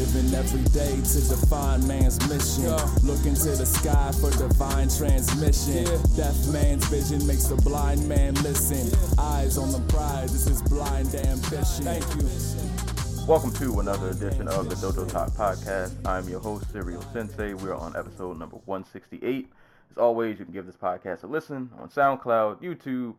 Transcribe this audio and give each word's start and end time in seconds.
Living 0.00 0.32
every 0.32 0.62
day 0.70 0.96
to 0.96 1.20
define 1.28 1.86
man's 1.86 2.18
mission. 2.26 2.72
Look 3.06 3.26
into 3.26 3.50
the 3.50 3.66
sky 3.66 4.10
for 4.18 4.30
divine 4.30 4.88
transmission. 4.88 5.84
Deaf 6.16 6.34
man's 6.48 6.86
vision 6.86 7.26
makes 7.26 7.44
the 7.44 7.56
blind 7.56 8.08
man 8.08 8.32
listen. 8.36 8.88
Eyes 9.18 9.58
on 9.58 9.70
the 9.70 9.80
prize, 9.92 10.32
this 10.32 10.46
is 10.46 10.62
blind 10.62 11.14
ambition. 11.14 11.84
Thank 11.84 12.06
you. 12.16 13.26
Welcome 13.26 13.52
to 13.56 13.80
another 13.80 14.08
edition 14.08 14.48
of 14.48 14.70
the 14.70 14.76
Dojo 14.76 15.06
Talk 15.06 15.32
Podcast. 15.32 15.94
I'm 16.06 16.26
your 16.30 16.40
host, 16.40 16.72
Serial 16.72 17.02
Sensei. 17.12 17.52
We're 17.52 17.74
on 17.74 17.94
episode 17.94 18.38
number 18.38 18.56
168. 18.64 19.52
As 19.90 19.98
always, 19.98 20.38
you 20.38 20.46
can 20.46 20.54
give 20.54 20.64
this 20.64 20.76
podcast 20.76 21.24
a 21.24 21.26
listen 21.26 21.68
on 21.78 21.90
SoundCloud, 21.90 22.62
YouTube, 22.62 23.16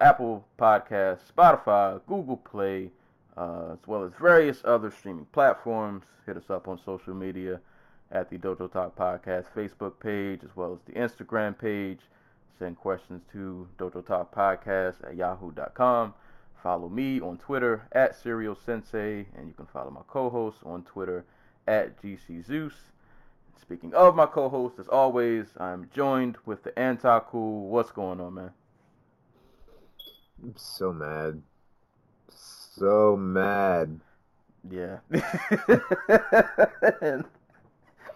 Apple 0.00 0.48
Podcasts, 0.58 1.18
Spotify, 1.36 2.00
Google 2.06 2.38
Play, 2.38 2.92
uh, 3.36 3.72
as 3.72 3.86
well 3.86 4.04
as 4.04 4.12
various 4.20 4.62
other 4.64 4.90
streaming 4.90 5.26
platforms. 5.26 6.04
Hit 6.26 6.36
us 6.36 6.50
up 6.50 6.68
on 6.68 6.78
social 6.84 7.14
media 7.14 7.60
at 8.10 8.30
the 8.30 8.38
Dojo 8.38 8.70
Talk 8.70 8.96
Podcast 8.96 9.46
Facebook 9.54 9.98
page, 10.00 10.40
as 10.44 10.54
well 10.56 10.72
as 10.72 10.80
the 10.86 10.92
Instagram 10.98 11.58
page. 11.58 12.00
Send 12.58 12.76
questions 12.76 13.22
to 13.32 13.68
Dojo 13.78 14.06
Talk 14.06 14.34
Podcast 14.34 15.04
at 15.04 15.16
yahoo.com. 15.16 16.14
Follow 16.62 16.88
me 16.88 17.20
on 17.20 17.36
Twitter 17.36 17.86
at 17.92 18.16
Serial 18.16 18.56
Sensei, 18.56 19.26
and 19.36 19.48
you 19.48 19.52
can 19.54 19.66
follow 19.66 19.90
my 19.90 20.00
co-host 20.08 20.58
on 20.64 20.82
Twitter 20.84 21.24
at 21.66 22.00
GC 22.00 22.46
Zeus. 22.46 22.74
Speaking 23.60 23.92
of 23.94 24.14
my 24.14 24.26
co-host, 24.26 24.78
as 24.78 24.88
always, 24.88 25.46
I'm 25.58 25.90
joined 25.94 26.36
with 26.46 26.62
the 26.62 26.78
anti-cool. 26.78 27.68
What's 27.68 27.92
going 27.92 28.20
on, 28.20 28.34
man? 28.34 28.50
I'm 30.42 30.54
so 30.56 30.92
mad. 30.92 31.42
So 32.76 33.16
mad. 33.16 34.00
Yeah. 34.68 34.98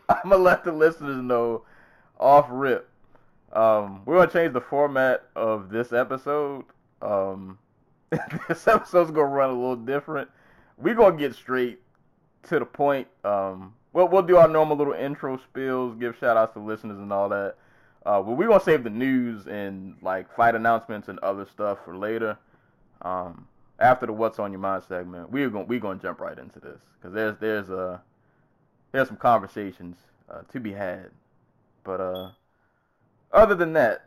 I'm 0.08 0.30
gonna 0.30 0.36
let 0.38 0.64
the 0.64 0.72
listeners 0.72 1.22
know 1.22 1.62
off 2.18 2.46
rip. 2.50 2.88
Um, 3.52 4.02
we're 4.04 4.16
gonna 4.16 4.32
change 4.32 4.52
the 4.54 4.60
format 4.60 5.24
of 5.36 5.70
this 5.70 5.92
episode. 5.92 6.64
Um, 7.02 7.58
this 8.48 8.66
episode's 8.66 9.10
gonna 9.10 9.26
run 9.26 9.50
a 9.50 9.52
little 9.52 9.76
different. 9.76 10.28
We're 10.76 10.94
gonna 10.94 11.16
get 11.16 11.34
straight 11.34 11.80
to 12.44 12.58
the 12.58 12.66
point. 12.66 13.06
Um, 13.24 13.74
we'll 13.92 14.08
we'll 14.08 14.22
do 14.22 14.38
our 14.38 14.48
normal 14.48 14.76
little 14.76 14.94
intro 14.94 15.38
spills, 15.38 15.94
give 15.96 16.16
shout 16.16 16.36
outs 16.36 16.54
to 16.54 16.60
listeners 16.60 16.98
and 16.98 17.12
all 17.12 17.28
that. 17.28 17.56
Uh, 18.04 18.22
but 18.22 18.32
we're 18.32 18.48
gonna 18.48 18.60
save 18.60 18.82
the 18.82 18.90
news 18.90 19.46
and 19.46 19.96
like 20.02 20.34
fight 20.34 20.54
announcements 20.54 21.08
and 21.08 21.18
other 21.20 21.46
stuff 21.46 21.78
for 21.84 21.96
later. 21.96 22.38
Um, 23.02 23.46
after 23.78 24.06
the 24.06 24.12
"What's 24.12 24.38
on 24.38 24.52
Your 24.52 24.60
Mind" 24.60 24.82
segment, 24.88 25.30
we're 25.30 25.50
gonna 25.50 25.64
we're 25.64 25.80
gonna 25.80 26.00
jump 26.00 26.20
right 26.20 26.38
into 26.38 26.60
this 26.60 26.80
because 26.94 27.14
there's 27.14 27.36
there's 27.38 27.70
uh 27.70 27.98
there's 28.92 29.08
some 29.08 29.16
conversations 29.16 29.96
uh, 30.30 30.42
to 30.52 30.60
be 30.60 30.72
had. 30.72 31.10
But 31.84 32.00
uh, 32.00 32.30
other 33.32 33.54
than 33.54 33.72
that, 33.74 34.06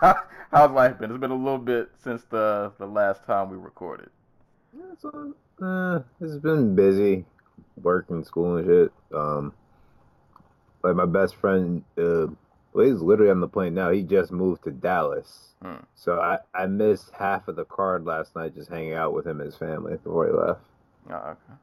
how's 0.50 0.70
life 0.70 0.98
been? 0.98 1.10
It's 1.10 1.20
been 1.20 1.30
a 1.30 1.34
little 1.34 1.58
bit 1.58 1.90
since 2.02 2.22
the 2.24 2.72
the 2.78 2.86
last 2.86 3.24
time 3.24 3.50
we 3.50 3.56
recorded. 3.56 4.10
Yeah, 4.76 4.94
so, 4.98 5.34
uh, 5.62 6.00
it's 6.20 6.36
been 6.36 6.74
busy, 6.74 7.24
working, 7.80 8.24
school 8.24 8.56
and 8.56 8.66
shit. 8.66 8.92
Um, 9.14 9.52
like 10.82 10.96
my 10.96 11.06
best 11.06 11.36
friend, 11.36 11.82
uh, 11.98 12.26
well, 12.76 12.86
he's 12.86 13.00
literally 13.00 13.30
on 13.30 13.40
the 13.40 13.48
plane 13.48 13.74
now. 13.74 13.90
He 13.90 14.02
just 14.02 14.30
moved 14.30 14.64
to 14.64 14.70
Dallas, 14.70 15.54
Hmm. 15.62 15.76
so 15.94 16.20
I 16.20 16.38
I 16.54 16.66
missed 16.66 17.10
half 17.12 17.48
of 17.48 17.56
the 17.56 17.64
card 17.64 18.04
last 18.04 18.36
night 18.36 18.54
just 18.54 18.68
hanging 18.68 18.92
out 18.92 19.14
with 19.14 19.26
him 19.26 19.40
and 19.40 19.46
his 19.46 19.56
family 19.56 19.92
before 19.96 20.26
he 20.26 20.32
left. 20.32 20.60
Oh, 21.10 21.14
okay. 21.14 21.54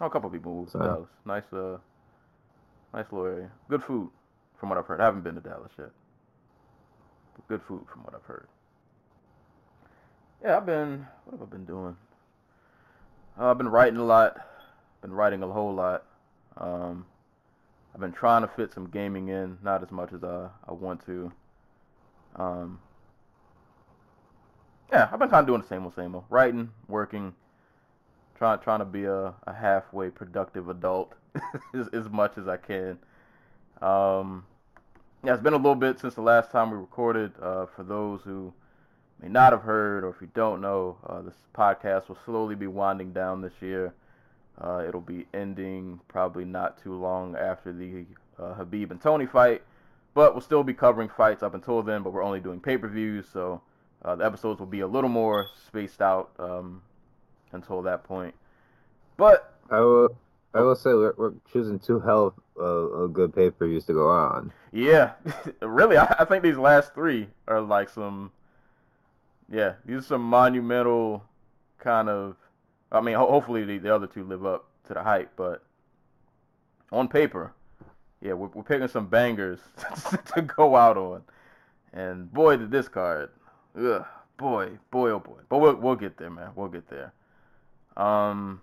Oh, 0.00 0.06
a 0.06 0.10
couple 0.10 0.28
people 0.28 0.54
moved 0.54 0.72
to 0.72 0.78
Dallas. 0.78 1.08
Nice, 1.24 1.50
uh, 1.54 1.78
nice 2.92 3.06
little 3.10 3.26
area. 3.26 3.50
Good 3.70 3.82
food, 3.82 4.10
from 4.60 4.68
what 4.68 4.76
I've 4.78 4.86
heard. 4.86 5.00
I 5.00 5.06
haven't 5.06 5.22
been 5.22 5.36
to 5.36 5.40
Dallas 5.40 5.72
yet, 5.78 5.90
but 7.34 7.48
good 7.48 7.62
food 7.62 7.86
from 7.90 8.02
what 8.04 8.14
I've 8.14 8.24
heard. 8.24 8.48
Yeah, 10.42 10.58
I've 10.58 10.66
been. 10.66 11.06
What 11.24 11.38
have 11.40 11.48
I 11.48 11.50
been 11.50 11.64
doing? 11.64 11.96
Uh, 13.40 13.50
I've 13.50 13.58
been 13.58 13.68
writing 13.70 13.98
a 13.98 14.04
lot. 14.04 14.36
Been 15.00 15.12
writing 15.14 15.42
a 15.42 15.48
whole 15.48 15.74
lot. 15.74 16.04
Um, 16.58 17.06
I've 17.96 18.00
been 18.00 18.12
trying 18.12 18.42
to 18.42 18.48
fit 18.48 18.74
some 18.74 18.90
gaming 18.90 19.28
in, 19.28 19.56
not 19.62 19.82
as 19.82 19.90
much 19.90 20.12
as 20.12 20.22
I, 20.22 20.50
I 20.68 20.72
want 20.72 21.06
to. 21.06 21.32
Um, 22.36 22.78
yeah, 24.92 25.08
I've 25.10 25.18
been 25.18 25.30
kind 25.30 25.40
of 25.40 25.46
doing 25.46 25.62
the 25.62 25.66
same 25.66 25.84
old, 25.84 25.94
same 25.94 26.14
old. 26.14 26.24
Writing, 26.28 26.72
working, 26.88 27.34
trying 28.36 28.58
trying 28.58 28.80
to 28.80 28.84
be 28.84 29.04
a, 29.04 29.32
a 29.46 29.52
halfway 29.54 30.10
productive 30.10 30.68
adult 30.68 31.14
as, 31.74 31.88
as 31.94 32.10
much 32.10 32.36
as 32.36 32.46
I 32.46 32.58
can. 32.58 32.98
Um, 33.80 34.44
yeah, 35.24 35.32
it's 35.32 35.42
been 35.42 35.54
a 35.54 35.56
little 35.56 35.74
bit 35.74 35.98
since 35.98 36.16
the 36.16 36.20
last 36.20 36.50
time 36.50 36.70
we 36.70 36.76
recorded. 36.76 37.32
Uh, 37.40 37.64
for 37.74 37.82
those 37.82 38.20
who 38.24 38.52
may 39.22 39.28
not 39.28 39.52
have 39.52 39.62
heard, 39.62 40.04
or 40.04 40.10
if 40.10 40.16
you 40.20 40.28
don't 40.34 40.60
know, 40.60 40.98
uh, 41.06 41.22
this 41.22 41.36
podcast 41.54 42.10
will 42.10 42.18
slowly 42.26 42.56
be 42.56 42.66
winding 42.66 43.14
down 43.14 43.40
this 43.40 43.54
year. 43.62 43.94
Uh, 44.60 44.84
it'll 44.86 45.00
be 45.00 45.26
ending 45.34 46.00
probably 46.08 46.44
not 46.44 46.82
too 46.82 46.94
long 46.94 47.36
after 47.36 47.72
the 47.72 48.06
uh, 48.38 48.54
Khabib 48.54 48.90
and 48.90 49.00
Tony 49.00 49.26
fight, 49.26 49.62
but 50.14 50.34
we'll 50.34 50.40
still 50.40 50.64
be 50.64 50.72
covering 50.72 51.08
fights 51.08 51.42
up 51.42 51.54
until 51.54 51.82
then. 51.82 52.02
But 52.02 52.12
we're 52.12 52.24
only 52.24 52.40
doing 52.40 52.60
pay-per-views, 52.60 53.26
so 53.32 53.60
uh, 54.04 54.16
the 54.16 54.24
episodes 54.24 54.58
will 54.58 54.66
be 54.66 54.80
a 54.80 54.86
little 54.86 55.10
more 55.10 55.46
spaced 55.66 56.00
out 56.00 56.30
um, 56.38 56.82
until 57.52 57.82
that 57.82 58.04
point. 58.04 58.34
But 59.16 59.52
I 59.70 59.80
will 59.80 60.16
I 60.56 60.60
will 60.60 60.74
say 60.74 60.94
we're, 60.94 61.12
we're 61.18 61.34
choosing 61.52 61.78
two 61.78 62.00
hell 62.00 62.34
of 62.56 63.12
good 63.12 63.34
pay 63.34 63.50
per 63.50 63.66
views 63.66 63.84
to 63.86 63.92
go 63.92 64.08
on. 64.08 64.52
yeah, 64.72 65.12
really, 65.60 65.98
I, 65.98 66.16
I 66.20 66.24
think 66.24 66.42
these 66.42 66.56
last 66.56 66.94
three 66.94 67.28
are 67.46 67.60
like 67.60 67.90
some, 67.90 68.32
yeah, 69.50 69.74
these 69.84 69.98
are 69.98 70.02
some 70.02 70.22
monumental 70.22 71.24
kind 71.78 72.08
of. 72.08 72.36
I 72.92 73.00
mean, 73.00 73.14
ho- 73.14 73.30
hopefully 73.30 73.64
the, 73.64 73.78
the 73.78 73.94
other 73.94 74.06
two 74.06 74.24
live 74.24 74.44
up 74.46 74.66
to 74.86 74.94
the 74.94 75.02
hype, 75.02 75.32
but 75.36 75.64
on 76.92 77.08
paper, 77.08 77.52
yeah, 78.20 78.32
we're, 78.32 78.48
we're 78.48 78.62
picking 78.62 78.88
some 78.88 79.08
bangers 79.08 79.60
to 80.34 80.42
go 80.42 80.76
out 80.76 80.96
on. 80.96 81.22
And 81.92 82.32
boy, 82.32 82.56
did 82.56 82.70
this 82.70 82.88
card, 82.88 83.30
ugh, 83.78 84.04
boy, 84.36 84.70
boy, 84.90 85.10
oh 85.10 85.18
boy. 85.18 85.40
But 85.48 85.58
we'll 85.58 85.76
we'll 85.76 85.96
get 85.96 86.16
there, 86.16 86.30
man. 86.30 86.50
We'll 86.54 86.68
get 86.68 86.88
there. 86.88 87.12
Um, 87.96 88.60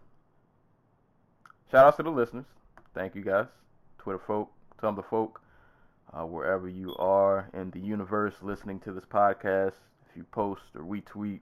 shout 1.72 1.88
outs 1.88 1.97
to 1.97 2.03
the 2.03 2.12
listeners. 2.12 2.45
Thank 2.94 3.16
you 3.16 3.23
guys, 3.23 3.47
Twitter 3.97 4.19
folk, 4.19 4.51
Tumblr 4.81 5.03
folk, 5.09 5.41
uh, 6.13 6.25
wherever 6.25 6.69
you 6.69 6.95
are 6.97 7.50
in 7.53 7.72
the 7.72 7.79
universe 7.79 8.35
listening 8.41 8.79
to 8.81 8.91
this 8.91 9.06
podcast. 9.06 9.73
If 10.09 10.17
you 10.17 10.23
post 10.25 10.62
or 10.75 10.81
retweet 10.81 11.39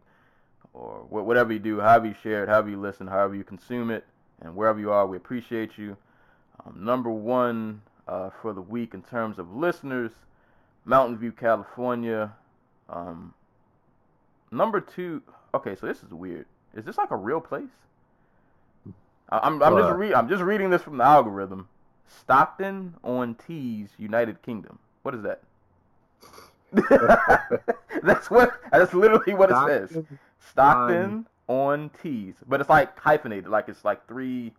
or 0.74 1.06
whatever 1.10 1.52
you 1.52 1.60
do, 1.60 1.80
however 1.80 2.08
you 2.08 2.16
share 2.24 2.44
it, 2.44 2.50
however 2.50 2.70
you 2.70 2.80
listen, 2.80 3.08
however 3.08 3.36
you 3.36 3.44
consume 3.44 3.92
it, 3.92 4.06
and 4.42 4.56
wherever 4.56 4.80
you 4.80 4.92
are, 4.92 5.06
we 5.06 5.18
appreciate 5.18 5.78
you. 5.78 5.98
Um, 6.66 6.84
number 6.84 7.10
one 7.10 7.82
uh, 8.08 8.30
for 8.42 8.54
the 8.54 8.62
week 8.62 8.94
in 8.94 9.02
terms 9.02 9.40
of 9.40 9.54
listeners, 9.56 10.12
Mountain 10.86 11.18
View, 11.18 11.32
California. 11.32 12.34
Um, 12.90 13.34
number 14.52 14.80
two, 14.80 15.22
okay, 15.54 15.76
so 15.76 15.88
this 15.88 16.04
is 16.04 16.12
weird. 16.12 16.46
Is 16.76 16.86
this 16.86 16.98
like 16.98 17.12
a 17.12 17.18
real 17.18 17.42
place? 17.42 17.64
I'm, 19.30 19.62
I'm 19.64 19.78
just 19.78 19.96
re- 19.96 20.14
I'm 20.14 20.28
just 20.28 20.44
reading 20.44 20.70
this 20.70 20.82
from 20.82 20.98
the 20.98 21.06
algorithm. 21.06 21.70
Stockton 22.06 22.96
on 23.04 23.36
Tees, 23.36 23.90
United 23.98 24.42
Kingdom. 24.42 24.78
What 25.04 25.16
is 25.16 25.22
that? 25.24 25.42
that's 28.04 28.30
what. 28.30 28.60
That's 28.72 28.94
literally 28.94 29.34
what 29.34 29.52
it 29.52 29.56
says. 29.68 30.04
Stockton 30.50 31.26
on 31.48 31.92
Tees, 32.02 32.36
but 32.48 32.62
it's 32.62 32.70
like 32.70 32.98
hyphenated, 33.00 33.48
like 33.48 33.70
it's 33.70 33.84
like 33.86 34.08
three. 34.08 34.54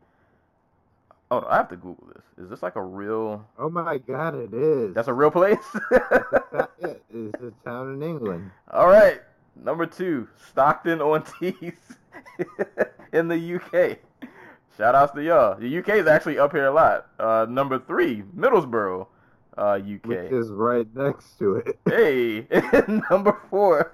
Oh, 1.30 1.46
I 1.48 1.56
have 1.56 1.68
to 1.70 1.76
Google 1.76 2.06
this. 2.14 2.44
Is 2.44 2.50
this 2.50 2.62
like 2.62 2.76
a 2.76 2.82
real? 2.82 3.46
Oh 3.58 3.70
my 3.70 3.98
god, 3.98 4.34
it 4.34 4.52
is. 4.52 4.94
That's 4.94 5.08
a 5.08 5.14
real 5.14 5.30
place. 5.30 5.56
it's 5.90 7.42
a 7.42 7.52
town 7.64 7.94
in 7.94 8.02
England. 8.02 8.50
All 8.70 8.88
right, 8.88 9.20
number 9.56 9.86
two, 9.86 10.28
Stockton 10.50 11.00
on 11.00 11.24
Tees 11.40 11.72
in 13.12 13.28
the 13.28 13.54
UK. 13.56 13.98
Shout 14.76 14.94
outs 14.94 15.12
to 15.14 15.22
y'all. 15.22 15.58
The 15.58 15.78
UK 15.78 15.88
is 15.90 16.06
actually 16.06 16.38
up 16.38 16.52
here 16.52 16.66
a 16.66 16.72
lot. 16.72 17.06
Uh, 17.18 17.46
number 17.48 17.78
three, 17.78 18.22
Middlesbrough. 18.36 19.06
uh, 19.58 19.78
UK. 19.82 20.06
Which 20.06 20.32
is 20.32 20.48
right 20.50 20.86
next 20.94 21.38
to 21.38 21.56
it. 21.56 21.78
hey, 21.86 22.46
number 23.10 23.38
four 23.50 23.92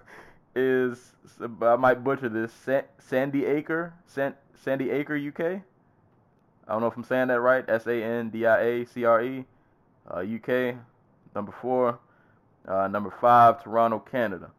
is 0.58 1.14
I 1.62 1.76
might 1.76 2.02
butcher 2.02 2.28
this. 2.28 2.52
Sandiacre, 3.00 3.92
San, 4.06 4.34
Sandiacre, 4.64 5.16
UK. 5.28 5.62
I 6.66 6.72
don't 6.72 6.80
know 6.80 6.88
if 6.88 6.96
I'm 6.96 7.04
saying 7.04 7.28
that 7.28 7.40
right. 7.40 7.64
S 7.68 7.86
A 7.86 8.02
N 8.02 8.30
D 8.30 8.46
I 8.46 8.60
A 8.60 8.86
C 8.86 9.04
R 9.04 9.22
E, 9.22 9.44
uh, 10.10 10.18
UK. 10.18 10.76
Number 11.34 11.52
four. 11.62 11.98
Uh, 12.66 12.86
number 12.88 13.10
five, 13.20 13.62
Toronto, 13.62 13.98
Canada. 13.98 14.50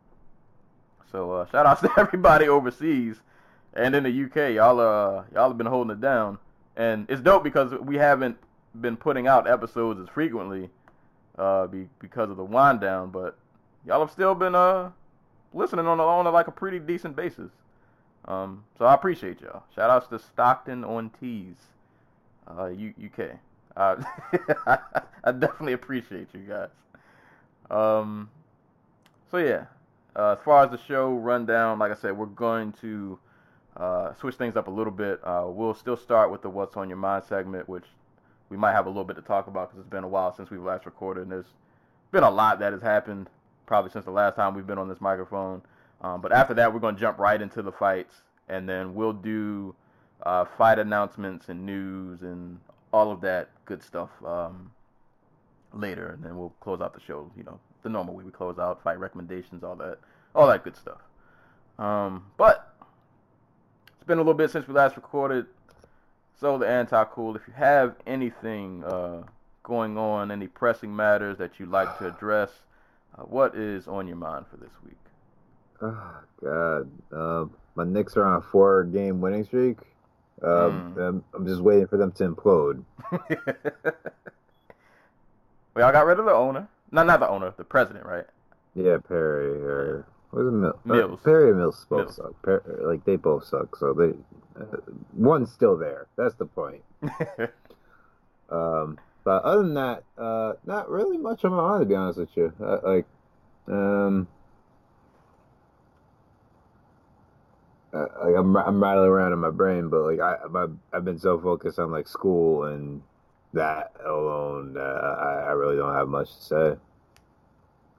So 1.12 1.31
uh, 1.31 1.46
shout 1.51 1.66
outs 1.66 1.81
to 1.81 1.92
everybody 1.98 2.48
overseas 2.48 3.18
and 3.74 3.95
in 3.95 4.04
the 4.04 4.24
UK. 4.25 4.56
Y'all 4.56 4.80
uh 4.80 5.24
y'all 5.34 5.50
have 5.50 5.57
been 5.57 5.68
holding 5.68 5.92
it 5.92 6.02
down, 6.02 6.38
and 6.75 7.06
it's 7.10 7.22
dope 7.22 7.44
because 7.44 7.72
we 7.74 7.98
haven't 7.98 8.38
been 8.80 8.98
putting 8.98 9.28
out 9.28 9.48
episodes 9.48 10.00
as 10.00 10.10
frequently 10.10 10.69
uh 11.38 11.68
be, 11.68 11.88
because 12.00 12.30
of 12.30 12.38
the 12.38 12.44
wind 12.44 12.81
down, 12.81 13.10
but 13.10 13.38
y'all 13.86 14.00
have 14.00 14.12
still 14.12 14.36
been 14.36 14.56
uh 14.56 14.90
listening 15.54 15.88
on 15.88 16.00
a, 16.00 16.04
on 16.04 16.25
a, 16.25 16.31
like 16.31 16.48
a 16.48 16.51
pretty 16.51 16.80
decent 16.80 17.16
basis. 17.16 17.51
Um, 18.25 18.63
so 18.78 18.86
I 18.86 18.94
appreciate 18.94 19.42
y'all. 19.42 19.63
Shout 19.75 19.90
outs 19.90 20.07
to 20.07 20.19
Stockton 20.19 20.84
on 20.84 21.12
Tees, 21.19 21.56
uh, 22.48 22.69
UK. 22.69 23.38
Uh, 23.75 23.96
I 25.24 25.31
definitely 25.31 25.74
appreciate 25.74 26.28
you 26.34 26.42
guys. 26.42 26.69
Um, 27.72 28.30
so 29.31 29.38
yeah, 29.38 29.66
uh, 30.16 30.36
as 30.38 30.40
far 30.44 30.63
as 30.66 30.72
the 30.72 30.78
show 30.78 31.13
rundown, 31.13 31.80
like 31.80 31.92
I 31.92 31.95
said, 31.95 32.18
we're 32.18 32.25
going 32.25 32.74
to 32.81 33.19
uh, 33.78 34.13
switch 34.16 34.36
things 34.36 34.56
up 34.56 34.68
a 34.68 34.72
little 34.72 34.92
bit. 34.92 35.19
Uh, 35.24 35.45
we'll 35.48 35.74
still 35.74 35.98
start 35.98 36.31
with 36.31 36.42
the 36.42 36.50
"What's 36.50 36.75
on 36.75 36.90
Your 36.90 36.98
Mind" 36.98 37.24
segment, 37.28 37.69
which 37.69 37.86
we 38.50 38.57
might 38.57 38.74
have 38.74 38.86
a 38.86 38.90
little 38.90 39.06
bit 39.06 39.16
to 39.16 39.22
talk 39.22 39.48
about 39.48 39.69
because 39.69 39.80
it's 39.80 39.90
been 39.90 40.04
a 40.04 40.07
while 40.07 40.36
since 40.36 40.50
we've 40.50 40.62
last 40.62 40.86
recorded, 40.86 41.24
and 41.24 41.31
there's 41.31 41.54
been 42.12 42.24
a 42.24 42.30
lot 42.30 42.60
that 42.60 42.74
has 42.74 42.81
happened 42.81 43.30
probably 43.69 43.92
since 43.92 44.04
the 44.04 44.12
last 44.12 44.36
time 44.36 44.56
we've 44.56 44.66
been 44.66 44.80
on 44.80 44.89
this 44.89 45.00
microphone. 45.00 45.62
Um, 46.01 46.21
but 46.21 46.31
after 46.31 46.56
that, 46.56 46.74
we're 46.74 46.80
going 46.80 46.95
to 46.95 47.01
jump 47.01 47.19
right 47.19 47.39
into 47.39 47.62
the 47.62 47.71
fights, 47.71 48.16
and 48.50 48.68
then 48.68 48.95
we'll 48.95 49.13
do 49.13 49.75
uh, 50.24 50.45
fight 50.57 50.80
announcements 50.80 51.50
and 51.50 51.66
news 51.68 52.24
and 52.24 52.60
all 52.92 53.12
of 53.12 53.21
that 53.21 53.50
good 53.66 53.83
stuff 53.83 54.10
um, 54.25 54.71
later, 55.71 56.07
and 56.07 56.24
then 56.24 56.36
we'll 56.36 56.54
close 56.62 56.81
out 56.81 56.95
the 56.95 57.00
show. 57.00 57.31
You 57.38 57.44
know, 57.44 57.60
the 57.83 57.89
normal 57.89 58.16
way 58.16 58.24
we 58.24 58.31
close 58.31 58.57
out, 58.57 58.81
fight 58.83 59.00
recommendations, 59.00 59.63
all 59.63 59.75
that, 59.75 60.00
all 60.33 60.48
that 60.48 60.63
good 60.63 60.75
stuff. 60.75 61.01
Um, 61.77 62.25
but 62.38 62.74
it's 63.95 64.07
been 64.07 64.18
a 64.18 64.21
little 64.21 64.33
bit 64.33 64.50
since 64.50 64.68
we 64.68 64.74
last 64.74 64.95
recorded. 64.95 65.45
So 66.39 66.57
the 66.57 66.68
anti 66.68 67.04
cool. 67.12 67.36
If 67.36 67.44
you 67.48 67.54
have 67.54 67.95
anything 68.07 68.83
uh, 68.83 69.24
going 69.62 69.95
on, 69.95 70.31
any 70.31 70.48
pressing 70.48 70.95
matters 70.95 71.38
that 71.38 71.60
you'd 71.60 71.69
like 71.69 72.00
to 72.00 72.07
address, 72.07 72.50
uh, 73.19 73.24
what 73.25 73.56
is 73.56 73.88
on 73.88 74.07
your 74.07 74.18
mind 74.18 74.45
for 74.50 74.57
this 74.57 74.71
week? 74.86 74.95
Oh 75.81 76.13
God, 76.44 76.89
uh, 77.16 77.45
my 77.75 77.83
Knicks 77.86 78.16
are 78.18 78.25
on 78.25 78.38
a 78.38 78.42
four-game 78.42 79.21
winning 79.21 79.44
streak. 79.45 79.77
Um, 80.42 80.94
Mm. 80.95 81.07
I'm, 81.10 81.24
I'm 81.33 81.45
just 81.48 81.62
waiting 81.62 81.88
for 81.88 81.98
them 81.98 82.12
to 82.13 82.30
implode. 82.30 82.83
well, 83.12 83.94
y'all 85.77 85.92
got 85.92 86.06
rid 86.06 86.19
of 86.19 86.25
the 86.25 86.33
owner. 86.33 86.68
No, 86.92 87.04
not 87.04 87.19
the 87.19 87.27
owner, 87.30 87.54
the 87.57 87.63
president, 87.63 88.06
right? 88.06 88.25
Yeah, 88.75 88.98
Perry 89.06 89.48
or 89.62 90.06
what 90.31 90.44
was 90.45 90.54
it 90.54 90.86
Mil- 90.86 91.13
uh, 91.13 91.16
Perry 91.18 91.50
and 91.50 91.57
Mills 91.60 91.86
both 91.89 92.00
Mills. 92.06 92.16
suck. 92.16 92.42
Per- 92.42 92.81
like 92.83 93.04
they 93.06 93.16
both 93.16 93.44
suck. 93.45 93.75
So 93.75 93.94
they 93.94 94.13
uh, 94.62 94.77
one's 95.13 95.51
still 95.51 95.75
there. 95.77 96.07
That's 96.16 96.36
the 96.36 96.45
point. 96.45 96.83
Um, 98.51 98.98
but 99.30 99.44
other 99.44 99.62
than 99.62 99.76
that, 99.76 100.04
uh, 100.18 100.54
not 100.66 100.90
really 100.90 101.20
much 101.20 101.46
on 101.46 101.52
my 101.52 101.62
mind 101.62 101.81
to 101.81 101.86
be 101.86 101.94
honest 101.94 102.18
with 102.18 102.36
you. 102.36 102.52
Uh, 102.60 102.80
like, 102.84 103.06
um, 103.68 104.28
uh, 107.94 108.08
like 108.24 108.36
I'm 108.36 108.58
I'm 108.58 108.81
rattling 108.81 109.08
around 109.08 109.34
in 109.34 109.38
my 109.38 109.52
brain, 109.52 109.90
but 109.90 110.02
like 110.02 110.20
I 110.20 110.38
I've, 110.44 110.72
I've 110.92 111.06
been 111.06 111.20
so 111.20 111.40
focused 111.40 111.78
on 111.78 111.92
like 111.92 112.08
school 112.08 112.64
and 112.64 113.04
that 113.54 113.92
alone, 114.04 114.76
uh, 114.76 114.81
I 114.81 115.50
I 115.50 115.52
really 115.52 115.78
don't 115.78 115.94
have 115.94 116.08
much 116.08 116.34
to 116.36 116.42
say. 116.42 116.76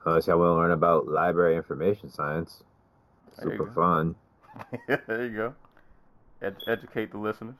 Unless 0.03 0.27
I 0.27 0.33
want 0.33 0.49
to 0.49 0.55
learn 0.55 0.71
about 0.71 1.07
library 1.07 1.55
information 1.55 2.09
science, 2.11 2.61
There 3.37 3.51
super 3.51 3.71
fun. 3.71 4.15
there 5.07 5.23
you 5.23 5.29
go. 5.33 5.55
Ed- 6.41 6.57
educate 6.67 7.13
the 7.13 7.19
listeners. 7.19 7.55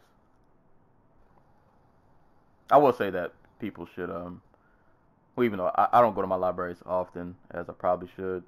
I 2.70 2.76
will 2.76 2.92
say 2.92 3.10
that 3.12 3.32
people 3.62 3.88
should, 3.96 4.10
um, 4.10 4.42
well, 5.36 5.46
even 5.46 5.60
though 5.60 5.72
I, 5.76 5.88
I 5.94 6.02
don't 6.02 6.16
go 6.16 6.22
to 6.22 6.28
my 6.28 6.36
libraries 6.36 6.78
often 6.86 7.36
as 7.52 7.70
I 7.70 7.74
probably 7.74 8.10
should, 8.16 8.44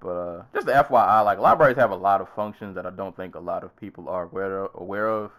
but 0.00 0.08
uh, 0.08 0.42
just 0.54 0.66
the 0.66 0.72
FYI, 0.72 1.24
like 1.24 1.38
libraries 1.38 1.76
have 1.76 1.90
a 1.92 1.96
lot 1.96 2.20
of 2.20 2.28
functions 2.30 2.74
that 2.74 2.86
I 2.86 2.90
don't 2.90 3.16
think 3.16 3.34
a 3.34 3.40
lot 3.40 3.62
of 3.62 3.76
people 3.76 4.08
are 4.08 4.24
aware 4.24 4.64
of, 4.64 4.70
aware 4.74 5.08
of 5.08 5.30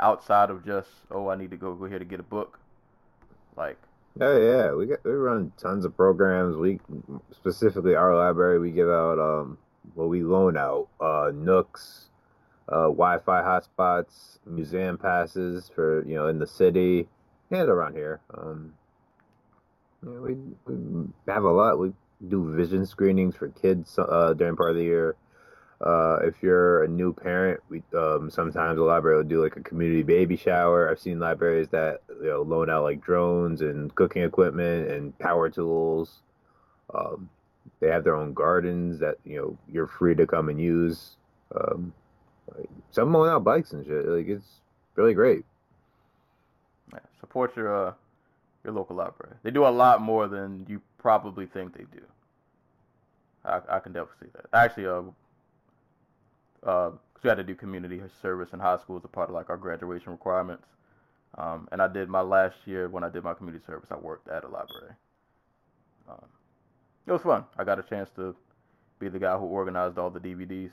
outside 0.00 0.50
of 0.50 0.64
just, 0.64 0.88
oh, 1.10 1.28
I 1.28 1.36
need 1.36 1.50
to 1.50 1.56
go 1.56 1.74
go 1.74 1.84
here 1.84 1.98
to 1.98 2.04
get 2.04 2.18
a 2.18 2.24
book. 2.24 2.58
Like, 3.56 3.78
Oh 4.20 4.38
yeah, 4.38 4.74
we 4.74 4.86
get 4.86 5.04
we 5.04 5.12
run 5.12 5.52
tons 5.56 5.84
of 5.84 5.96
programs. 5.96 6.56
We 6.56 6.80
specifically 7.32 7.94
our 7.94 8.14
library 8.16 8.58
we 8.58 8.72
give 8.72 8.88
out 8.88 9.18
um 9.18 9.58
well 9.94 10.08
we 10.08 10.22
loan 10.22 10.56
out 10.56 10.88
uh 11.00 11.30
nooks, 11.32 12.08
uh 12.68 12.90
Wi-Fi 12.90 13.40
hotspots, 13.42 14.38
museum 14.44 14.98
passes 14.98 15.70
for 15.72 16.04
you 16.06 16.16
know 16.16 16.26
in 16.26 16.38
the 16.40 16.46
city 16.46 17.08
and 17.50 17.68
around 17.68 17.94
here. 17.94 18.20
Um, 18.32 18.74
yeah, 20.04 20.18
we, 20.18 20.34
we 20.66 21.06
have 21.28 21.44
a 21.44 21.50
lot. 21.50 21.78
We 21.78 21.92
do 22.28 22.54
vision 22.54 22.84
screenings 22.84 23.34
for 23.34 23.48
kids 23.48 23.98
uh 23.98 24.34
during 24.34 24.56
part 24.56 24.70
of 24.70 24.76
the 24.76 24.82
year. 24.82 25.16
Uh, 25.80 26.18
if 26.24 26.42
you're 26.42 26.84
a 26.84 26.88
new 26.88 27.10
parent, 27.12 27.60
we 27.70 27.82
um, 27.96 28.30
sometimes 28.30 28.76
the 28.76 28.82
library 28.82 29.16
will 29.16 29.24
do 29.24 29.42
like 29.42 29.56
a 29.56 29.62
community 29.62 30.02
baby 30.02 30.36
shower. 30.36 30.90
I've 30.90 31.00
seen 31.00 31.18
libraries 31.18 31.68
that 31.68 32.02
you 32.20 32.28
know 32.28 32.42
loan 32.42 32.68
out 32.68 32.82
like 32.82 33.00
drones 33.00 33.62
and 33.62 33.94
cooking 33.94 34.22
equipment 34.22 34.90
and 34.90 35.18
power 35.18 35.48
tools. 35.48 36.18
Um, 36.94 37.30
they 37.80 37.88
have 37.88 38.04
their 38.04 38.14
own 38.14 38.34
gardens 38.34 39.00
that 39.00 39.16
you 39.24 39.36
know 39.36 39.58
you're 39.72 39.86
free 39.86 40.14
to 40.16 40.26
come 40.26 40.50
and 40.50 40.60
use. 40.60 41.16
Um, 41.54 41.94
like, 42.54 42.68
some 42.90 43.12
loan 43.14 43.30
out 43.30 43.44
bikes 43.44 43.72
and 43.72 43.86
shit. 43.86 44.06
Like 44.06 44.28
it's 44.28 44.60
really 44.96 45.14
great. 45.14 45.46
Yeah, 46.92 47.00
support 47.20 47.56
your 47.56 47.88
uh, 47.88 47.92
your 48.64 48.72
local 48.74 48.96
library. 48.96 49.36
They 49.42 49.50
do 49.50 49.66
a 49.66 49.68
lot 49.68 50.00
more 50.00 50.28
than 50.28 50.66
you 50.68 50.80
probably 50.98 51.46
think 51.46 51.76
they 51.76 51.84
do. 51.84 52.02
I, 53.44 53.60
I 53.68 53.78
can 53.80 53.92
definitely 53.92 54.26
see 54.26 54.32
that. 54.34 54.46
Actually, 54.52 54.86
uh, 54.86 55.02
uh, 56.62 56.90
'cause 56.90 57.22
we 57.22 57.28
had 57.28 57.36
to 57.36 57.44
do 57.44 57.54
community 57.54 58.02
service 58.20 58.52
in 58.52 58.60
high 58.60 58.76
school 58.78 58.96
as 58.98 59.04
a 59.04 59.08
part 59.08 59.28
of 59.28 59.34
like 59.34 59.50
our 59.50 59.56
graduation 59.56 60.12
requirements. 60.12 60.66
Um, 61.38 61.68
and 61.72 61.80
I 61.80 61.86
did 61.88 62.08
my 62.08 62.20
last 62.22 62.56
year 62.66 62.88
when 62.88 63.04
I 63.04 63.08
did 63.08 63.22
my 63.24 63.34
community 63.34 63.64
service. 63.64 63.90
I 63.92 63.96
worked 63.96 64.28
at 64.28 64.44
a 64.44 64.48
library. 64.48 64.94
Um, 66.08 66.24
it 67.06 67.12
was 67.12 67.22
fun. 67.22 67.44
I 67.56 67.64
got 67.64 67.78
a 67.78 67.82
chance 67.82 68.10
to 68.16 68.34
be 68.98 69.08
the 69.08 69.18
guy 69.18 69.36
who 69.38 69.44
organized 69.46 69.96
all 69.96 70.10
the 70.10 70.20
DVDs. 70.20 70.72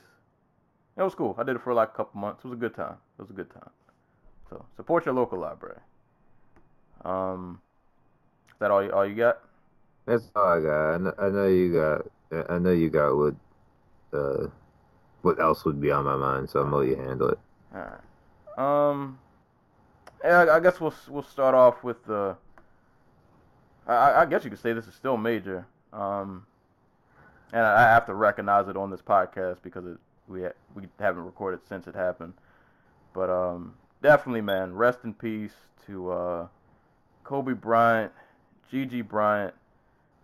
It 0.96 1.02
was 1.02 1.14
cool. 1.14 1.34
I 1.38 1.44
did 1.44 1.56
it 1.56 1.62
for 1.62 1.72
like 1.72 1.90
a 1.90 1.96
couple 1.96 2.20
months. 2.20 2.44
It 2.44 2.48
was 2.48 2.56
a 2.56 2.60
good 2.60 2.74
time. 2.74 2.96
It 3.18 3.22
was 3.22 3.30
a 3.30 3.34
good 3.34 3.50
time. 3.50 3.70
So 4.50 4.64
support 4.76 5.06
your 5.06 5.14
local 5.14 5.38
library. 5.38 5.80
Um, 7.04 7.60
is 8.48 8.54
that 8.58 8.70
all 8.70 8.82
you, 8.82 8.90
all 8.90 9.06
you 9.06 9.14
got? 9.14 9.40
That's 10.06 10.24
all 10.34 10.44
I 10.44 10.60
got. 10.60 10.94
I 10.94 10.98
know, 10.98 11.14
I 11.18 11.28
know 11.28 11.46
you 11.48 11.72
got. 11.72 12.50
I 12.50 12.58
know 12.58 12.72
you 12.72 12.90
got 12.90 13.14
what. 13.16 13.34
Uh, 14.12 14.48
what 15.22 15.40
else 15.40 15.64
would 15.64 15.80
be 15.80 15.90
on 15.90 16.04
my 16.04 16.16
mind? 16.16 16.48
So 16.48 16.60
I'm 16.60 16.70
gonna 16.70 16.76
let 16.76 16.88
you 16.88 16.96
handle 16.96 17.28
it. 17.28 17.38
All 17.74 17.80
right. 17.80 18.90
Um, 18.90 19.18
yeah, 20.24 20.40
I, 20.40 20.56
I 20.56 20.60
guess 20.60 20.80
we'll 20.80 20.94
we'll 21.08 21.22
start 21.22 21.54
off 21.54 21.84
with 21.84 22.04
the. 22.06 22.36
I, 23.86 24.22
I 24.22 24.26
guess 24.26 24.44
you 24.44 24.50
could 24.50 24.60
say 24.60 24.72
this 24.72 24.86
is 24.86 24.94
still 24.94 25.16
major. 25.16 25.66
Um, 25.92 26.46
and 27.52 27.62
I, 27.62 27.86
I 27.86 27.92
have 27.92 28.06
to 28.06 28.14
recognize 28.14 28.68
it 28.68 28.76
on 28.76 28.90
this 28.90 29.00
podcast 29.00 29.62
because 29.62 29.86
it 29.86 29.98
we 30.28 30.42
ha- 30.42 30.52
we 30.74 30.84
haven't 30.98 31.24
recorded 31.24 31.60
since 31.68 31.86
it 31.86 31.94
happened. 31.94 32.34
But 33.12 33.30
um, 33.30 33.74
definitely, 34.02 34.42
man, 34.42 34.74
rest 34.74 35.00
in 35.04 35.14
peace 35.14 35.54
to 35.86 36.10
uh, 36.10 36.46
Kobe 37.28 37.52
Bryant, 37.52 38.10
Gigi 38.70 39.02
Bryant, 39.02 39.52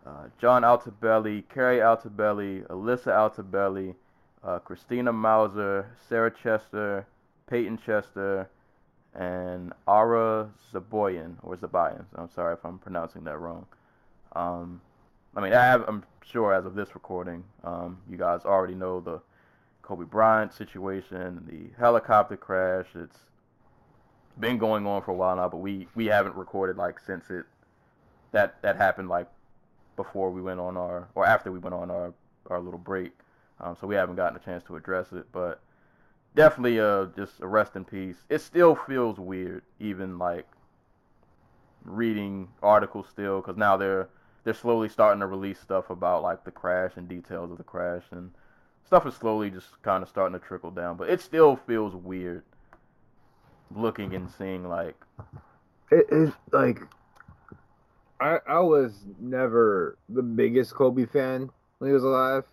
uh, 0.07 0.29
John 0.41 0.63
Altobelli, 0.63 1.45
Keri 1.53 1.77
Altobelli, 1.77 2.67
Alyssa 2.69 3.09
Altobelli, 3.09 3.95
uh, 4.43 4.59
Christina 4.61 5.13
Mauser, 5.13 5.85
Sarah 6.09 6.31
Chester, 6.31 7.07
Peyton 7.47 7.79
Chester, 7.85 8.49
and 9.15 9.75
Ara 9.87 10.49
Zaboyan 10.73 11.35
or 11.43 11.55
Zabayan. 11.57 12.07
I'm 12.15 12.31
sorry 12.31 12.55
if 12.55 12.65
I'm 12.65 12.79
pronouncing 12.79 13.25
that 13.25 13.39
wrong. 13.39 13.67
Um, 14.35 14.81
I 15.37 15.43
mean, 15.43 15.53
I 15.53 15.75
I'm 15.75 16.05
sure 16.25 16.55
as 16.55 16.65
of 16.65 16.75
this 16.75 16.95
recording, 16.95 17.45
um, 17.65 17.99
you 18.09 18.17
guys 18.17 18.47
already 18.47 18.75
know 18.75 19.01
the 19.01 19.21
Kobe 19.83 20.07
Bryant 20.07 20.55
situation, 20.55 21.45
the 21.47 21.79
helicopter 21.79 22.39
crash. 22.39 22.87
It's 22.95 23.19
been 24.39 24.59
going 24.59 24.87
on 24.87 25.03
for 25.03 25.13
a 25.13 25.15
while 25.15 25.37
now, 25.37 25.49
but 25.49 25.59
we 25.59 25.89
we 25.95 26.07
haven't 26.07 26.35
recorded 26.37 26.77
like 26.77 26.99
since 27.01 27.31
it 27.31 27.45
that 28.33 28.61
that 28.63 28.77
happened 28.77 29.09
like 29.09 29.29
before 29.97 30.31
we 30.31 30.43
went 30.43 30.61
on 30.61 30.77
our 30.77 31.09
or 31.15 31.25
after 31.25 31.53
we 31.53 31.59
went 31.59 31.75
on 31.75 31.91
our 31.91 32.13
our 32.49 32.61
little 32.61 32.79
break. 32.79 33.13
Um, 33.61 33.77
so 33.81 33.87
we 33.87 33.95
haven't 33.95 34.17
gotten 34.17 34.37
a 34.37 34.41
chance 34.41 34.65
to 34.65 34.77
address 34.77 35.13
it, 35.13 35.27
but 35.33 35.61
definitely 36.35 36.81
uh 36.81 37.07
just 37.17 37.41
a 37.41 37.47
rest 37.47 37.77
in 37.77 37.85
peace. 37.85 38.17
It 38.29 38.41
still 38.41 38.75
feels 38.75 39.19
weird, 39.19 39.63
even 39.79 40.19
like 40.19 40.47
reading 41.85 42.49
articles 42.63 43.07
still, 43.11 43.41
because 43.41 43.57
now 43.57 43.77
they're 43.77 44.09
they're 44.43 44.55
slowly 44.55 44.89
starting 44.89 45.21
to 45.21 45.27
release 45.27 45.61
stuff 45.61 45.91
about 45.91 46.23
like 46.23 46.45
the 46.45 46.51
crash 46.51 46.93
and 46.97 47.09
details 47.09 47.53
of 47.53 47.59
the 47.59 47.65
crash, 47.65 48.05
and 48.11 48.33
stuff 48.85 49.07
is 49.07 49.15
slowly 49.15 49.49
just 49.49 49.81
kind 49.83 50.03
of 50.03 50.09
starting 50.09 50.39
to 50.39 50.45
trickle 50.45 50.73
down. 50.73 50.97
But 50.97 51.09
it 51.09 51.21
still 51.21 51.55
feels 51.55 51.95
weird 51.95 52.43
looking 53.75 54.15
and 54.15 54.31
seeing 54.31 54.69
like 54.69 54.95
It 55.91 56.07
is 56.11 56.31
like 56.53 56.81
I 58.21 58.39
I 58.47 58.61
was 58.61 58.93
never 59.21 59.97
the 60.09 60.23
biggest 60.23 60.75
Kobe 60.75 61.07
fan 61.07 61.51
when 61.79 61.91
he 61.91 61.95
was 61.95 62.05
alive. 62.05 62.45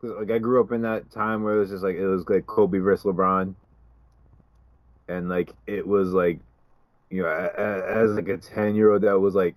Cause 0.00 0.12
like 0.18 0.30
I 0.30 0.38
grew 0.38 0.60
up 0.60 0.72
in 0.72 0.82
that 0.82 1.10
time 1.10 1.42
where 1.42 1.56
it 1.56 1.60
was 1.60 1.70
just 1.70 1.82
like 1.84 1.96
it 1.96 2.06
was 2.06 2.28
like 2.28 2.46
Kobe 2.46 2.78
versus 2.78 3.04
LeBron, 3.04 3.54
and 5.08 5.28
like 5.28 5.54
it 5.66 5.86
was 5.86 6.10
like, 6.12 6.40
you 7.10 7.22
know, 7.22 7.28
a- 7.28 7.62
a- 7.62 8.02
as 8.02 8.10
like 8.12 8.28
a 8.28 8.36
ten 8.38 8.74
year 8.74 8.92
old 8.92 9.02
that 9.02 9.18
was 9.18 9.34
like 9.34 9.56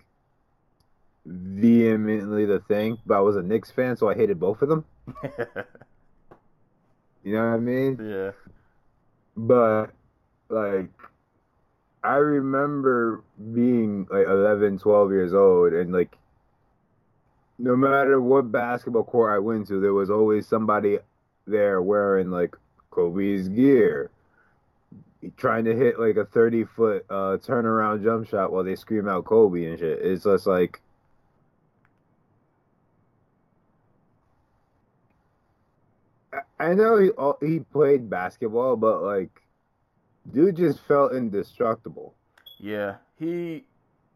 vehemently 1.26 2.46
the 2.46 2.60
thing. 2.60 2.98
But 3.06 3.18
I 3.18 3.22
was 3.22 3.36
a 3.36 3.42
Knicks 3.44 3.72
fan, 3.72 3.98
so 3.98 4.10
I 4.10 4.16
hated 4.16 4.40
both 4.40 4.62
of 4.62 4.70
them. 4.70 4.86
You 7.24 7.34
know 7.34 7.40
what 7.50 7.56
I 7.56 7.60
mean? 7.60 8.00
yeah. 8.00 8.32
But 9.36 9.88
like 10.50 10.90
I 12.04 12.16
remember 12.16 13.24
being 13.54 14.08
like 14.10 14.28
11, 14.28 14.80
12 14.80 15.12
years 15.12 15.34
old 15.34 15.74
and 15.74 15.92
like 15.92 16.18
no 17.60 17.76
matter 17.76 18.22
what 18.22 18.52
basketball 18.52 19.04
court 19.04 19.34
I 19.34 19.40
went 19.40 19.68
to, 19.68 19.80
there 19.82 19.94
was 19.94 20.10
always 20.10 20.48
somebody 20.48 21.00
there 21.46 21.82
wearing 21.82 22.30
like 22.30 22.56
Kobe's 22.92 23.50
gear. 23.50 24.12
Trying 25.36 25.66
to 25.66 25.76
hit 25.76 26.00
like 26.00 26.16
a 26.16 26.26
30 26.26 26.66
foot 26.66 27.06
uh, 27.10 27.38
turnaround 27.38 28.04
jump 28.04 28.28
shot 28.30 28.52
while 28.52 28.64
they 28.64 28.76
scream 28.76 29.08
out 29.08 29.26
Kobe 29.26 29.66
and 29.66 29.80
shit. 29.80 30.00
It's 30.02 30.24
just 30.24 30.46
like 30.46 30.80
I- 36.60 36.74
know 36.74 36.98
he 36.98 37.12
uh, 37.18 37.34
he 37.42 37.60
played 37.60 38.10
basketball, 38.10 38.76
but 38.76 39.02
like, 39.02 39.42
dude 40.34 40.56
just 40.56 40.80
felt 40.82 41.14
indestructible. 41.14 42.16
Yeah, 42.60 42.96
he 43.20 43.66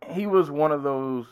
he 0.09 0.27
was 0.27 0.49
one 0.49 0.71
of 0.71 0.83
those, 0.83 1.25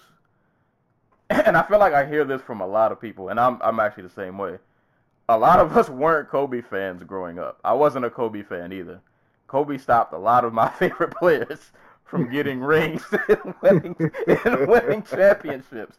and 1.29 1.57
I 1.57 1.63
feel 1.63 1.79
like 1.79 1.93
I 1.93 2.05
hear 2.05 2.23
this 2.23 2.41
from 2.41 2.61
a 2.61 2.67
lot 2.67 2.91
of 2.91 3.01
people, 3.01 3.29
and 3.29 3.39
I'm 3.39 3.59
I'm 3.61 3.79
actually 3.79 4.03
the 4.03 4.09
same 4.09 4.37
way. 4.37 4.57
A 5.27 5.37
lot 5.37 5.59
of 5.59 5.77
us 5.77 5.89
weren't 5.89 6.29
Kobe 6.29 6.61
fans 6.61 7.03
growing 7.03 7.37
up. 7.37 7.59
I 7.63 7.73
wasn't 7.73 8.05
a 8.05 8.09
Kobe 8.09 8.41
fan 8.41 8.73
either. 8.73 8.99
Kobe 9.47 9.77
stopped 9.77 10.13
a 10.13 10.17
lot 10.17 10.45
of 10.45 10.53
my 10.53 10.69
favorite 10.79 11.15
players 11.15 11.71
from 12.05 12.29
getting 12.31 12.61
rings 12.61 13.03
and 13.29 13.53
winning, 13.61 13.95
and 14.45 14.67
winning 14.67 15.03
championships. 15.03 15.97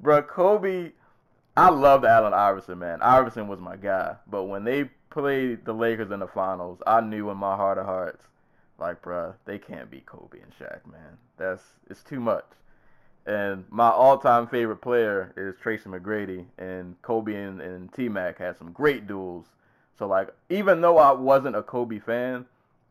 Bro, 0.00 0.22
Kobe, 0.22 0.92
I 1.56 1.70
loved 1.70 2.04
Allen 2.04 2.32
Iverson, 2.32 2.78
man. 2.78 3.02
Iverson 3.02 3.48
was 3.48 3.60
my 3.60 3.76
guy. 3.76 4.14
But 4.28 4.44
when 4.44 4.62
they 4.62 4.90
played 5.18 5.64
the 5.64 5.72
Lakers 5.72 6.12
in 6.12 6.20
the 6.20 6.28
finals, 6.28 6.78
I 6.86 7.00
knew 7.00 7.28
in 7.30 7.36
my 7.36 7.56
heart 7.56 7.76
of 7.76 7.86
hearts 7.86 8.22
like, 8.78 9.02
bruh, 9.02 9.34
they 9.46 9.58
can't 9.58 9.90
beat 9.90 10.06
Kobe 10.06 10.38
and 10.40 10.52
Shaq, 10.52 10.90
man. 10.90 11.18
That's 11.36 11.62
it's 11.90 12.04
too 12.04 12.20
much. 12.20 12.44
And 13.26 13.64
my 13.68 13.90
all-time 13.90 14.46
favorite 14.46 14.80
player 14.80 15.32
is 15.36 15.56
Tracy 15.60 15.88
McGrady, 15.88 16.46
and 16.56 17.00
Kobe 17.02 17.34
and, 17.34 17.60
and 17.60 17.92
T 17.92 18.08
Mac 18.08 18.38
had 18.38 18.56
some 18.56 18.70
great 18.70 19.08
duels. 19.08 19.46
So 19.98 20.06
like, 20.06 20.28
even 20.50 20.80
though 20.80 20.98
I 20.98 21.10
wasn't 21.10 21.56
a 21.56 21.62
Kobe 21.64 21.98
fan, 21.98 22.46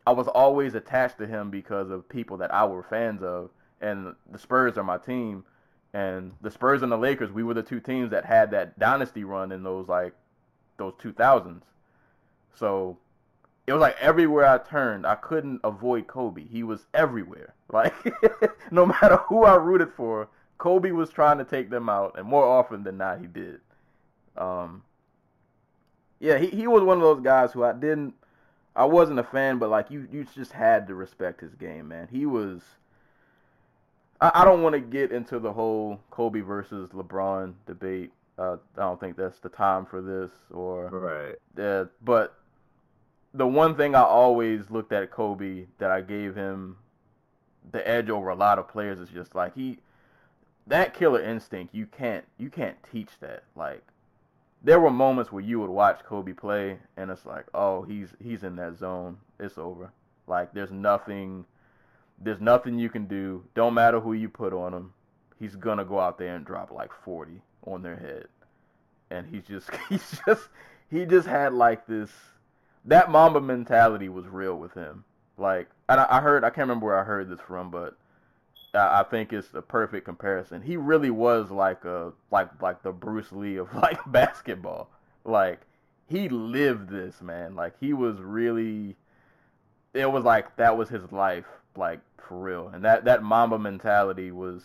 I 0.06 0.12
was 0.12 0.28
always 0.28 0.76
attached 0.76 1.18
to 1.20 1.28
him 1.28 1.50
because 1.50 1.90
of 1.90 2.10
people 2.10 2.36
that 2.38 2.54
I 2.54 2.66
were 2.66 2.84
fans 2.84 3.24
of, 3.24 3.52
and 3.80 4.14
the 4.30 4.38
Spurs 4.38 4.78
are 4.78 4.84
my 4.84 4.98
team. 4.98 5.46
And 5.94 6.34
the 6.42 6.52
Spurs 6.52 6.84
and 6.84 6.92
the 6.92 6.98
Lakers, 6.98 7.32
we 7.32 7.44
were 7.44 7.54
the 7.54 7.64
two 7.64 7.80
teams 7.80 8.12
that 8.12 8.26
had 8.26 8.52
that 8.52 8.78
dynasty 8.78 9.24
run 9.24 9.54
in 9.54 9.64
those 9.64 9.88
like 9.88 10.14
those 10.76 10.94
2000s. 11.02 11.62
So 12.58 12.98
it 13.68 13.74
was 13.74 13.82
like 13.82 13.98
everywhere 14.00 14.46
I 14.46 14.58
turned, 14.58 15.06
I 15.06 15.16
couldn't 15.16 15.62
avoid 15.64 16.08
Kobe. 16.08 16.46
He 16.48 16.64
was 16.64 16.86
everywhere. 16.94 17.54
Like 17.70 17.94
no 18.72 18.86
matter 18.86 19.18
who 19.18 19.44
I 19.44 19.56
rooted 19.56 19.92
for, 19.92 20.30
Kobe 20.58 20.92
was 20.92 21.10
trying 21.10 21.38
to 21.38 21.44
take 21.44 21.70
them 21.70 21.90
out, 21.90 22.18
and 22.18 22.26
more 22.26 22.46
often 22.46 22.84
than 22.84 22.98
not, 22.98 23.20
he 23.20 23.28
did. 23.28 23.60
Um, 24.38 24.84
yeah, 26.20 26.38
he, 26.38 26.48
he 26.48 26.66
was 26.66 26.84
one 26.84 26.98
of 26.98 27.04
those 27.04 27.20
guys 27.20 27.52
who 27.52 27.66
I 27.66 27.74
didn't, 27.74 28.14
I 28.74 28.86
wasn't 28.86 29.20
a 29.20 29.24
fan, 29.24 29.58
but 29.60 29.70
like 29.70 29.92
you, 29.92 30.08
you 30.10 30.26
just 30.34 30.54
had 30.54 30.88
to 30.88 30.96
respect 30.96 31.42
his 31.42 31.56
game, 31.56 31.90
man. 31.90 32.08
He 32.10 32.26
was. 32.26 32.62
I, 34.22 34.32
I 34.34 34.46
don't 34.46 34.64
want 34.64 34.74
to 34.74 34.80
get 34.80 35.12
into 35.12 35.40
the 35.40 35.52
whole 35.52 36.00
Kobe 36.10 36.40
versus 36.40 36.90
LeBron 36.92 37.54
debate. 37.66 38.12
Uh, 38.40 38.58
I 38.78 38.82
don't 38.82 39.00
think 39.00 39.18
that's 39.18 39.40
the 39.40 39.50
time 39.50 39.86
for 39.86 40.02
this, 40.02 40.32
or 40.52 40.90
Right. 40.90 41.36
uh, 41.62 41.86
but 42.02 42.37
the 43.34 43.48
one 43.48 43.76
thing 43.76 43.96
I 43.96 44.02
always 44.02 44.70
looked 44.70 44.92
at 44.92 45.12
Kobe 45.12 45.66
that 45.78 45.92
I 45.92 46.02
gave 46.02 46.36
him 46.36 46.78
the 47.72 47.88
edge 47.88 48.10
over 48.10 48.30
a 48.30 48.36
lot 48.36 48.60
of 48.60 48.68
players 48.68 49.00
is 49.00 49.10
just 49.10 49.36
like 49.36 49.54
he 49.54 49.80
that 50.68 50.94
killer 50.94 51.22
instinct 51.22 51.74
you 51.74 51.86
can't 51.86 52.26
you 52.38 52.50
can't 52.50 52.78
teach 52.92 53.10
that. 53.20 53.44
Like 53.56 53.84
there 54.64 54.80
were 54.80 54.90
moments 54.90 55.32
where 55.32 55.44
you 55.44 55.60
would 55.60 55.70
watch 55.70 56.04
Kobe 56.04 56.34
play 56.34 56.80
and 56.96 57.12
it's 57.12 57.26
like 57.26 57.46
oh 57.54 57.84
he's 57.84 58.10
he's 58.22 58.44
in 58.44 58.56
that 58.58 58.78
zone. 58.78 59.18
It's 59.40 59.58
over. 59.58 59.92
Like 60.28 60.54
there's 60.54 60.72
nothing 60.72 61.46
there's 62.20 62.42
nothing 62.42 62.80
you 62.80 62.90
can 62.90 63.06
do. 63.06 63.44
Don't 63.54 63.74
matter 63.74 64.00
who 64.00 64.14
you 64.14 64.30
put 64.30 64.54
on 64.54 64.74
him. 64.74 64.94
He's 65.40 65.56
gonna 65.56 65.86
go 65.86 66.00
out 66.00 66.18
there 66.18 66.36
and 66.36 66.46
drop 66.46 66.72
like 66.72 66.92
40 67.04 67.42
on 67.66 67.82
their 67.82 67.96
head. 67.96 68.28
And 69.10 69.28
he's 69.28 69.44
just 69.44 69.70
he's 69.90 70.20
just 70.26 70.48
he 70.90 71.06
just 71.06 71.28
had 71.28 71.54
like 71.54 71.86
this 71.86 72.10
that 72.88 73.12
Mamba 73.12 73.42
mentality 73.42 74.10
was 74.10 74.28
real 74.28 74.58
with 74.58 74.74
him. 74.74 75.04
Like, 75.38 75.70
and 75.88 76.00
I, 76.00 76.22
heard, 76.22 76.44
I 76.44 76.50
can't 76.50 76.68
remember 76.68 76.88
where 76.88 77.00
I 77.00 77.04
heard 77.04 77.30
this 77.30 77.40
from, 77.42 77.70
but 77.70 77.96
I, 78.74 79.02
I 79.02 79.04
think 79.04 79.32
it's 79.32 79.54
a 79.54 79.62
perfect 79.62 80.06
comparison. 80.06 80.62
He 80.62 80.78
really 80.78 81.12
was 81.12 81.52
like 81.52 81.86
a, 81.86 82.14
like, 82.32 82.62
like 82.62 82.82
the 82.82 82.92
Bruce 82.92 83.32
Lee 83.32 83.58
of 83.58 83.74
like 83.76 84.00
basketball. 84.08 84.90
Like, 85.24 85.60
he 86.10 86.30
lived 86.30 86.90
this, 86.90 87.22
man. 87.22 87.56
Like, 87.56 87.74
he 87.80 87.94
was 87.94 88.18
really, 88.20 88.96
it 89.94 90.10
was 90.12 90.24
like 90.24 90.56
that 90.56 90.78
was 90.78 90.90
his 90.90 91.12
life, 91.12 91.46
like 91.76 92.00
for 92.18 92.40
real. 92.40 92.70
And 92.70 92.84
that 92.86 93.06
that 93.06 93.22
Mamba 93.22 93.60
mentality 93.60 94.32
was, 94.32 94.64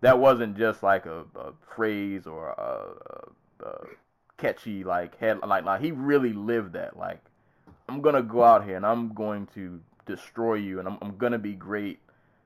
that 0.00 0.18
wasn't 0.18 0.56
just 0.56 0.82
like 0.82 1.04
a, 1.04 1.24
a 1.36 1.52
phrase 1.74 2.26
or 2.26 2.48
a, 2.48 3.64
a, 3.64 3.68
a 3.68 3.86
catchy 4.38 4.84
like 4.84 5.18
head 5.18 5.38
like 5.46 5.64
like 5.64 5.82
he 5.82 5.92
really 5.92 6.32
lived 6.32 6.72
that 6.74 6.96
like 6.96 7.20
I'm 7.88 8.00
gonna 8.02 8.22
go 8.22 8.44
out 8.44 8.64
here 8.64 8.76
and 8.76 8.86
I'm 8.86 9.14
going 9.14 9.46
to 9.54 9.80
destroy 10.06 10.54
you 10.54 10.78
and 10.78 10.88
I'm 10.88 10.98
I'm 11.02 11.16
gonna 11.18 11.38
be 11.38 11.54
great. 11.54 12.00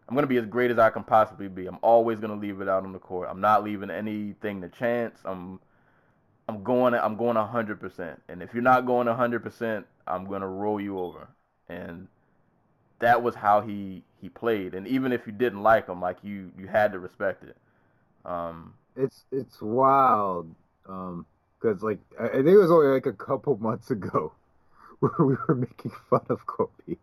I'm 0.08 0.14
gonna 0.14 0.26
be 0.26 0.38
as 0.38 0.46
great 0.46 0.70
as 0.70 0.78
I 0.78 0.90
can 0.90 1.04
possibly 1.04 1.48
be. 1.48 1.66
I'm 1.66 1.78
always 1.82 2.20
gonna 2.20 2.36
leave 2.36 2.60
it 2.60 2.68
out 2.68 2.84
on 2.84 2.92
the 2.92 2.98
court. 2.98 3.28
I'm 3.30 3.40
not 3.40 3.64
leaving 3.64 3.90
anything 3.90 4.60
to 4.62 4.68
chance. 4.68 5.20
I'm 5.24 5.60
I'm 6.48 6.62
going 6.64 6.94
I'm 6.94 7.16
going 7.16 7.36
hundred 7.36 7.80
percent. 7.80 8.22
And 8.28 8.42
if 8.42 8.54
you're 8.54 8.62
not 8.62 8.86
going 8.86 9.06
hundred 9.08 9.42
percent, 9.42 9.86
I'm 10.06 10.26
gonna 10.26 10.48
roll 10.48 10.80
you 10.80 10.98
over. 10.98 11.28
And 11.68 12.08
that 13.00 13.22
was 13.22 13.34
how 13.34 13.60
he 13.60 14.04
he 14.20 14.28
played. 14.28 14.74
And 14.74 14.86
even 14.88 15.12
if 15.12 15.26
you 15.26 15.32
didn't 15.32 15.62
like 15.62 15.88
him, 15.88 16.00
like 16.00 16.18
you 16.22 16.52
you 16.58 16.68
had 16.68 16.92
to 16.92 16.98
respect 17.00 17.44
it. 17.44 17.56
Um, 18.24 18.74
It's 18.96 19.24
it's 19.30 19.60
wild. 19.60 20.54
Um, 20.88 21.26
because 21.62 21.82
like 21.82 21.98
I, 22.18 22.26
I 22.26 22.32
think 22.32 22.48
it 22.48 22.58
was 22.58 22.70
only 22.70 22.88
like 22.88 23.06
a 23.06 23.12
couple 23.12 23.56
months 23.58 23.90
ago 23.90 24.32
where 25.00 25.12
we 25.18 25.36
were 25.46 25.54
making 25.54 25.92
fun 26.10 26.26
of 26.28 26.46
Kobe 26.46 26.96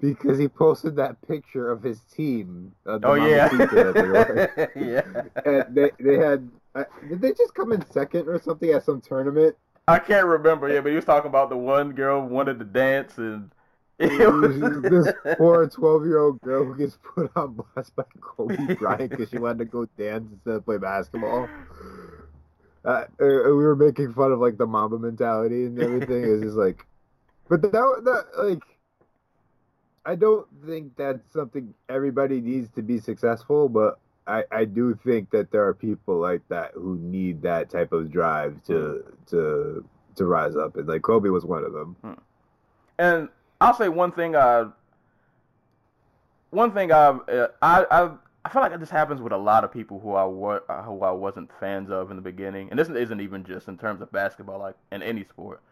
because 0.00 0.38
he 0.38 0.48
posted 0.48 0.96
that 0.96 1.20
picture 1.26 1.70
of 1.70 1.82
his 1.82 2.00
team. 2.00 2.72
Uh, 2.86 2.98
the 2.98 3.06
oh 3.06 3.14
yeah, 3.14 3.48
yeah. 4.76 5.22
and 5.44 5.74
they 5.74 5.90
they 5.98 6.16
had 6.16 6.48
uh, 6.74 6.84
did 7.08 7.20
they 7.20 7.32
just 7.32 7.54
come 7.54 7.72
in 7.72 7.84
second 7.90 8.28
or 8.28 8.40
something 8.40 8.70
at 8.70 8.84
some 8.84 9.00
tournament? 9.00 9.56
I 9.86 9.98
can't 9.98 10.26
remember. 10.26 10.68
Yeah, 10.68 10.80
but 10.80 10.90
he 10.90 10.96
was 10.96 11.04
talking 11.04 11.28
about 11.28 11.50
the 11.50 11.56
one 11.56 11.92
girl 11.92 12.22
wanted 12.26 12.58
to 12.58 12.64
dance 12.64 13.18
and 13.18 13.50
it 13.98 14.28
was 14.28 14.82
this 14.82 15.36
poor 15.36 15.68
12 15.68 16.04
year 16.04 16.18
old 16.18 16.40
girl 16.40 16.64
who 16.64 16.76
gets 16.76 16.98
put 17.14 17.30
on 17.36 17.54
blast 17.54 17.94
by 17.94 18.02
Kobe 18.20 18.74
Bryant 18.74 19.10
because 19.10 19.30
she 19.30 19.38
wanted 19.38 19.58
to 19.58 19.64
go 19.66 19.86
dance 19.96 20.26
instead 20.32 20.54
of 20.54 20.64
play 20.64 20.78
basketball. 20.78 21.48
Uh, 22.84 23.04
we 23.18 23.26
were 23.28 23.76
making 23.76 24.12
fun 24.12 24.30
of 24.30 24.40
like 24.40 24.58
the 24.58 24.66
Mamba 24.66 24.98
mentality 24.98 25.64
and 25.64 25.80
everything. 25.80 26.24
It's 26.24 26.42
just 26.42 26.56
like, 26.56 26.84
but 27.48 27.62
that 27.62 27.70
that 27.72 28.26
like, 28.36 28.62
I 30.04 30.14
don't 30.14 30.46
think 30.66 30.94
that's 30.96 31.32
something 31.32 31.72
everybody 31.88 32.40
needs 32.40 32.68
to 32.74 32.82
be 32.82 32.98
successful. 32.98 33.68
But 33.70 33.98
I, 34.26 34.44
I 34.52 34.64
do 34.66 34.98
think 35.02 35.30
that 35.30 35.50
there 35.50 35.66
are 35.66 35.72
people 35.72 36.18
like 36.18 36.42
that 36.48 36.72
who 36.74 36.96
need 36.96 37.40
that 37.42 37.70
type 37.70 37.92
of 37.92 38.10
drive 38.10 38.62
to 38.64 39.02
to 39.28 39.84
to 40.16 40.24
rise 40.26 40.54
up, 40.56 40.76
and 40.76 40.86
like 40.86 41.02
Kobe 41.02 41.30
was 41.30 41.44
one 41.44 41.64
of 41.64 41.72
them. 41.72 41.96
And 42.98 43.28
I'll 43.60 43.74
say 43.74 43.88
one 43.88 44.12
thing. 44.12 44.34
Uh, 44.34 44.70
one 46.50 46.72
thing 46.72 46.92
I've, 46.92 47.20
uh, 47.28 47.48
I 47.62 47.86
I 47.90 48.10
I 48.44 48.50
feel 48.50 48.60
like 48.60 48.78
this 48.78 48.90
happens 48.90 49.22
with 49.22 49.32
a 49.32 49.38
lot 49.38 49.64
of 49.64 49.72
people 49.72 50.00
who 50.00 50.12
I 50.12 50.24
wa- 50.24 50.60
uh, 50.68 50.82
who 50.82 51.00
I 51.02 51.12
wasn't 51.12 51.50
fans 51.58 51.90
of 51.90 52.10
in 52.10 52.16
the 52.16 52.22
beginning, 52.22 52.68
and 52.70 52.78
this 52.78 52.90
isn't 52.90 53.20
even 53.20 53.42
just 53.42 53.68
in 53.68 53.78
terms 53.78 54.02
of 54.02 54.12
basketball, 54.12 54.58
like 54.58 54.76
in 54.92 55.02
any 55.02 55.24
sport. 55.24 55.62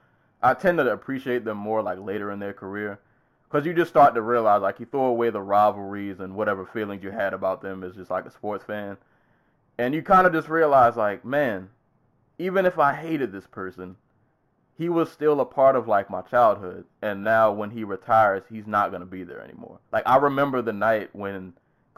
I 0.43 0.55
tend 0.55 0.79
to 0.79 0.91
appreciate 0.91 1.45
them 1.45 1.59
more 1.59 1.83
like 1.83 1.99
later 1.99 2.31
in 2.31 2.39
their 2.39 2.55
career, 2.55 2.99
because 3.45 3.67
you 3.67 3.75
just 3.75 3.91
start 3.91 4.15
to 4.15 4.23
realize 4.23 4.63
like 4.63 4.81
you 4.81 4.87
throw 4.87 5.05
away 5.05 5.29
the 5.29 5.43
rivalries 5.43 6.19
and 6.19 6.35
whatever 6.35 6.65
feelings 6.65 7.03
you 7.05 7.11
had 7.11 7.35
about 7.35 7.61
them 7.61 7.85
as 7.85 7.95
just 7.95 8.11
like 8.11 8.25
a 8.25 8.31
sports 8.31 8.65
fan, 8.65 8.97
and 9.77 9.95
you 9.95 10.03
kind 10.03 10.27
of 10.27 10.33
just 10.33 10.49
realize 10.49 10.97
like, 10.97 11.27
man, 11.27 11.69
even 12.39 12.65
if 12.65 12.79
I 12.79 12.95
hated 12.95 13.33
this 13.33 13.47
person, 13.47 13.97
he 14.79 14.89
was 14.89 15.13
still 15.13 15.41
a 15.41 15.45
part 15.45 15.77
of 15.77 15.87
like 15.87 16.09
my 16.09 16.23
childhood 16.23 16.87
and 17.03 17.23
now 17.23 17.53
when 17.53 17.71
he 17.71 17.85
retires 17.85 18.43
he's 18.49 18.67
not 18.67 18.89
to 18.91 19.05
be 19.05 19.23
there 19.23 19.41
anymore 19.43 19.79
like 19.93 20.03
i 20.07 20.17
remember 20.17 20.63
the 20.63 20.73
night 20.73 21.11
when 21.13 21.53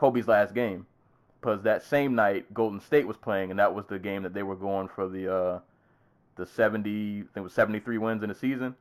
kobe's 0.04 0.28
last 0.28 0.54
game 0.54 0.86
because 1.40 1.62
that 1.62 1.82
same 1.82 2.14
night 2.14 2.52
golden 2.54 2.80
state 2.80 3.06
was 3.06 3.16
playing 3.16 3.50
and 3.50 3.58
that 3.58 3.74
was 3.74 3.84
the 3.86 3.98
game 3.98 4.22
that 4.22 4.34
they 4.34 4.42
were 4.42 4.56
going 4.56 4.88
for 4.88 5.08
the 5.08 5.32
uh 5.32 5.58
the 6.36 6.46
70 6.46 6.90
i 6.90 7.20
think 7.20 7.28
it 7.36 7.40
was 7.40 7.52
73 7.52 7.98
wins 7.98 8.22
in 8.22 8.28
the 8.28 8.34
season 8.34 8.74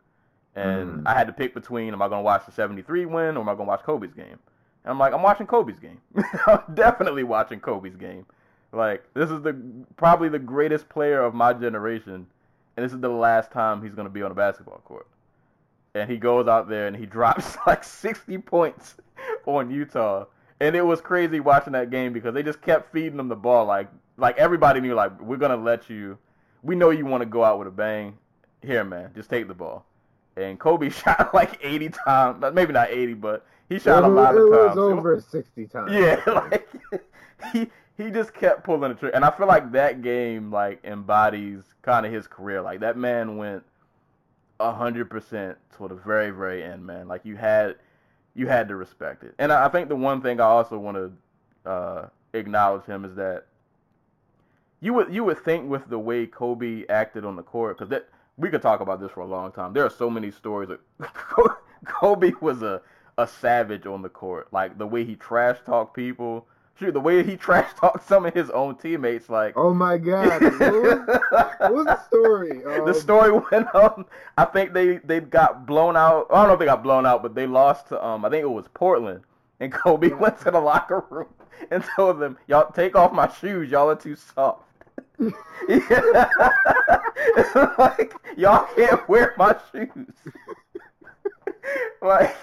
and 0.55 0.99
Mm. 0.99 1.07
i 1.07 1.13
had 1.17 1.27
to 1.27 1.33
pick 1.33 1.53
between 1.53 1.93
am 1.93 2.01
i 2.01 2.07
going 2.07 2.19
to 2.19 2.23
watch 2.23 2.45
the 2.45 2.51
73 2.51 3.05
win 3.05 3.37
or 3.37 3.41
am 3.41 3.49
i 3.49 3.53
going 3.53 3.65
to 3.65 3.69
watch 3.69 3.83
kobe's 3.83 4.13
game 4.13 4.39
and 4.83 4.91
i'm 4.91 4.99
like 4.99 5.13
i'm 5.13 5.21
watching 5.23 5.47
kobe's 5.47 5.79
game 5.79 5.99
i'm 6.47 6.61
definitely 6.73 7.23
watching 7.23 7.59
kobe's 7.59 7.95
game 7.95 8.25
like 8.71 9.03
this 9.13 9.29
is 9.29 9.41
the 9.43 9.55
probably 9.97 10.29
the 10.29 10.39
greatest 10.39 10.89
player 10.89 11.21
of 11.21 11.33
my 11.33 11.53
generation 11.53 12.25
and 12.75 12.83
this 12.83 12.91
is 12.93 12.99
the 12.99 13.09
last 13.09 13.51
time 13.51 13.83
he's 13.83 13.93
going 13.93 14.07
to 14.07 14.13
be 14.13 14.23
on 14.23 14.31
a 14.31 14.35
basketball 14.35 14.81
court. 14.83 15.05
And 15.93 16.09
he 16.09 16.17
goes 16.17 16.47
out 16.47 16.67
there 16.67 16.87
and 16.87 16.95
he 16.95 17.05
drops 17.17 17.55
like 17.67 17.83
60 17.83 18.39
points 18.39 18.95
on 19.45 19.69
Utah. 19.69 20.25
And 20.63 20.77
it 20.77 20.82
was 20.82 21.01
crazy 21.01 21.41
watching 21.41 21.74
that 21.74 21.89
game 21.89 22.13
because 22.13 22.34
they 22.34 22.41
just 22.41 22.62
kept 22.62 22.93
feeding 22.93 23.20
him 23.20 23.27
the 23.27 23.36
ball. 23.36 23.65
Like, 23.65 23.89
like 24.15 24.38
everybody 24.38 24.79
knew, 24.79 24.93
like, 24.93 25.20
we're 25.22 25.38
going 25.38 25.51
to 25.51 25.62
let 25.62 25.89
you. 25.89 26.17
We 26.62 26.75
know 26.75 26.89
you 26.89 27.05
want 27.05 27.22
to 27.22 27.25
go 27.25 27.43
out 27.43 27.60
with 27.60 27.67
a 27.67 27.72
bang. 27.72 28.17
Here, 28.62 28.86
man, 28.86 29.12
just 29.13 29.29
take 29.29 29.50
the 29.50 29.53
ball. 29.53 29.86
And 30.38 30.58
Kobe 30.58 30.89
shot 31.01 31.34
like 31.34 31.60
80 31.62 31.89
times. 31.89 32.46
Maybe 32.53 32.72
not 32.72 32.89
80, 32.91 33.15
but 33.15 33.46
he 33.67 33.77
shot 33.77 34.03
it, 34.03 34.05
a 34.05 34.08
lot 34.08 34.36
it 34.36 34.41
of 34.41 34.50
was 34.50 34.67
times. 34.67 34.77
over 34.77 35.20
sixty 35.20 35.65
times. 35.65 35.91
Yeah, 35.91 36.22
like 36.27 36.70
he 37.51 37.67
he 37.98 38.10
just 38.12 38.34
kept 38.34 38.63
pulling 38.63 38.89
the 38.89 38.96
trigger, 38.96 39.15
and 39.15 39.25
I 39.25 39.32
feel 39.32 39.48
like 39.48 39.72
that 39.72 40.01
game 40.01 40.51
like 40.51 40.79
embodies 40.84 41.63
kind 41.82 42.05
of 42.05 42.12
his 42.12 42.27
career. 42.27 42.62
Like 42.62 42.79
that 42.82 42.98
man 42.98 43.38
went 43.38 43.63
hundred 44.60 45.10
percent 45.10 45.58
to 45.77 45.88
the 45.88 45.96
very 45.96 46.29
very 46.29 46.63
end, 46.63 46.86
man. 46.86 47.08
Like 47.08 47.25
you 47.25 47.36
had 47.36 47.75
you 48.35 48.47
had 48.47 48.67
to 48.67 48.75
respect 48.75 49.23
it, 49.23 49.35
and 49.37 49.51
I, 49.51 49.67
think 49.69 49.89
the 49.89 49.95
one 49.95 50.21
thing 50.21 50.39
I 50.39 50.45
also 50.45 50.77
want 50.77 50.97
to 50.97 51.69
uh, 51.69 52.07
acknowledge 52.33 52.85
him 52.85 53.05
is 53.05 53.15
that 53.15 53.45
you 54.81 54.93
would 54.93 55.13
you 55.13 55.23
would 55.23 55.43
think 55.43 55.69
with 55.69 55.87
the 55.87 55.99
way 55.99 56.25
Kobe 56.25 56.85
acted 56.87 57.25
on 57.25 57.35
the 57.35 57.43
court, 57.43 57.77
because 57.77 57.89
that 57.89 58.09
we 58.37 58.49
could 58.49 58.61
talk 58.61 58.81
about 58.81 58.99
this 58.99 59.11
for 59.11 59.21
a 59.21 59.25
long 59.25 59.51
time. 59.51 59.73
There 59.73 59.85
are 59.85 59.89
so 59.89 60.09
many 60.09 60.31
stories. 60.31 60.69
That 60.69 61.13
Kobe 61.85 62.31
was 62.41 62.61
a 62.61 62.81
a 63.17 63.27
savage 63.27 63.85
on 63.85 64.01
the 64.01 64.09
court. 64.09 64.51
Like 64.51 64.77
the 64.77 64.87
way 64.87 65.05
he 65.05 65.15
trash 65.15 65.57
talked 65.65 65.95
people. 65.95 66.47
Shoot, 66.79 66.93
the 66.93 66.99
way 66.99 67.23
he 67.23 67.35
trash 67.45 67.71
talked 67.75 68.07
some 68.07 68.25
of 68.25 68.33
his 68.33 68.49
own 68.49 68.75
teammates. 68.75 69.29
Like 69.29 69.53
Oh 69.55 69.73
my 69.73 69.97
god. 69.97 70.41
What 70.59 70.59
was, 70.59 71.07
what 71.59 71.73
was 71.73 71.85
the 71.85 72.03
story? 72.07 72.59
the 72.59 72.83
Um, 72.85 72.93
story 72.93 73.31
went 73.51 73.67
on. 73.73 74.05
I 74.37 74.45
think 74.45 74.73
they 74.73 74.97
they 74.97 75.19
got 75.19 75.65
blown 75.65 75.95
out. 75.95 76.27
I 76.31 76.35
don't 76.35 76.47
know 76.47 76.53
if 76.53 76.59
they 76.59 76.65
got 76.65 76.83
blown 76.83 77.05
out, 77.05 77.21
but 77.23 77.36
they 77.36 77.47
lost 77.47 77.88
to 77.89 78.03
um. 78.03 78.25
I 78.25 78.29
think 78.29 78.43
it 78.43 78.49
was 78.49 78.67
Portland. 78.73 79.21
And 79.59 79.71
Kobe 79.71 80.09
went 80.09 80.39
to 80.41 80.51
the 80.51 80.59
locker 80.59 81.03
room 81.09 81.27
and 81.71 81.83
told 81.95 82.19
them, 82.19 82.38
"Y'all 82.47 82.71
take 82.71 82.95
off 82.95 83.13
my 83.13 83.29
shoes. 83.29 83.69
Y'all 83.69 83.89
are 83.89 83.95
too 83.95 84.15
soft." 84.15 84.63
like 87.77 88.13
y'all 88.36 88.67
can't 88.75 89.07
wear 89.07 89.33
my 89.38 89.55
shoes. 89.71 90.13
like, 92.01 92.36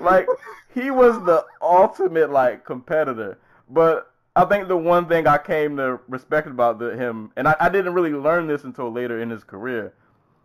like 0.00 0.26
he 0.74 0.90
was 0.90 1.24
the 1.24 1.44
ultimate 1.60 2.30
like 2.30 2.64
competitor. 2.64 3.38
But 3.68 4.12
I 4.34 4.44
think 4.44 4.68
the 4.68 4.76
one 4.76 5.08
thing 5.08 5.26
I 5.26 5.38
came 5.38 5.76
to 5.78 6.00
respect 6.08 6.46
about 6.46 6.78
the, 6.78 6.96
him, 6.96 7.32
and 7.36 7.48
I, 7.48 7.56
I 7.58 7.68
didn't 7.68 7.94
really 7.94 8.12
learn 8.12 8.46
this 8.46 8.64
until 8.64 8.92
later 8.92 9.20
in 9.20 9.30
his 9.30 9.44
career, 9.44 9.94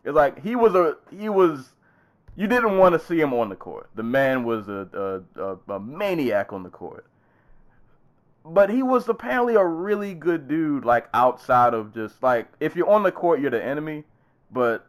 is 0.04 0.14
like 0.14 0.42
he 0.44 0.56
was 0.56 0.76
a 0.76 0.98
he 1.18 1.30
was. 1.30 1.70
You 2.38 2.48
didn't 2.48 2.78
want 2.78 2.94
to 2.94 3.00
see 3.00 3.20
him 3.20 3.34
on 3.34 3.50
the 3.50 3.58
court. 3.58 3.90
The 3.94 4.04
man 4.04 4.46
was 4.46 4.70
a, 4.70 5.24
a, 5.38 5.44
a, 5.44 5.76
a 5.76 5.80
maniac 5.82 6.54
on 6.54 6.64
the 6.64 6.70
court. 6.70 7.06
But 8.46 8.70
he 8.70 8.82
was 8.82 9.08
apparently 9.10 9.56
a 9.56 9.66
really 9.66 10.14
good 10.14 10.48
dude, 10.48 10.86
like 10.86 11.08
outside 11.14 11.74
of 11.74 11.94
just 11.94 12.24
like 12.24 12.48
if 12.60 12.76
you're 12.76 12.90
on 12.90 13.04
the 13.04 13.12
court, 13.12 13.42
you're 13.42 13.52
the 13.52 13.64
enemy. 13.64 14.06
But 14.50 14.88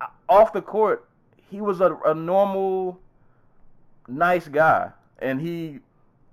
uh, 0.00 0.06
off 0.28 0.52
the 0.52 0.60
court, 0.60 1.08
he 1.50 1.60
was 1.60 1.80
a, 1.80 1.96
a 2.04 2.14
normal, 2.14 3.00
nice 4.08 4.48
guy, 4.48 4.92
and 5.18 5.40
he. 5.40 5.80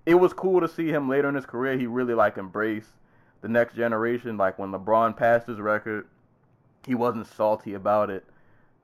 It 0.06 0.16
was 0.16 0.34
cool 0.34 0.60
to 0.60 0.68
see 0.68 0.90
him 0.90 1.08
later 1.08 1.30
in 1.30 1.36
his 1.36 1.46
career. 1.46 1.78
He 1.78 1.88
really 1.88 2.14
like 2.14 2.38
embraced 2.38 2.90
the 3.42 3.48
next 3.48 3.76
generation. 3.76 4.38
Like 4.38 4.60
when 4.60 4.72
LeBron 4.72 5.16
passed 5.16 5.48
his 5.48 5.60
record, 5.60 6.08
he 6.86 6.96
wasn't 6.96 7.28
salty 7.28 7.74
about 7.74 8.10
it, 8.10 8.26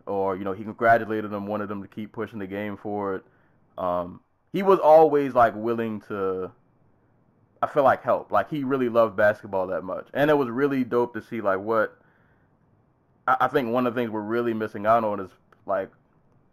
or 0.05 0.35
you 0.37 0.43
know 0.43 0.53
he 0.53 0.63
congratulated 0.63 1.31
them, 1.31 1.47
wanted 1.47 1.67
them 1.67 1.81
to 1.81 1.87
keep 1.87 2.11
pushing 2.11 2.39
the 2.39 2.47
game 2.47 2.77
forward. 2.77 3.23
Um, 3.77 4.21
he 4.53 4.63
was 4.63 4.79
always 4.79 5.33
like 5.33 5.55
willing 5.55 6.01
to. 6.01 6.51
I 7.61 7.67
feel 7.67 7.83
like 7.83 8.03
help. 8.03 8.31
Like 8.31 8.49
he 8.49 8.63
really 8.63 8.89
loved 8.89 9.17
basketball 9.17 9.67
that 9.67 9.83
much, 9.83 10.07
and 10.13 10.29
it 10.29 10.37
was 10.37 10.49
really 10.49 10.83
dope 10.83 11.13
to 11.15 11.21
see 11.21 11.41
like 11.41 11.59
what. 11.59 11.97
I, 13.27 13.37
I 13.41 13.47
think 13.47 13.71
one 13.71 13.85
of 13.87 13.93
the 13.93 13.99
things 13.99 14.11
we're 14.11 14.21
really 14.21 14.53
missing 14.53 14.85
out 14.85 15.03
on 15.03 15.19
is 15.19 15.29
like 15.65 15.89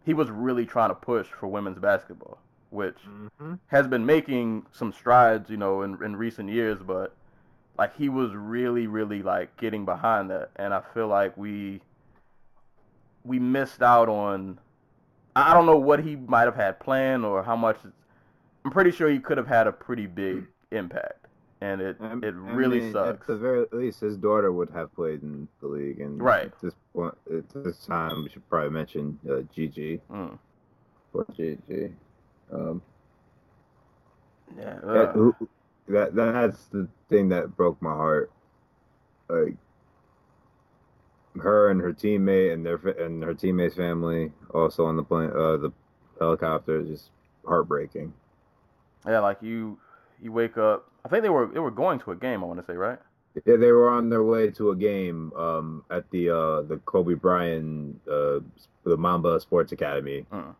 he 0.07 0.13
was 0.13 0.31
really 0.31 0.65
trying 0.65 0.87
to 0.87 0.95
push 0.95 1.27
for 1.27 1.47
women's 1.47 1.79
basketball, 1.79 2.37
which 2.69 2.95
mhm. 3.41 3.59
has 3.67 3.89
been 3.89 4.05
making 4.05 4.65
some 4.71 4.93
strides, 4.93 5.49
you 5.49 5.57
know, 5.57 5.81
in, 5.81 6.01
in 6.01 6.15
recent 6.15 6.49
years, 6.49 6.79
but 6.79 7.13
like 7.77 7.93
he 7.97 8.07
was 8.07 8.33
really, 8.33 8.87
really 8.87 9.21
like 9.21 9.55
getting 9.57 9.83
behind 9.83 10.29
that, 10.29 10.51
and 10.55 10.73
I 10.73 10.81
feel 10.93 11.09
like 11.09 11.35
we 11.35 11.81
we 13.25 13.37
missed 13.37 13.83
out 13.83 14.07
on. 14.07 14.59
I 15.35 15.51
I 15.51 15.53
don't 15.53 15.65
know 15.65 15.77
what 15.77 15.99
he 15.99 16.15
might 16.15 16.45
have 16.45 16.55
had 16.55 16.79
planned 16.79 17.25
or 17.25 17.43
how 17.43 17.57
much. 17.57 17.77
I'm 18.63 18.71
pretty 18.71 18.91
sure 18.91 19.09
he 19.09 19.19
could 19.19 19.37
have 19.37 19.47
had 19.47 19.67
a 19.67 19.73
pretty 19.73 20.07
big 20.07 20.47
impact, 20.71 21.26
and 21.61 21.81
it 21.81 21.97
I- 21.99 22.13
it 22.13 22.23
I 22.25 22.53
really 22.53 22.79
mean, 22.81 22.93
sucks. 22.93 23.21
At 23.21 23.27
the 23.27 23.37
very 23.37 23.65
least, 23.71 23.99
his 24.01 24.17
daughter 24.17 24.51
would 24.51 24.69
have 24.71 24.93
played 24.95 25.23
in 25.23 25.47
the 25.61 25.67
league, 25.67 25.99
and 25.99 26.21
Right. 26.21 26.45
At 26.45 26.59
this 26.61 26.75
point, 26.93 27.15
at 27.33 27.49
this 27.49 27.85
time, 27.85 28.23
we 28.23 28.29
should 28.29 28.47
probably 28.49 28.69
mention 28.71 29.19
uh, 29.29 29.41
Gigi 29.53 29.99
Mm. 30.11 30.37
Gigi. 31.35 31.93
Um, 32.51 32.81
Yeah, 34.57 34.79
that, 34.83 35.11
who- 35.13 35.35
that 35.89 36.15
that's 36.15 36.67
the 36.67 36.87
thing 37.09 37.29
that 37.29 37.55
broke 37.57 37.81
my 37.81 37.91
heart. 37.93 38.31
Like 39.29 39.55
her 41.41 41.69
and 41.69 41.81
her 41.81 41.91
teammate 41.93 42.53
and 42.53 42.65
their 42.65 42.75
and 42.75 43.23
her 43.23 43.33
teammate's 43.33 43.75
family 43.75 44.31
also 44.53 44.85
on 44.85 44.95
the 44.95 45.03
plane, 45.03 45.31
uh, 45.31 45.57
the 45.57 45.71
helicopter, 46.19 46.79
is 46.79 46.87
just 46.87 47.11
heartbreaking. 47.45 48.13
yeah, 49.05 49.19
like 49.19 49.41
you 49.41 49.77
you 50.21 50.31
wake 50.31 50.57
up. 50.57 50.89
I 51.07 51.09
think 51.09 51.23
they 51.23 51.29
were 51.29 51.47
they 51.47 51.59
were 51.59 51.71
going 51.71 51.99
to 51.99 52.11
a 52.11 52.15
game. 52.15 52.43
I 52.43 52.47
want 52.47 52.59
to 52.59 52.65
say 52.65 52.75
right. 52.75 52.99
Yeah, 53.45 53.55
they 53.55 53.71
were 53.71 53.89
on 53.89 54.09
their 54.09 54.23
way 54.23 54.49
to 54.51 54.71
a 54.71 54.75
game 54.75 55.31
um, 55.37 55.85
at 55.89 56.09
the 56.11 56.29
uh, 56.29 56.61
the 56.63 56.81
Kobe 56.85 57.13
Bryant 57.13 58.01
uh, 58.11 58.39
the 58.83 58.97
Mamba 58.97 59.39
Sports 59.39 59.71
Academy. 59.71 60.25
Mm. 60.33 60.53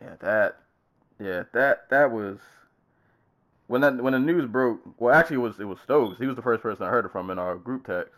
Yeah, 0.00 0.14
that. 0.20 0.56
Yeah, 1.20 1.44
that 1.52 1.88
that 1.90 2.10
was 2.10 2.38
when 3.68 3.82
that 3.82 4.02
when 4.02 4.14
the 4.14 4.18
news 4.18 4.46
broke. 4.46 4.80
Well, 4.98 5.14
actually, 5.14 5.36
it 5.36 5.40
was 5.40 5.60
it 5.60 5.64
was 5.64 5.78
Stokes. 5.84 6.18
He 6.18 6.26
was 6.26 6.34
the 6.34 6.42
first 6.42 6.62
person 6.62 6.84
I 6.84 6.88
heard 6.88 7.04
it 7.04 7.12
from 7.12 7.30
in 7.30 7.38
our 7.38 7.54
group 7.54 7.86
text. 7.86 8.12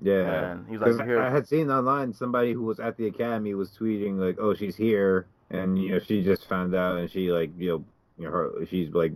Yeah, 0.00 0.52
And 0.52 0.68
he's 0.68 0.78
like. 0.78 1.00
I 1.00 1.30
had 1.30 1.48
seen 1.48 1.68
online 1.68 2.12
somebody 2.12 2.52
who 2.52 2.62
was 2.62 2.78
at 2.78 2.96
the 2.96 3.06
academy 3.06 3.54
was 3.54 3.70
tweeting 3.70 4.18
like, 4.18 4.36
"Oh, 4.40 4.54
she's 4.54 4.76
here," 4.76 5.26
and 5.50 5.80
you 5.82 5.90
know 5.90 5.98
she 5.98 6.22
just 6.22 6.48
found 6.48 6.74
out, 6.74 6.98
and 6.98 7.10
she 7.10 7.32
like 7.32 7.50
you 7.58 7.68
know, 7.68 7.84
you 8.18 8.24
know 8.26 8.30
her 8.30 8.66
she's 8.66 8.92
like 8.92 9.12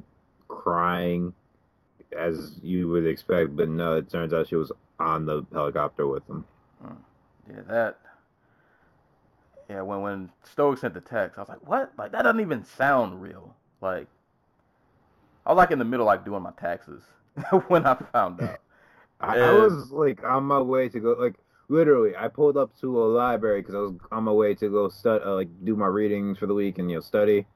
crying 0.67 1.33
as 2.19 2.59
you 2.63 2.89
would 2.89 3.07
expect, 3.07 3.55
but 3.55 3.69
no, 3.69 3.97
it 3.97 4.11
turns 4.11 4.33
out 4.33 4.49
she 4.49 4.57
was 4.57 4.73
on 4.99 5.25
the 5.27 5.47
helicopter 5.53 6.09
with 6.09 6.27
them. 6.27 6.45
Yeah, 7.49 7.61
that. 7.69 7.99
Yeah, 9.71 9.83
when 9.83 10.01
when 10.01 10.31
Stokes 10.43 10.81
sent 10.81 10.95
the 10.95 11.01
text, 11.01 11.39
I 11.39 11.43
was 11.43 11.49
like, 11.49 11.69
"What? 11.69 11.93
Like 11.97 12.13
that 12.13 12.23
doesn't 12.23 12.41
even 12.41 12.65
sound 12.65 13.23
real." 13.23 13.55
Like, 13.81 14.09
I 15.45 15.51
was 15.51 15.57
like 15.57 15.71
in 15.71 15.79
the 15.79 15.85
middle, 15.85 16.07
like 16.07 16.25
doing 16.25 16.43
my 16.43 16.53
taxes 16.53 17.03
when 17.69 17.87
I 17.87 17.95
found 18.13 18.41
out. 18.41 18.61
I, 19.21 19.39
I 19.39 19.53
was 19.53 19.91
like 19.93 20.25
on 20.25 20.45
my 20.45 20.61
way 20.61 20.89
to 20.89 21.01
go, 21.01 21.13
like 21.19 21.35
literally, 21.69 22.17
I 22.17 22.29
pulled 22.29 22.57
up 22.57 22.77
to 22.81 23.03
a 23.03 23.07
library 23.07 23.61
because 23.61 23.75
I 23.75 23.79
was 23.79 23.95
on 24.11 24.25
my 24.25 24.33
way 24.33 24.55
to 24.55 24.69
go 24.69 24.89
study, 24.89 25.25
uh, 25.25 25.35
like 25.35 25.49
do 25.65 25.77
my 25.77 25.87
readings 25.87 26.39
for 26.39 26.47
the 26.47 26.55
week 26.55 26.79
and 26.79 26.91
you 26.91 26.97
know 26.97 27.01
study. 27.01 27.47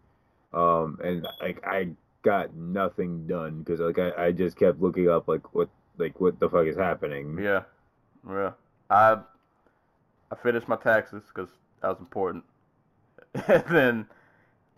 Um, 0.52 0.98
and 1.02 1.26
like 1.40 1.64
I 1.64 1.90
got 2.22 2.54
nothing 2.54 3.26
done 3.26 3.61
because 3.61 3.80
like 3.80 3.98
I, 3.98 4.26
I 4.26 4.33
just 4.33 4.56
kept 4.56 4.80
looking 4.80 5.09
up 5.09 5.28
like 5.28 5.54
what 5.54 5.68
like 5.98 6.20
what 6.20 6.38
the 6.40 6.48
fuck 6.48 6.66
is 6.66 6.76
happening. 6.76 7.38
Yeah, 7.40 7.62
yeah. 8.28 8.52
I 8.88 9.18
I 10.30 10.35
finished 10.42 10.68
my 10.68 10.76
taxes 10.76 11.22
because 11.33 11.48
that 11.80 11.88
was 11.88 11.98
important, 11.98 12.44
and 13.46 13.64
then 13.70 14.06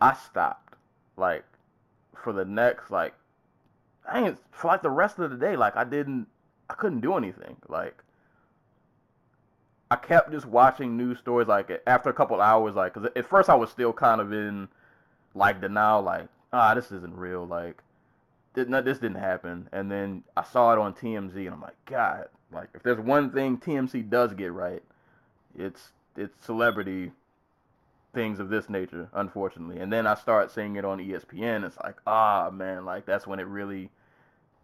I 0.01 0.13
stopped. 0.13 0.75
Like 1.15 1.45
for 2.23 2.33
the 2.33 2.45
next 2.45 2.89
like, 2.89 3.13
I 4.11 4.25
ain't 4.25 4.37
for 4.51 4.67
like 4.67 4.81
the 4.81 4.89
rest 4.89 5.19
of 5.19 5.29
the 5.29 5.37
day. 5.37 5.55
Like 5.55 5.75
I 5.75 5.83
didn't, 5.83 6.27
I 6.69 6.73
couldn't 6.73 7.01
do 7.01 7.15
anything. 7.15 7.57
Like 7.67 8.03
I 9.91 9.95
kept 9.95 10.31
just 10.31 10.47
watching 10.47 10.97
news 10.97 11.19
stories. 11.19 11.47
Like 11.47 11.69
after 11.85 12.09
a 12.09 12.13
couple 12.13 12.41
hours, 12.41 12.75
like 12.75 12.93
because 12.93 13.09
at 13.15 13.29
first 13.29 13.49
I 13.49 13.55
was 13.55 13.69
still 13.69 13.93
kind 13.93 14.21
of 14.21 14.33
in 14.33 14.67
like 15.35 15.61
denial. 15.61 16.01
Like 16.01 16.27
ah, 16.53 16.73
this 16.73 16.91
isn't 16.91 17.15
real. 17.15 17.45
Like 17.45 17.81
this, 18.53 18.67
no, 18.67 18.81
this 18.81 18.99
didn't 18.99 19.19
happen. 19.19 19.67
And 19.71 19.91
then 19.91 20.23
I 20.37 20.43
saw 20.43 20.71
it 20.73 20.79
on 20.79 20.93
TMZ, 20.93 21.35
and 21.35 21.49
I'm 21.49 21.61
like, 21.61 21.75
God, 21.85 22.27
like 22.51 22.69
if 22.73 22.83
there's 22.83 22.99
one 22.99 23.31
thing 23.31 23.57
TMZ 23.57 24.09
does 24.09 24.33
get 24.33 24.53
right, 24.53 24.83
it's 25.57 25.91
it's 26.15 26.45
celebrity 26.45 27.11
things 28.13 28.39
of 28.39 28.49
this 28.49 28.69
nature, 28.69 29.09
unfortunately. 29.13 29.79
And 29.79 29.91
then 29.91 30.05
I 30.05 30.13
start 30.13 30.51
seeing 30.51 30.75
it 30.75 30.85
on 30.85 30.99
ESPN. 30.99 31.65
It's 31.65 31.77
like, 31.83 31.97
ah, 32.05 32.49
man, 32.51 32.85
like 32.85 33.05
that's 33.05 33.27
when 33.27 33.39
it 33.39 33.47
really 33.47 33.89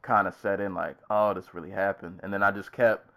kind 0.04 0.28
of 0.28 0.36
set 0.36 0.60
in. 0.60 0.74
Like, 0.74 0.98
oh, 1.10 1.34
this 1.34 1.54
really 1.54 1.72
happened. 1.72 2.20
And 2.24 2.32
then 2.32 2.44
I 2.44 2.52
just 2.52 2.72
kept. 2.72 3.10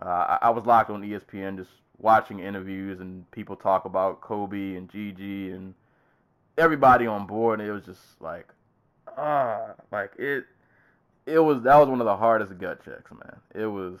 Uh, 0.00 0.38
I, 0.38 0.38
I 0.42 0.50
was 0.50 0.64
locked 0.64 0.90
on 0.90 1.02
ESPN, 1.02 1.56
just 1.56 1.70
watching 1.98 2.38
interviews 2.38 3.00
and 3.00 3.28
people 3.32 3.56
talk 3.56 3.84
about 3.84 4.20
Kobe 4.20 4.76
and 4.76 4.88
Gigi 4.88 5.50
and 5.50 5.74
everybody 6.58 7.06
on 7.06 7.26
board. 7.26 7.60
And 7.60 7.68
it 7.68 7.72
was 7.72 7.84
just 7.84 8.20
like, 8.20 8.48
ah, 9.16 9.74
like 9.90 10.12
it. 10.18 10.44
It 11.26 11.38
was 11.38 11.62
that 11.62 11.76
was 11.76 11.88
one 11.88 12.00
of 12.00 12.06
the 12.06 12.16
hardest 12.16 12.56
gut 12.58 12.84
checks, 12.84 13.10
man. 13.10 13.36
It 13.54 13.66
was, 13.66 13.98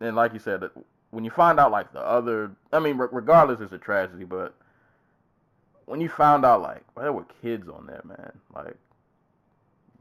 and 0.00 0.16
like 0.16 0.32
you 0.32 0.38
said, 0.38 0.62
when 1.10 1.24
you 1.24 1.30
find 1.30 1.60
out 1.60 1.70
like 1.70 1.92
the 1.92 2.00
other, 2.00 2.50
I 2.72 2.78
mean, 2.78 2.96
regardless, 2.96 3.60
it's 3.60 3.72
a 3.72 3.78
tragedy, 3.78 4.24
but 4.24 4.54
when 5.84 6.00
you 6.00 6.08
found 6.08 6.44
out 6.44 6.62
like 6.62 6.82
well, 6.94 7.04
there 7.04 7.12
were 7.12 7.26
kids 7.42 7.68
on 7.68 7.86
there, 7.86 8.02
man, 8.04 8.32
like 8.54 8.76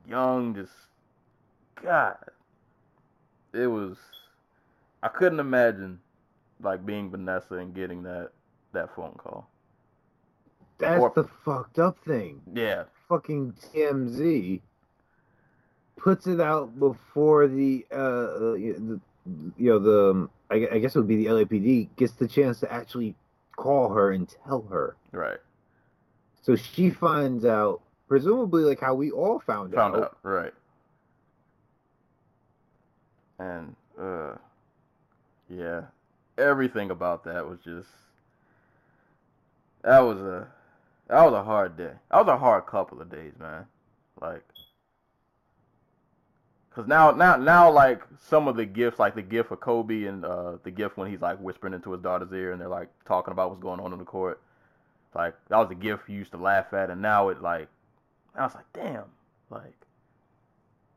young, 0.07 0.55
just 0.55 0.71
God, 1.81 2.17
it 3.53 3.67
was. 3.67 3.97
I 5.03 5.09
couldn't 5.09 5.39
imagine 5.39 5.99
like 6.61 6.85
being 6.85 7.11
Vanessa 7.11 7.55
and 7.55 7.75
getting 7.75 8.03
that 8.03 8.31
that 8.73 8.95
phone 8.95 9.13
call. 9.17 9.49
That's 10.77 11.01
or, 11.01 11.11
the 11.15 11.27
fucked 11.43 11.79
up 11.79 11.97
thing. 12.05 12.41
Yeah. 12.53 12.83
Fucking 13.07 13.53
TMZ 13.53 14.61
puts 15.97 16.27
it 16.27 16.41
out 16.41 16.77
before 16.77 17.47
the 17.47 17.85
uh, 17.91 17.95
uh 17.95 18.39
the, 18.39 18.99
you 19.57 19.69
know 19.69 19.79
the 19.79 20.11
um, 20.11 20.29
I, 20.51 20.67
I 20.73 20.79
guess 20.79 20.95
it 20.95 20.99
would 20.99 21.07
be 21.07 21.15
the 21.15 21.27
LAPD 21.27 21.89
gets 21.95 22.13
the 22.13 22.27
chance 22.27 22.59
to 22.59 22.71
actually 22.71 23.15
call 23.55 23.89
her 23.89 24.11
and 24.11 24.27
tell 24.45 24.63
her. 24.69 24.95
Right. 25.11 25.39
So 26.41 26.55
she 26.55 26.89
finds 26.91 27.45
out, 27.45 27.81
presumably 28.07 28.63
like 28.63 28.79
how 28.79 28.93
we 28.93 29.11
all 29.11 29.39
found, 29.39 29.73
found 29.73 29.95
out. 29.95 30.03
out. 30.03 30.17
Right. 30.21 30.53
And 33.39 33.75
uh, 33.99 34.35
yeah, 35.49 35.81
everything 36.37 36.91
about 36.91 37.23
that 37.25 37.47
was 37.47 37.59
just 37.63 37.89
that 39.83 39.99
was 39.99 40.19
a 40.21 40.47
that 41.07 41.23
was 41.23 41.33
a 41.33 41.43
hard 41.43 41.77
day. 41.77 41.91
That 42.11 42.17
was 42.17 42.27
a 42.27 42.37
hard 42.37 42.65
couple 42.65 43.01
of 43.01 43.11
days, 43.11 43.33
man. 43.39 43.65
Like, 44.21 44.43
cause 46.71 46.87
now, 46.87 47.11
now, 47.11 47.35
now, 47.35 47.69
like 47.69 48.01
some 48.17 48.47
of 48.47 48.55
the 48.55 48.65
gifts, 48.65 48.99
like 48.99 49.15
the 49.15 49.21
gift 49.21 49.51
of 49.51 49.59
Kobe 49.59 50.05
and 50.05 50.25
uh, 50.25 50.57
the 50.63 50.71
gift 50.71 50.97
when 50.97 51.09
he's 51.09 51.21
like 51.21 51.37
whispering 51.39 51.73
into 51.73 51.91
his 51.91 52.01
daughter's 52.01 52.31
ear 52.31 52.51
and 52.51 52.61
they're 52.61 52.67
like 52.67 52.89
talking 53.05 53.31
about 53.31 53.49
what's 53.49 53.61
going 53.61 53.79
on 53.79 53.93
in 53.93 53.99
the 53.99 54.05
court. 54.05 54.41
Like 55.13 55.35
that 55.49 55.57
was 55.57 55.71
a 55.71 55.75
gift 55.75 56.09
you 56.09 56.15
used 56.15 56.31
to 56.31 56.37
laugh 56.37 56.73
at, 56.73 56.89
and 56.89 57.01
now 57.01 57.29
it 57.29 57.41
like, 57.41 57.67
I 58.35 58.43
was 58.43 58.55
like, 58.55 58.65
damn, 58.73 59.05
like 59.49 59.75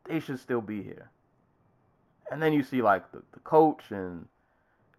they 0.05 0.19
should 0.19 0.39
still 0.39 0.61
be 0.61 0.81
here. 0.81 1.09
And 2.31 2.41
then 2.41 2.51
you 2.53 2.63
see 2.63 2.81
like 2.81 3.11
the, 3.11 3.21
the 3.33 3.39
coach 3.39 3.83
and 3.91 4.27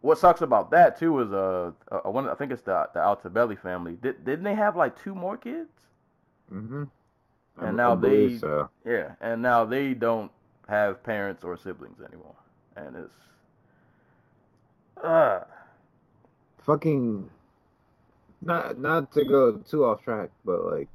what 0.01 0.19
sucks 0.19 0.41
about 0.41 0.71
that 0.71 0.99
too 0.99 1.21
is 1.21 1.33
uh, 1.33 1.73
uh 1.91 2.11
one 2.11 2.29
I 2.29 2.35
think 2.35 2.53
it's 2.53 2.63
the 2.63 2.89
the 2.95 3.01
Altobelli 3.01 3.61
family. 3.61 3.97
Did 4.01 4.25
didn't 4.25 4.45
they 4.45 4.55
have 4.55 4.77
like 4.77 5.01
two 5.03 5.15
more 5.15 5.37
kids? 5.37 5.71
Mm-hmm. 6.53 6.85
And 7.59 7.77
now 7.77 7.95
they 7.95 8.39
so. 8.39 8.71
yeah, 8.85 9.13
and 9.21 9.43
now 9.43 9.65
they 9.65 9.95
don't 9.95 10.31
have 10.69 11.03
parents 11.03 11.45
or 11.45 11.57
siblings 11.57 12.01
anymore, 12.01 12.37
and 12.77 12.97
it's 12.97 15.05
uh 15.05 15.41
fucking 16.65 17.29
not 18.41 18.79
not 18.79 19.13
to 19.13 19.25
go 19.25 19.59
too 19.59 19.85
off 19.85 20.03
track, 20.03 20.31
but 20.45 20.65
like 20.65 20.89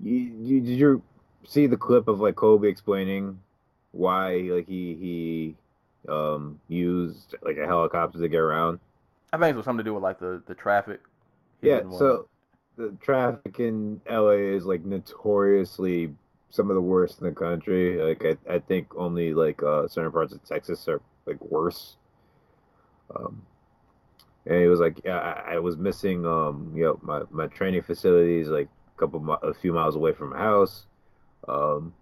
you, 0.00 0.14
you 0.14 0.60
did 0.60 0.78
you 0.78 1.02
see 1.44 1.66
the 1.66 1.76
clip 1.76 2.08
of 2.08 2.20
like 2.20 2.34
Kobe 2.34 2.68
explaining 2.68 3.38
why 3.92 4.48
like 4.50 4.66
he 4.66 4.94
he 4.94 5.54
um, 6.08 6.60
used 6.68 7.34
like 7.42 7.56
a 7.56 7.66
helicopter 7.66 8.18
to 8.18 8.28
get 8.28 8.38
around. 8.38 8.80
I 9.32 9.38
think 9.38 9.54
it 9.54 9.56
was 9.56 9.64
something 9.64 9.84
to 9.84 9.88
do 9.88 9.94
with 9.94 10.02
like 10.02 10.18
the 10.18 10.42
the 10.46 10.54
traffic. 10.54 11.00
Yeah, 11.62 11.80
so 11.90 12.28
the 12.76 12.96
traffic 13.00 13.58
in 13.58 14.00
LA 14.08 14.54
is 14.54 14.64
like 14.64 14.84
notoriously 14.84 16.14
some 16.50 16.70
of 16.70 16.74
the 16.74 16.82
worst 16.82 17.20
in 17.20 17.26
the 17.26 17.34
country. 17.34 18.00
Like 18.00 18.24
I, 18.24 18.54
I 18.54 18.58
think 18.58 18.94
only 18.96 19.34
like 19.34 19.62
uh, 19.62 19.88
certain 19.88 20.12
parts 20.12 20.32
of 20.32 20.44
Texas 20.44 20.86
are 20.88 21.00
like 21.26 21.40
worse. 21.40 21.96
Um, 23.14 23.42
and 24.46 24.60
he 24.60 24.66
was 24.66 24.80
like, 24.80 25.00
yeah, 25.04 25.18
I, 25.18 25.54
I, 25.54 25.58
was 25.58 25.76
missing 25.76 26.26
um, 26.26 26.72
you 26.74 26.84
know, 26.84 26.98
my 27.02 27.22
my 27.30 27.46
training 27.46 27.82
facilities 27.82 28.48
like 28.48 28.68
a 28.96 28.98
couple 28.98 29.32
a 29.42 29.54
few 29.54 29.72
miles 29.72 29.96
away 29.96 30.12
from 30.12 30.30
my 30.30 30.38
house. 30.38 30.86
Um, 31.48 31.94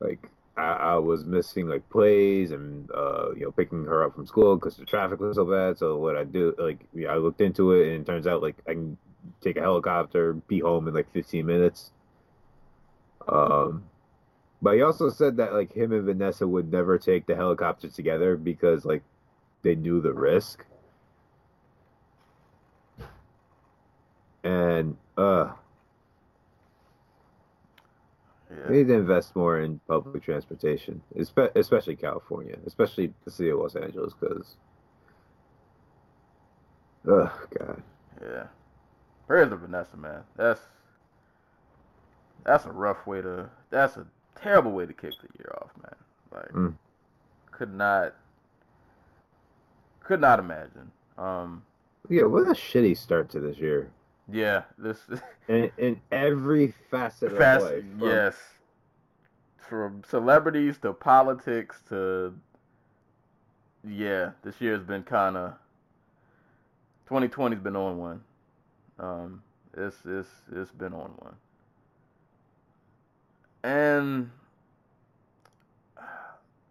like 0.00 0.28
I, 0.56 0.72
I 0.72 0.94
was 0.96 1.24
missing 1.24 1.68
like 1.68 1.88
plays 1.90 2.52
and 2.52 2.88
uh, 2.92 3.32
you 3.34 3.44
know 3.44 3.50
picking 3.50 3.84
her 3.84 4.04
up 4.04 4.14
from 4.14 4.26
school 4.26 4.56
because 4.56 4.76
the 4.76 4.84
traffic 4.84 5.20
was 5.20 5.36
so 5.36 5.44
bad. 5.44 5.78
So 5.78 5.96
what 5.96 6.16
I 6.16 6.24
do, 6.24 6.54
like 6.58 6.78
yeah, 6.94 7.08
I 7.08 7.16
looked 7.16 7.40
into 7.40 7.72
it 7.72 7.88
and 7.88 8.02
it 8.02 8.06
turns 8.06 8.26
out 8.26 8.42
like 8.42 8.56
I 8.68 8.72
can 8.72 8.96
take 9.40 9.56
a 9.56 9.60
helicopter, 9.60 10.34
be 10.34 10.60
home 10.60 10.86
in 10.86 10.94
like 10.94 11.12
15 11.12 11.44
minutes. 11.44 11.90
Um, 13.26 13.84
but 14.62 14.74
he 14.74 14.82
also 14.82 15.10
said 15.10 15.38
that 15.38 15.52
like 15.52 15.72
him 15.72 15.92
and 15.92 16.04
Vanessa 16.04 16.46
would 16.46 16.70
never 16.70 16.98
take 16.98 17.26
the 17.26 17.34
helicopter 17.34 17.88
together 17.88 18.36
because 18.36 18.84
like 18.84 19.02
they 19.62 19.74
knew 19.74 20.00
the 20.00 20.12
risk. 20.12 20.64
And 24.44 24.96
uh. 25.16 25.52
We 28.68 28.76
need 28.78 28.88
to 28.88 28.94
invest 28.94 29.34
more 29.36 29.60
in 29.60 29.80
public 29.88 30.22
transportation, 30.22 31.02
especially 31.54 31.96
California, 31.96 32.56
especially 32.66 33.12
the 33.24 33.30
city 33.30 33.50
of 33.50 33.58
Los 33.58 33.76
Angeles, 33.76 34.12
because, 34.18 34.56
oh 37.06 37.32
god. 37.58 37.82
Yeah, 38.22 38.46
prayers 39.26 39.50
to 39.50 39.56
Vanessa, 39.56 39.96
man. 39.96 40.22
That's 40.36 40.60
that's 42.44 42.64
a 42.66 42.72
rough 42.72 43.06
way 43.06 43.22
to. 43.22 43.50
That's 43.70 43.96
a 43.96 44.06
terrible 44.40 44.72
way 44.72 44.86
to 44.86 44.92
kick 44.92 45.14
the 45.20 45.28
year 45.38 45.52
off, 45.60 45.70
man. 45.82 45.94
Like, 46.32 46.52
mm. 46.52 46.74
could 47.50 47.74
not, 47.74 48.14
could 50.00 50.20
not 50.20 50.38
imagine. 50.38 50.90
Um, 51.16 51.62
yeah, 52.08 52.24
what 52.24 52.46
a 52.46 52.52
shitty 52.52 52.96
start 52.96 53.30
to 53.30 53.40
this 53.40 53.58
year. 53.58 53.90
Yeah, 54.30 54.62
this 54.78 54.98
in, 55.48 55.70
in 55.76 56.00
every 56.10 56.74
facet 56.90 57.36
Fast, 57.36 57.66
of 57.66 57.70
life. 57.72 57.84
From, 57.98 58.08
yes, 58.08 58.36
from 59.56 60.02
celebrities 60.08 60.78
to 60.78 60.92
politics 60.92 61.82
to 61.88 62.34
yeah, 63.86 64.30
this 64.42 64.60
year 64.60 64.74
has 64.74 64.82
been 64.82 65.02
kind 65.02 65.36
of 65.36 65.54
2020's 67.08 67.60
been 67.60 67.76
on 67.76 67.98
one. 67.98 68.20
Um, 68.98 69.42
it's 69.76 69.96
it's 70.06 70.28
it's 70.54 70.70
been 70.70 70.94
on 70.94 71.10
one, 71.18 71.34
and 73.62 74.30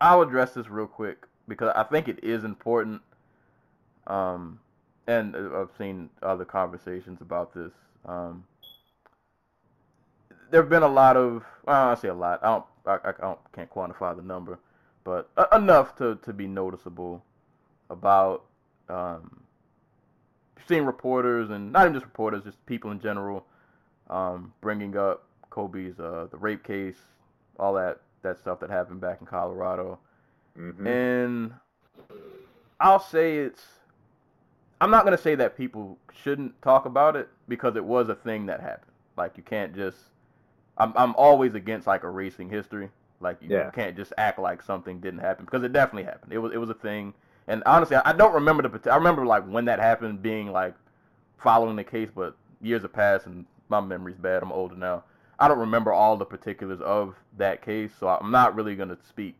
I'll 0.01 0.21
address 0.21 0.53
this 0.53 0.69
real 0.69 0.87
quick 0.87 1.27
because 1.47 1.71
I 1.75 1.83
think 1.83 2.07
it 2.07 2.23
is 2.23 2.43
important. 2.43 3.01
Um, 4.07 4.59
and 5.07 5.35
uh, 5.35 5.61
I've 5.61 5.69
seen 5.77 6.09
other 6.21 6.45
conversations 6.45 7.21
about 7.21 7.53
this. 7.53 7.71
Um, 8.05 8.45
there 10.51 10.61
have 10.61 10.69
been 10.69 10.83
a 10.83 10.87
lot 10.87 11.17
of 11.17 11.43
well, 11.65 11.89
I 11.89 11.95
say 11.95 12.09
a 12.09 12.13
lot. 12.13 12.39
I 12.43 12.47
don't 12.47 12.65
I, 12.85 13.09
I 13.09 13.13
don't 13.19 13.39
can't 13.53 13.69
quantify 13.71 14.15
the 14.15 14.21
number, 14.21 14.59
but 15.03 15.29
enough 15.51 15.95
to 15.97 16.15
to 16.23 16.33
be 16.33 16.47
noticeable 16.47 17.23
about 17.89 18.45
um, 18.89 19.41
seeing 20.67 20.85
reporters 20.85 21.49
and 21.49 21.71
not 21.71 21.83
even 21.83 21.93
just 21.93 22.05
reporters, 22.05 22.43
just 22.43 22.63
people 22.65 22.91
in 22.91 22.99
general, 22.99 23.45
um, 24.09 24.53
bringing 24.61 24.97
up 24.97 25.23
Kobe's 25.49 25.99
uh, 25.99 26.27
the 26.31 26.37
rape 26.37 26.63
case, 26.63 26.97
all 27.59 27.73
that 27.73 27.99
that 28.21 28.37
stuff 28.37 28.59
that 28.61 28.69
happened 28.69 29.01
back 29.01 29.19
in 29.21 29.27
Colorado, 29.27 29.99
Mhm. 30.57 30.85
and 30.85 31.53
I'll 32.79 32.99
say 32.99 33.37
it's. 33.39 33.65
I'm 34.83 34.91
not 34.91 35.05
gonna 35.05 35.17
say 35.17 35.35
that 35.35 35.55
people 35.55 35.97
shouldn't 36.23 36.61
talk 36.61 36.85
about 36.85 37.15
it 37.15 37.29
because 37.47 37.77
it 37.77 37.85
was 37.85 38.09
a 38.09 38.15
thing 38.15 38.47
that 38.47 38.59
happened. 38.59 38.91
Like 39.15 39.37
you 39.37 39.43
can't 39.43 39.73
just. 39.73 39.97
I'm 40.77 40.91
I'm 40.97 41.15
always 41.15 41.55
against 41.55 41.87
like 41.87 42.03
erasing 42.03 42.49
history. 42.49 42.89
Like 43.21 43.37
you 43.41 43.47
Yeah. 43.49 43.69
can't 43.69 43.95
just 43.95 44.11
act 44.17 44.39
like 44.39 44.61
something 44.61 44.99
didn't 44.99 45.21
happen 45.21 45.45
because 45.45 45.63
it 45.63 45.71
definitely 45.71 46.03
happened. 46.03 46.33
It 46.33 46.39
was 46.39 46.51
it 46.51 46.57
was 46.57 46.69
a 46.69 46.73
thing. 46.73 47.13
And 47.47 47.63
honestly, 47.65 47.95
I 47.95 48.11
don't 48.11 48.33
remember 48.33 48.67
the. 48.67 48.91
I 48.91 48.97
remember 48.97 49.25
like 49.25 49.45
when 49.45 49.63
that 49.65 49.79
happened, 49.79 50.21
being 50.21 50.51
like 50.51 50.75
following 51.37 51.77
the 51.77 51.83
case, 51.85 52.09
but 52.13 52.35
years 52.61 52.81
have 52.81 52.91
passed 52.91 53.25
and 53.25 53.45
my 53.69 53.79
memory's 53.79 54.17
bad. 54.17 54.43
I'm 54.43 54.51
older 54.51 54.75
now. 54.75 55.05
I 55.39 55.47
don't 55.47 55.59
remember 55.59 55.93
all 55.93 56.17
the 56.17 56.25
particulars 56.25 56.81
of 56.81 57.15
that 57.37 57.61
case, 57.61 57.91
so 57.97 58.09
I'm 58.09 58.31
not 58.31 58.53
really 58.53 58.75
gonna 58.75 58.97
speak 59.07 59.35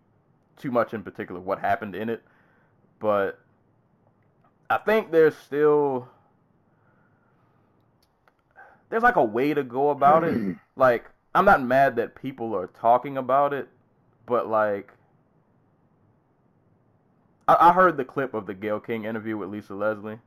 too 0.56 0.71
much 0.71 0.93
in 0.93 1.03
particular 1.03 1.41
what 1.41 1.60
happened 1.60 1.95
in 1.95 2.08
it. 2.08 2.23
But 2.99 3.39
I 4.73 4.77
think 4.79 5.12
there's 5.12 5.38
still 5.38 6.07
there's 8.89 9.03
like 9.03 9.17
a 9.17 9.23
way 9.23 9.53
to 9.53 9.63
go 9.63 9.91
about 9.91 10.23
it. 10.23 10.57
Like 10.75 11.05
I'm 11.36 11.45
not 11.45 11.62
mad 11.62 11.97
that 11.97 12.15
people 12.15 12.55
are 12.55 12.65
talking 12.65 13.15
about 13.15 13.53
it, 13.53 13.69
but 14.25 14.47
like 14.49 14.91
I, 17.47 17.69
I 17.69 17.73
heard 17.73 17.95
the 17.95 18.03
clip 18.03 18.33
of 18.33 18.47
the 18.47 18.55
Gayle 18.55 18.79
King 18.79 19.05
interview 19.05 19.38
with 19.38 19.49
Lisa 19.49 19.75
Leslie. 19.75 20.17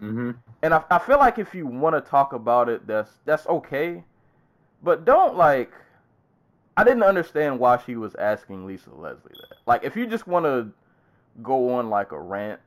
Mhm. 0.00 0.36
And 0.62 0.72
I, 0.72 0.82
I 0.90 0.98
feel 0.98 1.18
like 1.18 1.38
if 1.38 1.54
you 1.54 1.66
want 1.66 2.02
to 2.02 2.10
talk 2.10 2.32
about 2.32 2.70
it, 2.70 2.86
that's 2.86 3.10
that's 3.26 3.46
okay, 3.46 4.04
but 4.82 5.04
don't 5.04 5.36
like. 5.36 5.72
I 6.78 6.84
didn't 6.84 7.02
understand 7.02 7.58
why 7.58 7.76
she 7.84 7.96
was 7.96 8.14
asking 8.14 8.66
Lisa 8.66 8.88
Leslie 8.94 9.34
that. 9.50 9.58
Like, 9.66 9.84
if 9.84 9.96
you 9.96 10.06
just 10.06 10.26
want 10.26 10.46
to 10.46 10.70
go 11.42 11.74
on 11.74 11.90
like 11.90 12.12
a 12.12 12.18
rant, 12.18 12.60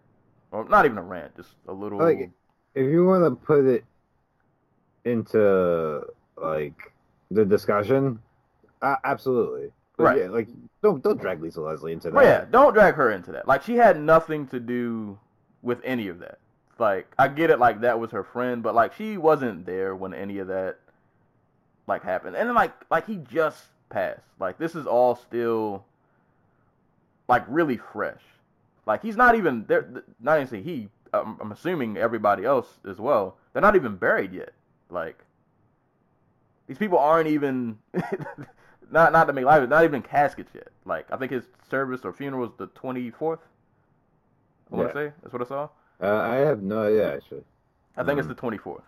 or 0.54 0.70
not 0.70 0.86
even 0.86 0.98
a 0.98 1.04
rant, 1.04 1.36
just 1.36 1.56
a 1.68 1.74
little. 1.74 2.00
Like, 2.00 2.30
if 2.76 2.89
you 2.89 3.06
want 3.06 3.26
to 3.26 3.32
put 3.32 3.66
it 3.66 3.84
into 5.04 6.04
like 6.38 6.94
the 7.32 7.44
discussion, 7.44 8.20
uh, 8.82 8.96
absolutely. 9.04 9.72
But 9.98 10.04
Right. 10.04 10.18
Yeah, 10.20 10.28
like 10.30 10.48
don't 10.82 11.04
don't 11.04 11.20
drag 11.20 11.42
Lisa 11.42 11.62
Leslie 11.62 11.92
into 11.92 12.10
that. 12.10 12.16
Well, 12.16 12.26
yeah, 12.26 12.46
don't 12.50 12.74
drag 12.74 12.96
her 12.96 13.12
into 13.12 13.32
that. 13.34 13.48
Like, 13.48 13.63
she 13.63 13.76
had 13.76 14.00
nothing 14.00 14.48
to 14.48 14.60
do 14.60 15.20
with 15.62 15.80
any 15.84 16.08
of 16.08 16.20
that. 16.20 16.39
Like, 16.80 17.13
I 17.20 17.28
get 17.28 17.50
it, 17.50 17.60
like 17.60 17.82
that 17.82 18.00
was 18.00 18.12
her 18.12 18.24
friend, 18.24 18.63
but 18.63 18.74
like 18.74 18.94
she 18.94 19.18
wasn't 19.18 19.66
there 19.66 19.96
when 19.96 20.13
any 20.13 20.39
of 20.39 20.48
that 20.48 20.80
like 21.88 22.04
happened. 22.04 22.36
And 22.36 22.48
then 22.48 22.56
like 22.56 22.74
like 22.89 23.06
he 23.08 23.18
just 23.18 23.66
passed. 23.89 24.22
Like 24.39 24.58
this 24.58 24.76
is 24.76 24.88
all 24.88 25.16
still 25.16 25.86
like 27.28 27.44
really 27.48 27.78
fresh. 27.78 28.22
Like 28.86 29.02
he's 29.02 29.15
not 29.17 29.36
even 29.36 29.65
there. 29.67 30.04
Not 30.19 30.38
even 30.38 30.48
say 30.48 30.62
he. 30.62 30.89
I'm, 31.13 31.38
I'm 31.39 31.52
assuming 31.52 31.98
everybody 31.98 32.43
else 32.43 32.80
as 32.89 32.98
well. 33.00 33.38
They're 33.54 33.62
not 33.62 33.76
even 33.76 33.96
buried 33.96 34.34
yet. 34.34 34.54
Like 34.89 35.24
these 36.67 36.78
people 36.78 36.98
aren't 36.98 37.30
even 37.30 37.78
not 38.91 39.12
not 39.13 39.26
to 39.26 39.34
make 39.34 39.46
light 39.46 39.58
of 39.58 39.63
it, 39.65 39.69
not 39.69 39.84
even 39.84 40.02
caskets 40.02 40.52
yet. 40.54 40.69
Like 40.86 41.06
I 41.12 41.17
think 41.17 41.32
his 41.32 41.46
service 41.69 42.04
or 42.04 42.13
funeral 42.13 42.41
was 42.41 42.52
the 42.58 42.67
24th. 42.67 43.39
I 44.72 44.76
want 44.76 44.88
Yeah. 44.88 44.88
to 44.88 44.93
say 44.93 45.13
that's 45.22 45.34
what 45.34 45.41
I 45.41 45.46
saw. 45.46 45.69
Uh, 46.02 46.17
I 46.17 46.36
have 46.38 46.62
no 46.62 46.84
idea 46.84 47.15
actually. 47.15 47.43
I 47.96 48.04
think 48.04 48.17
it's 48.19 48.28
the 48.28 48.36
24th. 48.36 48.82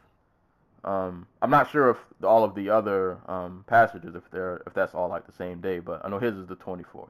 Um, 0.83 1.27
I'm 1.41 1.49
not 1.49 1.69
sure 1.71 1.89
if 1.89 1.97
all 2.23 2.43
of 2.43 2.53
the 2.55 2.69
other 2.69 3.17
um, 3.27 3.63
passages, 3.67 4.15
if 4.15 4.29
they're 4.31 4.61
if 4.67 4.73
that's 4.73 4.93
all 4.93 5.09
like 5.09 5.25
the 5.25 5.31
same 5.31 5.59
day, 5.61 5.79
but 5.79 6.03
I 6.03 6.09
know 6.09 6.19
his 6.19 6.35
is 6.35 6.47
the 6.47 6.55
24th. 6.55 7.09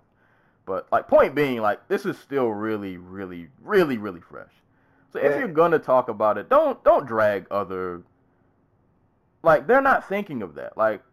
But 0.65 0.87
like 0.91 1.07
point 1.07 1.35
being, 1.35 1.61
like 1.61 1.87
this 1.87 2.05
is 2.05 2.17
still 2.17 2.49
really, 2.49 2.97
really, 2.97 3.49
really, 3.61 3.97
really 3.97 4.21
fresh. 4.21 4.51
So 5.11 5.19
if 5.19 5.31
Yeah. 5.31 5.39
you're 5.39 5.47
gonna 5.47 5.79
talk 5.79 6.09
about 6.09 6.37
it, 6.37 6.49
don't 6.49 6.83
don't 6.83 7.05
drag 7.05 7.45
other. 7.51 8.03
Like 9.43 9.67
they're 9.67 9.81
not 9.81 10.07
thinking 10.07 10.41
of 10.41 10.55
that. 10.55 10.77
Like 10.77 11.03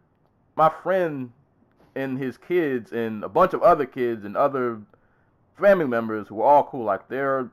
my 0.55 0.69
friend 0.69 1.31
and 1.95 2.17
his 2.17 2.37
kids 2.37 2.91
and 2.91 3.23
a 3.23 3.29
bunch 3.29 3.53
of 3.53 3.61
other 3.61 3.85
kids 3.85 4.25
and 4.25 4.35
other 4.35 4.81
family 5.55 5.85
members 5.85 6.27
who 6.27 6.41
are 6.41 6.47
all 6.47 6.63
cool. 6.63 6.83
Like 6.83 7.07
they're 7.07 7.51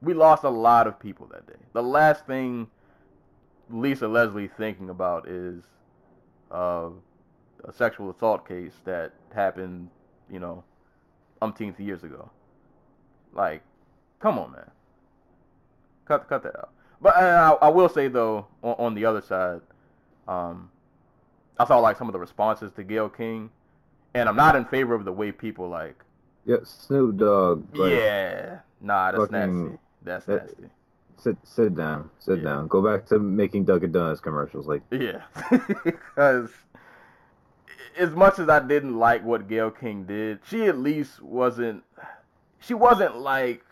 we 0.00 0.14
lost 0.14 0.42
a 0.44 0.50
lot 0.50 0.86
of 0.86 0.98
people 0.98 1.26
that 1.32 1.46
day. 1.46 1.60
The 1.74 1.82
last 1.82 2.26
thing 2.26 2.68
Lisa 3.70 4.08
Leslie 4.08 4.48
thinking 4.48 4.90
about 4.90 5.28
is 5.28 5.62
uh, 6.50 6.90
a 7.64 7.72
sexual 7.72 8.10
assault 8.10 8.46
case 8.46 8.74
that 8.84 9.12
happened, 9.34 9.88
you 10.30 10.40
know, 10.40 10.64
umpteenth 11.42 11.78
years 11.80 12.04
ago. 12.04 12.30
Like, 13.34 13.62
come 14.20 14.38
on, 14.38 14.52
man. 14.52 14.70
Cut 16.06 16.28
cut 16.28 16.42
that 16.44 16.56
out. 16.56 16.70
But 17.00 17.16
I, 17.16 17.50
I 17.52 17.68
will 17.68 17.88
say 17.88 18.08
though, 18.08 18.46
on, 18.62 18.74
on 18.78 18.94
the 18.94 19.04
other 19.04 19.20
side, 19.20 19.60
um, 20.28 20.70
I 21.58 21.66
saw 21.66 21.78
like 21.78 21.96
some 21.96 22.08
of 22.08 22.12
the 22.12 22.18
responses 22.18 22.72
to 22.72 22.84
Gayle 22.84 23.08
King, 23.08 23.50
and 24.14 24.28
I'm 24.28 24.36
not 24.36 24.56
in 24.56 24.64
favor 24.64 24.94
of 24.94 25.04
the 25.04 25.12
way 25.12 25.32
people 25.32 25.68
like, 25.68 25.96
Yeah, 26.44 26.56
Snoop 26.64 27.16
Dogg. 27.18 27.76
Like, 27.76 27.92
yeah, 27.92 28.58
nah, 28.80 29.10
that's 29.12 29.24
fucking- 29.30 29.62
nasty. 29.64 29.78
That's 30.02 30.24
that- 30.26 30.42
nasty. 30.46 30.64
Sit 31.18 31.36
sit 31.44 31.76
down, 31.76 32.10
sit 32.18 32.38
Yeah. 32.38 32.44
down. 32.44 32.66
Go 32.66 32.82
back 32.82 33.06
to 33.06 33.18
making 33.20 33.64
Dunkin' 33.64 33.92
Donuts 33.92 34.20
commercials. 34.20 34.66
Like 34.66 34.82
Yeah, 34.90 35.22
because 35.84 36.50
as 37.98 38.10
much 38.10 38.38
as 38.38 38.48
I 38.48 38.60
didn't 38.60 38.98
like 38.98 39.24
what 39.24 39.48
Gayle 39.48 39.70
King 39.70 40.04
did, 40.04 40.40
she 40.48 40.64
at 40.66 40.78
least 40.78 41.22
wasn't. 41.22 41.84
She 42.60 42.74
wasn't 42.74 43.16
like 43.16 43.64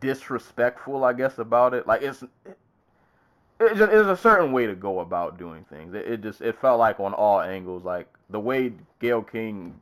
disrespectful, 0.00 1.04
I 1.04 1.12
guess, 1.12 1.38
about 1.38 1.74
it. 1.74 1.86
Like 1.86 2.02
it's. 2.02 2.22
It 2.22 2.58
there's 3.58 4.06
a 4.06 4.16
certain 4.16 4.52
way 4.52 4.66
to 4.66 4.74
go 4.74 5.00
about 5.00 5.38
doing 5.38 5.64
things. 5.64 5.94
It, 5.94 6.06
it 6.06 6.22
just 6.22 6.42
it 6.42 6.60
felt 6.60 6.78
like 6.78 7.00
on 7.00 7.14
all 7.14 7.40
angles, 7.40 7.84
like 7.84 8.06
the 8.28 8.40
way 8.40 8.72
Gayle 9.00 9.22
King 9.22 9.80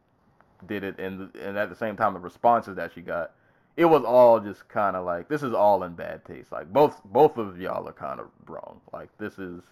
did 0.66 0.84
it, 0.84 0.98
and 0.98 1.34
and 1.36 1.58
at 1.58 1.70
the 1.70 1.76
same 1.76 1.96
time 1.96 2.14
the 2.14 2.20
responses 2.20 2.76
that 2.76 2.92
she 2.94 3.00
got, 3.00 3.32
it 3.76 3.84
was 3.84 4.04
all 4.04 4.38
just 4.38 4.68
kind 4.68 4.94
of 4.94 5.04
like 5.04 5.28
this 5.28 5.42
is 5.42 5.52
all 5.52 5.82
in 5.82 5.94
bad 5.94 6.24
taste. 6.24 6.52
Like 6.52 6.72
both 6.72 7.00
both 7.04 7.36
of 7.36 7.60
y'all 7.60 7.88
are 7.88 7.92
kind 7.92 8.20
of 8.20 8.26
wrong. 8.46 8.80
Like 8.92 9.08
this 9.18 9.38
is 9.38 9.62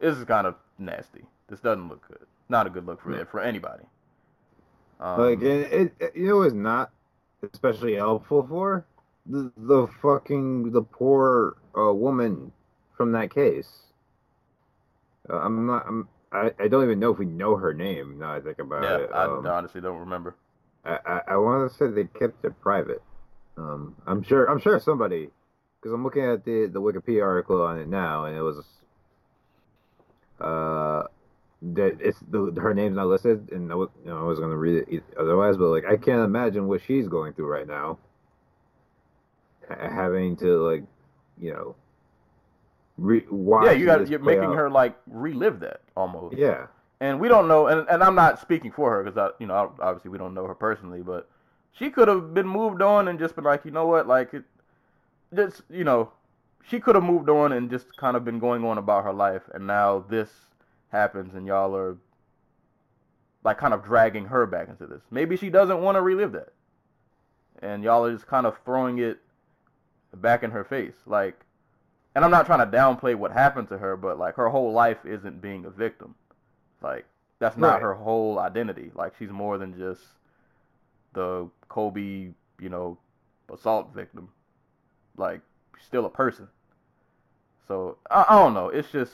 this 0.00 0.16
is 0.16 0.24
kind 0.24 0.46
of 0.46 0.56
nasty. 0.78 1.24
This 1.48 1.60
doesn't 1.60 1.88
look 1.88 2.06
good. 2.08 2.26
Not 2.48 2.66
a 2.66 2.70
good 2.70 2.86
look 2.86 3.02
for 3.02 3.16
Yeah. 3.16 3.24
for 3.24 3.40
anybody. 3.40 3.84
Um, 5.00 5.18
like 5.20 5.40
it, 5.40 5.72
it, 5.72 5.92
it 6.00 6.16
you 6.16 6.26
know 6.28 6.42
it's 6.42 6.54
not 6.54 6.90
especially 7.52 7.94
helpful 7.94 8.46
for 8.48 8.86
the 9.26 9.52
the 9.56 9.86
fucking 10.02 10.72
the 10.72 10.82
poor 10.82 11.56
uh, 11.76 11.92
woman 11.92 12.52
from 12.96 13.12
that 13.12 13.32
case. 13.32 13.68
Uh, 15.28 15.38
I'm 15.38 15.66
not. 15.66 15.84
I'm. 15.86 16.08
I, 16.30 16.52
I 16.60 16.68
don't 16.68 16.84
even 16.84 16.98
know 16.98 17.12
if 17.12 17.18
we 17.18 17.24
know 17.24 17.56
her 17.56 17.72
name. 17.72 18.18
Now 18.18 18.34
I 18.34 18.40
think 18.40 18.58
about 18.58 18.82
yeah, 18.82 18.96
it. 19.04 19.10
I 19.12 19.24
Um, 19.24 19.46
honestly 19.46 19.80
don't 19.80 19.98
remember. 19.98 20.36
I, 20.84 20.98
I, 21.06 21.20
I 21.28 21.36
want 21.36 21.70
to 21.70 21.76
say 21.76 21.88
they 21.88 22.04
kept 22.04 22.44
it 22.44 22.60
private. 22.60 23.02
Um, 23.56 23.96
I'm 24.06 24.22
sure. 24.22 24.46
I'm 24.46 24.60
sure 24.60 24.78
somebody, 24.78 25.30
because 25.80 25.92
I'm 25.92 26.04
looking 26.04 26.24
at 26.24 26.44
the 26.44 26.66
the 26.66 26.80
Wikipedia 26.80 27.22
article 27.22 27.62
on 27.62 27.78
it 27.78 27.88
now, 27.88 28.24
and 28.24 28.36
it 28.36 28.42
was, 28.42 28.62
uh, 30.40 31.04
that 31.60 31.96
it's 32.00 32.18
the 32.30 32.52
her 32.60 32.72
name's 32.74 32.96
not 32.96 33.06
listed, 33.06 33.50
and 33.52 33.72
I, 33.72 33.74
was, 33.74 33.88
you 34.04 34.10
know, 34.10 34.18
I 34.18 34.22
was 34.22 34.38
gonna 34.38 34.56
read 34.56 34.84
it 34.88 35.02
otherwise, 35.18 35.56
but 35.56 35.68
like 35.68 35.84
I 35.84 35.96
can't 35.96 36.22
imagine 36.22 36.68
what 36.68 36.80
she's 36.82 37.08
going 37.08 37.32
through 37.32 37.46
right 37.48 37.66
now, 37.66 37.98
Ha- 39.68 39.90
having 39.90 40.36
to 40.36 40.58
like, 40.58 40.84
you 41.38 41.52
know, 41.52 41.74
re- 42.96 43.26
watch. 43.30 43.66
Yeah, 43.66 43.72
you 43.72 43.86
got 43.86 44.08
you're 44.08 44.18
making 44.20 44.44
out. 44.44 44.54
her 44.54 44.70
like 44.70 44.96
relive 45.06 45.60
that 45.60 45.80
almost. 45.96 46.36
Yeah, 46.36 46.66
and 47.00 47.20
we 47.20 47.28
don't 47.28 47.46
know 47.46 47.66
and, 47.68 47.86
and 47.88 48.02
i'm 48.02 48.14
not 48.14 48.40
speaking 48.40 48.70
for 48.72 48.90
her 48.90 49.04
because 49.04 49.16
i 49.16 49.28
you 49.38 49.46
know 49.46 49.72
obviously 49.80 50.10
we 50.10 50.18
don't 50.18 50.34
know 50.34 50.46
her 50.46 50.54
personally 50.54 51.00
but 51.02 51.28
she 51.72 51.90
could 51.90 52.08
have 52.08 52.34
been 52.34 52.46
moved 52.46 52.82
on 52.82 53.08
and 53.08 53.18
just 53.18 53.34
been 53.36 53.44
like 53.44 53.64
you 53.64 53.70
know 53.70 53.86
what 53.86 54.06
like 54.08 54.34
it 54.34 54.42
just 55.34 55.62
you 55.70 55.84
know 55.84 56.10
she 56.68 56.80
could 56.80 56.94
have 56.94 57.04
moved 57.04 57.28
on 57.28 57.52
and 57.52 57.70
just 57.70 57.96
kind 57.96 58.16
of 58.16 58.24
been 58.24 58.38
going 58.38 58.64
on 58.64 58.78
about 58.78 59.04
her 59.04 59.12
life 59.12 59.42
and 59.54 59.66
now 59.66 60.04
this 60.10 60.28
happens 60.90 61.34
and 61.34 61.46
y'all 61.46 61.74
are 61.76 61.96
like 63.44 63.58
kind 63.58 63.74
of 63.74 63.84
dragging 63.84 64.26
her 64.26 64.46
back 64.46 64.68
into 64.68 64.86
this 64.86 65.02
maybe 65.10 65.36
she 65.36 65.50
doesn't 65.50 65.80
want 65.82 65.96
to 65.96 66.02
relive 66.02 66.32
that 66.32 66.52
and 67.60 67.82
y'all 67.84 68.04
are 68.04 68.12
just 68.12 68.26
kind 68.26 68.46
of 68.46 68.56
throwing 68.64 68.98
it 68.98 69.18
back 70.16 70.42
in 70.42 70.50
her 70.50 70.64
face 70.64 70.94
like 71.06 71.40
and 72.14 72.24
i'm 72.24 72.30
not 72.30 72.46
trying 72.46 72.58
to 72.70 72.76
downplay 72.76 73.14
what 73.14 73.30
happened 73.32 73.68
to 73.68 73.78
her 73.78 73.96
but 73.96 74.18
like 74.18 74.34
her 74.36 74.48
whole 74.48 74.72
life 74.72 74.98
isn't 75.04 75.40
being 75.40 75.64
a 75.64 75.70
victim 75.70 76.14
Like 76.82 77.04
that's 77.38 77.56
not 77.56 77.74
Right. 77.74 77.82
her 77.82 77.94
whole 77.94 78.38
identity. 78.40 78.90
Like 78.94 79.14
she's 79.16 79.30
more 79.30 79.58
than 79.58 79.76
just 79.78 80.02
the 81.12 81.48
Kobe, 81.68 82.30
you 82.60 82.68
know, 82.68 82.98
assault 83.52 83.94
victim. 83.94 84.30
Like 85.16 85.40
she's 85.76 85.86
still 85.86 86.04
a 86.06 86.10
person. 86.10 86.48
So 87.68 87.98
I, 88.10 88.24
I 88.28 88.34
don't 88.42 88.54
know. 88.54 88.68
It's 88.70 88.90
just 88.90 89.12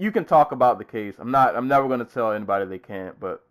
you 0.00 0.10
can 0.10 0.24
talk 0.24 0.50
about 0.50 0.78
the 0.78 0.84
case. 0.84 1.14
I'm 1.18 1.30
not. 1.30 1.54
I'm 1.54 1.68
never 1.68 1.86
gonna 1.86 2.06
tell 2.06 2.32
anybody 2.32 2.64
they 2.64 2.78
can't. 2.78 3.20
But 3.20 3.44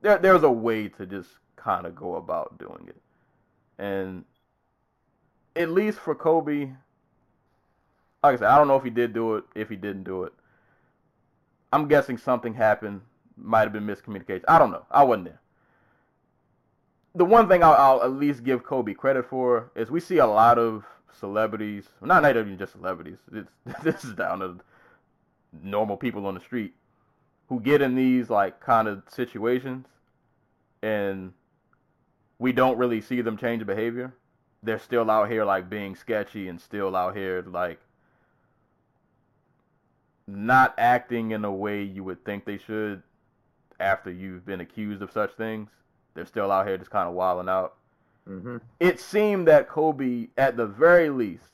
there 0.00 0.16
there's 0.16 0.44
a 0.44 0.50
way 0.50 0.88
to 0.90 1.04
just 1.04 1.28
kind 1.56 1.86
of 1.86 1.96
go 1.96 2.14
about 2.14 2.56
doing 2.56 2.86
it. 2.86 3.02
And 3.82 4.24
at 5.56 5.70
least 5.70 5.98
for 5.98 6.14
Kobe, 6.14 6.70
like 8.22 8.36
I 8.36 8.36
said, 8.36 8.48
I 8.48 8.56
don't 8.56 8.68
know 8.68 8.76
if 8.76 8.84
he 8.84 8.90
did 8.90 9.12
do 9.12 9.34
it, 9.34 9.44
if 9.56 9.68
he 9.68 9.74
didn't 9.74 10.04
do 10.04 10.22
it. 10.22 10.32
I'm 11.72 11.88
guessing 11.88 12.16
something 12.16 12.54
happened, 12.54 13.00
might 13.36 13.62
have 13.62 13.72
been 13.72 13.86
miscommunication. 13.86 14.44
I 14.46 14.60
don't 14.60 14.70
know. 14.70 14.86
I 14.92 15.02
wasn't 15.02 15.24
there. 15.26 15.40
The 17.16 17.24
one 17.24 17.48
thing 17.48 17.64
I'll, 17.64 17.74
I'll 17.74 18.02
at 18.04 18.12
least 18.12 18.44
give 18.44 18.62
Kobe 18.62 18.94
credit 18.94 19.28
for 19.28 19.72
is 19.74 19.90
we 19.90 19.98
see 19.98 20.18
a 20.18 20.26
lot 20.26 20.58
of 20.58 20.84
celebrities, 21.18 21.88
not 22.00 22.22
not 22.22 22.36
even 22.36 22.56
just 22.56 22.72
celebrities. 22.72 23.18
It's, 23.32 23.50
this 23.82 24.04
is 24.04 24.14
down 24.14 24.38
to 24.38 24.58
normal 25.62 25.96
people 25.96 26.26
on 26.26 26.34
the 26.34 26.40
street 26.40 26.74
who 27.48 27.60
get 27.60 27.80
in 27.80 27.94
these 27.94 28.28
like 28.30 28.60
kind 28.60 28.88
of 28.88 29.02
situations, 29.08 29.86
and 30.82 31.32
we 32.38 32.52
don't 32.52 32.78
really 32.78 33.00
see 33.00 33.20
them 33.20 33.36
change 33.36 33.64
behavior. 33.66 34.14
They're 34.62 34.78
still 34.78 35.10
out 35.10 35.30
here 35.30 35.44
like 35.44 35.70
being 35.70 35.94
sketchy 35.94 36.48
and 36.48 36.60
still 36.60 36.94
out 36.94 37.16
here 37.16 37.44
like 37.46 37.80
not 40.26 40.74
acting 40.76 41.30
in 41.30 41.44
a 41.44 41.52
way 41.52 41.82
you 41.82 42.04
would 42.04 42.24
think 42.24 42.44
they 42.44 42.58
should 42.58 43.02
after 43.80 44.10
you've 44.10 44.44
been 44.44 44.60
accused 44.60 45.00
of 45.00 45.10
such 45.10 45.32
things. 45.34 45.70
They're 46.14 46.26
still 46.26 46.50
out 46.50 46.66
here 46.66 46.76
just 46.76 46.90
kind 46.90 47.08
of 47.08 47.14
wilding 47.14 47.48
out. 47.48 47.74
Mm-hmm. 48.28 48.58
It 48.78 49.00
seemed 49.00 49.48
that 49.48 49.68
Kobe, 49.68 50.28
at 50.36 50.56
the 50.56 50.66
very 50.66 51.08
least, 51.08 51.44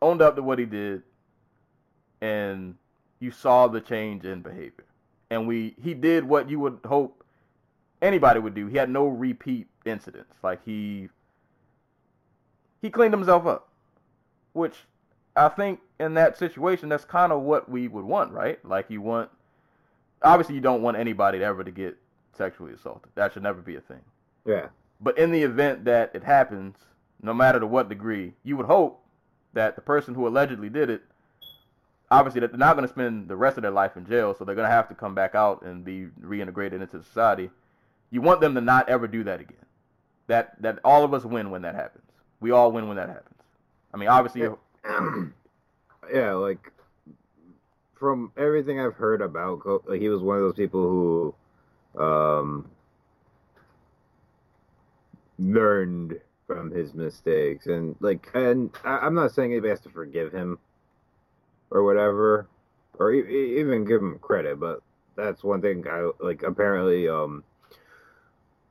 owned 0.00 0.22
up 0.22 0.36
to 0.36 0.42
what 0.42 0.58
he 0.58 0.66
did, 0.66 1.02
and 2.20 2.76
you 3.20 3.30
saw 3.30 3.66
the 3.66 3.80
change 3.80 4.24
in 4.24 4.42
behavior. 4.42 4.84
And 5.30 5.46
we 5.46 5.74
he 5.82 5.94
did 5.94 6.24
what 6.24 6.48
you 6.48 6.60
would 6.60 6.80
hope 6.86 7.24
anybody 8.00 8.40
would 8.40 8.54
do. 8.54 8.66
He 8.66 8.76
had 8.76 8.90
no 8.90 9.06
repeat 9.06 9.66
incidents. 9.84 10.34
Like 10.42 10.64
he 10.64 11.08
he 12.82 12.90
cleaned 12.90 13.14
himself 13.14 13.46
up, 13.46 13.68
which 14.52 14.76
I 15.34 15.48
think 15.48 15.80
in 15.98 16.14
that 16.14 16.38
situation 16.38 16.88
that's 16.88 17.04
kind 17.04 17.32
of 17.32 17.42
what 17.42 17.68
we 17.68 17.88
would 17.88 18.04
want, 18.04 18.32
right? 18.32 18.64
Like 18.64 18.86
you 18.88 19.00
want 19.00 19.30
obviously 20.22 20.54
you 20.54 20.60
don't 20.60 20.82
want 20.82 20.96
anybody 20.96 21.42
ever 21.42 21.64
to 21.64 21.70
get 21.70 21.96
sexually 22.36 22.72
assaulted. 22.72 23.10
That 23.14 23.32
should 23.32 23.42
never 23.42 23.60
be 23.60 23.76
a 23.76 23.80
thing. 23.80 24.02
Yeah. 24.44 24.68
But 25.00 25.18
in 25.18 25.30
the 25.30 25.42
event 25.42 25.84
that 25.84 26.10
it 26.14 26.24
happens, 26.24 26.76
no 27.22 27.34
matter 27.34 27.60
to 27.60 27.66
what 27.66 27.88
degree, 27.88 28.34
you 28.44 28.56
would 28.56 28.66
hope 28.66 29.02
that 29.52 29.74
the 29.74 29.82
person 29.82 30.14
who 30.14 30.26
allegedly 30.26 30.68
did 30.68 30.90
it, 30.90 31.02
obviously 32.10 32.40
that 32.40 32.50
they're 32.50 32.58
not 32.58 32.76
going 32.76 32.86
to 32.86 32.92
spend 32.92 33.28
the 33.28 33.36
rest 33.36 33.56
of 33.56 33.62
their 33.62 33.70
life 33.70 33.96
in 33.96 34.06
jail, 34.06 34.34
so 34.34 34.44
they're 34.44 34.54
going 34.54 34.68
to 34.68 34.74
have 34.74 34.88
to 34.88 34.94
come 34.94 35.14
back 35.14 35.34
out 35.34 35.62
and 35.62 35.84
be 35.84 36.06
reintegrated 36.20 36.80
into 36.80 37.02
society. 37.02 37.50
You 38.10 38.20
want 38.20 38.40
them 38.40 38.54
to 38.54 38.60
not 38.60 38.88
ever 38.88 39.06
do 39.06 39.24
that 39.24 39.40
again. 39.40 39.56
That 40.28 40.60
that 40.62 40.78
all 40.84 41.04
of 41.04 41.14
us 41.14 41.24
win 41.24 41.50
when 41.50 41.62
that 41.62 41.74
happens. 41.74 42.04
We 42.40 42.50
all 42.50 42.72
win 42.72 42.88
when 42.88 42.96
that 42.96 43.08
happens. 43.08 43.34
I 43.92 43.96
mean, 43.96 44.08
obviously, 44.08 44.42
Yeah. 44.42 44.54
yeah, 46.12 46.32
like 46.34 46.72
from 47.94 48.32
everything 48.36 48.80
I've 48.80 48.94
heard 48.94 49.22
about, 49.22 49.62
like 49.88 50.00
he 50.00 50.08
was 50.08 50.22
one 50.22 50.36
of 50.36 50.42
those 50.42 50.54
people 50.54 51.34
who 51.94 52.02
um, 52.02 52.68
learned 55.38 56.20
from 56.46 56.70
his 56.70 56.94
mistakes, 56.94 57.66
and 57.66 57.96
like, 58.00 58.28
and 58.34 58.70
I, 58.84 58.98
I'm 58.98 59.14
not 59.14 59.32
saying 59.32 59.52
anybody 59.52 59.70
has 59.70 59.80
to 59.80 59.88
forgive 59.88 60.32
him 60.32 60.58
or 61.70 61.84
whatever, 61.84 62.48
or 62.98 63.12
e- 63.12 63.60
even 63.60 63.84
give 63.84 64.00
him 64.00 64.18
credit, 64.20 64.58
but 64.60 64.82
that's 65.16 65.42
one 65.42 65.60
thing. 65.60 65.86
I 65.88 66.10
like. 66.20 66.42
Apparently, 66.42 67.08
um, 67.08 67.44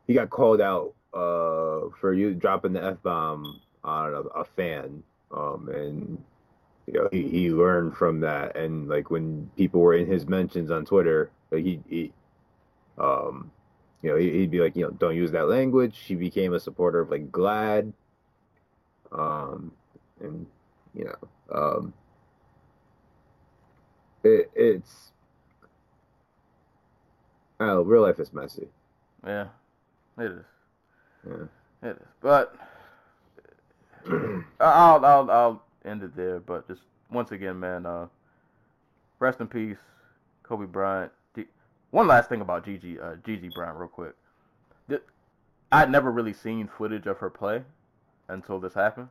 he 0.08 0.14
got 0.14 0.30
called 0.30 0.62
out 0.62 0.94
uh 1.14 1.90
for 2.02 2.14
you 2.14 2.34
dropping 2.34 2.74
the 2.74 2.84
f 2.84 3.02
bomb 3.02 3.62
on 3.84 4.14
a, 4.14 4.22
a 4.40 4.46
fan, 4.46 5.04
um, 5.32 5.70
and 5.70 6.24
you 6.88 6.94
know, 6.94 7.10
he, 7.12 7.28
he 7.28 7.50
learned 7.52 7.96
from 7.96 8.20
that. 8.22 8.56
And 8.56 8.88
like 8.88 9.10
when 9.10 9.50
people 9.58 9.82
were 9.82 9.96
in 9.96 10.08
his 10.08 10.28
mentions 10.28 10.72
on 10.72 10.86
Twitter, 10.86 11.32
like 11.52 11.64
he, 11.64 11.80
he 11.90 12.14
um, 12.98 13.52
you 14.02 14.12
know, 14.12 14.18
he'd 14.18 14.52
be 14.52 14.60
like, 14.60 14.76
you 14.76 14.84
know, 14.84 14.92
don't 14.92 15.16
use 15.16 15.32
that 15.32 15.48
language. 15.48 15.98
He 16.00 16.16
became 16.16 16.54
a 16.54 16.60
supporter 16.60 17.00
of 17.02 17.10
like 17.10 17.32
GLAAD, 17.32 17.92
um, 19.12 19.72
and 20.22 20.46
you 20.94 21.06
know, 21.06 21.16
um, 21.52 21.94
it, 24.26 24.52
it's, 24.56 25.12
I 27.60 27.72
real 27.74 28.02
life 28.02 28.20
is 28.20 28.34
messy. 28.34 28.68
yeah, 29.26 29.48
it 30.20 30.24
is. 30.32 30.46
Yeah. 31.28 31.90
It 31.90 31.98
is. 31.98 32.08
But 32.22 32.56
I'll 34.60 35.06
I'll 35.06 35.32
I'll 35.32 35.64
end 35.86 36.04
it 36.04 36.16
there. 36.16 36.40
But 36.40 36.68
just 36.68 36.82
once 37.10 37.32
again, 37.32 37.60
man, 37.60 37.86
uh, 37.86 38.08
rest 39.20 39.40
in 39.40 39.48
peace, 39.48 39.78
Kobe 40.44 40.66
Bryant. 40.66 41.12
G- 41.36 41.46
One 41.92 42.08
last 42.08 42.30
thing 42.30 42.42
about 42.42 42.66
Gigi 42.66 43.00
uh, 43.00 43.16
Gigi 43.26 43.50
Bryant, 43.56 43.78
real 43.78 43.88
quick. 43.88 44.16
Th- 44.90 45.04
I'd 45.72 45.92
never 45.92 46.12
really 46.12 46.34
seen 46.34 46.68
footage 46.68 47.06
of 47.08 47.18
her 47.20 47.30
play 47.30 47.64
until 48.28 48.60
this 48.60 48.74
happened, 48.74 49.10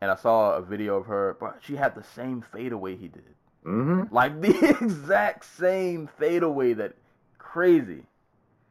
and 0.00 0.10
I 0.10 0.16
saw 0.16 0.54
a 0.56 0.62
video 0.62 0.96
of 0.96 1.06
her. 1.06 1.36
But 1.38 1.58
she 1.62 1.76
had 1.76 1.94
the 1.94 2.02
same 2.02 2.42
fadeaway 2.52 2.96
he 2.96 3.08
did, 3.08 3.34
Mm-hmm. 3.68 4.14
like 4.14 4.40
the 4.40 4.76
exact 4.80 5.44
same 5.44 6.08
fadeaway. 6.18 6.72
That 6.74 6.94
crazy. 7.38 8.02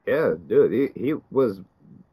Yeah, 0.05 0.35
dude, 0.47 0.71
he, 0.95 1.01
he 1.01 1.13
was 1.31 1.59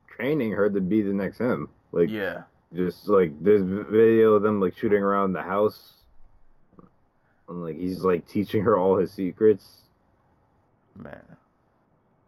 training 0.09 0.53
her 0.53 0.69
to 0.69 0.81
be 0.81 1.01
the 1.03 1.13
next 1.13 1.39
him. 1.39 1.69
Like, 1.93 2.11
Yeah. 2.11 2.43
just 2.75 3.09
like 3.09 3.33
this 3.43 3.63
video 3.63 4.33
of 4.35 4.43
them 4.43 4.61
like 4.61 4.77
shooting 4.77 5.03
around 5.03 5.33
the 5.33 5.43
house, 5.43 5.93
and 7.49 7.63
like 7.63 7.79
he's 7.79 8.01
like 8.03 8.27
teaching 8.27 8.63
her 8.63 8.77
all 8.77 8.97
his 8.97 9.13
secrets. 9.13 9.83
Man, 10.97 11.23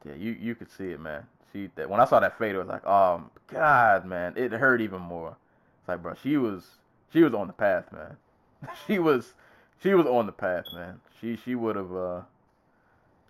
yeah, 0.05 0.15
you 0.15 0.33
you 0.33 0.55
could 0.55 0.71
see 0.71 0.91
it, 0.91 1.01
man. 1.01 1.27
She 1.53 1.71
that 1.77 1.89
when 1.91 2.01
I 2.01 2.05
saw 2.05 2.19
that 2.21 2.39
fade, 2.39 2.55
it 2.55 2.59
was 2.59 2.67
like, 2.69 2.87
oh 2.87 3.23
God, 3.49 4.05
man, 4.05 4.35
it 4.37 4.53
hurt 4.53 4.81
even 4.81 5.01
more. 5.01 5.37
It's 5.81 5.89
like, 5.89 6.03
bro, 6.03 6.15
she 6.23 6.37
was 6.37 6.65
she 7.13 7.23
was 7.23 7.33
on 7.35 7.47
the 7.47 7.53
path, 7.53 7.93
man. 7.93 8.17
she 8.87 8.99
was 8.99 9.35
she 9.83 9.95
was 9.95 10.07
on 10.07 10.27
the 10.27 10.33
path, 10.33 10.65
man. 10.75 11.01
She 11.21 11.39
she 11.45 11.55
would 11.55 11.77
have 11.77 11.95
uh 11.95 12.21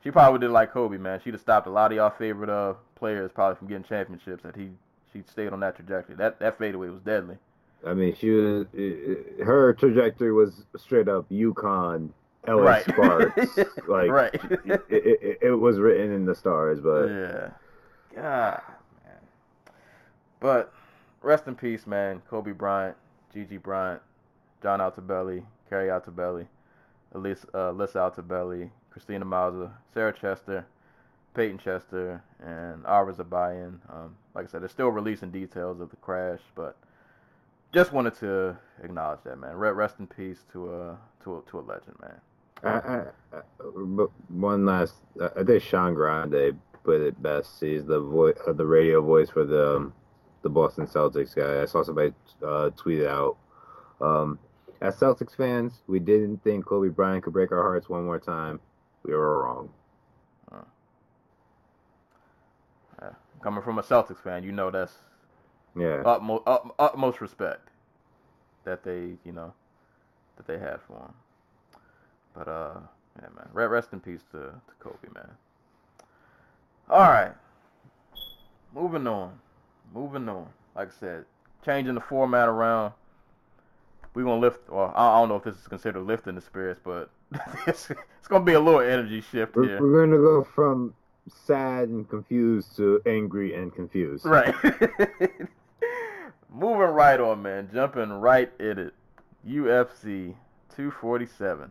she 0.03 0.11
probably 0.11 0.41
did 0.41 0.51
like 0.51 0.73
Kobe, 0.73 0.99
man. 0.99 1.21
She'd 1.23 1.35
have 1.35 1.41
stopped 1.41 1.67
a 1.67 1.71
lot 1.71 1.93
of 1.93 1.97
y'all 1.97 2.11
favorite 2.11 2.51
uh 2.51 2.75
players 2.95 3.31
probably 3.35 3.57
from 3.57 3.69
getting 3.69 3.85
championships. 3.85 4.43
That 4.43 4.57
he 4.57 4.71
she 5.13 5.23
stayed 5.31 5.53
on 5.53 5.61
that 5.61 5.77
trajectory. 5.77 6.17
That 6.17 6.39
that 6.41 6.59
fadeaway 6.59 6.89
was 6.89 7.01
deadly. 7.01 7.37
I 7.87 7.95
mean, 7.95 8.15
she 8.17 8.31
was 8.31 8.67
uh, 8.75 9.45
her 9.45 9.75
trajectory 9.75 10.33
was 10.33 10.65
straight 10.77 11.09
up 11.09 11.29
UConn, 11.31 12.11
LA 12.47 12.55
Right. 12.55 12.85
Sparks. 12.85 13.57
like, 13.89 14.11
right. 14.11 14.35
it, 14.35 14.85
it, 14.89 15.19
it, 15.23 15.39
it 15.43 15.53
was 15.53 15.79
written 15.79 16.13
in 16.13 16.25
the 16.25 16.35
stars, 16.35 16.81
but 16.81 17.07
yeah. 17.07 17.51
God, 18.15 18.63
man. 19.05 19.73
But 20.41 20.73
rest 21.23 21.47
in 21.47 21.55
peace, 21.55 21.87
man. 21.87 22.23
Kobe 22.29 22.53
Bryant, 22.53 22.97
Gigi 23.33 23.59
Bryant, 23.59 24.01
John 24.63 24.81
Altobelli, 24.81 25.45
Keri 25.69 25.89
Altobelli, 25.89 26.47
Elise, 27.15 27.45
uh, 27.55 27.73
Alyssa 27.73 27.97
Altobelli, 27.97 28.71
Christina 28.91 29.25
Mauser, 29.25 29.71
Sarah 29.93 30.13
Chester, 30.13 30.67
Peyton 31.35 31.59
Chester, 31.59 32.23
and 32.43 32.85
Ara 32.87 33.13
Zobayan. 33.13 33.79
Um, 33.91 34.17
like 34.35 34.47
I 34.47 34.49
said, 34.49 34.63
they're 34.63 34.69
still 34.69 34.89
releasing 34.89 35.31
details 35.31 35.81
of 35.81 35.91
the 35.91 35.97
crash, 35.97 36.41
but 36.55 36.77
just 37.75 37.93
wanted 37.93 38.15
to 38.21 38.57
acknowledge 38.83 39.21
that, 39.25 39.39
man. 39.39 39.55
Rest 39.57 39.97
in 39.99 40.07
peace 40.07 40.45
to 40.53 40.73
a 40.73 40.99
to 41.25 41.37
a, 41.39 41.51
to 41.51 41.59
a 41.59 41.61
legend, 41.61 41.97
man. 42.01 42.21
I, 42.65 43.05
one 44.29 44.65
last, 44.65 44.95
I 45.37 45.43
think 45.45 45.63
Sean 45.63 45.93
Grande 45.93 46.59
put 46.85 47.03
it 47.03 47.23
best. 47.23 47.61
He's 47.61 47.85
the 47.85 48.01
voice, 48.01 48.37
uh, 48.47 48.55
the 48.55 48.65
radio 48.65 49.03
voice 49.03 49.29
for 49.29 49.45
the 49.45 49.77
um, 49.77 49.93
the 50.43 50.49
Boston 50.49 50.87
Celtics 50.87 51.35
guy. 51.35 51.61
I 51.61 51.67
saw 51.67 51.83
somebody 51.83 52.15
uh, 52.43 52.71
tweet 52.71 53.05
out. 53.05 53.37
Um, 54.01 54.39
as 54.81 54.97
Celtics 54.97 55.35
fans, 55.37 55.83
we 55.87 55.99
didn't 55.99 56.43
think 56.45 56.67
Kobe 56.67 56.89
Bryant 56.89 57.25
could 57.25 57.33
break 57.33 57.53
our 57.53 57.63
hearts 57.63 57.89
one 57.89 58.05
more 58.05 58.19
time. 58.19 58.61
We 59.05 59.15
were 59.15 59.43
wrong. 59.45 59.71
Coming 63.43 63.63
from 63.63 63.79
a 63.79 63.83
Celtics 63.83 64.19
fan, 64.19 64.43
you 64.43 64.51
know 64.53 64.71
that's 64.71 64.95
Yeah. 65.77 66.03
utmost, 66.05 66.43
ut, 66.47 66.75
utmost 66.79 67.21
respect 67.21 67.69
that 68.65 68.83
they, 68.83 69.19
you 69.25 69.33
know, 69.33 69.53
that 70.37 70.47
they 70.47 70.59
had 70.59 70.81
for 70.81 70.97
him. 70.99 71.15
But 72.35 72.49
uh, 72.49 72.81
Yeah, 73.21 73.29
man. 73.37 73.49
Rest 73.53 73.93
in 73.93 74.01
peace 74.01 74.23
to, 74.33 74.39
to 74.39 74.75
Kobe, 74.81 75.09
man. 75.15 75.31
All 76.89 77.01
right. 77.01 77.33
Moving 78.75 79.07
on. 79.07 79.39
Moving 79.95 80.29
on. 80.29 80.49
Like 80.75 80.89
I 80.89 81.01
said, 81.01 81.25
changing 81.65 81.95
the 81.95 82.01
format 82.01 82.49
around. 82.49 82.93
We're 84.17 84.25
going 84.25 84.41
to 84.41 84.47
lift, 84.47 84.71
well, 84.71 84.95
I 84.97 85.21
don't 85.21 85.29
know 85.29 85.37
if 85.37 85.45
this 85.45 85.57
is 85.57 85.69
considered 85.69 86.01
lifting 86.01 86.37
the 86.37 86.41
spirits, 86.41 86.81
but 86.83 87.11
it's, 87.67 87.91
it's 87.91 88.29
going 88.29 88.41
to 88.41 88.47
be 88.47 88.55
a 88.55 88.61
little 88.61 88.81
energy 88.81 89.21
shift 89.21 89.55
We're, 89.55 89.65
here. 89.65 89.79
we're 89.79 90.07
gonna 90.07 90.17
go 90.17 90.43
from 90.55 90.95
sad 91.45 91.91
and 91.91 92.09
confused 92.09 92.75
to 92.77 93.03
angry 93.05 93.55
and 93.55 93.75
confused. 93.75 94.25
Right. 94.25 94.55
Moving 96.51 96.79
right 96.79 97.21
on, 97.21 97.43
man. 97.43 97.69
Jumping 97.71 98.09
right 98.11 98.51
in 98.59 98.79
it. 98.79 98.95
UFC 99.47 100.35
247. 100.75 101.71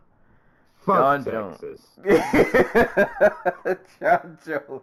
Fuck 0.85 0.95
Jon 0.95 1.23
Jones. 1.25 1.57
Texas. 2.03 3.79
Jon 3.99 4.37
Jones 4.45 4.81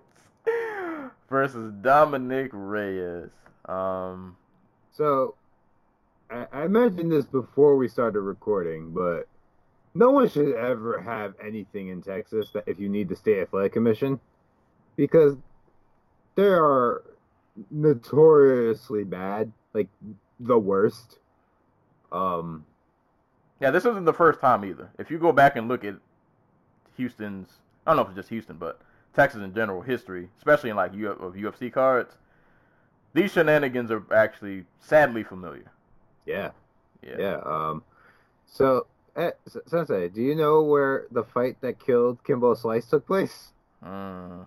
versus 1.30 1.72
Dominic 1.80 2.50
Reyes. 2.52 3.30
Um, 3.66 4.36
So, 4.90 5.36
I, 6.52 6.68
mentioned 6.68 7.12
this 7.12 7.26
before 7.26 7.76
we 7.76 7.88
started 7.88 8.20
recording, 8.20 8.90
but 8.92 9.28
no 9.94 10.10
one 10.10 10.28
should 10.28 10.54
ever 10.54 11.00
have 11.00 11.34
anything 11.44 11.88
in 11.88 12.02
Texas 12.02 12.50
that 12.54 12.64
if 12.66 12.78
you 12.80 12.88
need 12.88 13.08
the 13.08 13.16
state 13.16 13.40
athletic 13.40 13.72
commission, 13.72 14.18
because 14.96 15.36
they 16.34 16.48
are 16.48 17.02
notoriously 17.70 19.04
bad, 19.04 19.52
like 19.74 19.88
the 20.40 20.58
worst. 20.58 21.18
Um, 22.10 22.64
yeah, 23.60 23.70
this 23.70 23.84
isn't 23.84 24.04
the 24.04 24.12
first 24.12 24.40
time 24.40 24.64
either. 24.64 24.90
If 24.98 25.10
you 25.10 25.18
go 25.18 25.32
back 25.32 25.56
and 25.56 25.68
look 25.68 25.84
at 25.84 25.96
Houston's, 26.96 27.50
I 27.86 27.90
don't 27.90 27.96
know 27.96 28.02
if 28.02 28.08
it's 28.08 28.16
just 28.16 28.28
Houston, 28.30 28.56
but 28.56 28.80
Texas 29.14 29.42
in 29.42 29.54
general 29.54 29.82
history, 29.82 30.28
especially 30.38 30.70
in 30.70 30.76
like 30.76 30.94
U- 30.94 31.10
of 31.10 31.34
UFC 31.34 31.72
cards, 31.72 32.16
these 33.14 33.32
shenanigans 33.32 33.90
are 33.90 34.02
actually 34.12 34.64
sadly 34.80 35.22
familiar. 35.22 35.70
Yeah, 36.26 36.50
Yeah. 37.02 37.16
yeah. 37.18 37.36
Um, 37.44 37.82
so, 38.46 38.86
eh, 39.16 39.30
Sensei, 39.66 40.08
do 40.08 40.20
you 40.22 40.34
know 40.34 40.62
where 40.62 41.06
the 41.10 41.24
fight 41.24 41.60
that 41.60 41.78
killed 41.78 42.22
Kimbo 42.24 42.54
Slice 42.54 42.88
took 42.88 43.06
place? 43.06 43.52
Mm. 43.84 44.46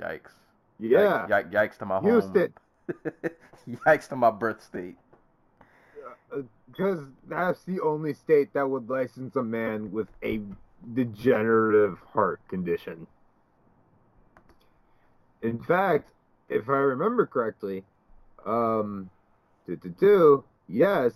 Yikes. 0.00 0.32
Yeah, 0.78 1.26
Yikes, 1.28 1.52
yikes 1.52 1.78
to 1.78 1.86
my 1.86 1.98
home. 1.98 2.04
Houston. 2.10 2.52
yikes 3.86 4.08
to 4.08 4.16
my 4.16 4.30
birth 4.30 4.62
state. 4.62 4.96
Because 6.70 7.00
that's 7.28 7.64
the 7.64 7.80
only 7.80 8.14
state 8.14 8.52
that 8.54 8.68
would 8.70 8.88
license 8.88 9.36
a 9.36 9.42
man 9.42 9.90
with 9.90 10.08
a 10.22 10.40
degenerative 10.94 11.98
heart 12.12 12.40
condition. 12.48 13.06
In 15.42 15.58
fact, 15.62 16.10
if 16.48 16.68
I 16.68 16.76
remember 16.76 17.26
correctly, 17.26 17.84
um, 18.46 19.10
do, 19.76 19.76
do, 19.76 19.94
do, 20.00 20.44
yes. 20.68 21.12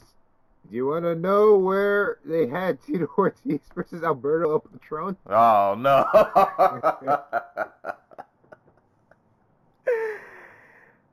Do 0.68 0.76
you 0.76 0.86
want 0.86 1.04
to 1.04 1.14
know 1.14 1.58
where 1.58 2.18
they 2.24 2.46
had 2.46 2.82
Tito 2.82 3.08
Ortiz 3.18 3.60
versus 3.74 4.02
Alberto 4.02 4.52
El 4.52 4.60
Patron? 4.60 5.16
Oh 5.28 5.74
no. 5.78 6.06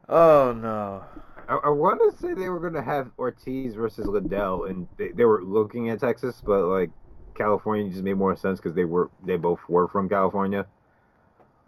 oh 0.09 0.53
no. 0.53 1.03
I, 1.49 1.55
I 1.55 1.69
want 1.69 1.99
to 1.99 2.21
say 2.21 2.33
they 2.33 2.49
were 2.49 2.59
going 2.59 2.73
to 2.73 2.81
have 2.81 3.11
Ortiz 3.17 3.73
versus 3.73 4.05
Liddell, 4.05 4.65
and 4.65 4.87
they, 4.97 5.09
they 5.09 5.25
were 5.25 5.43
looking 5.43 5.89
at 5.89 5.99
Texas, 5.99 6.41
but 6.45 6.65
like 6.65 6.91
California 7.35 7.89
just 7.89 8.03
made 8.03 8.13
more 8.13 8.35
sense 8.35 8.59
because 8.59 8.75
they 8.75 8.85
were 8.85 9.09
they 9.25 9.35
both 9.35 9.59
were 9.67 9.87
from 9.87 10.07
California, 10.07 10.65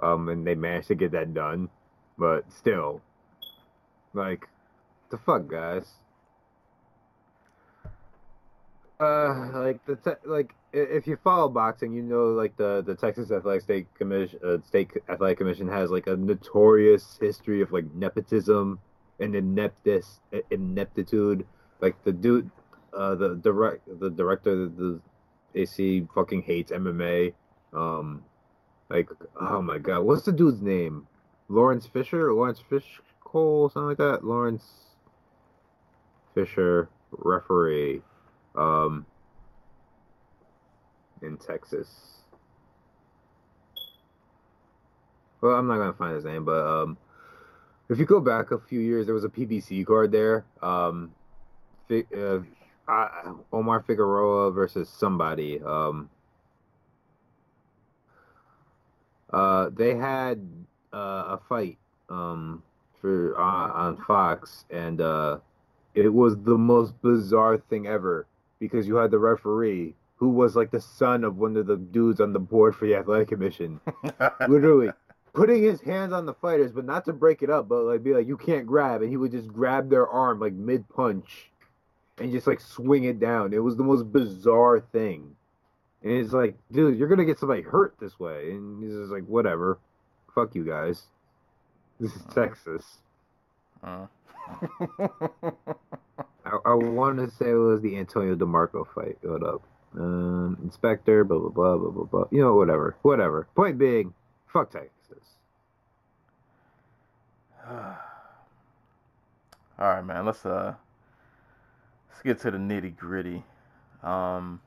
um, 0.02 0.30
and 0.30 0.48
they 0.48 0.56
managed 0.56 0.88
to 0.90 0.96
get 0.96 1.12
that 1.12 1.34
done. 1.34 1.70
But 2.18 2.50
still, 2.52 3.02
like, 4.14 4.48
the 5.14 5.20
fuck, 5.20 5.48
guys. 5.48 5.86
Uh, 9.00 9.52
like 9.54 9.86
the 9.86 9.96
te- 9.96 10.28
like 10.28 10.56
if 10.72 11.06
you 11.06 11.18
follow 11.24 11.50
boxing, 11.50 11.94
you 11.94 12.02
know 12.02 12.30
like 12.30 12.58
the 12.58 12.82
the 12.82 12.96
Texas 12.96 13.30
Athletic 13.30 13.62
State 13.62 13.94
Commission, 13.94 14.40
uh, 14.44 14.58
State 14.66 14.90
Athletic 15.08 15.38
Commission 15.38 15.68
has 15.68 15.92
like 15.92 16.08
a 16.08 16.16
notorious 16.16 17.20
history 17.22 17.62
of 17.62 17.72
like 17.72 17.86
nepotism 17.94 18.80
and 19.20 19.36
ineptis 19.36 20.18
ineptitude. 20.50 21.46
Like 21.80 22.04
the 22.04 22.12
dude, 22.12 22.50
uh, 22.92 23.14
the 23.14 23.36
direct 23.36 23.82
the 24.00 24.10
director 24.10 24.64
of 24.64 24.78
the 24.78 25.00
AC 25.54 26.08
fucking 26.16 26.42
hates 26.42 26.72
MMA. 26.72 27.34
Um, 27.72 28.24
like 28.90 29.10
oh 29.40 29.62
my 29.62 29.78
god, 29.78 30.02
what's 30.02 30.24
the 30.24 30.32
dude's 30.32 30.62
name? 30.62 31.08
Lawrence 31.50 31.86
Fisher, 31.86 32.34
Lawrence 32.34 32.64
Fish 32.68 33.00
Cole, 33.20 33.70
something 33.70 33.90
like 33.90 33.98
that. 33.98 34.24
Lawrence 34.24 34.64
Fisher, 36.34 36.90
referee, 37.12 38.02
um, 38.56 39.06
in 41.22 41.38
Texas. 41.38 42.20
Well, 45.42 45.56
I'm 45.56 45.68
not 45.68 45.78
gonna 45.78 45.94
find 45.94 46.16
his 46.16 46.26
name, 46.26 46.46
but 46.46 46.66
um, 46.66 46.98
if 47.90 48.00
you 48.00 48.06
go 48.06 48.20
back 48.20 48.52
a 48.52 48.60
few 48.60 48.80
years, 48.80 49.06
there 49.06 49.16
was 49.16 49.26
a 49.26 49.30
PBC 49.30 49.86
card 49.86 50.12
there. 50.12 50.46
Um, 50.62 51.12
uh, 51.90 52.40
Omar 53.52 53.84
Figueroa 53.86 54.52
versus 54.52 54.90
somebody. 54.90 55.62
Um, 55.62 56.10
uh, 59.32 59.70
they 59.76 59.96
had 59.96 60.48
uh, 60.94 61.38
a 61.38 61.40
fight 61.50 61.78
um, 62.10 62.64
for 63.02 63.38
uh, 63.38 63.72
on 63.72 63.98
Fox, 64.06 64.66
and 64.70 65.02
uh, 65.02 65.40
it 65.96 66.14
was 66.14 66.38
the 66.38 66.58
most 66.58 67.00
bizarre 67.02 67.58
thing 67.58 67.88
ever 67.88 68.26
because 68.60 68.88
you 68.88 68.96
had 68.96 69.12
the 69.12 69.20
referee 69.20 69.94
who 70.16 70.30
was 70.30 70.56
like 70.56 70.72
the 70.72 70.80
son 70.80 71.24
of 71.24 71.38
one 71.38 71.58
of 71.58 71.68
the 71.68 71.78
dudes 71.78 72.22
on 72.22 72.34
the 72.34 72.40
board 72.40 72.76
for 72.76 72.86
the 72.86 72.96
athletic 72.96 73.28
commission, 73.28 73.80
literally 74.48 74.90
putting 75.34 75.62
his 75.64 75.82
hands 75.82 76.14
on 76.14 76.26
the 76.26 76.34
fighters, 76.34 76.72
but 76.72 76.86
not 76.86 77.04
to 77.06 77.14
break 77.14 77.44
it 77.44 77.50
up, 77.50 77.68
but 77.68 77.84
like 77.84 78.04
be 78.04 78.14
like, 78.14 78.28
you 78.28 78.38
can't 78.38 78.66
grab, 78.66 79.02
and 79.02 79.10
he 79.10 79.18
would 79.18 79.32
just 79.32 79.50
grab 79.50 79.90
their 79.90 80.08
arm 80.08 80.40
like 80.40 80.54
mid 80.54 80.88
punch, 80.90 81.52
and 82.18 82.32
just 82.32 82.48
like 82.48 82.62
swing 82.62 83.04
it 83.04 83.20
down. 83.20 83.54
It 83.54 83.64
was 83.64 83.76
the 83.76 83.84
most 83.84 84.12
bizarre 84.12 84.80
thing, 84.80 85.36
and 86.02 86.14
it's 86.14 86.32
like, 86.32 86.56
dude, 86.72 86.98
you're 86.98 87.10
gonna 87.10 87.26
get 87.26 87.40
somebody 87.40 87.62
hurt 87.62 87.96
this 88.00 88.20
way, 88.20 88.52
and 88.52 88.82
he's 88.82 88.94
just 88.94 89.12
like, 89.12 89.26
whatever, 89.26 89.78
fuck 90.34 90.56
you 90.56 90.64
guys. 90.64 91.04
This 92.00 92.16
is 92.16 92.24
Texas. 92.34 93.00
Uh. 93.84 94.08
I, 96.46 96.58
I 96.66 96.74
want 96.74 97.18
to 97.20 97.30
say 97.32 97.52
it 97.52 97.56
was 97.56 97.82
the 97.82 97.98
Antonio 97.98 98.36
DeMarco 98.36 98.86
fight. 98.94 99.18
Hold 99.26 99.44
up. 99.44 99.62
Um, 99.96 100.58
inspector, 100.64 101.24
blah, 101.24 101.40
blah, 101.40 101.50
blah, 101.50 101.78
blah, 101.78 101.92
blah, 101.92 102.04
blah. 102.06 102.26
You 102.32 102.42
know, 102.42 102.56
whatever. 102.56 102.96
Whatever. 103.04 103.48
Point 103.56 103.78
being, 103.78 104.14
fuck 104.48 104.72
Texas. 104.72 105.38
All 107.70 107.96
right, 109.80 110.02
man. 110.06 110.26
Let's 110.26 110.46
uh, 110.46 110.76
let's 112.10 112.22
get 112.24 112.40
to 112.42 112.52
the 112.52 112.58
nitty 112.58 112.96
gritty. 112.98 113.44
Um, 114.04 114.62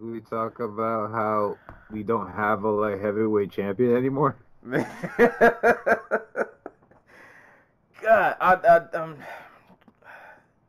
We 0.00 0.20
talk 0.20 0.60
about 0.60 1.10
how 1.12 1.58
we 1.90 2.02
don't 2.02 2.30
have 2.32 2.64
a 2.64 2.70
light 2.70 3.00
heavyweight 3.00 3.50
champion 3.50 3.96
anymore. 3.96 4.36
God, 8.02 8.36
I, 8.40 8.54
I, 8.54 8.96
um, 8.96 9.16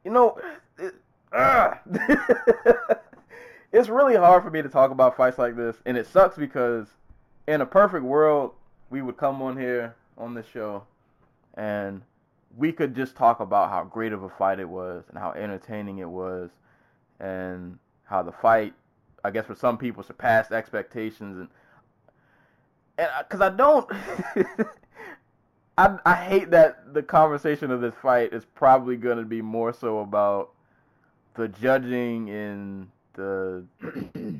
you 0.05 0.11
know, 0.11 0.37
it, 0.77 0.93
ah. 1.33 1.79
it's 3.71 3.89
really 3.89 4.15
hard 4.15 4.43
for 4.43 4.51
me 4.51 4.61
to 4.61 4.69
talk 4.69 4.91
about 4.91 5.17
fights 5.17 5.39
like 5.39 5.55
this, 5.55 5.77
and 5.85 5.97
it 5.97 6.05
sucks 6.05 6.37
because 6.37 6.87
in 7.47 7.61
a 7.61 7.65
perfect 7.65 8.03
world, 8.03 8.51
we 8.91 9.01
would 9.01 9.17
come 9.17 9.41
on 9.41 9.57
here 9.57 9.95
on 10.15 10.35
this 10.35 10.45
show, 10.45 10.83
and 11.55 12.03
we 12.55 12.71
could 12.71 12.95
just 12.95 13.15
talk 13.15 13.39
about 13.39 13.69
how 13.69 13.83
great 13.83 14.13
of 14.13 14.21
a 14.21 14.29
fight 14.29 14.59
it 14.59 14.69
was, 14.69 15.03
and 15.09 15.17
how 15.17 15.31
entertaining 15.31 15.97
it 15.97 16.09
was, 16.09 16.51
and 17.19 17.79
how 18.03 18.21
the 18.21 18.31
fight, 18.31 18.75
I 19.23 19.31
guess, 19.31 19.47
for 19.47 19.55
some 19.55 19.79
people 19.79 20.03
surpassed 20.03 20.51
expectations, 20.51 21.39
and 21.39 21.47
and 22.99 23.09
because 23.27 23.41
I 23.41 23.49
don't. 23.49 23.89
I, 25.77 25.97
I 26.05 26.15
hate 26.15 26.51
that 26.51 26.93
the 26.93 27.01
conversation 27.01 27.71
of 27.71 27.81
this 27.81 27.95
fight 28.01 28.33
is 28.33 28.45
probably 28.45 28.95
going 28.95 29.17
to 29.17 29.25
be 29.25 29.41
more 29.41 29.73
so 29.73 29.99
about 29.99 30.51
the 31.35 31.47
judging 31.47 32.29
and 32.29 32.89
the 33.13 33.65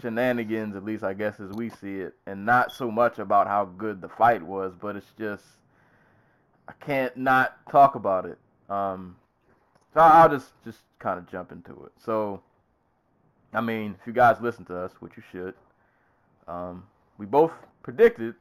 shenanigans, 0.00 0.76
at 0.76 0.84
least 0.84 1.02
I 1.02 1.12
guess 1.12 1.40
as 1.40 1.50
we 1.50 1.70
see 1.70 2.00
it, 2.00 2.14
and 2.26 2.46
not 2.46 2.72
so 2.72 2.90
much 2.90 3.18
about 3.18 3.48
how 3.48 3.64
good 3.64 4.00
the 4.00 4.08
fight 4.08 4.42
was. 4.42 4.74
But 4.80 4.94
it's 4.96 5.12
just 5.18 5.44
I 6.68 6.72
can't 6.84 7.16
not 7.16 7.58
talk 7.70 7.96
about 7.96 8.24
it. 8.24 8.38
Um, 8.70 9.16
so 9.92 10.00
I'll 10.00 10.28
just 10.28 10.52
just 10.64 10.80
kind 11.00 11.18
of 11.18 11.28
jump 11.28 11.50
into 11.50 11.72
it. 11.84 11.92
So 12.04 12.42
I 13.52 13.60
mean, 13.60 13.96
if 14.00 14.06
you 14.06 14.12
guys 14.12 14.36
listen 14.40 14.64
to 14.66 14.76
us, 14.76 14.92
which 15.00 15.12
you 15.16 15.22
should, 15.30 15.54
um, 16.46 16.84
we 17.18 17.26
both 17.26 17.52
predicted. 17.82 18.34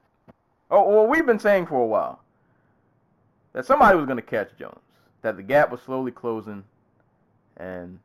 Oh, 0.71 0.87
well, 0.89 1.05
we've 1.05 1.25
been 1.25 1.39
saying 1.39 1.65
for 1.65 1.81
a 1.81 1.85
while 1.85 2.21
that 3.51 3.65
somebody 3.65 3.97
was 3.97 4.05
going 4.05 4.17
to 4.17 4.23
catch 4.23 4.57
Jones, 4.57 4.79
that 5.21 5.35
the 5.35 5.43
gap 5.43 5.69
was 5.69 5.81
slowly 5.81 6.11
closing, 6.11 6.63
and 7.57 7.99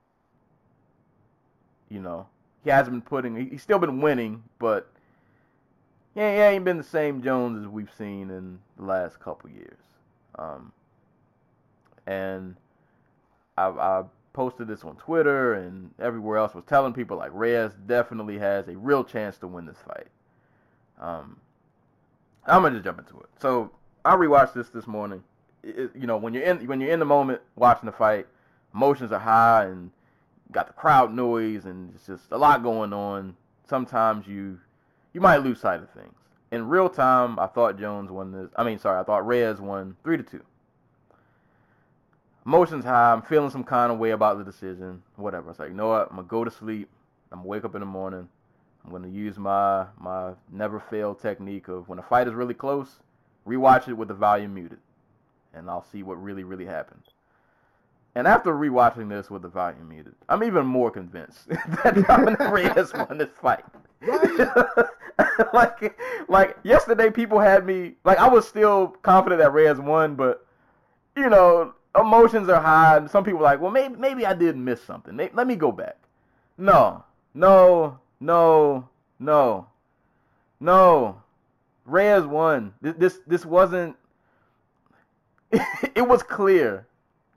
you 1.88 2.00
know 2.00 2.26
he 2.64 2.70
hasn't 2.70 2.94
been 2.94 3.02
putting. 3.02 3.50
He's 3.50 3.62
still 3.62 3.78
been 3.78 4.00
winning, 4.00 4.42
but 4.58 4.90
yeah, 6.16 6.32
he 6.34 6.40
ain't 6.40 6.64
been 6.64 6.78
the 6.78 6.82
same 6.82 7.22
Jones 7.22 7.64
as 7.64 7.68
we've 7.68 7.92
seen 7.96 8.30
in 8.30 8.58
the 8.76 8.84
last 8.84 9.20
couple 9.20 9.48
years. 9.50 9.78
Um, 10.36 10.72
and 12.06 12.56
I, 13.56 13.68
I 13.68 14.04
posted 14.32 14.66
this 14.66 14.82
on 14.82 14.96
Twitter 14.96 15.54
and 15.54 15.90
everywhere 16.00 16.38
else 16.38 16.54
was 16.54 16.64
telling 16.64 16.92
people 16.92 17.16
like 17.16 17.30
Reyes 17.32 17.72
definitely 17.86 18.38
has 18.38 18.68
a 18.68 18.76
real 18.76 19.04
chance 19.04 19.38
to 19.38 19.46
win 19.46 19.66
this 19.66 19.78
fight. 19.86 20.08
Um, 20.98 21.36
I'm 22.46 22.62
gonna 22.62 22.74
just 22.76 22.84
jump 22.84 22.98
into 22.98 23.18
it. 23.20 23.26
So 23.40 23.72
I 24.04 24.14
rewatched 24.14 24.54
this 24.54 24.68
this 24.68 24.86
morning. 24.86 25.22
It, 25.62 25.90
you 25.94 26.06
know, 26.06 26.16
when 26.16 26.32
you're 26.34 26.44
in 26.44 26.66
when 26.66 26.80
you're 26.80 26.90
in 26.90 27.00
the 27.00 27.06
moment 27.06 27.40
watching 27.56 27.86
the 27.86 27.92
fight, 27.92 28.26
emotions 28.74 29.12
are 29.12 29.18
high 29.18 29.64
and 29.64 29.90
got 30.52 30.68
the 30.68 30.72
crowd 30.72 31.12
noise 31.12 31.64
and 31.64 31.92
it's 31.94 32.06
just 32.06 32.30
a 32.30 32.38
lot 32.38 32.62
going 32.62 32.92
on. 32.92 33.36
Sometimes 33.68 34.26
you 34.26 34.58
you 35.12 35.20
might 35.20 35.38
lose 35.38 35.60
sight 35.60 35.82
of 35.82 35.90
things. 35.90 36.14
In 36.52 36.68
real 36.68 36.88
time, 36.88 37.38
I 37.38 37.46
thought 37.46 37.78
Jones 37.78 38.10
won 38.10 38.30
this. 38.30 38.50
I 38.56 38.62
mean, 38.62 38.78
sorry, 38.78 39.00
I 39.00 39.02
thought 39.02 39.26
Reyes 39.26 39.60
won 39.60 39.96
three 40.04 40.16
to 40.16 40.22
two 40.22 40.44
emotions 42.46 42.84
high. 42.84 43.12
I'm 43.12 43.22
feeling 43.22 43.50
some 43.50 43.64
kind 43.64 43.92
of 43.92 43.98
way 43.98 44.12
about 44.12 44.38
the 44.38 44.44
decision. 44.44 45.02
Whatever. 45.16 45.50
It's 45.50 45.58
like, 45.58 45.68
you 45.68 45.74
know 45.74 45.88
what? 45.88 46.08
I'm 46.10 46.16
gonna 46.16 46.28
go 46.28 46.44
to 46.44 46.50
sleep. 46.50 46.88
I'm 47.32 47.38
gonna 47.38 47.48
wake 47.48 47.64
up 47.64 47.74
in 47.74 47.80
the 47.80 47.86
morning. 47.86 48.28
I'm 48.86 48.92
gonna 48.92 49.08
use 49.08 49.36
my 49.36 49.86
my 49.98 50.32
never 50.52 50.78
fail 50.78 51.14
technique 51.14 51.66
of 51.66 51.88
when 51.88 51.98
a 51.98 52.02
fight 52.02 52.28
is 52.28 52.34
really 52.34 52.54
close, 52.54 53.00
rewatch 53.46 53.88
it 53.88 53.94
with 53.94 54.08
the 54.08 54.14
volume 54.14 54.54
muted, 54.54 54.78
and 55.52 55.68
I'll 55.68 55.84
see 55.84 56.04
what 56.04 56.22
really 56.22 56.44
really 56.44 56.66
happened. 56.66 57.02
And 58.14 58.26
after 58.28 58.54
rewatching 58.54 59.08
this 59.08 59.28
with 59.28 59.42
the 59.42 59.48
volume 59.48 59.88
muted, 59.88 60.14
I'm 60.28 60.44
even 60.44 60.66
more 60.66 60.90
convinced 60.90 61.48
that 61.48 62.04
Dominic 62.06 62.38
Reyes 62.48 62.94
won 62.94 63.18
this 63.18 63.28
fight. 63.42 63.64
like, 65.52 65.98
like 66.28 66.56
yesterday, 66.62 67.10
people 67.10 67.40
had 67.40 67.66
me 67.66 67.94
like 68.04 68.18
I 68.18 68.28
was 68.28 68.46
still 68.46 68.88
confident 69.02 69.40
that 69.40 69.52
Reyes 69.52 69.80
won, 69.80 70.14
but 70.14 70.46
you 71.16 71.28
know, 71.28 71.74
emotions 72.00 72.48
are 72.48 72.62
high. 72.62 72.98
And 72.98 73.10
some 73.10 73.24
people 73.24 73.40
are 73.40 73.44
like, 73.44 73.60
well, 73.60 73.72
maybe 73.72 73.96
maybe 73.96 74.24
I 74.24 74.32
did 74.32 74.56
miss 74.56 74.80
something. 74.80 75.16
Let 75.16 75.46
me 75.46 75.56
go 75.56 75.72
back. 75.72 75.98
No, 76.56 77.04
no, 77.34 77.98
no, 78.20 78.88
no, 79.18 79.66
no. 80.60 81.22
Reyes 81.84 82.24
won. 82.24 82.74
This 82.80 83.20
this, 83.26 83.46
wasn't. 83.46 83.96
it 85.94 86.06
was 86.06 86.22
clear 86.22 86.86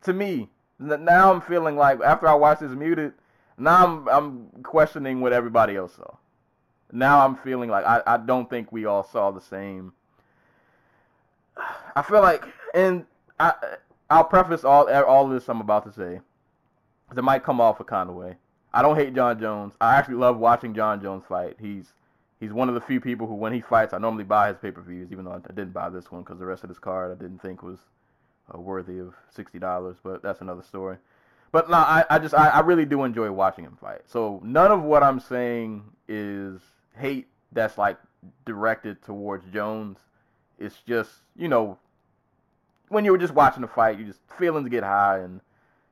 to 0.03 0.13
me. 0.13 0.49
Now 0.79 1.31
I'm 1.31 1.41
feeling 1.41 1.75
like 1.75 1.99
after 2.01 2.27
I 2.27 2.33
watched 2.33 2.61
this 2.61 2.71
muted, 2.71 3.13
now 3.57 3.85
I'm 3.85 4.07
I'm 4.07 4.63
questioning 4.63 5.21
what 5.21 5.33
everybody 5.33 5.75
else 5.75 5.95
saw. 5.95 6.15
Now 6.91 7.25
I'm 7.25 7.35
feeling 7.35 7.69
like 7.69 7.85
I, 7.85 8.01
I 8.07 8.17
don't 8.17 8.49
think 8.49 8.71
we 8.71 8.85
all 8.85 9.03
saw 9.03 9.31
the 9.31 9.41
same. 9.41 9.93
I 11.95 12.01
feel 12.01 12.21
like 12.21 12.43
and 12.73 13.05
I 13.39 13.53
I'll 14.09 14.23
preface 14.23 14.63
all 14.63 14.89
all 14.89 15.27
this 15.27 15.47
I'm 15.49 15.61
about 15.61 15.85
to 15.85 15.91
say, 15.91 16.21
because 17.05 17.19
it 17.19 17.23
might 17.23 17.43
come 17.43 17.61
off 17.61 17.79
a 17.79 17.83
kind 17.83 18.09
of 18.09 18.15
way. 18.15 18.37
I 18.73 18.81
don't 18.81 18.95
hate 18.95 19.15
Jon 19.15 19.39
Jones. 19.39 19.73
I 19.81 19.95
actually 19.95 20.15
love 20.15 20.37
watching 20.37 20.73
Jon 20.73 21.01
Jones 21.01 21.23
fight. 21.27 21.57
He's 21.59 21.93
he's 22.39 22.53
one 22.53 22.69
of 22.69 22.75
the 22.75 22.81
few 22.81 23.01
people 23.01 23.27
who, 23.27 23.35
when 23.35 23.53
he 23.53 23.61
fights, 23.61 23.93
I 23.93 23.97
normally 23.97 24.23
buy 24.23 24.49
his 24.49 24.57
pay 24.57 24.71
per 24.71 24.81
views, 24.81 25.11
even 25.11 25.25
though 25.25 25.31
I 25.33 25.39
didn't 25.47 25.73
buy 25.73 25.89
this 25.89 26.11
one 26.11 26.21
because 26.21 26.39
the 26.39 26.45
rest 26.45 26.63
of 26.63 26.69
this 26.69 26.79
card 26.79 27.11
I 27.11 27.21
didn't 27.21 27.41
think 27.41 27.63
was 27.63 27.79
uh, 28.53 28.59
worthy 28.59 28.99
of 28.99 29.13
sixty 29.29 29.59
dollars. 29.59 29.97
But 30.03 30.21
that's 30.21 30.41
another 30.41 30.63
story. 30.63 30.97
But 31.51 31.69
no, 31.69 31.77
I, 31.77 32.05
I 32.09 32.19
just 32.19 32.35
I, 32.35 32.49
I 32.49 32.59
really 32.59 32.85
do 32.85 33.03
enjoy 33.03 33.31
watching 33.31 33.65
him 33.65 33.77
fight. 33.81 34.01
So 34.05 34.39
none 34.43 34.71
of 34.71 34.83
what 34.83 35.03
I'm 35.03 35.19
saying 35.19 35.83
is 36.07 36.61
hate 36.95 37.27
that's 37.51 37.77
like 37.77 37.97
directed 38.45 39.01
towards 39.01 39.45
Jones. 39.51 39.97
It's 40.59 40.77
just 40.87 41.11
you 41.35 41.47
know 41.47 41.79
when 42.89 43.05
you 43.05 43.11
were 43.11 43.17
just 43.17 43.33
watching 43.33 43.61
the 43.61 43.67
fight, 43.67 43.97
you 43.97 44.05
just 44.05 44.19
feelings 44.37 44.69
get 44.69 44.83
high, 44.83 45.19
and 45.19 45.41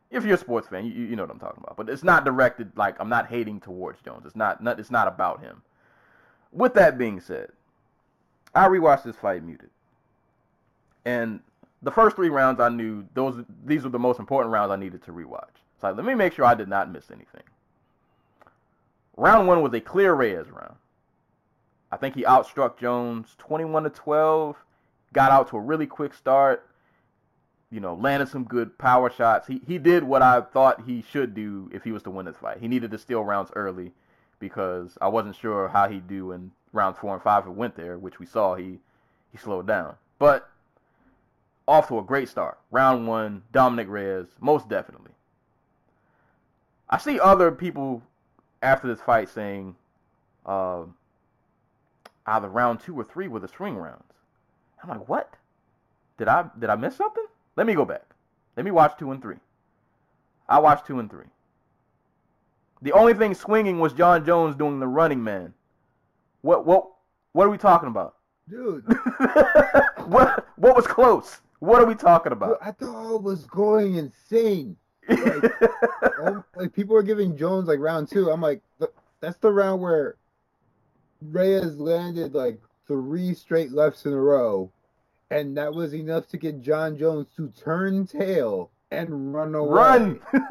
if 0.09 0.23
you're 0.23 0.35
a 0.35 0.39
sports 0.39 0.67
fan, 0.67 0.85
you, 0.85 0.91
you 0.91 1.15
know 1.15 1.23
what 1.23 1.31
I'm 1.31 1.39
talking 1.39 1.61
about. 1.63 1.75
But 1.75 1.89
it's 1.89 2.03
not 2.03 2.25
directed 2.25 2.71
like 2.75 2.95
I'm 2.99 3.09
not 3.09 3.27
hating 3.27 3.59
towards 3.59 4.01
Jones. 4.01 4.25
It's 4.25 4.35
not, 4.35 4.63
not 4.63 4.79
it's 4.79 4.91
not 4.91 5.07
about 5.07 5.41
him. 5.41 5.61
With 6.51 6.73
that 6.75 6.97
being 6.97 7.19
said, 7.19 7.49
I 8.55 8.67
rewatched 8.67 9.03
this 9.03 9.17
fight 9.17 9.43
muted, 9.43 9.69
and 11.05 11.41
the 11.81 11.91
first 11.91 12.15
three 12.15 12.29
rounds 12.29 12.59
I 12.59 12.69
knew 12.69 13.05
those 13.13 13.43
these 13.65 13.83
were 13.83 13.89
the 13.89 13.99
most 13.99 14.19
important 14.19 14.51
rounds 14.51 14.71
I 14.71 14.77
needed 14.77 15.03
to 15.03 15.11
rewatch. 15.11 15.49
So 15.81 15.91
let 15.91 16.05
me 16.05 16.15
make 16.15 16.33
sure 16.33 16.45
I 16.45 16.55
did 16.55 16.69
not 16.69 16.91
miss 16.91 17.11
anything. 17.11 17.43
Round 19.15 19.47
one 19.47 19.61
was 19.61 19.73
a 19.73 19.81
clear 19.81 20.13
Reyes 20.13 20.49
round. 20.49 20.75
I 21.91 21.97
think 21.97 22.15
he 22.15 22.23
outstruck 22.23 22.77
Jones 22.77 23.35
21 23.37 23.83
to 23.83 23.89
12. 23.89 24.55
Got 25.13 25.31
out 25.31 25.49
to 25.49 25.57
a 25.57 25.61
really 25.61 25.87
quick 25.87 26.13
start 26.13 26.67
you 27.72 27.80
know, 27.80 27.95
landed 27.95 28.30
some 28.30 28.43
good 28.43 28.78
power 28.78 29.09
shots. 29.09 29.47
He 29.47 29.61
he 29.68 29.78
did 29.78 30.03
what 30.03 30.22
I 30.22 30.41
thought 30.41 30.86
he 30.86 31.03
should 31.11 31.34
do 31.34 31.70
if 31.74 31.84
he 31.84 31.91
was 31.91 32.03
to 32.03 32.11
win 32.11 32.26
this 32.26 32.38
fight. 32.38 32.59
He 32.59 32.68
needed 32.68 32.91
to 32.91 32.97
steal 32.97 33.24
rounds 33.24 33.51
early 33.55 33.91
because 34.39 34.97
I 35.01 35.07
wasn't 35.07 35.36
sure 35.36 35.68
how 35.68 35.89
he'd 35.89 36.07
do 36.07 36.32
in 36.32 36.51
rounds 36.72 36.97
four 36.99 37.13
and 37.13 37.22
five 37.22 37.43
if 37.43 37.49
it 37.49 37.55
went 37.55 37.76
there, 37.76 37.97
which 37.97 38.20
we 38.20 38.26
saw 38.26 38.55
he 38.55 38.80
he 39.32 39.38
slowed 39.38 39.68
down. 39.68 39.95
But 40.20 40.49
off 41.68 41.89
to 41.89 41.99
a 41.99 42.03
great 42.03 42.30
start. 42.30 42.57
Round 42.72 43.07
one, 43.07 43.43
Dominic 43.51 43.89
Reyes, 43.89 44.28
most 44.39 44.70
definitely. 44.70 45.11
I 46.89 46.97
see 46.97 47.20
other 47.20 47.51
people 47.51 48.01
after 48.61 48.88
this 48.88 49.01
fight 49.01 49.28
saying 49.30 49.76
uh, 50.45 50.84
either 52.26 52.47
round 52.47 52.80
two 52.80 52.97
or 52.97 53.03
three 53.03 53.28
were 53.28 53.39
the 53.39 53.49
swing 53.49 53.76
rounds. 53.76 54.03
I'm 54.82 54.89
like, 54.89 55.09
what? 55.09 55.34
Did 56.18 56.30
I 56.30 56.45
did 56.57 56.70
I 56.70 56.76
miss 56.76 56.95
something? 56.95 57.26
Let 57.57 57.65
me 57.65 57.73
go 57.73 57.83
back. 57.83 58.03
Let 58.55 58.63
me 58.63 58.71
watch 58.71 58.97
two 58.97 59.11
and 59.11 59.21
three. 59.21 59.37
I 60.47 60.59
watched 60.59 60.85
two 60.85 60.99
and 60.99 61.09
three. 61.09 61.25
The 62.83 62.93
only 62.93 63.15
thing 63.15 63.33
swinging 63.33 63.79
was 63.79 63.93
Jon 63.93 64.23
Jones 64.23 64.55
doing 64.55 64.79
the 64.79 64.87
running 64.87 65.23
man. 65.23 65.53
What 66.41 66.65
what 66.65 66.87
what 67.33 67.47
are 67.47 67.49
we 67.49 67.57
talking 67.57 67.89
about? 67.89 68.15
Dude. 68.47 68.85
what 70.05 70.47
what 70.55 70.75
was 70.75 70.85
close? 70.85 71.41
What 71.59 71.81
are 71.81 71.87
we 71.87 71.95
talking 71.95 72.31
about? 72.31 72.59
I 72.61 72.71
thought 72.71 73.13
I 73.13 73.17
was 73.17 73.45
going 73.45 73.95
insane. 73.95 74.77
Like, 75.09 75.51
oh, 76.19 76.43
like 76.55 76.73
people 76.73 76.93
were 76.93 77.03
giving 77.03 77.35
Jones 77.35 77.67
like 77.67 77.79
round 77.79 78.07
two. 78.07 78.29
I'm 78.29 78.41
like, 78.41 78.61
that's 79.19 79.37
the 79.37 79.51
round 79.51 79.81
where 79.81 80.17
Reyes 81.21 81.77
landed 81.77 82.35
like 82.35 82.59
three 82.87 83.33
straight 83.33 83.71
lefts 83.71 84.05
in 84.05 84.13
a 84.13 84.21
row 84.21 84.71
and 85.30 85.57
that 85.57 85.73
was 85.73 85.93
enough 85.93 86.28
to 86.28 86.38
get 86.38 86.61
Jon 86.61 86.97
Jones 86.97 87.28
to 87.36 87.49
turn 87.49 88.07
tail 88.07 88.71
and 88.91 89.34
run 89.34 89.55
away. 89.55 89.73
Run. 89.73 90.19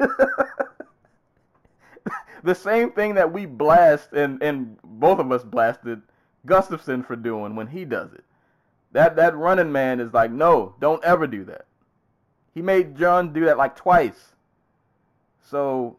the 2.43 2.55
same 2.55 2.91
thing 2.91 3.15
that 3.15 3.31
we 3.31 3.45
blast 3.45 4.13
and 4.13 4.41
and 4.43 4.77
both 4.83 5.19
of 5.19 5.31
us 5.31 5.43
blasted 5.43 6.01
Gustafsson 6.45 7.05
for 7.05 7.15
doing 7.15 7.55
when 7.55 7.67
he 7.67 7.85
does 7.85 8.13
it. 8.13 8.23
That 8.91 9.15
that 9.15 9.35
running 9.35 9.71
man 9.71 9.99
is 9.99 10.13
like, 10.13 10.31
no, 10.31 10.75
don't 10.79 11.03
ever 11.03 11.27
do 11.27 11.43
that. 11.45 11.65
He 12.53 12.61
made 12.61 12.95
Jon 12.97 13.33
do 13.33 13.45
that 13.45 13.57
like 13.57 13.75
twice. 13.75 14.33
So, 15.43 15.97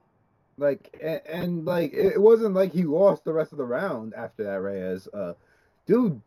like, 0.57 0.97
and, 1.03 1.20
and 1.26 1.64
like, 1.64 1.93
it 1.95 2.20
wasn't 2.20 2.55
like 2.55 2.72
he 2.72 2.83
lost 2.83 3.24
the 3.24 3.33
rest 3.33 3.53
of 3.53 3.59
the 3.59 3.64
round 3.64 4.12
after 4.14 4.45
that. 4.45 4.61
Reyes, 4.61 5.09
uh, 5.14 5.35
dude 5.87 6.20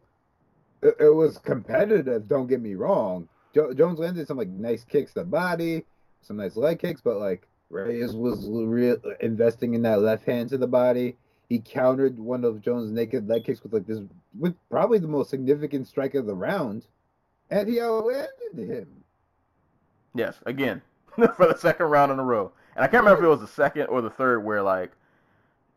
it, 0.82 1.13
was 1.13 1.38
competitive. 1.38 2.27
Don't 2.27 2.47
get 2.47 2.61
me 2.61 2.75
wrong. 2.75 3.27
Jo- 3.53 3.73
Jones 3.73 3.99
landed 3.99 4.27
some 4.27 4.38
like 4.38 4.49
nice 4.49 4.84
kicks 4.84 5.13
to 5.13 5.19
the 5.19 5.25
body, 5.25 5.86
some 6.21 6.38
nice 6.38 6.55
leg 6.55 6.79
kicks, 6.79 7.01
but 7.01 7.17
like 7.17 7.47
Reyes 7.69 8.13
was 8.13 8.47
real 8.49 8.97
investing 9.19 9.73
in 9.73 9.82
that 9.84 10.01
left 10.01 10.25
hand 10.25 10.49
to 10.49 10.57
the 10.57 10.67
body. 10.67 11.17
He 11.49 11.59
countered 11.59 12.17
one 12.17 12.45
of 12.45 12.61
Jones' 12.61 12.91
naked 12.91 13.27
leg 13.27 13.45
kicks 13.45 13.61
with 13.61 13.73
like 13.73 13.86
this, 13.86 13.99
with 14.38 14.55
probably 14.69 14.99
the 14.99 15.07
most 15.07 15.29
significant 15.29 15.88
strike 15.88 16.15
of 16.15 16.25
the 16.25 16.34
round, 16.36 16.86
and 17.49 17.67
he 17.67 17.79
outlanded 17.79 18.29
him. 18.55 18.88
Yes, 20.15 20.39
again 20.45 20.82
for 21.15 21.47
the 21.47 21.57
second 21.57 21.88
round 21.88 22.11
in 22.11 22.19
a 22.19 22.23
row, 22.23 22.51
and 22.75 22.84
I 22.84 22.88
can't 22.88 23.03
remember 23.03 23.23
if 23.23 23.25
it 23.25 23.29
was 23.29 23.41
the 23.41 23.47
second 23.47 23.88
or 23.88 24.01
the 24.01 24.09
third 24.09 24.39
where 24.43 24.61
like 24.61 24.91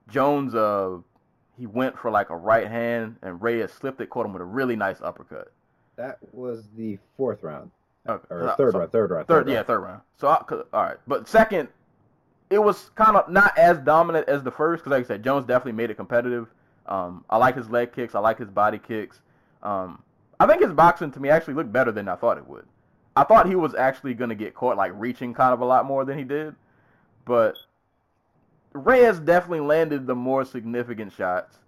Jones 0.08 0.54
uh 0.54 0.98
he 1.56 1.66
went 1.66 1.98
for 1.98 2.10
like 2.10 2.30
a 2.30 2.36
right 2.36 2.68
hand, 2.68 3.16
and 3.22 3.40
Reyes 3.40 3.72
slipped 3.72 4.00
it, 4.00 4.10
caught 4.10 4.26
him 4.26 4.32
with 4.32 4.42
a 4.42 4.46
really 4.46 4.76
nice 4.76 5.00
uppercut. 5.00 5.52
That 5.96 6.18
was 6.32 6.64
the 6.76 6.98
fourth 7.16 7.42
round. 7.42 7.70
Okay. 8.08 8.26
Or 8.30 8.54
third 8.56 8.72
so, 8.72 8.78
round, 8.80 8.92
third 8.92 9.10
round, 9.10 9.26
third, 9.26 9.34
third 9.34 9.46
round. 9.46 9.50
yeah, 9.50 9.62
third 9.62 9.80
round. 9.80 10.00
So, 10.18 10.28
I, 10.28 10.44
all 10.72 10.82
right, 10.82 10.96
but 11.06 11.28
second, 11.28 11.68
it 12.50 12.58
was 12.58 12.90
kind 12.94 13.16
of 13.16 13.28
not 13.30 13.56
as 13.56 13.78
dominant 13.78 14.28
as 14.28 14.42
the 14.42 14.50
first 14.50 14.82
because, 14.82 14.90
like 14.90 15.04
I 15.04 15.08
said, 15.08 15.24
Jones 15.24 15.46
definitely 15.46 15.72
made 15.72 15.90
it 15.90 15.94
competitive. 15.94 16.48
Um, 16.86 17.24
I 17.30 17.38
like 17.38 17.56
his 17.56 17.70
leg 17.70 17.94
kicks. 17.94 18.14
I 18.14 18.18
like 18.18 18.38
his 18.38 18.50
body 18.50 18.78
kicks. 18.78 19.20
Um, 19.62 20.02
I 20.38 20.46
think 20.46 20.62
his 20.62 20.72
boxing 20.72 21.10
to 21.12 21.20
me 21.20 21.30
actually 21.30 21.54
looked 21.54 21.72
better 21.72 21.92
than 21.92 22.08
I 22.08 22.16
thought 22.16 22.36
it 22.36 22.46
would. 22.46 22.66
I 23.16 23.24
thought 23.24 23.46
he 23.46 23.54
was 23.54 23.74
actually 23.74 24.14
going 24.14 24.30
to 24.30 24.36
get 24.36 24.54
caught 24.54 24.76
like 24.76 24.92
reaching 24.94 25.32
kind 25.32 25.54
of 25.54 25.60
a 25.60 25.64
lot 25.64 25.86
more 25.86 26.04
than 26.04 26.18
he 26.18 26.24
did, 26.24 26.54
but 27.24 27.56
Reyes 28.74 29.20
definitely 29.20 29.60
landed 29.60 30.06
the 30.06 30.14
more 30.16 30.44
significant 30.44 31.12
shots. 31.12 31.58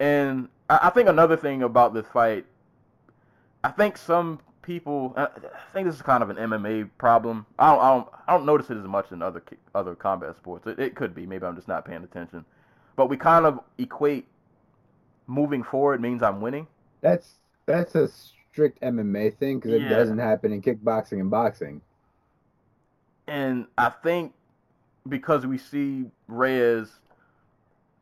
And 0.00 0.48
I, 0.70 0.80
I 0.84 0.90
think 0.90 1.08
another 1.08 1.36
thing 1.36 1.62
about 1.62 1.94
this 1.94 2.06
fight, 2.08 2.46
I 3.64 3.70
think 3.70 3.96
some 3.96 4.40
people, 4.62 5.14
I 5.16 5.26
think 5.72 5.86
this 5.86 5.96
is 5.96 6.02
kind 6.02 6.22
of 6.22 6.30
an 6.30 6.36
MMA 6.36 6.90
problem. 6.98 7.46
I 7.58 7.70
don't, 7.72 7.80
I 7.82 7.90
don't, 7.90 8.08
I 8.28 8.32
don't 8.36 8.46
notice 8.46 8.70
it 8.70 8.78
as 8.78 8.84
much 8.86 9.12
in 9.12 9.22
other 9.22 9.42
other 9.74 9.94
combat 9.94 10.36
sports. 10.36 10.66
It, 10.66 10.78
it 10.78 10.94
could 10.94 11.14
be. 11.14 11.26
Maybe 11.26 11.46
I'm 11.46 11.56
just 11.56 11.68
not 11.68 11.84
paying 11.84 12.02
attention. 12.04 12.44
But 12.96 13.08
we 13.08 13.16
kind 13.16 13.46
of 13.46 13.60
equate 13.78 14.26
moving 15.26 15.62
forward 15.62 16.00
means 16.00 16.22
I'm 16.22 16.40
winning. 16.40 16.66
That's 17.02 17.36
that's 17.66 17.94
a 17.94 18.08
strict 18.08 18.80
MMA 18.82 19.30
thing 19.30 19.58
because 19.58 19.72
it 19.72 19.82
Yeah. 19.82 19.88
doesn't 19.88 20.18
happen 20.18 20.52
in 20.52 20.62
kickboxing 20.62 21.20
and 21.20 21.30
boxing. 21.30 21.82
And 23.26 23.66
I 23.78 23.90
think 23.90 24.34
because 25.08 25.46
we 25.46 25.58
see 25.58 26.06
Reyes 26.28 26.88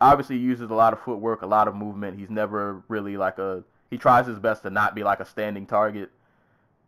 obviously 0.01 0.37
uses 0.37 0.71
a 0.71 0.75
lot 0.75 0.93
of 0.93 1.01
footwork, 1.01 1.43
a 1.43 1.47
lot 1.47 1.69
of 1.69 1.75
movement. 1.75 2.19
He's 2.19 2.31
never 2.31 2.83
really 2.89 3.17
like 3.17 3.39
a 3.39 3.65
he 3.91 3.97
tries 3.97 4.27
his 4.27 4.39
best 4.39 4.63
to 4.63 4.71
not 4.71 4.95
be 4.95 5.03
like 5.03 5.21
a 5.21 5.25
standing 5.25 5.67
target. 5.67 6.11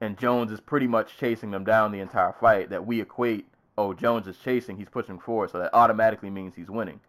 And 0.00 0.18
Jones 0.18 0.50
is 0.50 0.60
pretty 0.60 0.86
much 0.86 1.16
chasing 1.18 1.50
them 1.50 1.64
down 1.64 1.92
the 1.92 2.00
entire 2.00 2.32
fight 2.32 2.70
that 2.70 2.86
we 2.86 3.00
equate, 3.00 3.46
oh, 3.76 3.92
Jones 3.92 4.26
is 4.26 4.36
chasing, 4.38 4.76
he's 4.76 4.88
pushing 4.88 5.18
forward, 5.18 5.50
so 5.50 5.58
that 5.58 5.74
automatically 5.74 6.30
means 6.30 6.54
he's 6.54 6.70
winning. 6.70 7.00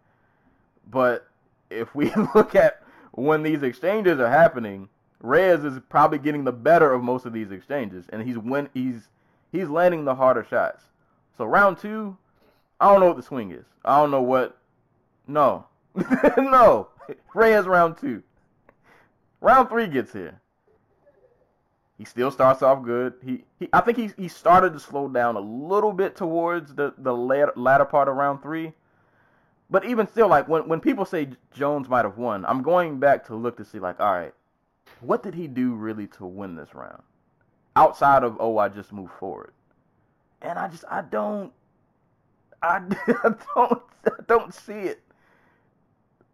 But 0.89 1.27
if 1.69 1.93
we 1.95 2.13
look 2.35 2.55
at 2.55 2.81
when 3.11 3.43
these 3.43 3.63
exchanges 3.63 4.19
are 4.19 4.29
happening, 4.29 4.89
Reyes 5.21 5.63
is 5.63 5.79
probably 5.89 6.17
getting 6.17 6.43
the 6.43 6.51
better 6.51 6.93
of 6.93 7.03
most 7.03 7.25
of 7.25 7.33
these 7.33 7.51
exchanges, 7.51 8.05
and 8.09 8.23
he's 8.23 8.37
win 8.37 8.69
he's 8.73 9.09
he's 9.51 9.69
landing 9.69 10.05
the 10.05 10.15
harder 10.15 10.43
shots. 10.43 10.85
So 11.37 11.45
round 11.45 11.77
two, 11.77 12.17
I 12.81 12.87
don't 12.89 12.99
know 12.99 13.07
what 13.07 13.17
the 13.17 13.23
swing 13.23 13.51
is. 13.51 13.65
I 13.85 13.99
don't 13.99 14.09
know 14.09 14.23
what. 14.23 14.57
No, 15.27 15.67
no. 16.37 16.89
Reyes 17.35 17.67
round 17.67 17.97
two. 17.99 18.23
Round 19.39 19.69
three 19.69 19.87
gets 19.87 20.11
here. 20.11 20.41
He 21.99 22.05
still 22.05 22.31
starts 22.31 22.63
off 22.63 22.81
good. 22.83 23.13
He, 23.23 23.43
he 23.59 23.69
I 23.71 23.81
think 23.81 23.99
he 23.99 24.09
he 24.17 24.27
started 24.27 24.73
to 24.73 24.79
slow 24.79 25.07
down 25.07 25.35
a 25.35 25.39
little 25.39 25.93
bit 25.93 26.15
towards 26.15 26.73
the 26.73 26.95
the 26.97 27.13
latter, 27.13 27.53
latter 27.55 27.85
part 27.85 28.07
of 28.07 28.15
round 28.15 28.41
three. 28.41 28.73
But 29.69 29.85
even 29.85 30.07
still, 30.07 30.27
like 30.27 30.47
when 30.47 30.67
when 30.67 30.79
people 30.79 31.05
say 31.05 31.29
Jones 31.53 31.87
might 31.87 32.03
have 32.03 32.17
won, 32.17 32.43
I'm 32.45 32.63
going 32.63 32.99
back 32.99 33.27
to 33.27 33.35
look 33.35 33.57
to 33.57 33.65
see 33.65 33.77
like, 33.77 33.99
all 33.99 34.11
right, 34.11 34.33
what 35.01 35.21
did 35.21 35.35
he 35.35 35.47
do 35.47 35.75
really 35.75 36.07
to 36.07 36.25
win 36.25 36.55
this 36.55 36.73
round? 36.73 37.03
Outside 37.75 38.23
of 38.23 38.37
oh, 38.39 38.57
I 38.57 38.69
just 38.69 38.91
moved 38.91 39.13
forward, 39.13 39.53
and 40.41 40.57
I 40.57 40.67
just 40.67 40.83
I 40.89 41.01
don't 41.03 41.53
I, 42.61 42.81
I 43.07 43.33
don't 43.55 43.83
I 44.05 44.23
don't 44.27 44.53
see 44.53 44.73
it. 44.73 45.01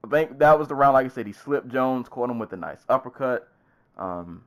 I 0.04 0.08
think 0.10 0.40
that 0.40 0.58
was 0.58 0.68
the 0.68 0.76
round, 0.76 0.94
like 0.94 1.06
I 1.06 1.10
said, 1.10 1.28
he 1.28 1.34
slipped 1.34 1.70
Jones, 1.70 2.08
caught 2.08 2.30
him 2.30 2.40
with 2.40 2.54
a 2.54 2.58
nice 2.58 2.86
uppercut. 2.88 3.50
Um, 3.98 4.44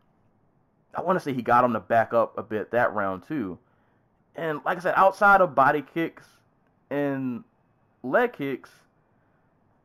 I 0.94 1.02
want 1.02 1.16
to 1.18 1.20
say 1.20 1.32
he 1.32 1.42
got 1.42 1.64
him 1.64 1.72
to 1.72 1.80
back 1.80 2.12
up 2.12 2.36
a 2.38 2.42
bit 2.42 2.70
that 2.70 2.94
round 2.94 3.24
too. 3.26 3.58
And 4.36 4.60
like 4.64 4.78
I 4.78 4.80
said, 4.80 4.94
outside 4.96 5.40
of 5.40 5.54
body 5.54 5.82
kicks 5.82 6.24
and 6.88 7.44
leg 8.02 8.32
kicks, 8.32 8.70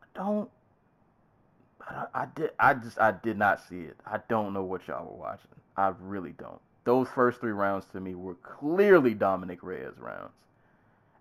I 0.01 0.05
don't. 0.19 0.49
I, 1.81 2.05
I 2.13 2.25
did. 2.35 2.51
I 2.59 2.73
just. 2.75 2.99
I 2.99 3.11
did 3.11 3.37
not 3.37 3.61
see 3.67 3.81
it. 3.81 3.97
I 4.05 4.19
don't 4.29 4.53
know 4.53 4.63
what 4.63 4.87
y'all 4.87 5.05
were 5.05 5.17
watching. 5.17 5.49
I 5.77 5.93
really 5.99 6.33
don't. 6.33 6.61
Those 6.83 7.07
first 7.09 7.41
three 7.41 7.51
rounds 7.51 7.85
to 7.91 7.99
me 7.99 8.15
were 8.15 8.35
clearly 8.35 9.13
Dominic 9.13 9.59
Reyes 9.61 9.97
rounds. 9.97 10.31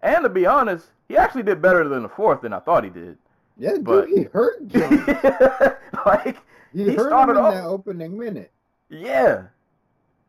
And 0.04 0.22
to 0.22 0.28
be 0.28 0.46
honest, 0.46 0.86
he 1.08 1.16
actually 1.16 1.42
did 1.42 1.60
better 1.60 1.88
than 1.88 2.02
the 2.04 2.08
fourth 2.08 2.42
than 2.42 2.52
I 2.52 2.60
thought 2.60 2.84
he 2.84 2.90
did. 2.90 3.18
Yeah, 3.56 3.72
dude, 3.72 3.84
But- 3.84 4.08
he 4.08 4.22
hurt 4.24 4.66
Jones. 4.68 5.00
like 6.06 6.36
He, 6.72 6.84
He 6.84 6.94
hurt 6.94 7.08
started 7.08 7.32
him 7.32 7.38
in 7.38 7.44
off- 7.44 7.54
that 7.54 7.64
opening 7.64 8.16
minute. 8.18 8.52
Yeah. 8.88 9.44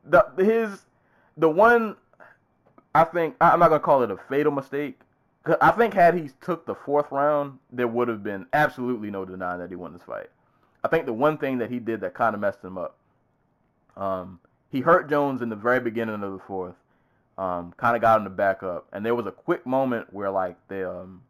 The 0.05 0.25
his 0.37 0.85
the 1.37 1.49
one 1.49 1.95
I 2.93 3.03
think 3.03 3.35
I'm 3.41 3.59
not 3.59 3.67
gonna 3.69 3.79
call 3.79 4.01
it 4.03 4.11
a 4.11 4.17
fatal 4.29 4.51
mistake. 4.51 4.99
I 5.61 5.71
think 5.71 5.93
had 5.93 6.15
he 6.15 6.29
took 6.41 6.65
the 6.65 6.73
fourth 6.73 7.11
round, 7.11 7.59
there 7.71 7.87
would 7.87 8.07
have 8.07 8.23
been 8.23 8.47
absolutely 8.53 9.11
no 9.11 9.25
denying 9.25 9.59
that 9.59 9.69
he 9.69 9.75
won 9.75 9.93
this 9.93 10.01
fight. 10.03 10.29
I 10.83 10.87
think 10.87 11.05
the 11.05 11.13
one 11.13 11.37
thing 11.37 11.57
that 11.59 11.69
he 11.69 11.77
did 11.79 12.01
that 12.01 12.13
kind 12.15 12.33
of 12.33 12.41
messed 12.41 12.63
him 12.63 12.77
up, 12.77 12.97
um, 13.97 14.39
he 14.69 14.81
hurt 14.81 15.09
Jones 15.09 15.41
in 15.41 15.49
the 15.49 15.55
very 15.55 15.79
beginning 15.79 16.23
of 16.23 16.31
the 16.31 16.39
fourth, 16.47 16.75
um, 17.37 17.73
kind 17.77 17.95
of 17.95 18.01
got 18.01 18.19
him 18.19 18.23
to 18.25 18.29
back 18.29 18.63
up, 18.63 18.87
and 18.93 19.05
there 19.05 19.15
was 19.15 19.25
a 19.25 19.31
quick 19.31 19.65
moment 19.65 20.13
where 20.13 20.29
like 20.29 20.55
they, 20.67 20.83
um, 20.83 21.21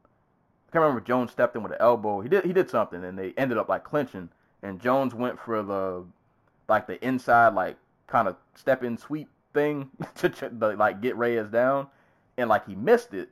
I 0.69 0.71
can't 0.71 0.81
remember 0.81 0.99
if 0.99 1.05
Jones 1.05 1.31
stepped 1.31 1.55
in 1.55 1.63
with 1.63 1.71
an 1.71 1.79
elbow. 1.79 2.21
He 2.21 2.29
did 2.29 2.45
he 2.45 2.53
did 2.53 2.69
something, 2.69 3.03
and 3.03 3.17
they 3.17 3.33
ended 3.37 3.57
up 3.57 3.69
like 3.69 3.83
clinching, 3.83 4.29
and 4.61 4.79
Jones 4.79 5.15
went 5.15 5.39
for 5.39 5.63
the 5.63 6.05
like 6.67 6.87
the 6.87 7.03
inside 7.05 7.53
like 7.53 7.77
kind 8.07 8.27
of 8.27 8.35
step 8.53 8.83
in 8.83 8.97
sweep 8.97 9.29
thing 9.53 9.89
to 10.15 10.29
the, 10.29 10.75
like 10.75 11.01
get 11.01 11.17
Reyes 11.17 11.47
down, 11.49 11.87
and 12.37 12.49
like 12.49 12.67
he 12.67 12.75
missed 12.75 13.13
it, 13.13 13.29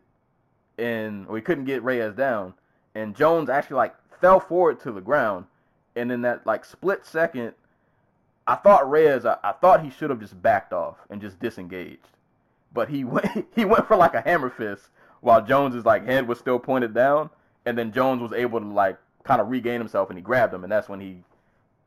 and 0.78 1.28
he 1.34 1.42
couldn't 1.42 1.66
get 1.66 1.84
Reyes 1.84 2.16
down, 2.16 2.54
and 2.96 3.16
Jones 3.16 3.50
actually 3.50 3.78
like 3.78 3.96
fell 4.20 4.40
forward 4.40 4.80
to 4.82 4.92
the 4.92 5.02
ground, 5.02 5.46
and 5.96 6.12
in 6.12 6.22
that 6.22 6.48
like 6.48 6.66
split 6.66 7.06
second, 7.06 7.54
I 8.48 8.56
thought 8.56 8.90
Reyes, 8.90 9.26
I, 9.26 9.38
I 9.44 9.52
thought 9.52 9.84
he 9.84 9.90
should 9.90 10.10
have 10.10 10.20
just 10.20 10.42
backed 10.42 10.74
off 10.74 10.98
and 11.10 11.22
just 11.22 11.40
disengaged, 11.40 12.08
but 12.74 12.90
he 12.90 13.04
went 13.04 13.48
he 13.56 13.66
went 13.66 13.88
for 13.88 13.96
like 13.96 14.14
a 14.14 14.22
hammer 14.22 14.50
fist 14.50 14.90
while 15.22 15.42
Jones's 15.42 15.86
like 15.86 16.06
head 16.06 16.28
was 16.28 16.40
still 16.40 16.60
pointed 16.60 16.94
down, 16.94 17.30
and 17.66 17.78
then 17.78 17.92
Jones 17.92 18.22
was 18.22 18.34
able 18.34 18.60
to 18.60 18.68
like 18.68 18.98
kind 19.24 19.40
of 19.40 19.50
regain 19.50 19.80
himself 19.80 20.10
and 20.10 20.18
he 20.18 20.24
grabbed 20.24 20.54
him, 20.54 20.64
and 20.64 20.72
that's 20.72 20.90
when 20.90 21.00
he 21.00 21.24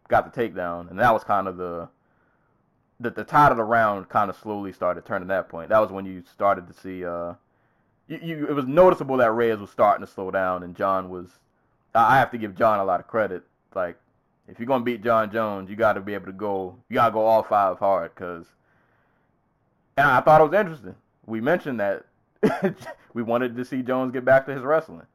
got 0.09 0.32
the 0.32 0.41
takedown, 0.41 0.89
and 0.91 0.99
that 0.99 1.12
was 1.12 1.24
kind 1.24 1.49
of 1.49 1.57
the 1.57 1.89
the, 2.99 3.11
the 3.11 3.24
tide 3.24 3.51
of 3.51 3.59
the 3.59 3.64
round 3.64 4.09
kind 4.09 4.30
of 4.30 4.37
slowly 4.37 4.72
started 4.72 5.05
turning 5.05 5.28
that 5.28 5.49
point. 5.49 5.68
That 5.68 5.80
was 5.80 5.91
when 5.91 6.07
you 6.07 6.22
started 6.32 6.66
to 6.66 6.72
see 6.72 7.05
uh 7.05 7.34
you, 8.09 8.18
you 8.22 8.47
it 8.47 8.55
was 8.55 8.66
noticeable 8.66 9.18
that 9.18 9.32
Reyes 9.32 9.59
was 9.59 9.70
starting 9.70 10.07
to 10.07 10.11
slow 10.11 10.30
down 10.30 10.62
and 10.62 10.74
Jon 10.74 11.11
was 11.11 11.28
I 11.95 12.18
have 12.18 12.30
to 12.32 12.39
give 12.39 12.57
Jon 12.57 12.78
a 12.78 12.84
lot 12.84 13.01
of 13.01 13.07
credit. 13.07 13.43
Like 13.74 13.99
if 14.49 14.59
you're 14.59 14.66
gonna 14.66 14.84
beat 14.84 15.03
Jon 15.03 15.30
Jones, 15.30 15.68
you 15.68 15.76
got 15.76 15.95
to 15.95 16.01
be 16.01 16.14
able 16.14 16.26
to 16.26 16.32
go 16.32 16.76
you 16.89 16.95
gotta 16.95 17.12
go 17.12 17.20
all 17.20 17.43
five 17.43 17.78
hard 17.78 18.14
because 18.14 18.47
and 19.97 20.07
I 20.07 20.20
thought 20.20 20.40
it 20.40 20.44
was 20.44 20.59
interesting. 20.59 20.94
We 21.26 21.40
mentioned 21.40 21.80
that 21.80 22.05
we 23.14 23.22
wanted 23.22 23.57
to 23.57 23.64
see 23.64 23.82
Jones 23.82 24.12
get 24.12 24.24
back 24.24 24.47
to 24.47 24.55
his 24.55 24.62
wrestling. 24.62 25.07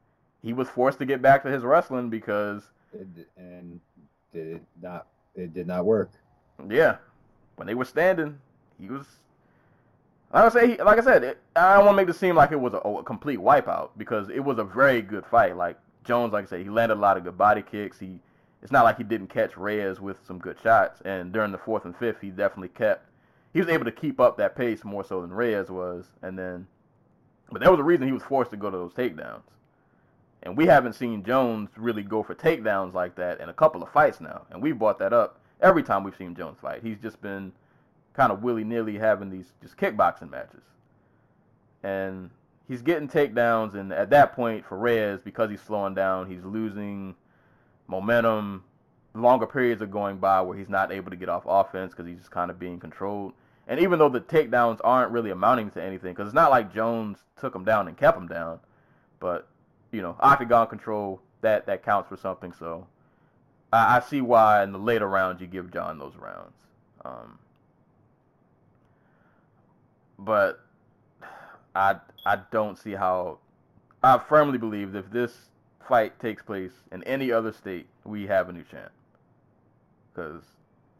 He 0.41 0.53
was 0.53 0.67
forced 0.69 0.99
to 0.99 1.05
get 1.05 1.21
back 1.21 1.43
to 1.43 1.49
his 1.49 1.63
wrestling 1.63 2.09
because 2.09 2.63
It, 2.93 3.27
and 3.37 3.79
did 4.33 4.47
it 4.47 4.61
not? 4.81 5.07
It 5.35 5.53
did 5.53 5.67
not 5.67 5.85
work. 5.85 6.11
Yeah, 6.69 6.97
when 7.55 7.67
they 7.67 7.75
were 7.75 7.85
standing, 7.85 8.39
he 8.79 8.87
was. 8.87 9.05
Like 10.33 10.45
I 10.45 10.49
say, 10.49 10.67
he, 10.71 10.77
like 10.77 10.97
I 10.97 11.03
said, 11.03 11.23
it, 11.23 11.37
I 11.55 11.75
don't 11.75 11.85
want 11.85 11.97
to 11.97 12.05
make 12.05 12.09
it 12.09 12.17
seem 12.17 12.35
like 12.35 12.53
it 12.53 12.59
was 12.59 12.73
a, 12.73 12.77
a 12.77 13.03
complete 13.03 13.39
wipeout 13.39 13.89
because 13.97 14.29
it 14.29 14.39
was 14.39 14.59
a 14.59 14.63
very 14.63 15.01
good 15.01 15.25
fight. 15.25 15.57
Like 15.57 15.77
Jones, 16.05 16.31
like 16.31 16.45
I 16.45 16.47
said, 16.47 16.61
he 16.61 16.69
landed 16.69 16.95
a 16.95 17.01
lot 17.01 17.17
of 17.17 17.25
good 17.25 17.37
body 17.37 17.61
kicks. 17.61 17.99
He, 17.99 18.19
it's 18.63 18.71
not 18.71 18.85
like 18.85 18.97
he 18.97 19.03
didn't 19.03 19.27
catch 19.27 19.57
Reyes 19.57 19.99
with 19.99 20.17
some 20.25 20.39
good 20.39 20.57
shots. 20.63 21.01
And 21.03 21.33
during 21.33 21.51
the 21.51 21.57
fourth 21.57 21.83
and 21.83 21.95
fifth, 21.97 22.21
he 22.21 22.29
definitely 22.29 22.69
kept. 22.69 23.05
He 23.53 23.59
was 23.59 23.69
able 23.69 23.85
to 23.85 23.91
keep 23.91 24.19
up 24.19 24.37
that 24.37 24.55
pace 24.55 24.83
more 24.83 25.03
so 25.03 25.21
than 25.21 25.31
Reyes 25.31 25.69
was. 25.69 26.05
And 26.21 26.37
then, 26.37 26.67
but 27.51 27.61
there 27.61 27.71
was 27.71 27.79
a 27.79 27.83
reason 27.83 28.07
he 28.07 28.13
was 28.13 28.23
forced 28.23 28.51
to 28.51 28.57
go 28.57 28.69
to 28.69 28.77
those 28.77 28.93
takedowns. 28.93 29.43
And 30.43 30.57
we 30.57 30.65
haven't 30.65 30.93
seen 30.93 31.23
Jones 31.23 31.69
really 31.75 32.03
go 32.03 32.23
for 32.23 32.33
takedowns 32.33 32.93
like 32.93 33.15
that 33.15 33.39
in 33.41 33.49
a 33.49 33.53
couple 33.53 33.83
of 33.83 33.91
fights 33.91 34.21
now. 34.21 34.43
And 34.49 34.61
we 34.61 34.71
brought 34.71 34.99
that 34.99 35.13
up 35.13 35.39
every 35.61 35.83
time 35.83 36.03
we've 36.03 36.15
seen 36.15 36.35
Jones 36.35 36.57
fight. 36.61 36.81
He's 36.81 36.97
just 36.97 37.21
been 37.21 37.51
kind 38.13 38.31
of 38.31 38.41
willy 38.41 38.63
nilly 38.63 38.97
having 38.97 39.29
these 39.29 39.53
just 39.61 39.77
kickboxing 39.77 40.31
matches. 40.31 40.63
And 41.83 42.29
he's 42.67 42.81
getting 42.81 43.07
takedowns, 43.07 43.75
and 43.75 43.91
at 43.91 44.09
that 44.11 44.33
point, 44.33 44.65
for 44.65 44.77
Reyes, 44.77 45.21
because 45.21 45.49
he's 45.49 45.61
slowing 45.61 45.93
down, 45.93 46.29
he's 46.29 46.43
losing 46.43 47.15
momentum. 47.87 48.63
Longer 49.13 49.45
periods 49.45 49.81
are 49.81 49.87
going 49.87 50.17
by 50.17 50.41
where 50.41 50.57
he's 50.57 50.69
not 50.69 50.91
able 50.91 51.11
to 51.11 51.17
get 51.17 51.27
off 51.29 51.43
offense 51.45 51.91
because 51.91 52.07
he's 52.07 52.17
just 52.17 52.31
kind 52.31 52.49
of 52.49 52.57
being 52.57 52.79
controlled. 52.79 53.33
And 53.67 53.79
even 53.79 53.99
though 53.99 54.09
the 54.09 54.21
takedowns 54.21 54.79
aren't 54.83 55.11
really 55.11 55.31
amounting 55.31 55.69
to 55.71 55.83
anything, 55.83 56.13
because 56.13 56.27
it's 56.27 56.35
not 56.35 56.49
like 56.49 56.73
Jones 56.73 57.19
took 57.39 57.53
him 57.53 57.63
down 57.63 57.87
and 57.87 57.97
kept 57.97 58.17
him 58.17 58.27
down, 58.27 58.59
but 59.19 59.47
you 59.91 60.01
know, 60.01 60.15
octagon 60.19 60.67
control 60.67 61.21
that 61.41 61.65
that 61.65 61.83
counts 61.83 62.09
for 62.09 62.17
something. 62.17 62.53
So 62.53 62.87
I, 63.71 63.97
I 63.97 63.99
see 63.99 64.21
why 64.21 64.63
in 64.63 64.71
the 64.71 64.79
later 64.79 65.07
rounds 65.07 65.41
you 65.41 65.47
give 65.47 65.71
Jon 65.71 65.99
those 65.99 66.15
rounds. 66.15 66.53
Um, 67.03 67.39
but 70.17 70.61
I 71.75 71.95
I 72.25 72.39
don't 72.51 72.77
see 72.77 72.93
how 72.93 73.39
I 74.03 74.17
firmly 74.17 74.57
believe 74.57 74.93
that 74.93 74.99
if 74.99 75.11
this 75.11 75.49
fight 75.87 76.19
takes 76.19 76.41
place 76.43 76.71
in 76.91 77.03
any 77.03 77.31
other 77.31 77.51
state, 77.51 77.87
we 78.03 78.27
have 78.27 78.49
a 78.49 78.53
new 78.53 78.63
champ. 78.63 78.91
Because 80.13 80.43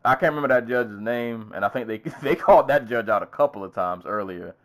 I 0.06 0.16
can't 0.16 0.34
remember 0.34 0.48
that 0.50 0.68
judge's 0.68 1.00
name, 1.00 1.52
and 1.56 1.64
I 1.66 1.70
think 1.70 1.88
they 1.88 1.98
they 2.24 2.36
called 2.36 2.68
that 2.70 2.88
judge 2.88 3.10
out 3.10 3.24
a 3.24 3.28
couple 3.28 3.64
of 3.64 3.74
times 3.74 4.06
earlier 4.06 4.56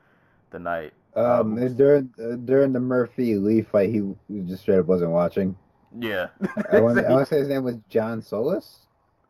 the 0.51 0.59
night. 0.59 0.93
Um, 1.15 1.57
Um, 1.57 1.77
during 1.77 2.11
uh, 2.23 2.37
during 2.37 2.73
the 2.73 2.81
Murphy 2.81 3.37
Lee 3.37 3.63
fight, 3.63 3.91
he 3.91 4.03
just 4.47 4.63
straight 4.63 4.79
up 4.79 4.87
wasn't 4.87 5.11
watching. 5.13 5.57
Yeah, 5.99 6.29
I 6.73 6.81
want 6.81 6.99
to 6.99 7.27
say 7.27 7.39
his 7.39 7.49
name 7.49 7.65
was 7.65 7.77
John 7.89 8.21
Solis. 8.23 8.87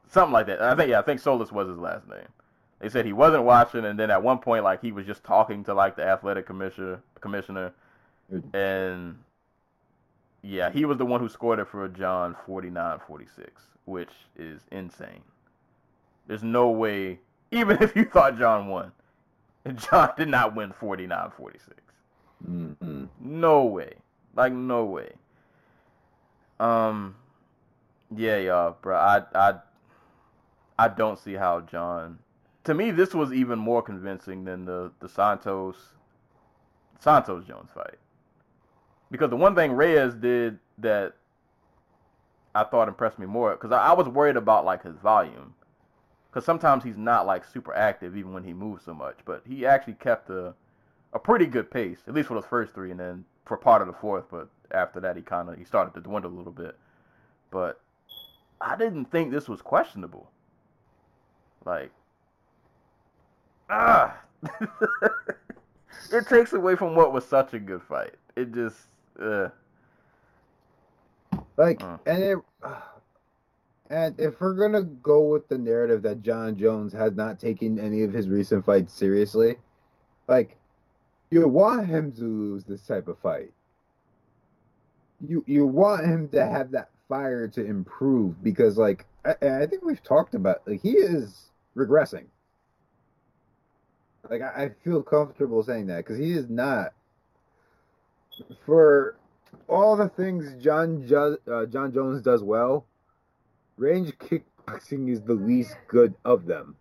something 0.09 0.33
like 0.33 0.47
that. 0.47 0.61
I 0.62 0.75
think 0.75 0.91
yeah, 0.91 0.99
I 0.99 1.03
think 1.03 1.21
Solis 1.21 1.53
was 1.53 1.69
his 1.69 1.79
last 1.79 2.09
name. 2.09 2.27
They 2.81 2.89
said 2.89 3.07
he 3.07 3.12
wasn't 3.12 3.45
watching, 3.45 3.85
and 3.85 3.99
then 3.99 4.11
at 4.11 4.23
one 4.23 4.39
point, 4.39 4.64
like 4.64 4.83
he 4.83 4.93
was 4.93 5.07
just 5.07 5.25
talking 5.25 5.64
to 5.64 5.75
like 5.75 5.97
the 5.97 6.05
athletic 6.05 6.47
commissioner, 6.47 7.03
commissioner, 7.21 7.73
and 8.53 9.17
yeah, 10.47 10.70
he 10.70 10.84
was 10.84 10.99
the 10.99 11.05
one 11.05 11.20
who 11.20 11.28
scored 11.28 11.59
it 11.59 11.66
for 11.66 11.88
Jon 11.88 12.36
49-46, 12.47 13.49
which 13.84 14.11
is 14.36 14.62
insane. 14.70 15.22
There's 16.28 16.44
no 16.44 16.70
way, 16.70 17.18
even 17.51 17.78
if 17.82 17.97
you 17.97 18.05
thought 18.05 18.38
Jon 18.38 18.68
won, 18.68 18.92
Jon 19.74 20.11
did 20.16 20.28
not 20.28 20.55
win 20.55 20.72
49-46. 20.80 21.59
Mm-mm. 22.49 23.09
No 23.20 23.64
way. 23.64 23.94
Like 24.36 24.53
no 24.53 24.84
way. 24.84 25.12
Um 26.61 27.16
yeah, 28.14 28.36
y'all, 28.36 28.76
bro. 28.80 28.97
I 28.97 29.22
I 29.34 29.55
I 30.78 30.88
don't 30.88 31.18
see 31.18 31.34
how 31.34 31.61
Jon 31.62 32.18
To 32.64 32.74
me 32.74 32.90
this 32.90 33.14
was 33.14 33.32
even 33.32 33.59
more 33.59 33.82
convincing 33.82 34.44
than 34.44 34.64
the 34.66 34.92
the 35.01 35.09
Santos 35.09 35.76
Santos 37.01 37.44
Jones 37.47 37.70
fight. 37.74 37.99
Because 39.11 39.31
the 39.31 39.37
one 39.37 39.55
thing 39.55 39.73
Reyes 39.73 40.15
did 40.15 40.59
that 40.79 41.15
I 42.55 42.65
thought 42.65 42.89
impressed 42.89 43.19
me 43.19 43.27
more 43.27 43.57
cuz 43.57 43.71
I, 43.71 43.89
I 43.89 43.93
was 43.93 44.09
worried 44.09 44.37
about 44.37 44.65
like 44.65 44.83
his 44.83 44.97
volume. 44.97 45.55
Cuz 46.33 46.45
sometimes 46.45 46.85
he's 46.85 46.99
not 46.99 47.27
like 47.27 47.45
super 47.45 47.75
active 47.75 48.17
even 48.17 48.33
when 48.33 48.45
he 48.45 48.53
moves 48.53 48.85
so 48.85 48.95
much, 48.95 49.19
but 49.25 49.43
he 49.47 49.67
actually 49.67 49.95
kept 49.95 50.31
a 50.31 50.55
a 51.13 51.19
pretty 51.19 51.47
good 51.47 51.71
pace, 51.71 52.03
at 52.07 52.15
least 52.15 52.29
for 52.29 52.35
those 52.35 52.47
first 52.47 52.75
three, 52.75 52.91
and 52.91 53.01
then 53.01 53.25
for 53.47 53.57
part 53.57 53.81
of 53.81 53.89
the 53.89 53.95
fourth. 53.95 54.27
But 54.31 54.49
after 54.71 55.01
that, 55.01 55.17
he 55.17 55.23
kind 55.23 55.49
of 55.49 55.57
he 55.57 55.65
started 55.65 55.95
to 55.95 56.01
dwindle 56.01 56.31
a 56.31 56.35
little 56.37 56.53
bit. 56.53 56.77
But 57.51 57.81
I 58.61 58.77
didn't 58.77 59.07
think 59.07 59.31
this 59.31 59.49
was 59.49 59.63
questionable. 59.63 60.31
Like, 61.65 61.91
ah, 63.71 64.17
it 66.13 66.27
takes 66.29 66.53
away 66.53 66.77
from 66.77 66.95
what 66.95 67.13
was 67.13 67.27
such 67.27 67.55
a 67.55 67.59
good 67.59 67.83
fight. 67.83 68.15
It 68.37 68.53
just, 68.53 68.77
uh, 69.21 69.49
Like, 71.57 71.83
Uh. 71.83 71.99
and 72.07 72.23
it, 72.23 72.39
and 73.91 74.19
if 74.21 74.41
we're 74.41 74.55
gonna 74.55 74.83
go 74.83 75.23
with 75.29 75.49
the 75.49 75.59
narrative 75.59 76.03
that 76.03 76.23
Jon 76.23 76.57
Jones 76.57 76.93
has 76.93 77.14
not 77.14 77.39
taken 77.39 77.79
any 77.79 78.03
of 78.03 78.12
his 78.12 78.29
recent 78.29 78.64
fights 78.64 78.93
seriously, 78.93 79.57
like, 80.29 80.57
you 81.31 81.47
want 81.49 81.87
him 81.87 82.12
to 82.12 82.23
lose 82.23 82.64
this 82.64 82.87
type 82.87 83.09
of 83.09 83.19
fight. 83.19 83.53
You 85.27 85.45
you 85.47 85.67
want 85.67 86.05
him 86.05 86.29
to 86.31 86.45
have 86.47 86.71
that 86.73 86.91
fire 87.09 87.49
to 87.49 87.64
improve 87.64 88.43
because, 88.43 88.77
like, 88.77 89.07
I, 89.25 89.35
I 89.62 89.67
think 89.67 89.85
we've 89.85 90.03
talked 90.03 90.35
about 90.35 90.67
like 90.67 90.83
he 90.83 90.93
is 90.93 91.51
regressing. 91.77 92.27
Like, 94.29 94.43
I, 94.43 94.64
I 94.64 94.69
feel 94.85 95.03
comfortable 95.03 95.62
saying 95.62 95.87
that 95.87 95.99
because 95.99 96.19
he 96.19 96.33
is 96.33 96.49
not 96.49 96.93
for 98.64 99.16
all 99.68 99.97
the 99.97 100.09
things 100.09 100.55
Jon 100.62 101.07
jo- 101.07 101.39
uh, 101.51 101.66
Jon 101.66 101.93
Jones 101.93 102.22
does 102.22 102.43
well, 102.43 102.87
range 103.76 104.12
kickboxing 104.18 105.11
is 105.11 105.22
the 105.22 105.34
least 105.34 105.76
good 105.89 106.14
of 106.24 106.47
them. 106.47 106.76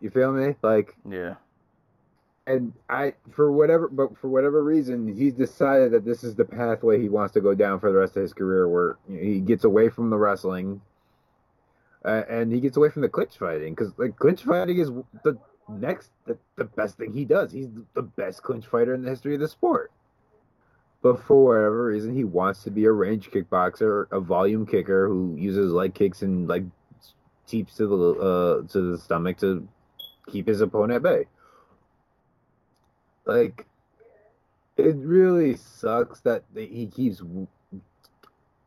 You 0.00 0.10
feel 0.10 0.32
me? 0.32 0.56
Like, 0.62 0.96
yeah, 1.08 1.34
and 2.46 2.72
I 2.88 3.14
for 3.30 3.52
whatever, 3.52 3.88
but 3.88 4.16
for 4.18 4.28
whatever 4.28 4.62
reason, 4.62 5.14
he's 5.14 5.34
decided 5.34 5.92
that 5.92 6.04
this 6.04 6.24
is 6.24 6.34
the 6.34 6.44
pathway 6.44 7.00
he 7.00 7.08
wants 7.08 7.34
to 7.34 7.40
go 7.40 7.54
down 7.54 7.78
for 7.80 7.92
the 7.92 7.98
rest 7.98 8.16
of 8.16 8.22
his 8.22 8.32
career, 8.32 8.68
where 8.68 8.98
you 9.08 9.16
know, 9.16 9.22
he 9.22 9.40
gets 9.40 9.64
away 9.64 9.88
from 9.88 10.10
the 10.10 10.18
wrestling, 10.18 10.80
uh, 12.04 12.22
and 12.28 12.52
he 12.52 12.60
gets 12.60 12.76
away 12.76 12.88
from 12.88 13.02
the 13.02 13.08
clinch 13.08 13.38
fighting 13.38 13.74
because 13.74 13.92
like 13.96 14.16
clinch 14.16 14.42
fighting 14.42 14.78
is 14.78 14.90
the 15.22 15.38
next 15.80 16.10
the, 16.26 16.38
the 16.56 16.64
best 16.64 16.98
thing 16.98 17.12
he 17.12 17.24
does. 17.24 17.52
He's 17.52 17.68
the 17.94 18.02
best 18.02 18.42
clinch 18.42 18.66
fighter 18.66 18.94
in 18.94 19.02
the 19.02 19.10
history 19.10 19.34
of 19.34 19.40
the 19.40 19.48
sport. 19.48 19.92
But 21.02 21.20
for 21.20 21.44
whatever 21.44 21.86
reason, 21.86 22.14
he 22.14 22.24
wants 22.24 22.62
to 22.62 22.70
be 22.70 22.84
a 22.84 22.92
range 22.92 23.30
kickboxer, 23.30 24.06
a 24.12 24.20
volume 24.20 24.64
kicker 24.64 25.08
who 25.08 25.34
uses 25.36 25.72
leg 25.72 25.94
kicks 25.94 26.22
and 26.22 26.46
like 26.48 26.62
teeps 27.46 27.76
to 27.76 27.86
the 27.86 27.96
uh, 28.20 28.68
to 28.68 28.92
the 28.92 28.98
stomach 28.98 29.38
to 29.38 29.66
keep 30.28 30.46
his 30.46 30.60
opponent 30.60 30.96
at 30.96 31.02
bay. 31.02 31.26
Like, 33.24 33.66
it 34.76 34.96
really 34.96 35.56
sucks 35.56 36.20
that 36.20 36.44
he 36.54 36.86
keeps. 36.86 37.20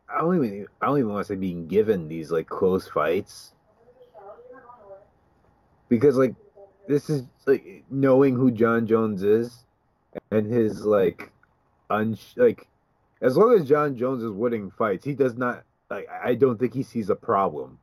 I 0.10 0.20
don't 0.20 0.36
even. 0.36 0.68
I 0.82 0.88
don't 0.88 1.00
even 1.00 1.12
want 1.12 1.26
to 1.26 1.34
say 1.34 1.38
being 1.38 1.68
given 1.68 2.10
these 2.10 2.32
like 2.32 2.48
close 2.48 2.88
fights 2.88 3.54
because 5.90 6.18
like 6.18 6.36
this 6.88 7.10
is 7.10 7.24
like 7.46 7.84
knowing 7.90 8.36
who 8.36 8.52
Jon 8.52 8.88
Jones 8.88 9.24
is 9.24 9.66
and 10.32 10.52
his 10.52 10.86
like 10.86 11.32
un 11.90 12.18
like 12.36 12.68
as 13.22 13.38
long 13.38 13.54
as 13.54 13.68
Jon 13.68 13.98
Jones 13.98 14.24
is 14.24 14.32
winning 14.32 14.72
fights, 14.72 15.06
he 15.06 15.14
does 15.14 15.36
not 15.36 15.64
like 15.90 16.08
I 16.10 16.36
don't 16.36 16.60
think 16.60 16.74
he 16.74 16.84
sees 16.84 17.10
a 17.10 17.16
problem. 17.16 17.80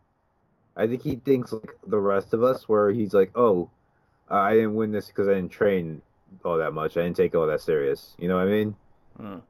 I 0.76 0.86
think 0.86 1.03
he 1.03 1.16
thinks 1.16 1.53
like 1.53 1.76
the 1.86 1.98
rest 1.98 2.32
of 2.32 2.42
us 2.42 2.68
where 2.68 2.90
he's 2.90 3.12
like, 3.12 3.30
"Oh, 3.34 3.70
I 4.28 4.55
didn't 4.55 4.74
win 4.74 4.92
this 4.92 5.09
because 5.09 5.28
I 5.28 5.34
didn't 5.34 5.53
train 5.53 6.00
all 6.44 6.59
that 6.59 6.72
much. 6.72 6.96
I 6.96 7.03
didn't 7.03 7.16
take 7.16 7.34
all 7.34 7.46
that 7.46 7.61
serious." 7.61 8.14
You 8.18 8.28
know 8.28 8.36
what 8.36 8.48
I 8.48 8.50
mean? 8.50 8.76
Mm. 9.20 9.42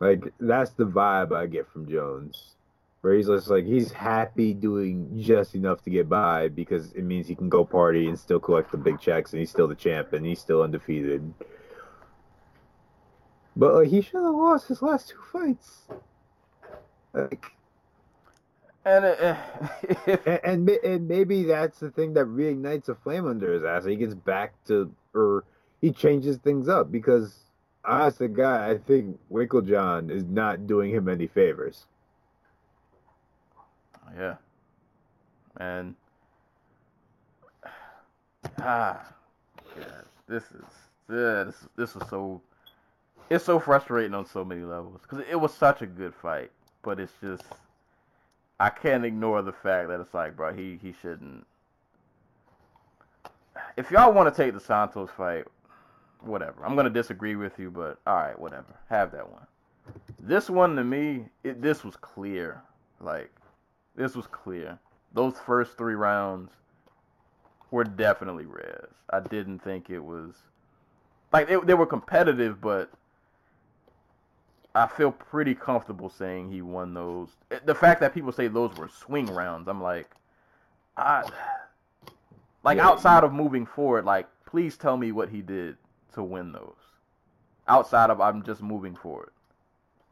Like 0.00 0.32
that's 0.40 0.72
the 0.72 0.86
vibe 0.86 1.32
I 1.32 1.46
get 1.46 1.68
from 1.70 1.88
Jones. 1.88 2.56
Where 3.02 3.14
he's 3.14 3.26
just 3.26 3.48
like 3.48 3.66
he's 3.66 3.90
happy 3.90 4.54
doing 4.54 5.20
just 5.20 5.56
enough 5.56 5.82
to 5.82 5.90
get 5.90 6.08
by 6.08 6.48
because 6.48 6.92
it 6.92 7.02
means 7.02 7.26
he 7.26 7.34
can 7.34 7.48
go 7.48 7.64
party 7.64 8.08
and 8.08 8.16
still 8.18 8.38
collect 8.38 8.70
the 8.70 8.78
big 8.78 9.00
checks 9.00 9.32
and 9.32 9.40
he's 9.40 9.50
still 9.50 9.66
the 9.66 9.74
champ 9.74 10.12
and 10.12 10.24
he's 10.24 10.38
still 10.38 10.62
undefeated. 10.62 11.34
But 13.56 13.74
like 13.74 13.88
he 13.88 14.02
should 14.02 14.22
have 14.22 14.34
lost 14.34 14.68
his 14.68 14.82
last 14.82 15.08
two 15.08 15.18
fights. 15.32 15.82
Like 17.12 17.52
and 18.84 19.04
uh, 19.04 19.36
if, 19.82 20.26
and, 20.26 20.40
and 20.44 20.70
and 20.70 21.08
maybe 21.08 21.44
that's 21.44 21.80
the 21.80 21.90
thing 21.90 22.14
that 22.14 22.26
reignites 22.26 22.88
a 22.88 22.94
flame 22.94 23.26
under 23.26 23.52
his 23.52 23.64
ass. 23.64 23.84
He 23.84 23.96
gets 23.96 24.14
back 24.14 24.54
to 24.66 24.92
or 25.14 25.44
he 25.80 25.90
changes 25.90 26.38
things 26.38 26.68
up 26.68 26.90
because 26.90 27.34
honest 27.84 28.18
to 28.18 28.28
God, 28.28 28.70
I 28.70 28.78
think 28.78 29.18
Winkeljohn 29.30 30.10
is 30.10 30.24
not 30.24 30.66
doing 30.66 30.92
him 30.92 31.08
any 31.08 31.26
favors. 31.26 31.86
Yeah. 34.18 34.36
And 35.58 35.94
ah, 38.58 39.00
yeah, 39.78 39.84
this 40.28 40.44
is 40.44 40.64
yeah, 41.10 41.44
this 41.44 41.56
this 41.76 41.94
was 41.94 42.08
so 42.08 42.40
it's 43.30 43.44
so 43.44 43.58
frustrating 43.58 44.14
on 44.14 44.26
so 44.26 44.44
many 44.44 44.62
levels 44.62 45.00
because 45.02 45.24
it 45.30 45.40
was 45.40 45.52
such 45.52 45.82
a 45.82 45.86
good 45.86 46.14
fight, 46.14 46.50
but 46.82 47.00
it's 47.00 47.12
just 47.22 47.44
I 48.60 48.70
can't 48.70 49.04
ignore 49.04 49.42
the 49.42 49.52
fact 49.52 49.88
that 49.88 50.00
it's 50.00 50.14
like, 50.14 50.36
bro, 50.36 50.52
he 50.52 50.78
he 50.80 50.94
shouldn't. 51.00 51.46
If 53.76 53.90
y'all 53.90 54.12
want 54.12 54.34
to 54.34 54.42
take 54.42 54.54
the 54.54 54.60
Santos 54.60 55.10
fight, 55.16 55.44
whatever. 56.20 56.64
I'm 56.64 56.76
gonna 56.76 56.90
disagree 56.90 57.36
with 57.36 57.58
you, 57.58 57.70
but 57.70 57.98
all 58.06 58.16
right, 58.16 58.38
whatever. 58.38 58.74
Have 58.88 59.12
that 59.12 59.30
one. 59.30 59.46
This 60.20 60.48
one 60.48 60.76
to 60.76 60.84
me, 60.84 61.24
it 61.44 61.60
this 61.60 61.84
was 61.84 61.96
clear. 61.96 62.62
Like 63.00 63.30
this 63.94 64.14
was 64.14 64.26
clear. 64.26 64.78
Those 65.12 65.34
first 65.44 65.76
three 65.76 65.94
rounds 65.94 66.52
were 67.70 67.84
definitely 67.84 68.46
Rez. 68.46 68.88
I 69.10 69.20
didn't 69.20 69.60
think 69.60 69.90
it 69.90 70.00
was 70.00 70.34
like 71.32 71.48
they, 71.48 71.56
they 71.56 71.74
were 71.74 71.86
competitive, 71.86 72.60
but 72.60 72.90
I 74.74 74.86
feel 74.86 75.12
pretty 75.12 75.54
comfortable 75.54 76.08
saying 76.08 76.50
he 76.50 76.62
won 76.62 76.94
those. 76.94 77.28
Eh, 77.50 77.58
the 77.64 77.74
fact 77.74 78.00
that 78.00 78.14
people 78.14 78.32
say 78.32 78.48
those 78.48 78.74
were 78.76 78.88
swing 78.88 79.26
rounds, 79.26 79.68
I'm 79.68 79.82
like, 79.82 80.10
I 80.96 81.24
like 82.62 82.78
Yeah, 82.78 82.88
outside 82.88 83.24
of 83.24 83.32
moving 83.32 83.66
forward, 83.66 84.04
like 84.04 84.28
please 84.46 84.76
tell 84.76 84.96
me 84.96 85.12
what 85.12 85.28
he 85.28 85.42
did 85.42 85.76
to 86.14 86.22
win 86.22 86.52
those. 86.52 86.76
Outside 87.68 88.10
of 88.10 88.20
I'm 88.20 88.42
just 88.42 88.62
moving 88.62 88.94
forward 88.94 89.30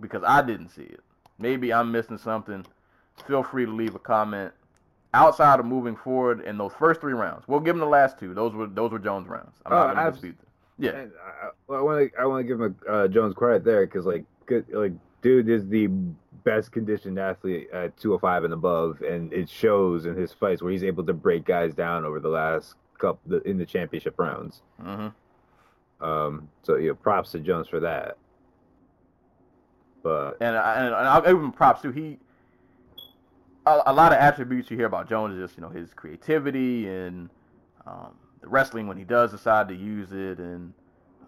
because 0.00 0.22
I 0.26 0.42
didn't 0.42 0.70
see 0.70 0.82
it. 0.82 1.00
Maybe 1.38 1.72
I'm 1.72 1.90
missing 1.92 2.18
something. 2.18 2.64
Feel 3.26 3.42
free 3.42 3.64
to 3.66 3.70
leave 3.72 3.94
a 3.94 3.98
comment. 3.98 4.52
Outside 5.12 5.58
of 5.58 5.66
moving 5.66 5.96
forward 5.96 6.40
in 6.42 6.56
those 6.56 6.72
first 6.78 7.00
three 7.00 7.14
rounds, 7.14 7.48
we'll 7.48 7.58
give 7.60 7.74
him 7.74 7.80
the 7.80 7.86
last 7.86 8.18
two. 8.18 8.32
Those 8.32 8.52
were 8.54 8.68
those 8.68 8.92
were 8.92 8.98
Jones 9.00 9.26
rounds. 9.28 9.56
I'm 9.66 9.72
Oh, 9.72 9.86
not 9.88 9.96
gonna 9.96 10.10
dispute 10.12 10.36
that. 10.38 10.46
Yeah. 10.78 11.04
I- 11.72 11.80
want 11.82 12.12
to 12.12 12.20
I 12.20 12.24
want 12.26 12.40
to 12.40 12.44
give 12.48 12.60
him 12.60 12.76
a, 12.86 12.90
uh, 12.92 13.08
Jones 13.08 13.34
credit 13.34 13.64
there 13.64 13.84
because 13.86 14.06
like 14.06 14.24
good 14.46 14.66
like 14.72 14.92
dude 15.20 15.48
is 15.48 15.66
the 15.68 15.88
best 16.44 16.70
conditioned 16.72 17.18
athlete 17.18 17.68
at 17.72 17.96
205 17.96 18.44
and 18.44 18.54
above, 18.54 19.02
and 19.02 19.32
it 19.32 19.48
shows 19.48 20.06
in 20.06 20.14
his 20.16 20.32
fights 20.32 20.62
where 20.62 20.70
he's 20.72 20.84
able 20.84 21.04
to 21.04 21.12
break 21.12 21.44
guys 21.44 21.74
down 21.74 22.04
over 22.04 22.20
the 22.20 22.28
last 22.28 22.76
couple 22.98 23.36
in 23.40 23.58
the 23.58 23.66
championship 23.66 24.14
rounds. 24.18 24.62
Mm-hmm. 24.82 26.04
Um, 26.04 26.48
so 26.62 26.76
yeah, 26.76 26.92
props 26.92 27.32
to 27.32 27.40
Jones 27.40 27.66
for 27.68 27.80
that. 27.80 28.16
But 30.02 30.36
And, 30.40 30.56
and, 30.56 30.86
and 30.86 30.94
I'll 30.94 31.20
give 31.20 31.32
him 31.36 31.52
props 31.52 31.82
too. 31.82 31.90
He 31.90 32.18
a, 33.86 33.92
lot 33.92 34.12
of 34.12 34.18
attributes 34.18 34.70
you 34.70 34.76
hear 34.76 34.86
about 34.86 35.08
Jones 35.08 35.34
is 35.34 35.40
just 35.40 35.56
you 35.56 35.62
know 35.62 35.68
his 35.68 35.92
creativity 35.94 36.88
and 36.88 37.30
um, 37.86 38.14
the 38.40 38.48
wrestling 38.48 38.86
when 38.86 38.96
he 38.96 39.04
does 39.04 39.30
decide 39.30 39.68
to 39.68 39.74
use 39.74 40.12
it 40.12 40.38
and 40.38 40.72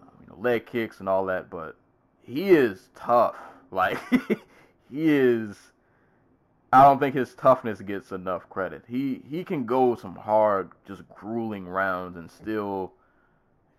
um, 0.01 0.09
you 0.21 0.27
know 0.27 0.37
leg 0.39 0.65
kicks 0.65 0.99
and 0.99 1.09
all 1.09 1.25
that. 1.25 1.49
But 1.49 1.75
he 2.21 2.49
is 2.49 2.89
tough. 2.95 3.35
Like 3.73 3.97
he 4.91 5.09
is. 5.09 5.57
I 6.71 6.83
don't 6.83 6.99
think 6.99 7.15
his 7.15 7.33
toughness 7.33 7.81
gets 7.81 8.11
enough 8.11 8.47
credit. 8.51 8.83
He 8.87 9.23
he 9.27 9.43
can 9.43 9.65
go 9.65 9.95
some 9.95 10.15
hard, 10.15 10.69
just 10.87 11.01
grueling 11.09 11.67
rounds 11.67 12.15
and 12.15 12.29
still, 12.29 12.93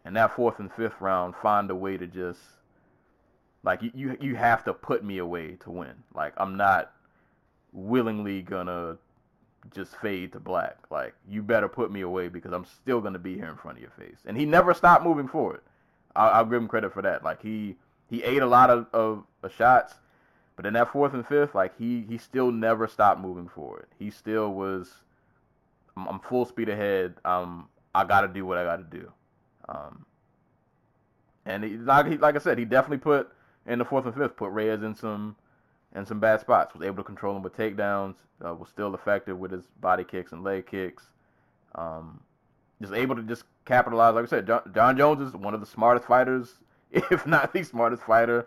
in 0.04 0.14
that 0.14 0.34
fourth 0.34 0.58
and 0.58 0.72
fifth 0.72 1.00
round, 1.00 1.36
find 1.36 1.70
a 1.70 1.76
way 1.76 1.96
to 1.96 2.08
just 2.08 2.40
like 3.62 3.82
you, 3.82 3.92
you 3.94 4.16
you 4.20 4.34
have 4.34 4.64
to 4.64 4.74
put 4.74 5.04
me 5.04 5.18
away 5.18 5.52
to 5.60 5.70
win. 5.70 5.94
Like 6.12 6.34
I'm 6.36 6.56
not 6.56 6.92
willingly 7.75 8.41
gonna 8.41 8.97
just 9.75 9.97
fade 10.01 10.33
to 10.33 10.41
black. 10.41 10.79
Like 10.91 11.14
you 11.29 11.43
better 11.43 11.68
put 11.68 11.91
me 11.91 12.01
away 12.01 12.29
because 12.29 12.53
I'm 12.53 12.64
still 12.64 13.01
gonna 13.01 13.18
be 13.18 13.35
here 13.35 13.49
in 13.49 13.57
front 13.57 13.77
of 13.77 13.83
your 13.83 13.91
face. 13.91 14.18
And 14.25 14.37
he 14.37 14.47
never 14.47 14.72
stopped 14.72 15.05
moving 15.05 15.29
forward. 15.29 15.61
I'll, 16.16 16.31
I'll 16.31 16.45
give 16.45 16.55
him 16.55 16.68
credit 16.68 16.93
for 16.93 17.03
that. 17.03 17.22
Like 17.22 17.43
he 17.43 17.77
he 18.09 18.22
ate 18.22 18.43
a 18.43 18.47
lot 18.47 18.70
of, 18.70 18.87
of, 18.93 19.25
of 19.43 19.53
shots, 19.53 19.95
but 20.57 20.66
in 20.66 20.75
that 20.75 20.93
fourth 20.93 21.14
and 21.14 21.27
fifth, 21.27 21.55
like 21.55 21.77
he 21.77 22.05
he 22.09 22.16
still 22.16 22.51
never 22.51 22.87
stopped 22.87 23.20
moving 23.20 23.49
forward. 23.49 23.87
He 23.99 24.11
still 24.11 24.53
was. 24.53 24.93
I'm, 25.97 26.09
I'm 26.09 26.20
full 26.20 26.45
speed 26.45 26.68
ahead. 26.68 27.14
Um, 27.25 27.68
I 27.95 28.05
got 28.05 28.22
to 28.22 28.29
do 28.29 28.45
what 28.45 28.59
I 28.59 28.64
got 28.64 28.77
to 28.77 28.99
do. 28.99 29.12
Um, 29.68 30.05
and 31.47 31.64
he, 31.64 31.77
like 31.77 32.07
he, 32.07 32.18
like 32.18 32.37
I 32.37 32.39
said, 32.39 32.59
he 32.59 32.64
definitely 32.64 32.99
put 32.99 33.33
in 33.66 33.79
the 33.79 33.85
fourth 33.85 34.07
and 34.07 34.14
fifth, 34.14 34.37
put 34.37 34.51
Reyes 34.51 34.83
in 34.83 34.95
some 34.95 35.37
in 35.95 36.07
some 36.07 36.20
bad 36.20 36.40
spots. 36.40 36.74
Was 36.74 36.82
able 36.82 36.97
to 36.97 37.05
control 37.05 37.36
him 37.36 37.42
with 37.42 37.57
takedowns. 37.57 38.16
Uh, 38.45 38.55
was 38.55 38.68
still 38.68 38.95
effective 38.95 39.38
with 39.38 39.51
his 39.51 39.64
body 39.80 40.05
kicks 40.05 40.32
and 40.32 40.42
leg 40.42 40.66
kicks. 40.66 41.05
Um, 41.74 42.20
just 42.80 42.92
able 42.92 43.16
to 43.16 43.22
just 43.22 43.45
capitalize. 43.64 44.14
Like 44.14 44.24
I 44.24 44.28
said, 44.28 44.47
Jon, 44.47 44.72
Jon 44.74 44.97
Jones 44.97 45.20
is 45.20 45.34
one 45.34 45.55
of 45.55 45.61
the 45.61 45.66
smartest 45.66 46.07
fighters, 46.07 46.55
if 46.92 47.26
not 47.26 47.53
the 47.53 47.62
smartest 47.62 48.03
fighter, 48.03 48.47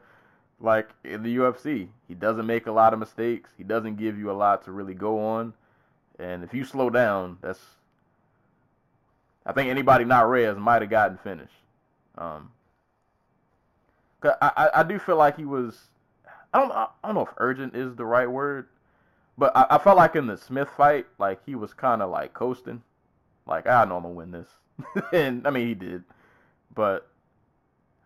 like 0.59 0.89
in 1.03 1.23
the 1.23 1.37
UFC. 1.37 1.87
He 2.07 2.13
doesn't 2.13 2.45
make 2.45 2.67
a 2.67 2.71
lot 2.71 2.93
of 2.93 2.99
mistakes. 2.99 3.49
He 3.57 3.63
doesn't 3.63 3.95
give 3.97 4.17
you 4.17 4.29
a 4.31 4.33
lot 4.33 4.63
to 4.65 4.71
really 4.71 4.93
go 4.93 5.19
on. 5.19 5.53
And 6.19 6.43
if 6.43 6.53
you 6.53 6.65
slow 6.65 6.89
down, 6.89 7.37
that's 7.41 7.59
I 9.45 9.53
think 9.53 9.69
anybody 9.69 10.03
not 10.03 10.29
Reyes 10.29 10.57
might 10.57 10.81
have 10.81 10.91
gotten 10.91 11.17
finished. 11.17 11.53
Um, 12.17 12.51
I, 14.23 14.35
I 14.41 14.69
I 14.75 14.83
do 14.83 14.99
feel 14.99 15.15
like 15.15 15.37
he 15.37 15.45
was 15.45 15.77
I 16.57 16.61
don't 16.61 16.71
I 16.71 16.87
don't 17.05 17.13
know 17.13 17.21
if 17.21 17.33
urgent 17.37 17.75
is 17.75 17.95
the 17.95 18.05
right 18.05 18.29
word, 18.29 18.67
but 19.37 19.55
I, 19.55 19.67
I 19.69 19.77
felt 19.77 19.95
like 19.95 20.15
in 20.15 20.25
the 20.25 20.37
Smith 20.37 20.69
fight, 20.75 21.05
like 21.19 21.39
he 21.45 21.53
was 21.53 21.71
kind 21.71 22.01
of 22.01 22.09
like 22.09 22.33
coasting, 22.33 22.81
like 23.45 23.67
I 23.67 23.85
know 23.85 23.97
I'm 23.97 24.01
gonna 24.01 24.15
win 24.15 24.31
this, 24.31 24.47
and 25.13 25.45
I 25.45 25.51
mean 25.51 25.67
he 25.67 25.75
did, 25.75 26.03
but 26.73 27.07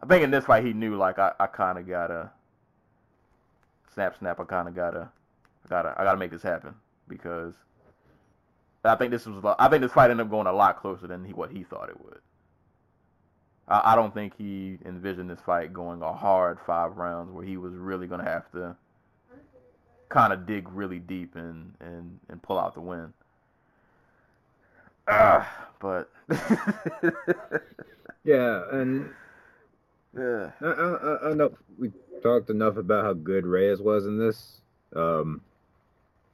I 0.04 0.06
think 0.06 0.26
in 0.26 0.32
this 0.32 0.44
fight 0.44 0.66
he 0.66 0.74
knew 0.74 0.98
like 0.98 1.18
I, 1.18 1.32
I 1.40 1.48
kind 1.48 1.78
of 1.78 1.88
gotta 1.88 2.30
snap 3.94 4.18
snap 4.18 4.38
I 4.42 4.44
kind 4.44 4.68
of 4.68 4.76
gotta 4.76 5.08
I 5.66 5.70
gotta 5.70 5.96
I 5.98 6.04
gotta 6.04 6.18
make 6.18 6.32
this 6.32 6.44
happen 6.44 6.76
because 7.08 7.54
I 8.84 8.96
think 8.96 9.12
this 9.12 9.26
was 9.26 9.56
I 9.58 9.70
think 9.70 9.82
this 9.82 9.94
fight 9.94 10.12
ended 10.12 10.26
up 10.26 10.30
going 10.30 10.48
a 10.48 10.52
lot 10.52 10.78
closer 10.78 11.08
than 11.08 11.24
he, 11.24 11.32
what 11.32 11.52
he 11.52 11.64
thought 11.64 11.88
it 11.88 12.04
would. 12.04 12.20
I, 13.68 13.94
I 13.94 13.96
don't 13.96 14.14
think 14.14 14.34
he 14.38 14.78
envisioned 14.86 15.30
this 15.30 15.40
fight 15.46 15.74
going 15.74 16.02
a 16.02 16.14
hard 16.14 16.60
five 16.66 16.98
rounds 16.98 17.32
where 17.32 17.46
he 17.46 17.58
was 17.58 17.74
really 17.74 18.08
gonna 18.08 18.24
have 18.24 18.52
to 18.52 18.76
kind 20.10 20.34
of 20.34 20.46
dig 20.46 20.68
really 20.72 21.00
deep 21.00 21.36
and 21.36 21.74
and 21.80 22.20
and 22.30 22.42
pull 22.42 22.60
out 22.60 22.74
the 22.74 22.82
win. 22.82 23.14
Ah, 25.08 25.68
but 25.80 26.10
yeah, 28.24 28.64
and 28.72 29.10
yeah, 30.18 30.52
I, 30.62 30.66
I, 30.66 30.94
I- 30.96 31.30
I 31.30 31.34
know 31.34 31.52
we 31.78 31.92
talked 32.22 32.50
enough 32.50 32.78
about 32.78 33.04
how 33.06 33.14
good 33.14 33.46
Reyes 33.46 33.80
was 33.82 34.06
in 34.06 34.18
this, 34.20 34.62
um, 34.96 35.42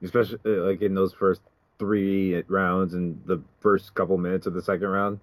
especially 0.04 0.40
uh, 0.46 0.64
like 0.64 0.82
in 0.82 0.96
those 0.96 1.14
first 1.14 1.42
three 1.80 2.44
rounds 2.48 2.94
and 2.94 3.22
the 3.26 3.42
first 3.60 3.94
couple 3.96 4.18
minutes 4.18 4.48
of 4.48 4.54
the 4.54 4.62
second 4.62 4.88
round. 4.88 5.20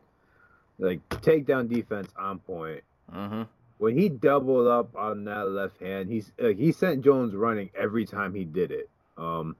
Like 0.78 1.06
takedown 1.08 1.68
defense 1.68 2.10
on 2.18 2.38
point. 2.40 2.82
hmm 3.10 3.42
When 3.78 3.96
he 3.96 4.08
doubled 4.08 4.66
up 4.66 4.94
on 4.96 5.24
that 5.24 5.48
left 5.50 5.80
hand, 5.80 6.10
he's 6.10 6.32
like 6.38 6.58
he 6.58 6.72
sent 6.72 7.04
Jones 7.04 7.34
running 7.34 7.70
every 7.74 8.04
time 8.04 8.34
he 8.34 8.44
did 8.44 8.70
it. 8.70 8.88
Um, 9.16 9.56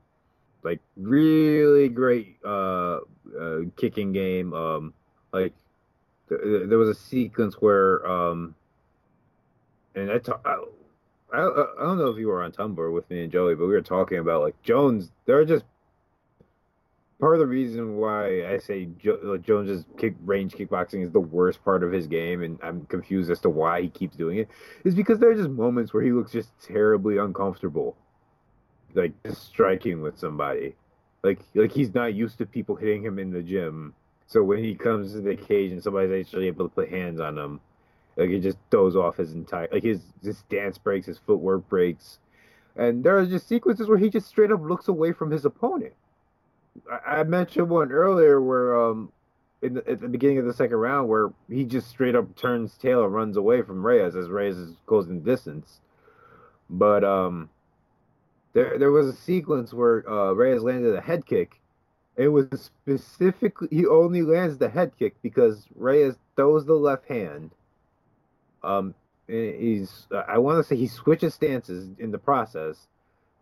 like 0.62 0.80
really 0.96 1.88
great 1.88 2.38
uh, 2.44 2.98
uh 3.38 3.58
kicking 3.76 4.12
game. 4.12 4.52
Um, 4.52 4.94
like 5.32 5.52
th- 6.28 6.40
there 6.68 6.78
was 6.78 6.88
a 6.88 6.94
sequence 6.94 7.54
where 7.60 8.04
um, 8.10 8.54
and 9.94 10.10
I, 10.10 10.18
ta- 10.18 10.40
I, 10.44 10.62
I 11.32 11.38
I 11.38 11.82
don't 11.82 11.98
know 11.98 12.08
if 12.08 12.18
you 12.18 12.28
were 12.28 12.42
on 12.42 12.52
Tumblr 12.52 12.92
with 12.92 13.08
me 13.10 13.22
and 13.22 13.32
Joey, 13.32 13.54
but 13.54 13.66
we 13.66 13.72
were 13.72 13.82
talking 13.82 14.18
about 14.18 14.42
like 14.42 14.60
Jones. 14.62 15.10
There 15.26 15.38
are 15.38 15.44
just 15.44 15.64
part 17.24 17.36
of 17.36 17.40
the 17.40 17.46
reason 17.46 17.96
why 17.96 18.44
I 18.46 18.58
say 18.58 18.86
jo- 18.98 19.38
Jones's 19.38 19.86
kick 19.96 20.14
range 20.26 20.52
kickboxing 20.52 21.02
is 21.02 21.10
the 21.10 21.20
worst 21.20 21.64
part 21.64 21.82
of 21.82 21.90
his 21.90 22.06
game, 22.06 22.42
and 22.42 22.58
I'm 22.62 22.84
confused 22.84 23.30
as 23.30 23.40
to 23.40 23.48
why 23.48 23.80
he 23.80 23.88
keeps 23.88 24.14
doing 24.14 24.36
it, 24.36 24.50
is 24.84 24.94
because 24.94 25.20
there 25.20 25.30
are 25.30 25.34
just 25.34 25.48
moments 25.48 25.94
where 25.94 26.02
he 26.02 26.12
looks 26.12 26.32
just 26.32 26.50
terribly 26.60 27.16
uncomfortable, 27.16 27.96
like 28.92 29.14
just 29.24 29.42
striking 29.42 30.02
with 30.02 30.18
somebody, 30.18 30.76
like 31.22 31.38
like 31.54 31.72
he's 31.72 31.94
not 31.94 32.12
used 32.12 32.36
to 32.38 32.44
people 32.44 32.76
hitting 32.76 33.02
him 33.02 33.18
in 33.18 33.30
the 33.30 33.40
gym. 33.40 33.94
So 34.26 34.42
when 34.42 34.62
he 34.62 34.74
comes 34.74 35.12
to 35.12 35.22
the 35.22 35.34
cage 35.34 35.72
and 35.72 35.82
somebody's 35.82 36.26
actually 36.26 36.48
able 36.48 36.68
to 36.68 36.74
put 36.74 36.90
hands 36.90 37.20
on 37.20 37.38
him, 37.38 37.58
like 38.18 38.28
it 38.28 38.40
just 38.40 38.58
throws 38.70 38.96
off 38.96 39.16
his 39.16 39.32
entire 39.32 39.68
like 39.72 39.82
his 39.82 40.02
his 40.22 40.36
stance 40.36 40.76
breaks, 40.76 41.06
his 41.06 41.16
footwork 41.16 41.66
breaks, 41.70 42.18
and 42.76 43.02
there 43.02 43.16
are 43.16 43.24
just 43.24 43.48
sequences 43.48 43.88
where 43.88 43.96
he 43.96 44.10
just 44.10 44.28
straight 44.28 44.52
up 44.52 44.60
looks 44.60 44.88
away 44.88 45.12
from 45.12 45.30
his 45.30 45.46
opponent. 45.46 45.94
I, 47.06 47.22
mentioned 47.24 47.68
one 47.68 47.92
earlier 47.92 48.40
where 48.40 48.80
um 48.80 49.12
the, 49.60 49.82
at 49.88 50.00
the 50.00 50.08
beginning 50.08 50.38
of 50.38 50.44
the 50.44 50.52
second 50.52 50.76
round 50.76 51.08
where 51.08 51.32
he 51.48 51.64
just 51.64 51.88
straight 51.88 52.14
up 52.14 52.34
turns 52.36 52.76
tail 52.76 53.04
and 53.04 53.14
runs 53.14 53.36
away 53.36 53.62
from 53.62 53.84
Reyes 53.84 54.16
as 54.16 54.28
Reyes 54.28 54.56
goes 54.86 55.08
in 55.08 55.22
distance. 55.22 55.80
But 56.68 57.04
um 57.04 57.50
there 58.52 58.78
there 58.78 58.90
was 58.90 59.08
a 59.08 59.12
sequence 59.12 59.72
where 59.72 60.08
uh 60.08 60.32
Reyes 60.32 60.62
landed 60.62 60.94
a 60.94 61.00
head 61.00 61.26
kick. 61.26 61.60
It 62.16 62.28
was 62.28 62.46
specifically 62.84 63.68
he 63.70 63.86
only 63.86 64.22
lands 64.22 64.58
the 64.58 64.68
head 64.68 64.92
kick 64.98 65.16
because 65.22 65.66
Reyes 65.74 66.16
throws 66.36 66.64
the 66.66 66.74
left 66.74 67.06
hand. 67.08 67.52
Um 68.62 68.94
he's 69.26 70.06
I 70.28 70.38
want 70.38 70.58
to 70.58 70.64
say 70.64 70.76
he 70.76 70.86
switches 70.88 71.34
stances 71.34 71.88
in 71.98 72.10
the 72.10 72.18
process. 72.18 72.88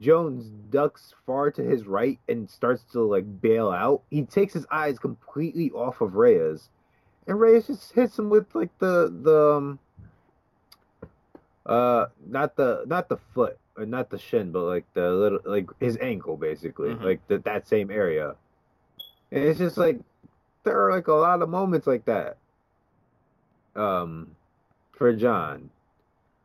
Jones 0.03 0.50
ducks 0.70 1.14
far 1.24 1.50
to 1.53 1.62
his 1.62 1.86
right 1.86 2.18
and 2.28 2.50
starts 2.50 2.82
to 2.92 3.00
like 3.00 3.40
bail 3.40 3.70
out. 3.70 4.03
He 4.11 4.22
takes 4.22 4.53
his 4.53 4.66
eyes 4.70 4.98
completely 4.98 5.70
off 5.70 6.00
of 6.00 6.16
Reyes, 6.16 6.68
and 7.26 7.38
Reyes 7.40 7.68
just 7.68 7.92
hits 7.92 8.18
him 8.18 8.28
with 8.28 8.53
like 8.55 8.76
the 8.78 9.09
the 9.22 9.53
um, 9.57 9.78
uh 11.64 12.07
not 12.26 12.57
the 12.57 12.82
not 12.86 13.09
the 13.09 13.16
foot 13.32 13.57
or 13.76 13.86
not 13.86 14.11
the 14.11 14.18
shin, 14.18 14.50
but 14.50 14.62
like 14.62 14.84
the 14.94 15.09
little 15.11 15.38
like 15.44 15.70
his 15.78 15.96
ankle 16.00 16.36
basically, 16.36 16.90
Mhm. 16.90 17.03
like 17.05 17.26
that 17.28 17.44
that 17.44 17.68
same 17.68 17.90
area. 17.90 18.34
And 19.30 19.44
it's 19.44 19.59
just 19.59 19.78
like 19.78 20.00
there 20.64 20.84
are 20.84 20.90
like 20.90 21.07
a 21.07 21.14
lot 21.14 21.42
of 21.42 21.48
moments 21.48 21.86
like 21.86 22.05
that. 22.07 22.36
Um, 23.74 24.36
for 24.90 25.12
Jon, 25.14 25.70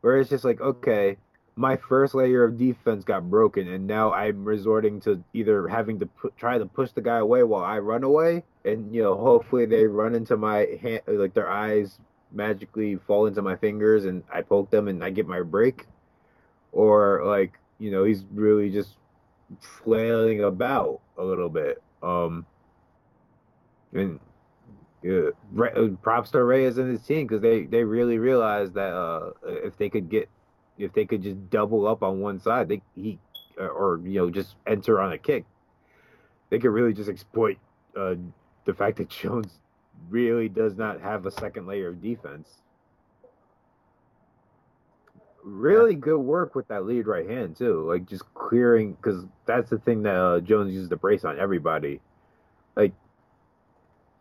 where 0.00 0.18
it's 0.18 0.30
just 0.30 0.44
like 0.44 0.60
okay 0.60 1.18
my 1.58 1.76
first 1.76 2.14
layer 2.14 2.44
of 2.44 2.58
defense 2.58 3.04
got 3.04 3.30
broken, 3.30 3.68
and 3.68 3.86
now 3.86 4.12
I'm 4.12 4.44
resorting 4.44 5.00
to 5.02 5.24
either 5.34 5.68
having 5.68 6.00
to 6.00 6.06
pu- 6.06 6.32
try 6.38 6.58
to 6.58 6.66
push 6.66 6.92
the 6.92 7.02
guy 7.02 7.18
away 7.18 7.44
while 7.44 7.64
I 7.64 7.80
run 7.80 8.04
away, 8.04 8.44
and 8.64 8.94
you 8.94 9.02
know, 9.02 9.16
hopefully 9.16 9.66
they 9.66 9.86
run 9.86 10.14
into 10.16 10.36
my 10.38 10.66
hand, 10.82 11.02
like 11.08 11.34
their 11.34 11.50
eyes 11.50 12.00
magically 12.32 12.96
fall 12.96 13.26
into 13.26 13.42
my 13.42 13.56
fingers, 13.56 14.06
and 14.06 14.24
I 14.32 14.42
poke 14.42 14.70
them 14.70 14.88
and 14.88 15.04
I 15.04 15.10
get 15.10 15.28
my 15.28 15.42
break, 15.42 15.86
or 16.72 17.24
like 17.26 17.58
you 17.78 17.90
know, 17.92 18.04
he's 18.04 18.24
really 18.32 18.70
just 18.70 18.96
flailing 19.60 20.44
about 20.44 21.02
a 21.18 21.24
little 21.24 21.50
bit, 21.50 21.82
um, 22.02 22.46
and 23.92 24.20
Yeah, 25.02 25.30
uh, 25.60 25.88
props 26.02 26.32
to 26.32 26.44
Reyes 26.44 26.78
and 26.78 26.90
his 26.90 27.02
team 27.06 27.26
because 27.26 27.42
they 27.42 27.66
they 27.66 27.84
really 27.84 28.18
realized 28.18 28.74
that 28.74 28.94
uh, 28.94 29.32
if 29.46 29.78
they 29.78 29.90
could 29.90 30.10
get 30.10 30.28
if 30.78 30.92
they 30.92 31.04
could 31.04 31.22
just 31.22 31.50
double 31.50 31.86
up 31.86 32.02
on 32.02 32.20
one 32.20 32.40
side, 32.40 32.68
they 32.68 32.80
he 32.94 33.18
or 33.58 34.00
you 34.04 34.20
know 34.20 34.30
just 34.30 34.56
enter 34.66 35.00
on 35.00 35.12
a 35.12 35.18
kick, 35.18 35.44
they 36.50 36.58
could 36.58 36.70
really 36.70 36.92
just 36.92 37.08
exploit 37.08 37.58
uh, 37.96 38.14
the 38.64 38.74
fact 38.74 38.96
that 38.98 39.08
Jones 39.10 39.60
really 40.08 40.48
does 40.48 40.76
not 40.76 41.00
have 41.00 41.26
a 41.26 41.30
second 41.30 41.66
layer 41.66 41.88
of 41.88 42.02
defense. 42.02 42.48
Really 45.44 45.94
good 45.94 46.18
work 46.18 46.54
with 46.54 46.68
that 46.68 46.84
lead 46.84 47.06
right 47.06 47.28
hand 47.28 47.56
too, 47.56 47.88
like 47.88 48.06
just 48.06 48.22
clearing 48.34 48.92
because 48.94 49.24
that's 49.46 49.70
the 49.70 49.78
thing 49.78 50.02
that 50.02 50.14
uh, 50.14 50.40
Jones 50.40 50.72
uses 50.72 50.88
to 50.90 50.96
brace 50.96 51.24
on 51.24 51.38
everybody. 51.38 52.00
Like 52.76 52.92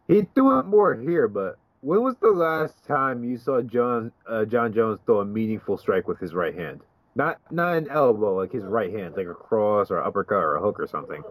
he 0.08 0.26
threw 0.34 0.60
it 0.60 0.66
more 0.66 0.96
here, 0.96 1.28
but 1.28 1.58
when 1.82 2.02
was 2.02 2.16
the 2.22 2.32
last 2.32 2.86
time 2.86 3.24
you 3.24 3.38
saw 3.38 3.62
Jon 3.62 4.12
uh, 4.28 4.46
Jon 4.46 4.74
Jones 4.74 5.00
throw 5.06 5.20
a 5.20 5.26
meaningful 5.26 5.78
strike 5.78 6.08
with 6.08 6.20
his 6.20 6.34
right 6.34 6.56
hand? 6.56 6.82
Not 7.16 7.40
not 7.52 7.78
an 7.78 7.88
elbow, 7.90 8.36
like 8.36 8.52
his 8.52 8.64
right 8.64 8.92
hand, 8.94 9.16
like 9.16 9.28
a 9.28 9.34
cross 9.34 9.90
or 9.90 10.04
uppercut 10.04 10.38
or 10.44 10.56
a 10.56 10.62
hook 10.62 10.80
or 10.80 10.88
something. 10.88 11.24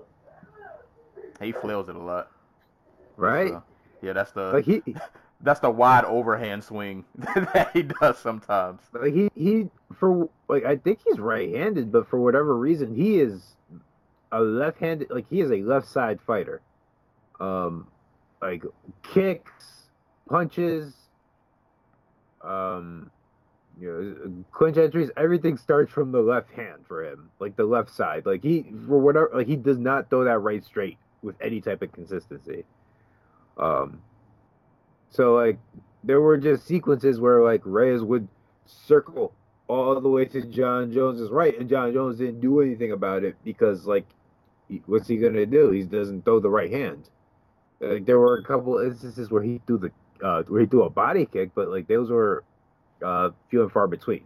He 1.40 1.52
flails 1.52 1.88
it 1.88 1.96
a 1.96 2.02
lot. 2.02 2.30
Right? 3.16 3.50
So, 3.50 3.62
yeah, 4.02 4.12
that's 4.12 4.32
the 4.32 4.52
Like 4.52 4.64
he 4.64 4.82
that's 5.40 5.60
the 5.60 5.70
wide 5.70 6.04
overhand 6.04 6.64
swing 6.64 7.04
that 7.16 7.70
he 7.72 7.82
does 7.82 8.18
sometimes. 8.18 8.80
like 8.92 9.12
he 9.14 9.30
he 9.34 9.68
for 9.94 10.28
like 10.48 10.64
I 10.64 10.76
think 10.76 11.00
he's 11.04 11.18
right-handed, 11.18 11.92
but 11.92 12.08
for 12.08 12.18
whatever 12.18 12.54
reason 12.56 12.94
he 12.94 13.20
is 13.20 13.54
a 14.32 14.40
left-handed 14.40 15.10
like 15.10 15.28
he 15.28 15.40
is 15.40 15.50
a 15.50 15.62
left 15.62 15.88
side 15.88 16.20
fighter. 16.26 16.60
Um 17.38 17.86
like 18.40 18.64
kicks, 19.02 19.75
punches, 20.28 20.94
um 22.42 23.10
you 23.78 23.92
know, 23.92 24.44
clinch 24.52 24.78
entries, 24.78 25.10
everything 25.18 25.58
starts 25.58 25.92
from 25.92 26.10
the 26.10 26.20
left 26.20 26.50
hand 26.52 26.86
for 26.88 27.04
him, 27.04 27.30
like 27.40 27.56
the 27.56 27.64
left 27.64 27.90
side. 27.90 28.24
Like 28.24 28.42
he 28.42 28.62
for 28.86 28.98
whatever 28.98 29.30
like 29.34 29.46
he 29.46 29.56
does 29.56 29.78
not 29.78 30.08
throw 30.08 30.24
that 30.24 30.38
right 30.38 30.64
straight 30.64 30.98
with 31.22 31.36
any 31.40 31.60
type 31.60 31.82
of 31.82 31.92
consistency. 31.92 32.64
Um 33.58 34.00
so 35.10 35.34
like 35.34 35.58
there 36.04 36.20
were 36.20 36.38
just 36.38 36.66
sequences 36.66 37.20
where 37.20 37.42
like 37.42 37.62
Reyes 37.64 38.02
would 38.02 38.28
circle 38.66 39.32
all 39.68 40.00
the 40.00 40.08
way 40.08 40.24
to 40.26 40.42
Jon 40.42 40.92
Jones's 40.92 41.30
right, 41.30 41.58
and 41.58 41.68
Jon 41.68 41.92
Jones 41.92 42.18
didn't 42.18 42.40
do 42.40 42.60
anything 42.60 42.92
about 42.92 43.24
it 43.24 43.36
because 43.44 43.86
like, 43.86 44.06
what's 44.86 45.08
he 45.08 45.16
gonna 45.16 45.46
do? 45.46 45.70
He 45.70 45.82
doesn't 45.82 46.24
throw 46.24 46.40
the 46.40 46.50
right 46.50 46.72
hand. 46.72 47.10
Like 47.80 48.06
there 48.06 48.18
were 48.18 48.36
a 48.36 48.44
couple 48.44 48.78
instances 48.78 49.30
where 49.30 49.42
he 49.42 49.60
threw 49.66 49.78
the 49.78 49.90
uh, 50.22 50.42
where 50.44 50.62
he 50.62 50.66
threw 50.66 50.84
a 50.84 50.90
body 50.90 51.26
kick, 51.26 51.50
but 51.54 51.68
like 51.68 51.86
those 51.88 52.10
were 52.10 52.44
uh, 53.04 53.30
few 53.50 53.62
and 53.62 53.72
far 53.72 53.86
between. 53.86 54.24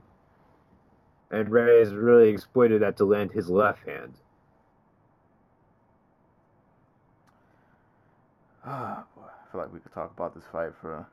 And 1.31 1.49
Reyes 1.49 1.93
really 1.93 2.29
exploited 2.29 2.83
that 2.83 2.97
to 2.97 3.05
land 3.05 3.31
his 3.33 3.49
left 3.49 3.87
hand. 3.87 4.15
Ah, 8.65 9.05
boy, 9.17 9.23
I 9.23 9.53
feel 9.53 9.61
like 9.61 9.73
we 9.73 9.81
could 9.81 9.93
talk 9.93 10.13
about 10.17 10.35
this 10.35 10.45
fight 10.51 10.73
for. 10.81 11.07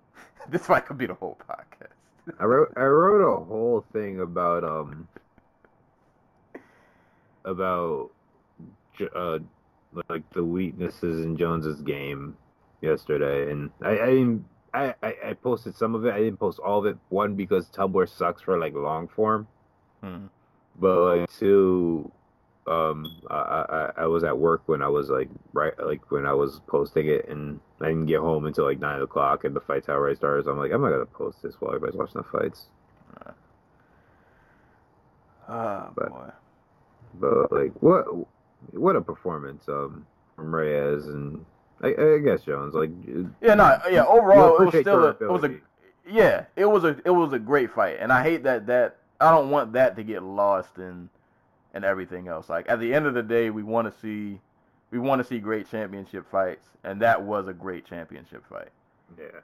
this 0.48 0.66
fight 0.66 0.86
could 0.86 0.98
be 0.98 1.06
the 1.06 1.14
whole 1.14 1.38
podcast. 1.48 1.88
I 2.40 2.44
wrote 2.44 2.72
I 2.76 2.84
wrote 2.84 3.20
a 3.20 3.44
whole 3.44 3.84
thing 3.92 4.20
about 4.20 4.64
um 4.64 5.08
about 7.44 8.10
uh 9.14 9.38
like 10.08 10.28
the 10.32 10.44
weaknesses 10.44 11.24
in 11.24 11.36
Jones's 11.36 11.82
game 11.82 12.36
yesterday, 12.84 13.50
and 13.50 13.70
I 13.82 13.90
I 13.98 14.06
didn't. 14.06 14.44
I, 14.72 14.94
I, 15.04 15.14
I 15.26 15.32
posted 15.34 15.76
some 15.76 15.94
of 15.94 16.04
it. 16.04 16.12
I 16.12 16.18
didn't 16.18 16.38
post 16.38 16.58
all 16.58 16.80
of 16.80 16.86
it. 16.86 16.96
One 17.08 17.34
because 17.36 17.68
Tumblr 17.68 18.08
sucks 18.08 18.42
for 18.42 18.58
like 18.58 18.74
long 18.74 19.06
form, 19.08 19.46
Hmm. 20.02 20.26
but 20.80 20.98
like 21.00 21.30
two, 21.38 22.10
um, 22.66 23.20
I, 23.30 23.34
I 23.96 24.02
I 24.02 24.06
was 24.06 24.24
at 24.24 24.36
work 24.36 24.62
when 24.66 24.82
I 24.82 24.88
was 24.88 25.10
like 25.10 25.28
right 25.52 25.72
like 25.78 26.10
when 26.10 26.26
I 26.26 26.32
was 26.34 26.60
posting 26.66 27.06
it, 27.08 27.28
and 27.28 27.60
I 27.80 27.86
didn't 27.88 28.06
get 28.06 28.18
home 28.18 28.46
until 28.46 28.64
like 28.64 28.80
nine 28.80 29.00
o'clock, 29.00 29.44
and 29.44 29.54
the 29.54 29.60
fight's 29.60 29.88
already 29.88 30.16
started. 30.16 30.44
So 30.46 30.50
I'm 30.50 30.58
like, 30.58 30.72
I'm 30.72 30.82
not 30.82 30.90
gonna 30.90 31.06
post 31.06 31.40
this 31.42 31.54
while 31.60 31.74
everybody's 31.74 31.96
watching 31.96 32.20
the 32.22 32.38
fights. 32.38 32.66
Ah, 35.48 35.90
But- 35.94 36.08
boy. 36.10 36.30
But 37.20 37.52
like, 37.52 37.72
what 37.80 38.06
what 38.72 38.96
a 38.96 39.00
performance 39.00 39.68
um 39.68 40.04
from 40.34 40.52
Reyes 40.52 41.06
and 41.06 41.44
I, 41.84 42.14
I 42.14 42.18
guess 42.18 42.42
Jones. 42.42 42.74
Like, 42.74 42.90
Yeah, 43.40 43.54
no, 43.54 43.78
yeah. 43.90 44.04
Overall, 44.04 44.56
it 44.58 44.64
was 44.64 44.80
still 44.80 45.04
a, 45.04 45.10
it 45.10 45.30
was 45.30 45.44
a 45.44 45.54
yeah, 46.08 46.44
it 46.56 46.66
was 46.66 46.84
a 46.84 46.96
it 47.04 47.10
was 47.10 47.32
a 47.32 47.38
great 47.38 47.70
fight, 47.70 47.98
and 48.00 48.12
I 48.12 48.22
hate 48.22 48.42
that 48.44 48.66
that 48.66 48.96
I 49.20 49.30
don't 49.30 49.50
want 49.50 49.72
that 49.74 49.96
to 49.96 50.02
get 50.02 50.22
lost 50.22 50.78
in 50.78 51.08
and 51.72 51.84
everything 51.84 52.28
else. 52.28 52.48
Like 52.48 52.66
at 52.68 52.80
the 52.80 52.92
end 52.94 53.06
of 53.06 53.14
the 53.14 53.22
day, 53.22 53.50
we 53.50 53.62
want 53.62 53.92
to 53.92 54.00
see 54.00 54.40
we 54.90 54.98
want 54.98 55.20
to 55.20 55.26
see 55.26 55.38
great 55.38 55.70
championship 55.70 56.30
fights, 56.30 56.66
and 56.84 57.00
that 57.02 57.22
was 57.22 57.48
a 57.48 57.52
great 57.52 57.84
championship 57.84 58.44
fight. 58.48 58.68
yeah, 59.18 59.40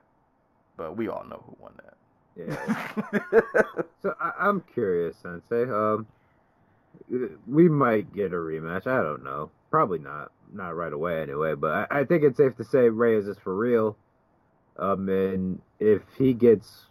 But 0.76 0.96
we 0.96 1.08
all 1.08 1.24
know 1.24 1.42
who 1.46 1.56
won 1.60 1.72
that. 1.76 1.94
yeah. 2.36 3.80
so 4.02 4.14
I, 4.20 4.32
I'm 4.38 4.62
curious, 4.72 5.16
Sensei. 5.16 5.64
Um, 5.64 6.06
we 7.46 7.68
might 7.68 8.12
get 8.14 8.32
a 8.32 8.36
rematch. 8.36 8.86
I 8.86 9.02
don't 9.02 9.24
know. 9.24 9.50
Probably 9.70 9.98
not. 9.98 10.30
Not 10.52 10.74
right 10.76 10.92
away, 10.92 11.22
anyway. 11.22 11.54
But 11.54 11.88
I, 11.90 12.00
I 12.00 12.04
think 12.04 12.22
it's 12.24 12.36
safe 12.36 12.56
to 12.56 12.64
say 12.64 12.88
Reyes 12.88 13.26
is 13.28 13.38
for 13.38 13.54
real. 13.56 13.96
Um, 14.78 15.08
and 15.08 15.60
if 15.78 16.02
he 16.18 16.32
gets, 16.32 16.86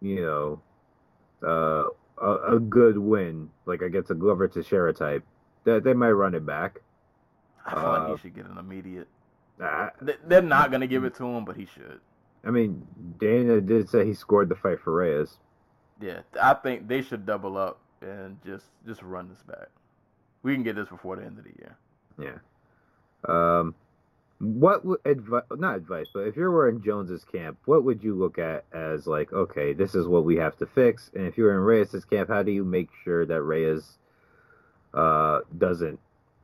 you 0.00 0.22
know, 0.22 0.62
uh, 1.46 1.84
a, 2.22 2.56
a 2.56 2.60
good 2.60 2.96
win, 2.98 3.50
like 3.66 3.82
against 3.82 4.10
a 4.10 4.14
Glover 4.14 4.48
Teixeira 4.48 4.92
type, 4.94 5.24
that 5.64 5.84
they 5.84 5.92
might 5.92 6.12
run 6.12 6.34
it 6.34 6.46
back. 6.46 6.80
I 7.66 7.74
feel 7.74 7.82
like 7.82 8.00
Uh, 8.00 8.14
he 8.14 8.18
should 8.22 8.34
get 8.34 8.46
an 8.46 8.58
immediate. 8.58 9.08
I, 9.60 9.90
They're 10.00 10.42
not 10.42 10.70
gonna 10.70 10.86
give 10.86 11.04
it 11.04 11.14
to 11.16 11.24
him, 11.24 11.44
but 11.44 11.56
he 11.56 11.66
should. 11.66 12.00
I 12.44 12.50
mean, 12.50 12.86
Dana 13.18 13.60
did 13.60 13.88
say 13.88 14.04
he 14.06 14.14
scored 14.14 14.48
the 14.48 14.54
fight 14.54 14.80
for 14.80 14.92
Reyes. 14.92 15.38
Yeah, 16.00 16.20
I 16.40 16.54
think 16.54 16.86
they 16.86 17.02
should 17.02 17.26
double 17.26 17.56
up 17.56 17.80
and 18.00 18.38
just 18.44 18.66
just 18.86 19.02
run 19.02 19.28
this 19.28 19.42
back. 19.42 19.68
We 20.42 20.54
can 20.54 20.62
get 20.62 20.76
this 20.76 20.88
before 20.88 21.16
the 21.16 21.24
end 21.24 21.38
of 21.38 21.44
the 21.44 21.54
year. 21.58 21.76
Yeah. 22.18 22.38
Um, 23.28 23.74
what 24.38 24.84
would 24.84 25.00
advice? 25.04 25.44
Not 25.50 25.76
advice, 25.76 26.08
but 26.12 26.20
if 26.20 26.36
you 26.36 26.50
were 26.50 26.68
in 26.68 26.82
Jones's 26.82 27.24
camp, 27.24 27.58
what 27.64 27.84
would 27.84 28.02
you 28.02 28.14
look 28.14 28.38
at 28.38 28.64
as 28.72 29.06
like, 29.06 29.32
okay, 29.32 29.72
this 29.72 29.94
is 29.94 30.06
what 30.06 30.24
we 30.24 30.36
have 30.36 30.56
to 30.58 30.66
fix? 30.66 31.10
And 31.14 31.26
if 31.26 31.38
you 31.38 31.44
were 31.44 31.54
in 31.54 31.60
Reyes's 31.60 32.04
camp, 32.04 32.28
how 32.28 32.42
do 32.42 32.52
you 32.52 32.64
make 32.64 32.90
sure 33.02 33.24
that 33.24 33.42
Reyes 33.42 33.98
uh, 34.92 35.40
doesn't 35.56 35.98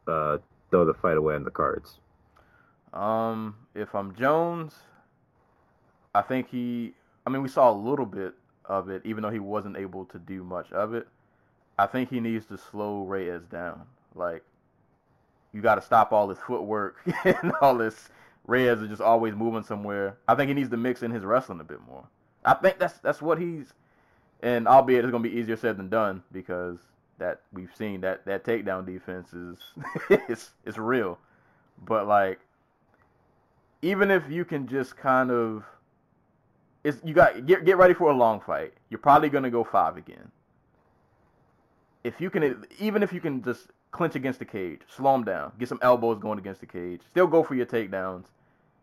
uh, 0.07 0.39
throw 0.70 0.87
the 0.87 0.95
fight 0.95 1.18
away 1.18 1.35
on 1.35 1.45
the 1.45 1.51
cards? 1.51 1.99
Um, 2.95 3.57
if 3.75 3.95
I'm 3.95 4.14
Jones, 4.14 4.75
I 6.14 6.23
think 6.23 6.49
he. 6.51 6.95
I 7.27 7.31
mean, 7.31 7.43
we 7.43 7.49
saw 7.49 7.70
a 7.70 7.77
little 7.77 8.07
bit 8.07 8.35
of 8.64 8.89
it, 8.89 9.03
even 9.05 9.23
though 9.23 9.31
he 9.31 9.39
wasn't 9.39 9.77
able 9.77 10.07
to 10.07 10.18
do 10.18 10.43
much 10.43 10.73
of 10.73 10.95
it. 10.95 11.07
I 11.79 11.87
think 11.87 12.11
he 12.11 12.20
needs 12.20 12.47
to 12.47 12.59
slow 12.59 13.03
Reyes 13.05 13.43
down. 13.51 13.83
Like, 14.14 14.43
you 15.53 15.61
got 15.61 15.76
to 15.76 15.82
stop 15.82 16.12
all 16.12 16.26
this 16.26 16.38
footwork 16.38 16.96
and 17.24 17.53
all 17.61 17.76
this. 17.76 18.09
Reyes 18.46 18.80
is 18.80 18.88
just 18.88 19.00
always 19.00 19.34
moving 19.34 19.62
somewhere. 19.62 20.18
I 20.26 20.34
think 20.34 20.48
he 20.48 20.55
needs 20.55 20.70
to 20.70 20.76
mix 20.76 21.03
in 21.03 21.11
his 21.11 21.24
wrestling 21.24 21.61
a 21.61 21.64
bit 21.64 21.80
more. 21.86 22.05
I 22.44 22.55
think 22.55 22.78
that's 22.78 22.98
that's 22.98 23.22
what 23.22 23.38
he's. 23.38 23.72
And 24.42 24.66
albeit 24.66 25.05
it's 25.05 25.12
gonna 25.12 25.22
be 25.22 25.38
easier 25.38 25.57
said 25.57 25.76
than 25.76 25.88
done 25.88 26.24
because 26.32 26.78
that 27.18 27.42
we've 27.53 27.70
seen 27.76 28.00
that 28.00 28.24
that 28.26 28.44
takedown 28.44 28.84
defense 28.84 29.32
is 29.32 29.59
it's 30.28 30.50
it's 30.64 30.78
real. 30.78 31.18
But 31.86 32.09
like 32.09 32.40
even 33.82 34.11
if 34.11 34.28
you 34.28 34.44
can 34.44 34.66
just 34.66 34.96
kind 34.96 35.30
of 35.30 35.64
it's 36.84 36.98
you 37.05 37.14
got 37.14 37.46
get 37.46 37.64
get 37.64 37.76
ready 37.76 37.94
for 37.94 38.11
a 38.11 38.16
long 38.16 38.40
fight. 38.40 38.72
You're 38.90 38.98
probably 38.98 39.28
gonna 39.28 39.50
go 39.50 39.62
five 39.62 39.96
again. 39.96 40.30
If 42.05 42.20
you 42.20 42.30
can, 42.30 42.64
even 42.80 43.05
if 43.05 43.12
you 43.12 43.20
can 43.20 43.42
just 43.44 43.68
clinch 43.93 44.16
against 44.16 44.38
the 44.38 44.45
cage, 44.45 44.80
slow 44.88 45.14
him 45.14 45.22
down, 45.24 45.53
get 45.59 45.68
some 45.68 45.78
elbows 45.82 46.18
going 46.18 46.38
against 46.38 46.61
the 46.61 46.66
cage, 46.66 47.03
still 47.09 47.26
go 47.26 47.43
for 47.43 47.55
your 47.55 47.66
takedowns. 47.66 48.24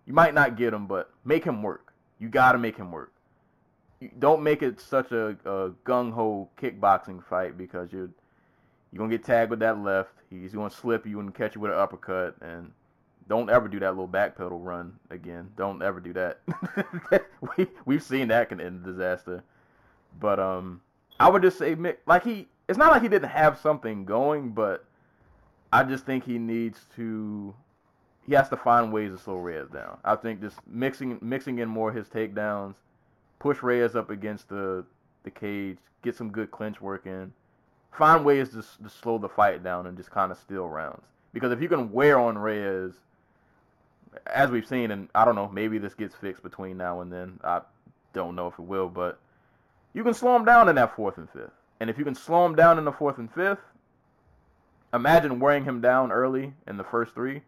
You 0.06 0.14
might 0.14 0.34
not 0.34 0.56
get 0.56 0.74
him, 0.74 0.88
but 0.88 1.12
make 1.26 1.44
him 1.44 1.62
work. 1.62 1.94
You 2.20 2.30
gotta 2.30 2.58
make 2.58 2.78
him 2.78 2.92
work. 2.92 3.12
You, 4.00 4.10
don't 4.18 4.42
make 4.42 4.62
it 4.62 4.80
such 4.80 5.12
a, 5.12 5.36
a 5.46 5.72
gung 5.86 6.14
ho 6.14 6.50
kickboxing 6.62 7.24
fight 7.24 7.58
because 7.58 7.92
you're 7.92 8.10
you're 8.92 9.00
gonna 9.00 9.10
get 9.10 9.24
tagged 9.26 9.50
with 9.50 9.60
that 9.60 9.80
left. 9.80 10.14
He's 10.30 10.54
gonna 10.54 10.70
slip 10.70 11.06
you 11.06 11.20
and 11.20 11.34
catch 11.34 11.56
you 11.56 11.62
with 11.62 11.72
an 11.72 11.78
uppercut, 11.78 12.36
and 12.42 12.72
don't 13.28 13.50
ever 13.50 13.68
do 13.68 13.80
that 13.80 13.92
little 13.92 14.08
backpedal 14.08 14.64
run 14.64 14.98
again. 15.10 15.50
Don't 15.56 15.82
ever 15.82 16.00
do 16.00 16.14
that. 16.14 16.40
we 17.58 17.68
we've 17.86 18.04
seen 18.04 18.30
that 18.30 18.50
can 18.50 18.62
end 18.62 18.84
disaster. 18.84 19.44
But 20.20 20.40
um, 20.40 20.82
I 21.20 21.30
would 21.30 21.42
just 21.42 21.58
say 21.58 21.76
Mick, 21.76 21.98
like 22.08 22.24
he, 22.24 22.48
it's 22.68 22.78
not 22.78 22.92
like 22.92 23.02
he 23.02 23.08
didn't 23.08 23.30
have 23.30 23.60
something 23.60 24.06
going, 24.06 24.50
but 24.50 24.86
I 25.72 25.84
just 25.84 26.06
think 26.06 26.24
he 26.24 26.38
needs 26.38 26.86
to, 26.96 27.54
he 28.26 28.34
has 28.34 28.50
to 28.50 28.58
find 28.58 28.92
ways 28.92 29.12
to 29.12 29.18
slow 29.18 29.38
Reyes 29.38 29.70
down. 29.70 29.98
I 30.04 30.16
think 30.16 30.42
just 30.42 30.58
mixing 30.68 31.20
mixing 31.22 31.60
in 31.60 31.70
more 31.70 31.92
his 31.92 32.08
takedowns, 32.08 32.76
push 33.40 33.62
Reyes 33.62 33.96
up 33.96 34.10
against 34.10 34.50
the 34.50 34.86
the 35.24 35.32
cage, 35.32 35.78
get 36.02 36.16
some 36.16 36.32
good 36.32 36.50
clinch 36.52 36.82
work 36.82 37.06
in, 37.06 37.34
find 37.92 38.26
ways 38.26 38.50
to, 38.50 38.62
to 38.84 38.90
slow 38.90 39.18
the 39.18 39.30
fight 39.30 39.64
down 39.64 39.88
and 39.88 39.98
just 39.98 40.12
kind 40.12 40.32
of 40.32 40.38
steal 40.38 40.68
rounds. 40.68 41.04
Because 41.34 41.52
if 41.52 41.62
you 41.62 41.68
can 41.68 41.92
wear 41.92 42.20
on 42.20 42.38
Reyes, 42.38 42.94
as 44.26 44.50
we've 44.50 44.66
seen, 44.66 44.92
and 44.92 45.10
I 45.14 45.26
don't 45.26 45.36
know, 45.36 45.50
maybe 45.50 45.78
this 45.78 45.94
gets 45.94 46.16
fixed 46.16 46.42
between 46.44 46.78
now 46.78 47.02
and 47.02 47.12
then. 47.12 47.40
I 47.44 47.62
don't 48.14 48.36
know 48.36 48.48
if 48.48 48.54
it 48.54 48.64
will, 48.64 48.90
but 48.90 49.20
you 49.94 50.04
can 50.04 50.14
slow 50.14 50.36
him 50.36 50.46
down 50.46 50.70
in 50.70 50.76
that 50.76 50.96
fourth 50.96 51.18
and 51.18 51.30
fifth. 51.30 51.52
And 51.80 51.90
if 51.90 51.98
you 51.98 52.04
can 52.04 52.16
slow 52.16 52.46
him 52.46 52.56
down 52.56 52.78
in 52.78 52.86
the 52.86 52.92
fourth 52.92 53.20
and 53.20 53.32
fifth, 53.32 53.60
imagine 54.94 55.40
wearing 55.40 55.64
him 55.64 55.82
down 55.82 56.12
early 56.12 56.54
in 56.68 56.78
the 56.78 56.84
first 56.84 57.14
three, 57.14 57.42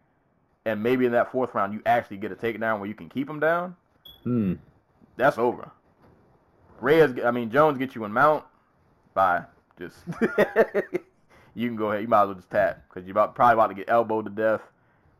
and 0.65 0.81
maybe 0.81 1.05
in 1.05 1.11
that 1.13 1.31
fourth 1.31 1.53
round 1.53 1.73
you 1.73 1.81
actually 1.85 2.17
get 2.17 2.31
a 2.31 2.35
takedown 2.35 2.79
where 2.79 2.87
you 2.87 2.95
can 2.95 3.09
keep 3.09 3.29
him 3.29 3.39
down. 3.39 3.75
Hmm. 4.23 4.53
That's 5.17 5.37
over. 5.37 5.71
Reyes, 6.79 7.11
I 7.23 7.31
mean 7.31 7.51
Jones 7.51 7.77
gets 7.77 7.95
you 7.95 8.03
in 8.05 8.11
mount. 8.11 8.43
Bye. 9.13 9.43
Just 9.77 9.97
you 11.55 11.67
can 11.67 11.75
go 11.75 11.91
ahead. 11.91 12.01
You 12.01 12.07
might 12.07 12.23
as 12.23 12.27
well 12.27 12.35
just 12.35 12.49
tap 12.49 12.83
because 12.87 13.05
you're 13.07 13.13
about, 13.13 13.35
probably 13.35 13.53
about 13.53 13.67
to 13.67 13.73
get 13.73 13.89
elbowed 13.89 14.25
to 14.25 14.31
death, 14.31 14.61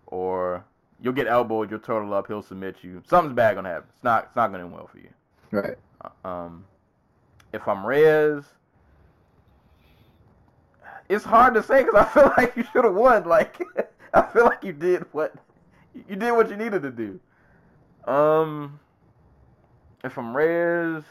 or 0.08 0.64
you'll 1.02 1.14
get 1.14 1.28
elbowed. 1.28 1.70
You'll 1.70 1.80
turtle 1.80 2.14
up. 2.14 2.28
He'll 2.28 2.42
submit 2.42 2.78
you. 2.82 3.02
Something's 3.08 3.36
bad 3.36 3.56
gonna 3.56 3.70
happen. 3.70 3.90
It's 3.94 4.04
not. 4.04 4.26
It's 4.26 4.36
not 4.36 4.52
gonna 4.52 4.64
end 4.64 4.74
well 4.74 4.88
for 4.88 5.00
you. 5.00 5.10
Right. 5.52 5.78
Um, 6.24 6.66
if 7.54 7.68
I'm 7.68 7.86
Reyes, 7.86 8.44
it's 11.12 11.26
hard 11.26 11.54
to 11.56 11.64
say 11.64 11.84
because 11.84 11.96
I 11.96 12.06
feel 12.14 12.34
like 12.38 12.56
you 12.56 12.64
should 12.72 12.86
have 12.86 12.96
won. 12.96 13.26
Like 13.26 13.62
I 14.14 14.22
feel 14.22 14.46
like 14.46 14.64
you 14.64 14.74
did 14.74 15.06
what 15.12 15.34
you 16.08 16.16
did 16.16 16.32
what 16.32 16.50
you 16.50 16.56
needed 16.56 16.82
to 16.84 16.92
do. 16.92 17.20
Um, 18.10 18.80
if 20.04 20.18
I'm 20.18 20.36
Reyes, 20.36 21.04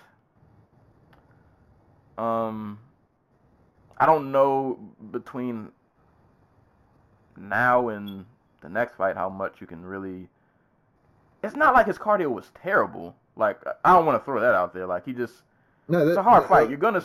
um, 2.19 2.79
I 3.99 4.07
don't 4.07 4.33
know 4.33 4.79
between 5.13 5.71
now 7.37 7.89
and 7.89 8.25
the 8.63 8.69
next 8.69 8.97
fight 8.97 9.17
how 9.17 9.29
much 9.29 9.61
you 9.61 9.67
can 9.67 9.85
really. 9.85 10.29
It's 11.43 11.57
not 11.57 11.75
like 11.75 11.87
his 11.87 11.97
cardio 11.97 12.31
was 12.31 12.51
terrible. 12.63 13.15
Like 13.37 13.59
I 13.85 13.95
don't 13.95 14.07
want 14.07 14.21
to 14.21 14.25
throw 14.25 14.41
that 14.41 14.55
out 14.55 14.75
there. 14.75 14.87
Like 14.87 15.05
he 15.05 15.13
just 15.13 15.35
No, 15.89 16.07
it's 16.07 16.17
a 16.17 16.23
hard 16.23 16.49
fight. 16.49 16.69
You're 16.69 16.79
gonna 16.79 17.03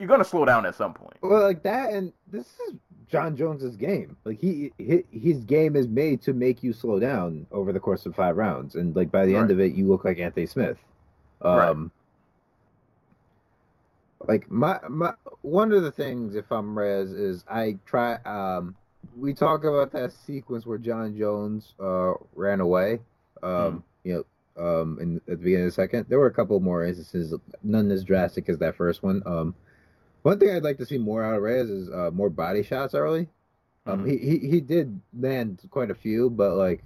you're 0.00 0.08
gonna 0.08 0.24
slow 0.24 0.46
down 0.46 0.64
at 0.64 0.74
some 0.74 0.94
point. 0.94 1.18
Well, 1.20 1.42
like 1.42 1.62
that, 1.64 1.92
and 1.92 2.12
this 2.26 2.46
is 2.46 2.74
Jon 3.06 3.36
Jones's 3.36 3.76
game. 3.76 4.16
Like 4.24 4.40
he, 4.40 4.72
he 4.78 5.04
his 5.12 5.44
game 5.44 5.76
is 5.76 5.86
made 5.86 6.22
to 6.22 6.32
make 6.32 6.62
you 6.62 6.72
slow 6.72 6.98
down 6.98 7.46
over 7.52 7.70
the 7.70 7.78
course 7.78 8.06
of 8.06 8.16
five 8.16 8.36
rounds, 8.38 8.76
and 8.76 8.96
like 8.96 9.12
by 9.12 9.26
the 9.26 9.36
end 9.36 9.50
of 9.50 9.60
it, 9.60 9.74
you 9.74 9.86
look 9.86 10.06
like 10.06 10.18
Anthony 10.18 10.46
Smith. 10.46 10.78
Um, 11.42 11.92
like 14.26 14.50
my 14.50 14.80
my 14.88 15.12
one 15.42 15.70
of 15.72 15.82
the 15.82 15.90
things, 15.92 16.34
if 16.34 16.50
I'm 16.50 16.76
Rez, 16.78 17.12
is 17.12 17.44
I 17.48 17.76
try. 17.84 18.14
Um, 18.24 18.76
we 19.14 19.34
talk 19.34 19.64
about 19.64 19.92
that 19.92 20.12
sequence 20.12 20.64
where 20.64 20.78
Jon 20.78 21.16
Jones 21.16 21.74
uh 21.78 22.14
ran 22.34 22.60
away. 22.60 23.00
Um, 23.42 23.84
you 24.02 24.14
know. 24.14 24.24
Um, 24.56 24.98
in 25.00 25.16
at 25.16 25.26
the 25.26 25.36
beginning 25.36 25.66
of 25.66 25.72
the 25.72 25.74
second, 25.74 26.06
there 26.10 26.18
were 26.18 26.26
a 26.26 26.32
couple 26.32 26.58
more 26.60 26.84
instances, 26.84 27.32
none 27.62 27.90
as 27.90 28.04
drastic 28.04 28.48
as 28.50 28.58
that 28.58 28.76
first 28.76 29.02
one. 29.02 29.22
Um, 29.24 29.54
one 30.22 30.38
thing 30.38 30.50
I'd 30.50 30.64
like 30.64 30.78
to 30.78 30.86
see 30.86 30.98
more 30.98 31.24
out 31.24 31.36
of 31.36 31.42
Reyes 31.42 31.70
is 31.70 31.90
uh, 31.90 32.10
more 32.12 32.30
body 32.30 32.62
shots 32.62 32.94
early. 32.94 33.28
Um, 33.86 34.04
Mhm. 34.04 34.08
he, 34.08 34.18
he 34.18 34.38
he 34.50 34.60
did 34.60 35.00
land 35.18 35.60
quite 35.70 35.90
a 35.90 35.94
few, 35.94 36.30
but 36.30 36.54
like 36.54 36.82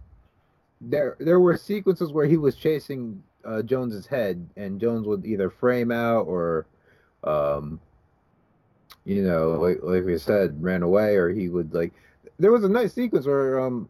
there 0.81 1.17
there 1.19 1.41
were 1.41 1.57
sequences 1.57 2.13
where 2.13 2.27
he 2.27 2.37
was 2.37 2.57
chasing 2.57 3.23
uh, 3.45 3.63
Jones's 3.63 4.07
head, 4.07 4.49
and 4.57 4.81
Jones 4.81 5.07
would 5.07 5.25
either 5.27 5.51
frame 5.51 5.91
out 5.91 6.27
or, 6.27 6.67
um, 7.25 7.81
you 9.05 9.23
know, 9.23 9.53
like 9.53 9.81
like 9.83 10.05
we 10.05 10.19
said, 10.19 10.63
ran 10.63 10.83
away, 10.83 11.17
or 11.17 11.31
he 11.31 11.49
would 11.49 11.75
like. 11.75 11.93
There 12.39 12.53
was 12.53 12.65
a 12.65 12.69
nice 12.69 12.95
sequence 12.95 13.27
where 13.27 13.61
um, 13.61 13.89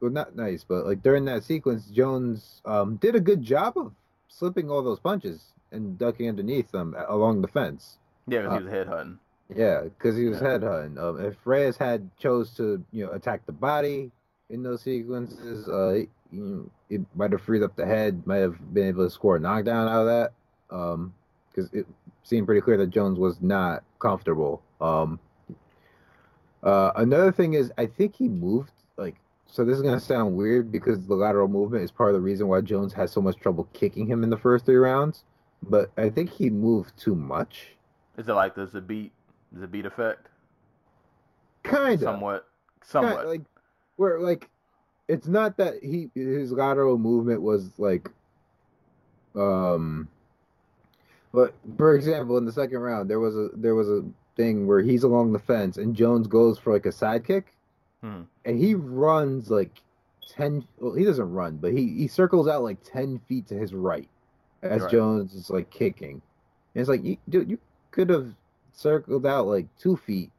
well 0.00 0.10
not 0.10 0.36
nice, 0.36 0.64
but 0.64 0.86
like 0.86 1.02
during 1.02 1.24
that 1.26 1.44
sequence, 1.44 1.86
Jones 1.86 2.60
um 2.64 2.96
did 2.96 3.14
a 3.16 3.20
good 3.20 3.42
job 3.42 3.76
of 3.76 3.92
slipping 4.28 4.70
all 4.70 4.82
those 4.82 5.00
punches 5.00 5.52
and 5.72 5.98
ducking 5.98 6.28
underneath 6.28 6.70
them 6.70 6.94
along 7.08 7.42
the 7.42 7.48
fence. 7.48 7.98
Yeah, 8.26 8.42
because 8.42 8.54
Uh, 8.54 8.58
he 8.58 8.64
was 8.64 8.72
headhunting. 8.72 9.18
Yeah, 9.54 9.80
because 9.82 10.16
he 10.16 10.26
was 10.26 10.40
Yeah. 10.40 10.58
headhunting. 10.58 10.98
Um, 10.98 11.20
if 11.24 11.36
Reyes 11.46 11.76
had 11.76 12.08
chose 12.16 12.54
to, 12.56 12.82
you 12.92 13.04
know, 13.06 13.12
attack 13.12 13.44
the 13.46 13.52
body 13.52 14.10
in 14.48 14.62
those 14.62 14.82
sequences, 14.82 15.68
uh, 15.68 15.92
he- 15.96 16.08
you 16.30 16.44
know, 16.44 16.70
it 16.88 17.00
might 17.14 17.32
have 17.32 17.42
freed 17.42 17.62
up 17.62 17.76
the 17.76 17.84
head, 17.84 18.26
might 18.26 18.38
have 18.38 18.72
been 18.72 18.86
able 18.88 19.04
to 19.04 19.10
score 19.10 19.36
a 19.36 19.40
knockdown 19.40 19.88
out 19.88 20.00
of 20.02 20.06
that. 20.06 20.32
Um, 20.74 21.12
because 21.50 21.70
it 21.74 21.86
seemed 22.22 22.46
pretty 22.46 22.62
clear 22.62 22.78
that 22.78 22.86
Jones 22.88 23.18
was 23.18 23.42
not 23.42 23.82
comfortable. 23.98 24.62
Um, 24.80 25.18
uh, 26.62 26.92
another 26.96 27.30
thing 27.32 27.52
is, 27.54 27.70
I 27.76 27.86
think 27.86 28.14
he 28.14 28.28
moved 28.28 28.72
like. 28.96 29.16
So 29.46 29.66
this 29.66 29.76
is 29.76 29.82
gonna 29.82 30.00
sound 30.00 30.34
weird 30.34 30.72
because 30.72 31.06
the 31.06 31.14
lateral 31.14 31.48
movement 31.48 31.84
is 31.84 31.90
part 31.90 32.08
of 32.08 32.14
the 32.14 32.20
reason 32.22 32.48
why 32.48 32.62
Jones 32.62 32.94
has 32.94 33.10
so 33.10 33.20
much 33.20 33.36
trouble 33.36 33.68
kicking 33.74 34.06
him 34.06 34.24
in 34.24 34.30
the 34.30 34.38
first 34.38 34.64
three 34.64 34.76
rounds. 34.76 35.24
But 35.62 35.90
I 35.98 36.08
think 36.08 36.30
he 36.30 36.48
moved 36.48 36.96
too 36.96 37.14
much. 37.14 37.76
Is 38.18 38.28
it 38.28 38.32
like 38.34 38.54
the 38.54 38.66
Zabit 38.66 39.10
Zabit 39.56 39.86
effect? 39.86 40.28
Kind 41.62 41.94
of. 41.94 42.00
Somewhat. 42.00 42.46
Kinda, 42.90 43.08
Somewhat. 43.08 43.26
like 43.28 43.42
where 43.96 44.20
like 44.20 44.48
it's 45.08 45.26
not 45.28 45.56
that 45.58 45.74
he 45.82 46.10
his 46.14 46.52
lateral 46.52 46.98
movement 46.98 47.40
was 47.42 47.78
like 47.78 48.10
um 49.36 50.08
but 51.32 51.54
for 51.76 51.94
example 51.94 52.36
in 52.38 52.44
the 52.44 52.52
second 52.52 52.78
round 52.78 53.08
there 53.08 53.20
was 53.20 53.36
a 53.36 53.48
there 53.54 53.74
was 53.74 53.88
a 53.88 54.04
thing 54.36 54.66
where 54.66 54.80
he's 54.80 55.02
along 55.04 55.32
the 55.32 55.38
fence 55.38 55.76
and 55.76 55.94
Jones 55.94 56.26
goes 56.26 56.58
for 56.58 56.72
like 56.72 56.86
a 56.86 56.92
side 56.92 57.24
kick 57.26 57.54
Hmm. 58.02 58.22
and 58.44 58.58
he 58.58 58.74
runs 58.74 59.48
like 59.48 59.80
10 60.28 60.66
well 60.80 60.92
he 60.94 61.04
doesn't 61.04 61.30
run 61.32 61.56
but 61.58 61.72
he 61.72 61.86
he 61.88 62.08
circles 62.08 62.48
out 62.48 62.62
like 62.64 62.78
10 62.82 63.20
feet 63.28 63.46
to 63.48 63.54
his 63.54 63.72
right 63.74 64.08
as 64.62 64.82
Right. 64.82 64.90
Jones 64.90 65.34
is 65.34 65.50
like 65.50 65.70
kicking 65.70 66.20
and 66.74 66.80
it's 66.80 66.88
like 66.88 67.04
you, 67.04 67.16
dude 67.28 67.48
you 67.48 67.58
could 67.92 68.10
have 68.10 68.32
circled 68.72 69.24
out 69.24 69.46
like 69.46 69.66
two 69.78 69.96
feet 69.96 70.30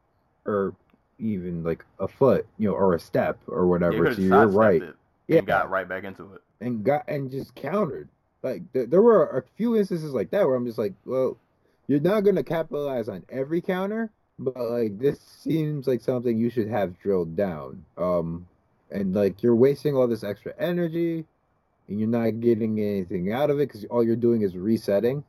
or 0.45 0.76
even 1.20 1.64
like 1.64 1.86
a 1.99 2.08
foot 2.08 2.45
you 2.58 2.68
know 2.68 2.76
or 2.76 2.93
a 2.95 2.99
step 2.99 3.39
or 3.47 3.68
whatever 3.68 4.14
so 4.14 4.20
you're 4.20 4.47
right 4.47 4.84
yeah 5.28 5.38
and 5.38 5.47
got 5.47 5.70
right 5.70 5.88
back 5.88 6.04
into 6.04 6.34
it. 6.34 6.41
and 6.62 6.84
got 6.84 7.08
and 7.08 7.32
just 7.32 7.56
countered. 7.56 8.10
Like 8.41 8.72
th- 8.74 8.89
there 8.89 9.01
were 9.01 9.38
a 9.38 9.43
few 9.58 9.78
instances 9.78 10.13
like 10.13 10.32
that 10.32 10.46
where 10.46 10.55
I'm 10.55 10.66
just 10.66 10.78
like, 10.78 10.93
well, 11.05 11.38
you're 11.88 12.00
not 12.00 12.21
gonna 12.21 12.43
capitalize 12.43 13.09
on 13.09 13.24
every 13.30 13.62
counter, 13.62 14.12
but 14.39 14.58
like 14.58 15.00
this 15.00 15.20
seems 15.20 15.88
like 15.88 16.01
something 16.01 16.38
you 16.38 16.50
should 16.50 16.67
have 16.67 17.00
drilled 17.00 17.36
down. 17.36 17.84
Um, 17.97 18.47
and 18.92 19.13
like 19.13 19.42
you're 19.42 19.55
wasting 19.55 19.96
all 19.96 20.08
this 20.08 20.24
extra 20.24 20.54
energy, 20.59 21.25
and 21.88 22.00
you're 22.00 22.09
not 22.09 22.42
getting 22.42 22.80
anything 22.80 23.32
out 23.32 23.50
of 23.50 23.59
it 23.59 23.70
because 23.70 23.86
all 23.86 24.04
you're 24.04 24.16
doing 24.16 24.42
is 24.42 24.55
resetting. 24.58 25.24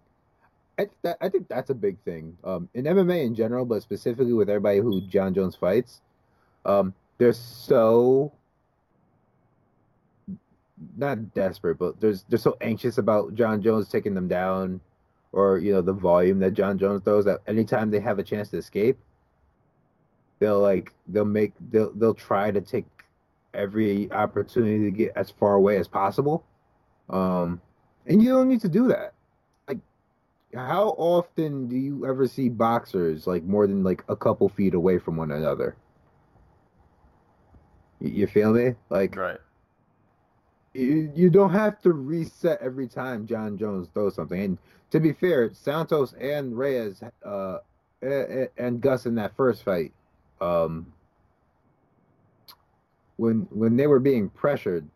I 0.79 0.89
I 1.21 1.29
think 1.29 1.49
that's 1.49 1.71
a 1.71 1.75
big 1.75 1.99
thing. 2.05 2.37
Um, 2.45 2.69
in 2.75 2.85
MMA 2.85 3.25
in 3.25 3.35
general, 3.35 3.65
but 3.65 3.83
specifically 3.83 4.33
with 4.33 4.49
everybody 4.49 4.79
who 4.79 5.01
Jon 5.03 5.35
Jones 5.35 5.57
fights, 5.57 6.01
um, 6.65 6.95
they're 7.19 7.33
so 7.33 8.33
not 10.97 11.35
desperate, 11.35 11.79
but 11.79 12.01
there's 12.01 12.25
they're 12.29 12.39
so 12.39 12.57
anxious 12.61 12.99
about 12.99 13.35
Jon 13.35 13.63
Jones 13.63 13.89
taking 13.89 14.15
them 14.15 14.29
down, 14.29 14.81
or 15.33 15.59
you 15.59 15.73
know 15.73 15.83
the 15.83 15.93
volume 15.93 16.39
that 16.41 16.53
Jon 16.53 16.79
Jones 16.79 17.03
throws. 17.05 17.25
That 17.25 17.41
anytime 17.47 17.91
they 17.91 18.01
have 18.01 18.19
a 18.19 18.23
chance 18.23 18.49
to 18.51 18.59
escape, 18.59 18.99
they'll 20.41 20.61
like 20.61 20.93
they'll 21.09 21.25
make 21.25 21.53
they'll 21.71 21.93
they'll 21.93 22.15
try 22.15 22.51
to 22.51 22.61
take 22.61 22.87
every 23.53 24.11
opportunity 24.11 24.85
to 24.85 24.91
get 24.91 25.13
as 25.17 25.31
far 25.31 25.55
away 25.55 25.77
as 25.77 25.87
possible. 25.87 26.45
Um, 27.09 27.61
and 28.07 28.23
you 28.23 28.31
don't 28.31 28.49
need 28.49 28.61
to 28.63 28.69
do 28.69 28.89
that. 28.89 29.14
How 30.55 30.91
often 30.91 31.69
do 31.69 31.77
you 31.77 32.07
ever 32.07 32.27
see 32.29 32.49
boxers 32.49 33.27
like 33.27 33.43
more 33.45 33.67
than 33.67 33.83
like 33.83 34.05
a 34.09 34.17
couple 34.17 34.49
feet 34.49 34.75
away 34.75 34.99
from 34.99 35.17
one 35.17 35.33
another? 35.33 35.77
You, 38.01 38.11
you 38.11 38.27
feel 38.27 38.53
me? 38.53 38.75
Like 38.89 39.17
Right. 39.17 39.39
you, 40.75 41.13
you 41.15 41.31
don't 41.31 41.51
have 41.51 41.81
to 41.83 41.93
reset 41.93 42.61
every 42.61 42.89
time 42.89 43.27
Jon 43.27 43.57
Jones 43.59 43.89
throws 43.93 44.15
something. 44.15 44.41
And 44.41 44.59
to 44.91 45.01
be 45.01 45.13
fair, 45.13 45.53
Santos 45.53 46.13
and 46.15 46.57
Reyes 46.57 47.03
uh, 47.25 47.59
a- 48.03 48.43
a- 48.45 48.49
and 48.57 48.81
Gus 48.81 49.07
in 49.07 49.15
that 49.17 49.35
first 49.37 49.65
fight, 49.65 49.93
um, 50.41 50.93
when 53.17 53.47
when 53.51 53.77
they 53.77 53.87
were 53.87 54.01
being 54.01 54.29
pressured, 54.29 54.89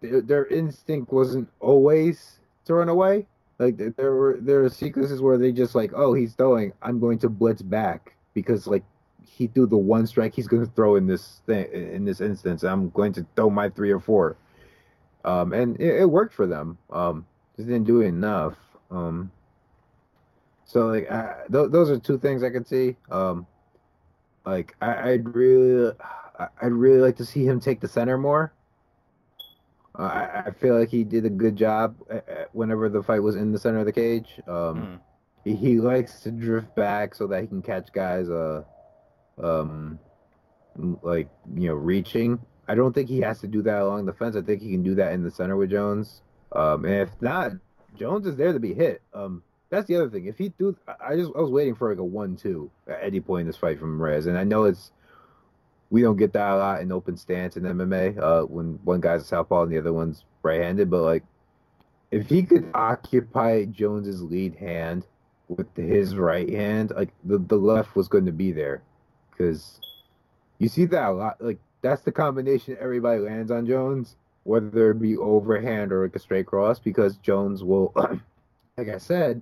their, 0.00 0.20
their 0.20 0.46
instinct 0.46 1.12
wasn't 1.12 1.48
always 1.60 2.40
to 2.66 2.74
run 2.74 2.88
away. 2.88 3.26
Like 3.58 3.76
there 3.96 4.14
were 4.14 4.38
there 4.40 4.60
were 4.62 4.68
sequences 4.68 5.22
where 5.22 5.38
they 5.38 5.50
just 5.52 5.74
like, 5.74 5.92
oh, 5.94 6.12
he's 6.12 6.34
throwing, 6.34 6.72
I'm 6.82 7.00
going 7.00 7.18
to 7.20 7.28
blitz 7.28 7.62
back 7.62 8.14
because 8.34 8.66
like 8.66 8.84
he 9.24 9.46
threw 9.46 9.66
the 9.66 9.76
one 9.76 10.06
strike 10.06 10.34
he's 10.34 10.46
going 10.46 10.64
to 10.64 10.72
throw 10.72 10.96
in 10.96 11.06
this 11.06 11.40
thing 11.46 11.66
in 11.72 12.04
this 12.04 12.20
instance. 12.20 12.64
I'm 12.64 12.90
going 12.90 13.12
to 13.14 13.26
throw 13.34 13.48
my 13.48 13.70
three 13.70 13.90
or 13.90 14.00
four, 14.00 14.36
um, 15.24 15.52
and 15.52 15.80
it, 15.80 16.02
it 16.02 16.10
worked 16.10 16.34
for 16.34 16.46
them. 16.46 16.76
Um, 16.90 17.26
just 17.56 17.68
didn't 17.68 17.86
do 17.86 18.02
enough. 18.02 18.56
Um, 18.90 19.30
so 20.66 20.88
like 20.88 21.10
I, 21.10 21.44
th- 21.50 21.70
those 21.70 21.90
are 21.90 21.98
two 21.98 22.18
things 22.18 22.42
I 22.42 22.50
could 22.50 22.66
see. 22.66 22.96
Um, 23.10 23.46
like 24.44 24.76
I, 24.82 25.12
I'd 25.12 25.34
really, 25.34 25.92
I'd 26.60 26.72
really 26.72 27.00
like 27.00 27.16
to 27.16 27.24
see 27.24 27.44
him 27.46 27.60
take 27.60 27.80
the 27.80 27.88
center 27.88 28.18
more. 28.18 28.52
I, 29.98 30.42
I 30.46 30.50
feel 30.50 30.78
like 30.78 30.90
he 30.90 31.04
did 31.04 31.24
a 31.24 31.30
good 31.30 31.56
job 31.56 31.96
uh, 32.10 32.16
uh, 32.16 32.44
whenever 32.52 32.88
the 32.88 33.02
fight 33.02 33.20
was 33.20 33.36
in 33.36 33.52
the 33.52 33.58
center 33.58 33.78
of 33.78 33.86
the 33.86 33.92
cage. 33.92 34.40
Um, 34.46 35.00
Mm. 35.46 35.58
he, 35.58 35.78
likes 35.78 36.20
to 36.20 36.30
drift 36.30 36.74
back 36.74 37.14
so 37.14 37.26
that 37.28 37.40
he 37.40 37.46
can 37.46 37.62
catch 37.62 37.92
guys 37.92 38.28
uh 38.28 38.64
um 39.38 39.98
like 41.02 41.28
you 41.54 41.68
know 41.68 41.74
reaching. 41.74 42.38
I 42.68 42.74
don't 42.74 42.92
think 42.92 43.08
he 43.08 43.20
has 43.20 43.40
to 43.40 43.46
do 43.46 43.62
that 43.62 43.80
along 43.80 44.06
the 44.06 44.12
fence. 44.12 44.34
I 44.36 44.42
think 44.42 44.60
he 44.60 44.70
can 44.72 44.82
do 44.82 44.96
that 44.96 45.12
in 45.12 45.22
the 45.22 45.30
center 45.30 45.56
with 45.56 45.70
jones. 45.70 46.22
Um 46.52 46.84
and 46.84 46.94
if 46.94 47.10
not 47.20 47.52
jones 47.96 48.26
is 48.26 48.36
there 48.36 48.52
to 48.52 48.58
be 48.60 48.74
hit. 48.74 49.02
Um 49.14 49.42
that's 49.70 49.86
the 49.86 49.96
other 49.96 50.10
thing. 50.10 50.26
If 50.26 50.36
he 50.38 50.50
do 50.50 50.76
i 50.88 51.12
I 51.12 51.16
just 51.16 51.30
i 51.36 51.40
was 51.40 51.50
waiting 51.50 51.74
for 51.74 51.88
like 51.90 51.98
a 51.98 52.04
one-two 52.04 52.70
at 52.88 52.98
any 53.02 53.20
point 53.20 53.42
in 53.42 53.46
this 53.46 53.56
fight 53.56 53.78
from 53.78 54.00
rez 54.00 54.26
and 54.26 54.36
i 54.36 54.44
know 54.44 54.64
it's 54.64 54.90
we 55.90 56.02
don't 56.02 56.16
get 56.16 56.32
that 56.32 56.50
a 56.50 56.56
lot 56.56 56.80
in 56.80 56.92
open 56.92 57.16
stance 57.16 57.56
in 57.56 57.62
mma 57.62 58.18
uh 58.18 58.44
when 58.46 58.78
one 58.84 59.00
guy's 59.00 59.22
a 59.22 59.24
southpaw 59.24 59.62
and 59.62 59.72
the 59.72 59.78
other 59.78 59.92
one's 59.92 60.24
right-handed 60.42 60.90
but 60.90 61.02
like 61.02 61.24
if 62.10 62.28
he 62.28 62.42
could 62.42 62.70
occupy 62.74 63.64
jones's 63.64 64.22
lead 64.22 64.54
hand 64.54 65.04
with 65.48 65.74
his 65.76 66.16
right 66.16 66.48
hand, 66.48 66.92
like 66.94 67.10
the, 67.24 67.38
the 67.38 67.56
left 67.56 67.94
was 67.94 68.08
going 68.08 68.26
to 68.26 68.32
be 68.32 68.52
there, 68.52 68.82
because 69.30 69.80
you 70.58 70.68
see 70.68 70.84
that 70.86 71.08
a 71.08 71.12
lot. 71.12 71.36
Like 71.40 71.58
that's 71.82 72.02
the 72.02 72.12
combination 72.12 72.76
everybody 72.80 73.20
lands 73.20 73.50
on 73.50 73.66
Jones, 73.66 74.16
whether 74.44 74.90
it 74.90 75.00
be 75.00 75.16
overhand 75.16 75.92
or 75.92 76.04
like 76.04 76.16
a 76.16 76.18
straight 76.18 76.46
cross, 76.46 76.78
because 76.78 77.16
Jones 77.18 77.62
will, 77.62 77.92
like 78.76 78.88
I 78.88 78.98
said, 78.98 79.40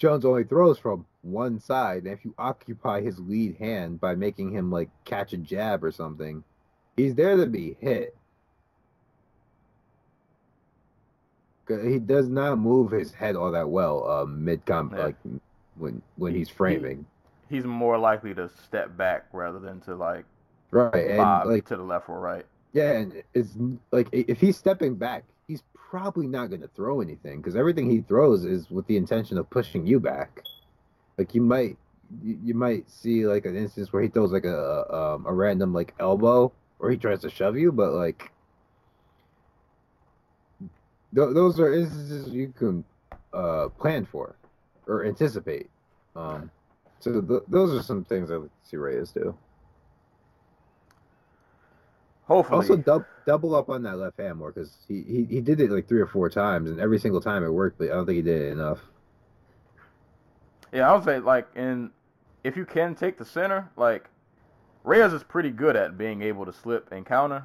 Jones 0.00 0.24
only 0.24 0.44
throws 0.44 0.78
from 0.78 1.04
one 1.20 1.60
side, 1.60 2.04
and 2.04 2.12
if 2.12 2.24
you 2.24 2.34
occupy 2.38 3.02
his 3.02 3.20
lead 3.20 3.56
hand 3.58 4.00
by 4.00 4.14
making 4.14 4.50
him 4.50 4.70
like 4.70 4.88
catch 5.04 5.34
a 5.34 5.36
jab 5.36 5.84
or 5.84 5.92
something, 5.92 6.42
he's 6.96 7.14
there 7.14 7.36
to 7.36 7.44
be 7.46 7.76
hit. 7.80 8.16
He 11.68 11.98
does 12.00 12.28
not 12.28 12.58
move 12.58 12.90
his 12.90 13.12
head 13.12 13.36
all 13.36 13.52
that 13.52 13.68
well, 13.68 14.08
um, 14.10 14.42
mid 14.44 14.64
comp 14.64 14.92
Yeah. 14.92 15.04
like 15.04 15.16
when 15.76 16.02
when 16.16 16.32
He- 16.32 16.38
he's 16.38 16.48
framing. 16.48 17.04
He's 17.50 17.64
more 17.64 17.98
likely 17.98 18.32
to 18.34 18.48
step 18.48 18.96
back 18.96 19.26
rather 19.32 19.58
than 19.58 19.80
to 19.80 19.94
like 19.94 20.24
Right, 20.70 20.94
and 20.94 21.48
like 21.50 21.66
to 21.66 21.76
the 21.76 21.82
left 21.82 22.08
or 22.08 22.20
right. 22.20 22.46
yeah, 22.72 22.92
and 22.92 23.22
it's 23.34 23.54
like 23.92 24.08
if 24.12 24.40
he's 24.40 24.56
stepping 24.56 24.94
back, 24.94 25.24
probably 25.90 26.28
not 26.28 26.48
going 26.48 26.60
to 26.60 26.68
throw 26.68 27.00
anything 27.00 27.38
because 27.38 27.56
everything 27.56 27.90
he 27.90 28.00
throws 28.00 28.44
is 28.44 28.70
with 28.70 28.86
the 28.86 28.96
intention 28.96 29.36
of 29.36 29.50
pushing 29.50 29.84
you 29.84 29.98
back. 29.98 30.44
Like 31.18 31.34
you 31.34 31.42
might 31.42 31.76
you, 32.22 32.38
you 32.44 32.54
might 32.54 32.88
see 32.88 33.26
like 33.26 33.44
an 33.44 33.56
instance 33.56 33.92
where 33.92 34.00
he 34.00 34.08
throws 34.08 34.30
like 34.30 34.44
a 34.44 34.94
um, 34.94 35.26
a 35.26 35.32
random 35.32 35.74
like 35.74 35.94
elbow 35.98 36.52
or 36.78 36.90
he 36.90 36.96
tries 36.96 37.20
to 37.22 37.30
shove 37.30 37.58
you, 37.58 37.72
but 37.72 37.92
like 37.92 38.30
th- 41.14 41.34
those 41.34 41.58
are 41.58 41.74
instances 41.74 42.28
you 42.28 42.54
can 42.56 42.84
uh, 43.32 43.68
plan 43.70 44.06
for 44.06 44.36
or 44.86 45.04
anticipate. 45.04 45.68
Um, 46.14 46.52
so 47.00 47.20
th- 47.20 47.42
those 47.48 47.74
are 47.74 47.82
some 47.82 48.04
things 48.04 48.30
I 48.30 48.36
would 48.36 48.50
see 48.62 48.76
Reyes 48.76 49.10
do. 49.10 49.36
Hopefully, 52.30 52.56
Also, 52.58 52.76
dub- 52.76 53.06
double 53.26 53.56
up 53.56 53.68
on 53.68 53.82
that 53.82 53.96
left 53.96 54.18
hand 54.20 54.38
more 54.38 54.52
because 54.52 54.76
he, 54.86 55.02
he 55.02 55.24
he 55.24 55.40
did 55.40 55.60
it 55.60 55.70
like 55.70 55.88
three 55.88 56.00
or 56.00 56.06
four 56.06 56.30
times, 56.30 56.70
and 56.70 56.78
every 56.80 56.98
single 56.98 57.20
time 57.20 57.42
it 57.42 57.50
worked. 57.50 57.76
But 57.78 57.90
I 57.90 57.94
don't 57.94 58.06
think 58.06 58.16
he 58.16 58.22
did 58.22 58.40
it 58.42 58.52
enough. 58.52 58.78
Yeah, 60.72 60.88
I 60.90 60.94
would 60.94 61.04
say 61.04 61.18
like 61.18 61.48
in 61.56 61.90
if 62.44 62.56
you 62.56 62.64
can 62.64 62.94
take 62.94 63.18
the 63.18 63.24
center, 63.24 63.68
like 63.76 64.08
Reyes 64.84 65.12
is 65.12 65.24
pretty 65.24 65.50
good 65.50 65.74
at 65.76 65.98
being 65.98 66.22
able 66.22 66.46
to 66.46 66.52
slip 66.52 66.90
and 66.92 67.04
counter. 67.04 67.42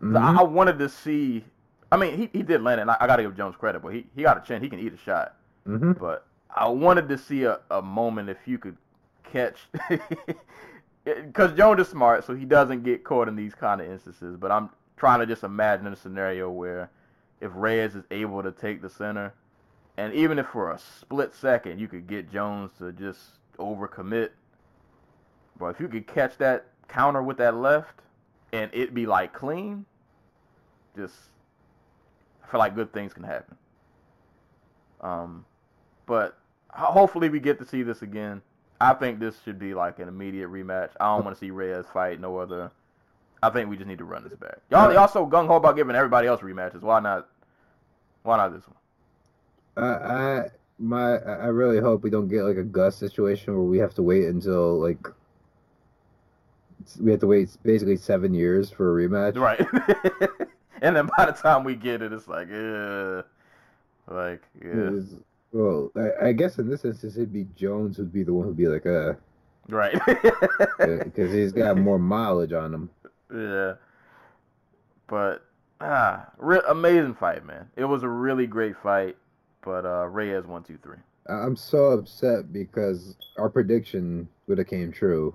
So 0.00 0.06
Mhm. 0.08 0.16
I, 0.18 0.40
I 0.40 0.42
wanted 0.42 0.78
to 0.80 0.88
see. 0.88 1.44
I 1.92 1.96
mean, 1.96 2.16
he, 2.16 2.28
he 2.32 2.42
did 2.42 2.62
land 2.62 2.80
it. 2.80 2.82
And 2.82 2.90
I, 2.90 2.96
I 3.00 3.06
got 3.06 3.16
to 3.16 3.22
give 3.22 3.36
Jones 3.36 3.54
credit, 3.56 3.82
but 3.82 3.94
he, 3.94 4.06
he 4.16 4.22
got 4.22 4.36
a 4.42 4.46
chin. 4.46 4.60
He 4.62 4.68
can 4.68 4.80
eat 4.80 4.92
a 4.92 4.96
shot. 4.96 5.36
Mhm. 5.66 5.96
But 5.98 6.26
I 6.50 6.68
wanted 6.68 7.08
to 7.08 7.16
see 7.18 7.44
a, 7.44 7.60
a 7.70 7.80
moment 7.80 8.28
if 8.30 8.38
you 8.46 8.58
could 8.58 8.76
catch. 9.22 9.68
Because 11.04 11.52
Jones 11.56 11.80
is 11.80 11.88
smart, 11.88 12.24
so 12.24 12.34
he 12.34 12.44
doesn't 12.44 12.84
get 12.84 13.02
caught 13.02 13.28
in 13.28 13.34
these 13.34 13.54
kind 13.54 13.80
of 13.80 13.90
instances. 13.90 14.36
But 14.36 14.52
I'm 14.52 14.70
trying 14.96 15.20
to 15.20 15.26
just 15.26 15.42
imagine 15.42 15.86
a 15.88 15.96
scenario 15.96 16.48
where 16.50 16.90
if 17.40 17.50
Reyes 17.54 17.96
is 17.96 18.04
able 18.10 18.42
to 18.42 18.52
take 18.52 18.82
the 18.82 18.88
center, 18.88 19.34
and 19.96 20.14
even 20.14 20.38
if 20.38 20.46
for 20.46 20.70
a 20.70 20.78
split 20.78 21.34
second 21.34 21.80
you 21.80 21.88
could 21.88 22.06
get 22.06 22.30
Jones 22.30 22.70
to 22.78 22.92
just 22.92 23.20
overcommit, 23.58 24.30
but 25.58 25.66
if 25.66 25.80
you 25.80 25.88
could 25.88 26.06
catch 26.06 26.38
that 26.38 26.66
counter 26.88 27.22
with 27.22 27.36
that 27.38 27.56
left 27.56 28.00
and 28.52 28.70
it 28.72 28.94
be 28.94 29.06
like 29.06 29.32
clean, 29.32 29.84
just 30.96 31.14
I 32.44 32.50
feel 32.50 32.60
like 32.60 32.74
good 32.74 32.92
things 32.92 33.12
can 33.12 33.24
happen. 33.24 33.56
Um, 35.00 35.44
but 36.06 36.38
hopefully 36.70 37.28
we 37.28 37.40
get 37.40 37.58
to 37.58 37.66
see 37.66 37.82
this 37.82 38.02
again. 38.02 38.40
I 38.82 38.94
think 38.94 39.20
this 39.20 39.36
should 39.44 39.60
be 39.60 39.74
like 39.74 40.00
an 40.00 40.08
immediate 40.08 40.48
rematch. 40.48 40.90
I 40.98 41.14
don't 41.14 41.24
want 41.24 41.36
to 41.36 41.40
see 41.40 41.52
Reyes 41.52 41.84
fight 41.92 42.20
no 42.20 42.38
other. 42.38 42.72
I 43.40 43.50
think 43.50 43.70
we 43.70 43.76
just 43.76 43.86
need 43.86 43.98
to 43.98 44.04
run 44.04 44.24
this 44.24 44.34
back. 44.34 44.58
Y'all, 44.70 44.92
y'all 44.92 45.06
so 45.06 45.24
gung 45.24 45.46
ho 45.46 45.54
about 45.54 45.76
giving 45.76 45.94
everybody 45.94 46.26
else 46.26 46.40
rematches. 46.40 46.82
Why 46.82 46.98
not? 46.98 47.28
Why 48.24 48.38
not 48.38 48.52
this 48.52 48.64
one? 48.66 49.84
I, 49.84 49.90
I 49.90 50.50
my 50.80 51.16
I 51.18 51.46
really 51.46 51.80
hope 51.80 52.02
we 52.02 52.10
don't 52.10 52.26
get 52.26 52.42
like 52.42 52.56
a 52.56 52.64
Gus 52.64 52.96
situation 52.96 53.54
where 53.54 53.62
we 53.62 53.78
have 53.78 53.94
to 53.94 54.02
wait 54.02 54.24
until 54.24 54.80
like 54.80 55.06
we 57.00 57.12
have 57.12 57.20
to 57.20 57.28
wait 57.28 57.56
basically 57.62 57.96
seven 57.96 58.34
years 58.34 58.68
for 58.68 58.98
a 58.98 59.08
rematch. 59.08 59.36
Right. 59.36 59.60
and 60.82 60.96
then 60.96 61.08
by 61.16 61.26
the 61.26 61.32
time 61.32 61.62
we 61.62 61.76
get 61.76 62.02
it, 62.02 62.12
it's 62.12 62.26
like, 62.26 62.48
uh, 62.52 63.22
like, 64.10 64.42
yeah, 64.60 65.00
Well, 65.52 65.92
I, 65.96 66.28
I 66.28 66.32
guess 66.32 66.58
in 66.58 66.68
this 66.68 66.84
instance 66.84 67.16
it'd 67.16 67.32
be 67.32 67.46
Jones 67.54 67.96
who'd 67.96 68.12
be 68.12 68.22
the 68.22 68.32
one 68.32 68.46
who'd 68.46 68.56
be 68.56 68.68
like, 68.68 68.86
uh, 68.86 69.14
right. 69.68 69.98
because 70.78 71.32
he's 71.32 71.52
got 71.52 71.76
more 71.76 71.98
mileage 71.98 72.52
on 72.52 72.74
him. 72.74 72.90
Yeah. 73.32 73.74
But 75.06 75.44
ah, 75.80 76.26
re- 76.38 76.62
amazing 76.68 77.14
fight, 77.14 77.44
man. 77.44 77.68
It 77.76 77.84
was 77.84 78.02
a 78.02 78.08
really 78.08 78.46
great 78.46 78.76
fight. 78.82 79.16
But 79.62 79.84
uh, 79.84 80.06
Reyes 80.08 80.46
one 80.46 80.64
two 80.64 80.78
three. 80.82 80.96
I'm 81.28 81.54
so 81.54 81.92
upset 81.92 82.52
because 82.52 83.16
our 83.38 83.48
prediction 83.48 84.28
would 84.46 84.58
have 84.58 84.66
came 84.66 84.92
true. 84.92 85.34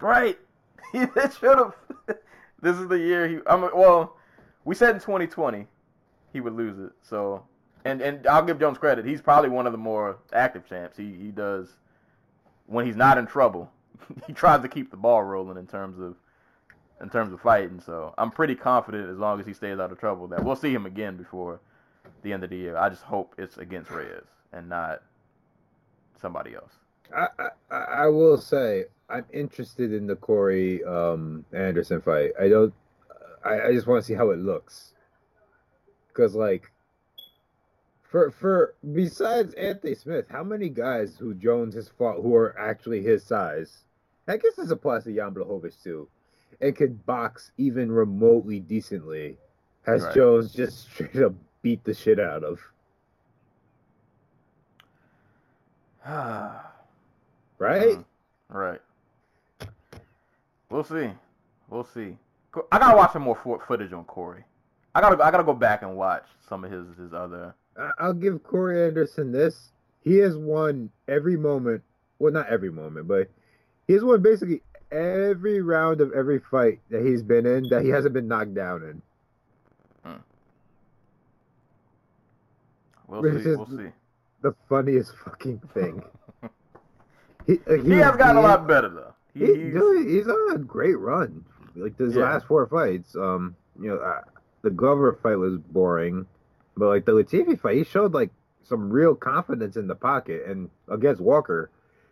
Right. 0.00 0.38
He 0.92 1.00
should 1.40 1.58
have. 1.58 1.74
this 2.62 2.76
is 2.76 2.86
the 2.86 2.98
year 2.98 3.26
he. 3.26 3.38
I 3.48 3.56
mean, 3.56 3.70
well, 3.74 4.16
we 4.64 4.76
said 4.76 4.94
in 4.94 5.00
2020 5.00 5.66
he 6.32 6.40
would 6.40 6.52
lose 6.52 6.78
it. 6.78 6.92
So, 7.02 7.42
and 7.84 8.00
and 8.00 8.26
I'll 8.26 8.44
give 8.44 8.58
Jones 8.58 8.78
credit. 8.78 9.04
He's 9.04 9.20
probably 9.20 9.50
one 9.50 9.66
of 9.66 9.72
the 9.72 9.78
more 9.78 10.18
active 10.32 10.68
champs. 10.68 10.96
He 10.96 11.14
he 11.14 11.30
does 11.30 11.68
when 12.66 12.86
he's 12.86 12.96
not 12.96 13.18
in 13.18 13.26
trouble. 13.26 13.70
he 14.26 14.32
tries 14.32 14.62
to 14.62 14.68
keep 14.68 14.90
the 14.90 14.96
ball 14.96 15.22
rolling 15.22 15.58
in 15.58 15.66
terms 15.66 15.98
of 15.98 16.16
in 17.00 17.10
terms 17.10 17.32
of 17.32 17.40
fighting. 17.40 17.80
So 17.80 18.14
I'm 18.16 18.30
pretty 18.30 18.54
confident 18.54 19.10
as 19.10 19.18
long 19.18 19.40
as 19.40 19.46
he 19.46 19.52
stays 19.52 19.78
out 19.78 19.92
of 19.92 19.98
trouble 19.98 20.26
that 20.28 20.42
we'll 20.42 20.56
see 20.56 20.72
him 20.72 20.86
again 20.86 21.16
before 21.16 21.60
the 22.22 22.32
end 22.32 22.44
of 22.44 22.50
the 22.50 22.56
year. 22.56 22.76
I 22.76 22.88
just 22.88 23.02
hope 23.02 23.34
it's 23.38 23.58
against 23.58 23.90
Reyes 23.90 24.24
and 24.52 24.68
not 24.68 25.02
somebody 26.20 26.54
else. 26.54 26.72
I, 27.14 27.28
I 27.70 27.76
I 27.76 28.06
will 28.08 28.38
say 28.38 28.86
I'm 29.10 29.26
interested 29.32 29.92
in 29.92 30.06
the 30.06 30.16
Corey 30.16 30.82
um, 30.84 31.44
Anderson 31.52 32.00
fight. 32.00 32.32
I 32.40 32.48
don't. 32.48 32.72
I, 33.44 33.68
I 33.68 33.72
just 33.72 33.86
want 33.86 34.02
to 34.02 34.06
see 34.06 34.14
how 34.14 34.30
it 34.30 34.38
looks. 34.38 34.94
Cause 36.14 36.34
like, 36.34 36.70
for 38.14 38.30
for 38.30 38.74
besides 38.92 39.54
Anthony 39.54 39.96
Smith, 39.96 40.26
how 40.30 40.44
many 40.44 40.68
guys 40.68 41.16
who 41.18 41.34
Jones 41.34 41.74
has 41.74 41.88
fought 41.88 42.22
who 42.22 42.32
are 42.36 42.56
actually 42.56 43.02
his 43.02 43.24
size? 43.24 43.78
I 44.28 44.36
guess 44.36 44.54
this 44.54 44.70
applies 44.70 45.02
to 45.02 45.12
Jan 45.12 45.34
Blachowicz 45.34 45.82
too, 45.82 46.06
and 46.60 46.76
could 46.76 47.04
box 47.06 47.50
even 47.58 47.90
remotely 47.90 48.60
decently. 48.60 49.36
Has 49.84 50.04
Right. 50.04 50.14
Jones 50.14 50.52
just 50.52 50.84
straight 50.92 51.16
up 51.16 51.32
beat 51.62 51.82
the 51.82 51.92
shit 51.92 52.20
out 52.20 52.44
of? 52.44 52.60
Right? 57.58 57.96
Mhm. 57.98 58.04
Right. 58.48 58.80
We'll 60.70 60.84
see. 60.84 61.10
We'll 61.68 61.84
see. 61.84 62.16
I 62.70 62.78
gotta 62.78 62.96
watch 62.96 63.12
some 63.12 63.22
more 63.22 63.60
footage 63.66 63.92
on 63.92 64.04
Corey. 64.04 64.44
I 64.94 65.00
gotta 65.00 65.20
I 65.24 65.32
gotta 65.32 65.42
go 65.44 65.54
back 65.54 65.82
and 65.82 65.96
watch 65.96 66.26
some 66.48 66.64
of 66.64 66.70
his 66.70 66.96
his 66.96 67.12
other. 67.12 67.54
I'll 67.98 68.12
give 68.12 68.42
Corey 68.42 68.86
Anderson 68.86 69.32
this. 69.32 69.70
He 70.02 70.16
has 70.18 70.36
won 70.36 70.90
every 71.08 71.36
moment. 71.36 71.82
Well, 72.18 72.32
not 72.32 72.48
every 72.48 72.70
moment, 72.70 73.08
but 73.08 73.28
He's 73.86 74.02
won 74.02 74.22
basically 74.22 74.62
every 74.90 75.60
round 75.60 76.00
of 76.00 76.12
every 76.12 76.38
fight 76.38 76.80
that 76.90 77.04
he's 77.04 77.22
been 77.22 77.44
in 77.44 77.68
that 77.68 77.82
he 77.82 77.90
hasn't 77.90 78.14
been 78.14 78.28
knocked 78.28 78.54
down 78.54 78.82
in. 78.82 79.02
We'll 83.06 83.22
This 83.22 83.44
see. 83.44 83.50
is- 83.50 83.58
We'll 83.58 83.66
see. 83.66 83.92
The 84.42 84.54
funniest 84.68 85.14
fucking 85.24 85.58
thing. 85.72 86.02
he, 87.46 87.58
like, 87.66 87.82
He 87.82 87.90
has 87.92 88.16
gotten 88.16 88.36
a 88.36 88.40
lot 88.40 88.66
better 88.66 88.88
though. 88.88 89.14
He, 89.34 89.40
He, 89.46 89.46
he's, 89.64 89.72
dude, 89.74 90.08
he's 90.08 90.28
on 90.28 90.54
a 90.54 90.58
great 90.58 90.98
run. 90.98 91.44
Like 91.76 91.96
these 91.96 92.14
Yeah. 92.14 92.22
last 92.24 92.46
four 92.46 92.66
fights, 92.66 93.16
um, 93.16 93.56
you 93.80 93.88
know, 93.88 93.96
uh, 93.96 94.20
the 94.62 94.70
Glover 94.70 95.18
fight 95.22 95.36
was 95.36 95.58
boring, 95.58 96.26
but 96.76 96.86
like 96.88 97.04
the 97.04 97.12
Latifi 97.12 97.58
fight, 97.58 97.76
he 97.76 97.84
showed 97.84 98.12
like 98.12 98.30
some 98.64 98.90
real 98.90 99.14
confidence 99.14 99.76
in 99.76 99.86
the 99.86 99.94
pocket, 99.94 100.44
and 100.46 100.70
against 100.88 101.20
Walker, 101.20 101.70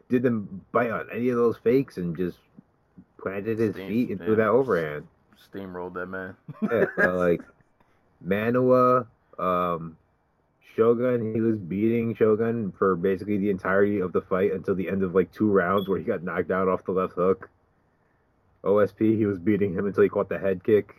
didn't 0.08 0.70
bite 0.72 0.90
on 0.90 1.08
any 1.12 1.30
of 1.30 1.36
those 1.36 1.56
fakes 1.56 1.96
and 1.96 2.16
just 2.16 2.38
planted 3.18 3.58
his 3.58 3.74
Steam- 3.74 3.88
feet 3.88 4.10
and 4.10 4.20
yeah. 4.20 4.26
threw 4.26 4.36
that 4.36 4.48
overhand. 4.48 5.06
steamrolled 5.52 5.94
that 5.94 6.06
man. 6.06 6.36
Yeah, 6.62 6.84
uh, 7.04 7.14
like 7.14 7.40
Manuwa, 8.26 9.06
um, 9.38 9.96
Shogun, 10.76 11.34
he 11.34 11.40
was 11.40 11.56
beating 11.58 12.14
Shogun 12.14 12.72
for 12.78 12.96
basically 12.96 13.38
the 13.38 13.50
entirety 13.50 14.00
of 14.00 14.12
the 14.12 14.20
fight 14.22 14.52
until 14.52 14.74
the 14.74 14.88
end 14.88 15.02
of 15.02 15.14
like 15.14 15.32
two 15.32 15.50
rounds 15.50 15.88
where 15.88 15.98
he 15.98 16.04
got 16.04 16.22
knocked 16.22 16.50
out 16.50 16.68
off 16.68 16.84
the 16.84 16.92
left 16.92 17.14
hook. 17.14 17.48
OSP, 18.64 19.16
he 19.16 19.26
was 19.26 19.38
beating 19.38 19.72
him 19.74 19.86
until 19.86 20.02
he 20.04 20.08
caught 20.08 20.28
the 20.28 20.38
head 20.38 20.62
kick. 20.62 20.94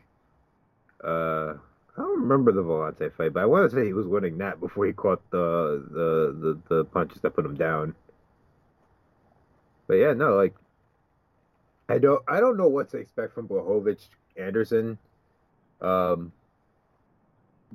Uh, 1.03 1.53
I 1.97 2.01
don't 2.01 2.21
remember 2.21 2.51
the 2.51 2.63
Volkan 2.63 3.13
fight, 3.15 3.33
but 3.33 3.41
I 3.43 3.45
want 3.45 3.69
to 3.69 3.75
say 3.75 3.85
he 3.85 3.93
was 3.93 4.07
winning 4.07 4.39
that 4.39 4.59
before 4.59 4.85
he 4.87 4.93
caught 4.93 5.21
the 5.29 5.85
the 5.91 6.57
the, 6.69 6.75
the 6.75 6.85
punches 6.85 7.21
that 7.21 7.35
put 7.35 7.45
him 7.45 7.55
down. 7.55 7.93
But 9.87 9.95
yeah, 9.95 10.13
no, 10.13 10.35
like 10.35 10.55
I 11.89 11.99
don't 11.99 12.23
I 12.27 12.39
don't 12.39 12.57
know 12.57 12.67
what 12.67 12.89
to 12.91 12.97
expect 12.97 13.33
from 13.35 13.47
Blachowicz 13.47 14.07
Anderson. 14.37 14.97
Um 15.81 16.31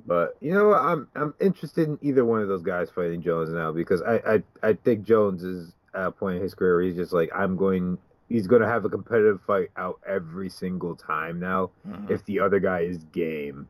but 0.05 0.35
you 0.41 0.53
know? 0.53 0.73
I'm 0.73 1.07
I'm 1.15 1.33
interested 1.39 1.87
in 1.87 1.99
either 2.01 2.25
one 2.25 2.41
of 2.41 2.47
those 2.47 2.63
guys 2.63 2.89
fighting 2.89 3.21
Jones 3.21 3.49
now 3.51 3.71
because 3.71 4.01
I 4.01 4.15
I, 4.63 4.69
I 4.69 4.73
think 4.73 5.03
Jones 5.05 5.43
is 5.43 5.73
at 5.93 6.07
a 6.07 6.11
point 6.11 6.37
in 6.37 6.43
his 6.43 6.53
career 6.53 6.75
where 6.75 6.83
he's 6.85 6.95
just 6.95 7.13
like 7.13 7.29
I'm 7.33 7.55
going 7.55 7.97
he's 8.27 8.47
going 8.47 8.61
to 8.61 8.67
have 8.67 8.85
a 8.85 8.89
competitive 8.89 9.41
fight 9.47 9.69
out 9.77 9.99
every 10.07 10.49
single 10.49 10.95
time 10.95 11.39
now 11.39 11.71
Mhm. 11.87 12.11
if 12.11 12.25
the 12.25 12.39
other 12.41 12.59
guy 12.59 12.81
is 12.81 12.97
game. 13.13 13.67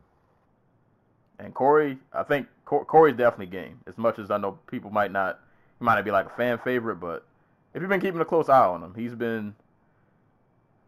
And 1.39 1.53
Corey, 1.53 1.97
I 2.13 2.23
think 2.23 2.47
Cor- 2.65 2.85
Corey's 2.85 3.15
definitely 3.15 3.47
game. 3.47 3.79
As 3.87 3.97
much 3.97 4.19
as 4.19 4.29
I 4.29 4.37
know 4.37 4.59
people 4.69 4.91
might 4.91 5.11
not, 5.11 5.39
he 5.79 5.85
might 5.85 5.95
not 5.95 6.05
be 6.05 6.11
like 6.11 6.25
a 6.27 6.29
fan 6.31 6.57
favorite, 6.59 6.97
but 6.97 7.25
if 7.73 7.81
you've 7.81 7.89
been 7.89 8.01
keeping 8.01 8.21
a 8.21 8.25
close 8.25 8.49
eye 8.49 8.65
on 8.65 8.83
him, 8.83 8.93
he's 8.95 9.15
been. 9.15 9.55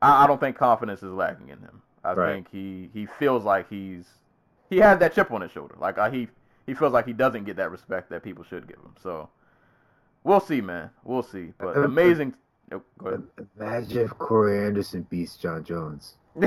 I, 0.01 0.23
I 0.23 0.27
don't 0.27 0.39
think 0.39 0.57
confidence 0.57 1.03
is 1.03 1.11
lacking 1.11 1.49
in 1.49 1.59
him. 1.59 1.81
I 2.03 2.13
Right. 2.13 2.33
think 2.33 2.49
he 2.51 2.89
he 2.93 3.05
feels 3.05 3.43
like 3.43 3.69
he's 3.69 4.05
he 4.69 4.77
has 4.77 4.99
that 4.99 5.13
chip 5.13 5.31
on 5.31 5.41
his 5.41 5.51
shoulder. 5.51 5.75
Like 5.79 5.97
I, 5.97 6.09
he 6.09 6.27
he 6.65 6.73
feels 6.73 6.93
like 6.93 7.05
he 7.05 7.13
doesn't 7.13 7.45
get 7.45 7.55
that 7.57 7.71
respect 7.71 8.09
that 8.09 8.23
people 8.23 8.43
should 8.43 8.67
give 8.67 8.77
him. 8.77 8.95
So 9.01 9.29
we'll 10.23 10.39
see, 10.39 10.61
man. 10.61 10.89
We'll 11.03 11.23
see. 11.23 11.53
But 11.59 11.77
Uh, 11.77 11.81
uh 11.81 11.83
amazing. 11.85 12.33
Oh, 12.73 12.81
go 12.97 13.07
uh, 13.37 13.43
Imagine 13.59 13.99
if 14.05 14.11
Corey 14.17 14.65
Anderson 14.65 15.05
beats 15.09 15.35
Jon 15.37 15.63
Jones. 15.63 16.15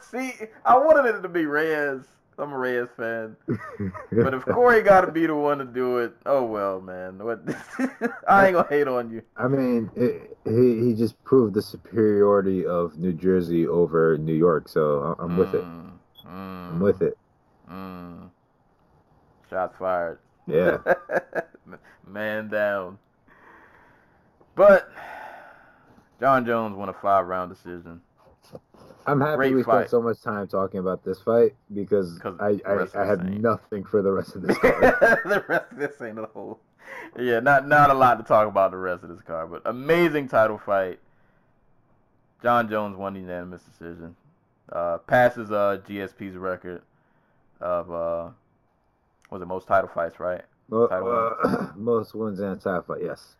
see, 0.00 0.32
I 0.64 0.76
wanted 0.76 1.14
it 1.14 1.22
to 1.22 1.28
be 1.28 1.46
Reyes. 1.46 2.02
I'm 2.38 2.52
a 2.52 2.58
Reyes 2.58 2.88
fan. 2.96 3.36
But 4.12 4.34
if 4.34 4.44
Corey 4.44 4.82
got 4.82 5.02
to 5.02 5.12
be 5.12 5.26
the 5.26 5.34
one 5.34 5.58
to 5.58 5.64
do 5.64 5.98
it, 5.98 6.14
oh 6.26 6.44
well, 6.44 6.80
man. 6.80 7.18
What? 7.18 7.40
I 8.28 8.46
ain't 8.46 8.54
gonna 8.54 8.68
hate 8.68 8.88
on 8.88 9.10
you. 9.10 9.22
I 9.36 9.48
mean, 9.48 9.90
it, 9.96 10.36
he 10.44 10.86
he 10.86 10.94
just 10.94 11.22
proved 11.24 11.54
the 11.54 11.62
superiority 11.62 12.64
of 12.64 12.96
New 12.96 13.12
Jersey 13.12 13.66
over 13.66 14.16
New 14.18 14.34
York, 14.34 14.68
so 14.68 15.16
I'm 15.18 15.36
with 15.36 15.54
it. 15.54 15.64
Mm, 15.64 15.90
I'm 16.26 16.80
with 16.80 17.02
it. 17.02 17.18
Mm. 17.70 18.30
Shots 19.50 19.76
fired. 19.78 20.18
Yeah. 20.46 20.78
Man 22.06 22.48
down. 22.48 22.98
But 24.54 24.90
Jon 26.20 26.46
Jones 26.46 26.76
won 26.76 26.88
a 26.88 26.92
five 26.92 27.26
round 27.26 27.52
decision. 27.52 28.00
I'm 29.06 29.20
happy 29.20 29.36
Great 29.36 29.54
we 29.54 29.62
fight. 29.62 29.88
spent 29.88 29.90
so 29.90 30.02
much 30.02 30.20
time 30.22 30.46
talking 30.48 30.80
about 30.80 31.04
this 31.04 31.20
fight 31.20 31.54
because 31.74 32.20
I 32.40 32.60
I, 32.66 32.86
I 32.94 33.06
have 33.06 33.26
this 33.26 33.38
nothing 33.40 33.84
for 33.84 34.02
the 34.02 34.10
rest 34.12 34.34
of 34.36 34.42
this 34.42 34.56
card. 34.62 34.80
the 35.24 35.44
rest 35.48 35.72
of 35.72 35.78
this 35.78 36.00
ain't 36.02 36.18
a 36.18 36.26
whole. 36.26 36.60
Yeah, 37.18 37.40
not 37.40 37.68
not 37.68 37.90
a 37.90 37.94
lot 37.94 38.18
to 38.18 38.24
talk 38.24 38.48
about 38.48 38.70
the 38.70 38.76
rest 38.76 39.02
of 39.02 39.10
this 39.10 39.20
card, 39.22 39.50
but 39.50 39.62
amazing 39.66 40.28
title 40.28 40.58
fight. 40.58 40.98
Jon 42.42 42.68
Jones 42.68 42.96
won 42.96 43.14
the 43.14 43.20
unanimous 43.20 43.62
decision. 43.62 44.16
Uh, 44.72 44.98
passes 44.98 45.50
uh 45.50 45.78
GSP's 45.86 46.36
record 46.36 46.82
of 47.60 47.90
uh 47.90 48.28
was 49.30 49.42
it 49.42 49.46
most 49.46 49.66
title 49.66 49.90
fights, 49.92 50.18
right? 50.20 50.42
well, 50.68 50.88
Title 50.88 51.36
uh, 51.44 51.66
most 51.76 52.14
wins 52.14 52.40
in 52.40 52.46
a 52.46 52.56
tie 52.56 52.80
fight, 52.86 53.00
yes. 53.04 53.34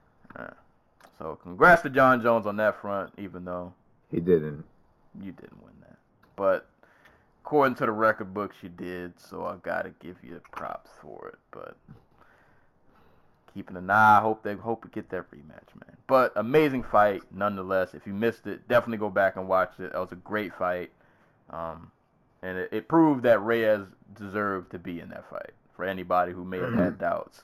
So 1.18 1.38
congrats 1.42 1.82
to 1.82 1.90
Jon 1.90 2.20
Jones 2.20 2.46
on 2.46 2.56
that 2.56 2.80
front, 2.80 3.12
even 3.18 3.44
though 3.44 3.72
He 4.10 4.20
didn't. 4.20 4.64
You 5.22 5.32
didn't 5.32 5.62
win 5.62 5.74
that. 5.82 5.98
But 6.36 6.66
according 7.44 7.76
to 7.76 7.86
the 7.86 7.92
record 7.92 8.34
books, 8.34 8.56
you 8.62 8.68
did, 8.68 9.18
so 9.20 9.44
I 9.46 9.56
gotta 9.62 9.92
give 10.00 10.16
you 10.22 10.40
props 10.52 10.90
for 11.00 11.28
it. 11.28 11.38
But 11.50 11.76
keeping 13.52 13.76
an 13.76 13.90
eye, 13.90 14.18
I 14.18 14.20
hope 14.20 14.42
they 14.42 14.54
hope 14.54 14.84
we 14.84 14.90
get 14.90 15.10
that 15.10 15.30
rematch, 15.30 15.74
man. 15.74 15.96
But 16.06 16.32
amazing 16.36 16.82
fight, 16.82 17.22
nonetheless. 17.32 17.94
If 17.94 18.06
you 18.06 18.12
missed 18.12 18.46
it, 18.46 18.66
definitely 18.68 18.98
go 18.98 19.10
back 19.10 19.36
and 19.36 19.48
watch 19.48 19.72
it. 19.78 19.92
That 19.92 19.98
was 20.00 20.12
a 20.12 20.16
great 20.16 20.52
fight, 20.54 20.90
um, 21.50 21.90
and 22.42 22.58
it, 22.58 22.68
it 22.72 22.88
proved 22.88 23.22
that 23.22 23.42
Reyes 23.42 23.86
deserved 24.18 24.70
to 24.72 24.78
be 24.78 25.00
in 25.00 25.08
that 25.10 25.28
fight. 25.30 25.52
For 25.76 25.84
anybody 25.84 26.32
who 26.32 26.44
may 26.44 26.58
have 26.58 26.74
had 26.74 26.98
doubts, 26.98 27.42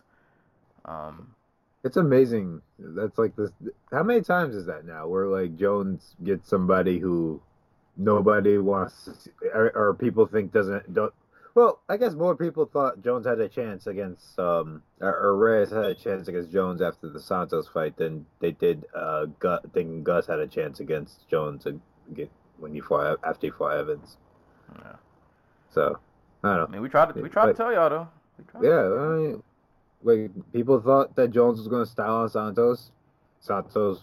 um, 0.85 1.35
It's 1.83 1.97
amazing. 1.97 2.63
That's 2.79 3.19
like 3.19 3.35
this. 3.37 3.51
How 3.91 4.03
many 4.03 4.21
times 4.21 4.55
is 4.55 4.67
that 4.67 4.85
now? 4.85 5.09
Where 5.09 5.27
like 5.27 5.57
Jones 5.57 6.15
gets 6.23 6.49
somebody 6.49 6.99
who 6.99 7.41
nobody 7.97 8.59
wants, 8.59 9.05
to 9.05 9.15
see, 9.15 9.31
or, 9.53 9.71
or 9.75 9.95
people 9.95 10.27
think 10.27 10.53
doesn't 10.53 10.93
don't. 10.95 11.13
Well, 11.55 11.81
I 11.89 11.97
guess 11.97 12.15
more 12.15 12.37
people 12.37 12.65
thought 12.67 13.03
Jones 13.03 13.27
had 13.27 13.41
a 13.41 13.49
chance 13.49 13.89
against, 13.89 14.39
um, 14.39 14.83
or, 15.01 15.13
or 15.15 15.37
Reyes 15.37 15.71
had 15.71 15.85
a 15.85 15.95
chance 15.95 16.29
against 16.29 16.53
Jones 16.53 16.81
after 16.81 17.09
the 17.09 17.21
Santos 17.21 17.67
fight 17.69 17.97
than 17.97 18.25
they 18.39 18.53
did. 18.53 18.87
Uh, 18.95 19.27
Gus, 19.41 19.61
thinking 19.75 20.05
Gus 20.05 20.27
had 20.27 20.39
a 20.39 20.47
chance 20.47 20.79
against 20.81 21.29
Jones 21.29 21.67
and 21.67 21.81
get 22.15 22.31
when 22.59 22.73
he 22.73 22.81
fought 22.81 23.19
after 23.25 23.49
he 23.49 23.51
fought 23.51 23.77
Evans. 23.77 24.17
yeah. 24.79 24.97
So 25.71 25.99
I 26.45 26.53
I 26.53 26.57
don't 26.57 26.71
know. 26.71 26.75
mean, 26.75 26.83
we 26.83 26.89
tried 26.89 27.13
to 27.15 27.21
we 27.21 27.29
tried 27.29 27.47
to 27.47 27.55
tell 27.55 27.73
y'all 27.73 27.91
though. 27.91 28.09
We 28.39 28.45
tried 28.45 28.61
to 28.63 28.67
Yeah. 28.69 29.03
I 29.03 29.17
mean, 29.17 29.43
like 30.03 30.53
people 30.53 30.81
thought 30.81 31.17
that 31.17 31.31
Jones 31.31 31.59
was 31.59 31.69
going 31.69 31.85
to 31.85 31.91
style 31.91 32.17
on 32.17 32.29
Santos. 32.29 32.93
Santos 33.41 34.03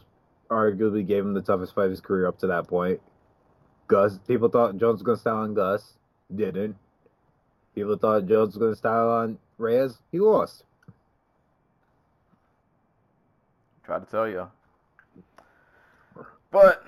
arguably 0.49 1.05
gave 1.05 1.23
him 1.23 1.33
the 1.33 1.41
toughest 1.41 1.75
fight 1.75 1.85
of 1.85 1.91
his 1.91 2.01
career 2.01 2.27
up 2.27 2.37
to 2.39 2.47
that 2.47 2.67
point. 2.67 3.01
Gus, 3.87 4.19
people 4.27 4.49
thought 4.49 4.77
Jones 4.77 4.95
was 4.95 5.03
going 5.03 5.17
to 5.17 5.21
style 5.21 5.37
on 5.37 5.53
Gus, 5.53 5.93
didn't. 6.35 6.75
People 7.73 7.97
thought 7.97 8.27
Jones 8.27 8.53
was 8.53 8.57
going 8.57 8.73
to 8.73 8.77
style 8.77 9.09
on 9.09 9.37
Reyes, 9.57 9.97
he 10.11 10.19
lost. 10.19 10.63
Tried 13.85 14.05
to 14.05 14.11
tell 14.11 14.27
you. 14.27 14.49
But 16.51 16.83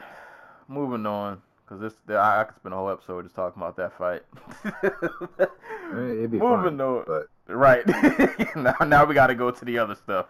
moving 0.67 1.05
on, 1.05 1.41
because 1.63 1.81
this 1.81 1.93
I, 2.09 2.41
I 2.41 2.43
could 2.45 2.55
spend 2.55 2.73
a 2.73 2.77
whole 2.77 2.89
episode 2.89 3.23
just 3.23 3.35
talking 3.35 3.61
about 3.61 3.76
that 3.77 3.97
fight. 3.97 4.23
I 4.63 5.93
mean, 5.93 6.17
it'd 6.17 6.31
be 6.31 6.39
moving 6.39 6.77
fun, 6.77 6.81
on, 6.81 7.03
but 7.05 7.27
right 7.47 7.85
now, 8.55 8.76
now 8.85 9.05
we 9.05 9.13
got 9.13 9.27
to 9.27 9.35
go 9.35 9.51
to 9.51 9.65
the 9.65 9.77
other 9.77 9.95
stuff 9.95 10.27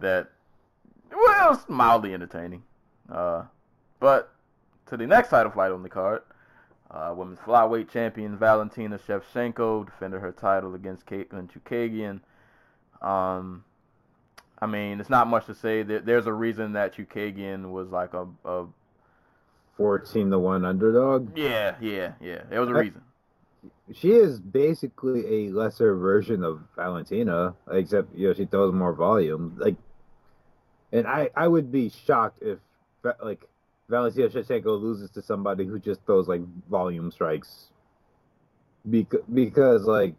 that 0.00 0.30
well, 1.12 1.48
it 1.48 1.50
was 1.50 1.68
mildly 1.68 2.14
entertaining. 2.14 2.62
Uh, 3.10 3.44
but 3.98 4.32
to 4.90 4.96
the 4.96 5.06
next 5.06 5.30
title 5.30 5.52
fight 5.52 5.72
on 5.72 5.82
the 5.82 5.88
card, 5.88 6.22
uh, 6.90 7.14
women's 7.16 7.38
flyweight 7.38 7.90
champion 7.90 8.36
Valentina 8.36 8.98
Shevchenko 8.98 9.86
defended 9.86 10.20
her 10.20 10.32
title 10.32 10.74
against 10.74 11.06
Katlyn 11.06 11.48
Chookagian. 11.48 12.20
Um, 13.00 13.64
I 14.60 14.66
mean, 14.66 15.00
it's 15.00 15.08
not 15.08 15.28
much 15.28 15.46
to 15.46 15.54
say. 15.54 15.82
There, 15.82 16.00
there's 16.00 16.26
a 16.26 16.32
reason 16.32 16.72
that 16.72 16.94
Chookagian 16.94 17.70
was 17.70 17.90
like 17.90 18.12
a, 18.12 18.26
a 18.44 18.66
14 19.76 20.30
to 20.30 20.38
1 20.38 20.64
underdog. 20.64 21.38
yeah, 21.38 21.76
yeah, 21.80 22.12
yeah. 22.20 22.42
There 22.50 22.60
was 22.60 22.68
a 22.68 22.74
reason. 22.74 23.02
She 23.94 24.10
is 24.10 24.40
basically 24.40 25.46
a 25.48 25.50
lesser 25.50 25.94
version 25.96 26.42
of 26.42 26.62
Valentina, 26.76 27.54
except 27.70 28.14
you 28.14 28.28
know 28.28 28.34
she 28.34 28.46
throws 28.46 28.72
more 28.72 28.94
volume. 28.94 29.56
Like, 29.58 29.76
and 30.92 31.06
I 31.06 31.30
I 31.36 31.46
would 31.46 31.70
be 31.70 31.90
shocked 31.90 32.42
if 32.42 32.58
like 33.22 33.44
Valentina 33.90 34.28
Shevchenko 34.28 34.80
loses 34.80 35.10
to 35.10 35.22
somebody 35.22 35.66
who 35.66 35.78
just 35.78 36.00
throws 36.06 36.28
like 36.28 36.40
volume 36.70 37.10
strikes. 37.10 37.66
Because 38.88 39.20
because 39.34 39.84
like 39.84 40.14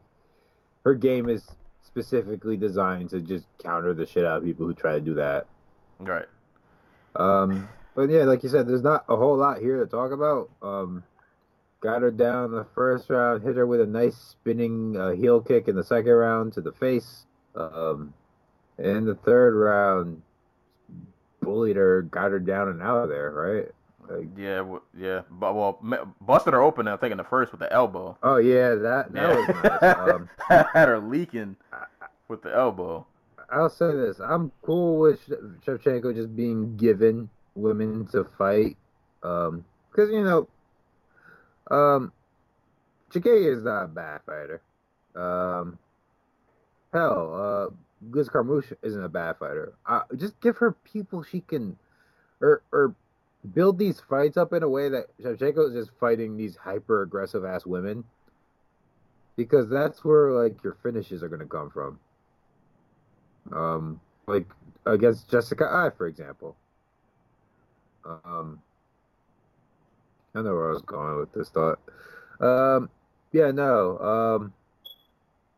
her 0.84 0.94
game 0.94 1.30
is 1.30 1.44
specifically 1.84 2.58
designed 2.58 3.10
to 3.10 3.22
just 3.22 3.46
counter 3.64 3.94
the 3.94 4.06
shit 4.06 4.26
out 4.26 4.38
of 4.38 4.44
people 4.44 4.68
who 4.68 4.74
try 4.74 4.94
to 4.94 5.02
do 5.02 5.16
that. 5.16 5.48
Right. 6.00 6.28
Um, 7.16 7.68
But 7.96 8.10
yeah, 8.10 8.24
like 8.24 8.44
you 8.44 8.50
said, 8.50 8.68
there's 8.68 8.84
not 8.84 9.04
a 9.10 9.16
whole 9.18 9.36
lot 9.38 9.60
here 9.60 9.80
to 9.80 9.86
talk 9.86 10.12
about. 10.12 10.50
Um, 10.62 11.04
got 11.82 12.02
her 12.02 12.12
down 12.12 12.46
in 12.46 12.52
the 12.52 12.68
first 12.76 13.10
round, 13.10 13.44
hit 13.44 13.58
her 13.58 13.66
with 13.66 13.82
a 13.82 13.86
nice 13.86 14.16
spinning 14.16 14.96
uh, 14.96 15.12
heel 15.12 15.42
kick 15.42 15.68
in 15.68 15.76
the 15.76 15.84
second 15.84 16.12
round 16.12 16.54
to 16.54 16.62
the 16.62 16.72
face. 16.72 17.26
Um, 17.56 18.14
in 18.78 19.06
the 19.06 19.16
third 19.16 19.56
round, 19.56 20.22
bullied 21.42 21.76
her, 21.76 22.04
got 22.04 22.32
her 22.32 22.40
down 22.40 22.70
and 22.70 22.82
out 22.82 23.04
of 23.04 23.10
there, 23.10 23.32
right? 23.32 23.72
Like, 24.10 24.28
Yeah, 24.38 24.58
w- 24.58 24.82
yeah, 24.98 25.22
but 25.30 25.54
well, 25.56 25.80
busted 26.22 26.54
her 26.54 26.62
open. 26.62 26.88
I 26.88 26.98
think 26.98 27.12
in 27.12 27.18
the 27.18 27.24
first 27.24 27.52
with 27.52 27.60
the 27.60 27.72
elbow. 27.72 28.18
oh 28.24 28.38
yeah, 28.38 28.76
that 28.76 29.12
that 29.14 29.30
Yeah. 29.30 29.36
was 29.36 29.48
nice. 29.48 29.98
Um, 29.98 30.30
Had 30.74 30.88
her 30.90 31.00
leaking 31.00 31.56
with 32.28 32.42
the 32.42 32.54
elbow. 32.56 33.06
I'll 33.50 33.70
say 33.70 33.92
this: 33.92 34.20
I'm 34.20 34.52
cool 34.64 35.00
with 35.00 35.22
Sh- 35.26 35.66
Shevchenko 35.66 36.16
just 36.16 36.36
being 36.36 36.78
given 36.78 37.30
women 37.56 38.08
to 38.08 38.24
fight, 38.24 38.78
um, 39.24 39.66
because 39.92 40.10
you 40.10 40.24
know, 40.24 40.48
um, 41.70 42.12
is 43.14 43.64
not 43.64 43.84
a 43.84 43.88
bad 43.88 44.22
fighter. 44.26 44.62
Um, 45.16 45.78
hell, 46.94 47.70
uh, 47.70 47.74
Liz 48.10 48.30
Carmouche 48.30 48.74
isn't 48.82 49.04
a 49.04 49.10
bad 49.10 49.38
fighter. 49.38 49.74
Uh, 49.86 50.02
just 50.18 50.40
give 50.42 50.58
her 50.58 50.72
people 50.72 51.24
she 51.24 51.42
can, 51.42 51.78
or 52.42 52.64
or 52.72 52.96
build 53.54 53.78
these 53.78 54.00
fights 54.00 54.38
up 54.38 54.54
in 54.54 54.64
a 54.64 54.70
way 54.70 54.90
that 54.90 55.06
Shevchenko 55.22 55.70
is 55.70 55.86
just 55.86 55.98
fighting 56.00 56.38
these 56.38 56.56
hyper 56.56 57.04
aggressive 57.04 57.46
ass 57.46 57.66
women, 57.66 58.04
because 59.36 59.70
that's 59.70 60.04
where 60.04 60.32
like 60.32 60.64
your 60.64 60.78
finishes 60.82 61.22
are 61.24 61.30
gonna 61.30 61.46
come 61.46 61.70
from. 61.70 62.00
Um, 63.52 64.00
like 64.28 64.46
against 64.86 65.30
Jessica 65.30 65.66
Eye, 65.66 65.90
for 65.96 66.08
example. 66.08 66.56
Um, 68.06 68.60
I 70.34 70.40
don't 70.40 70.46
know 70.46 70.56
where 70.56 70.70
I 70.70 70.74
was 70.74 70.82
going 70.82 71.18
with 71.18 71.34
this 71.34 71.50
thought. 71.50 71.80
Um, 72.40 72.90
yeah, 73.32 73.52
no. 73.52 73.98
Um, 74.00 74.54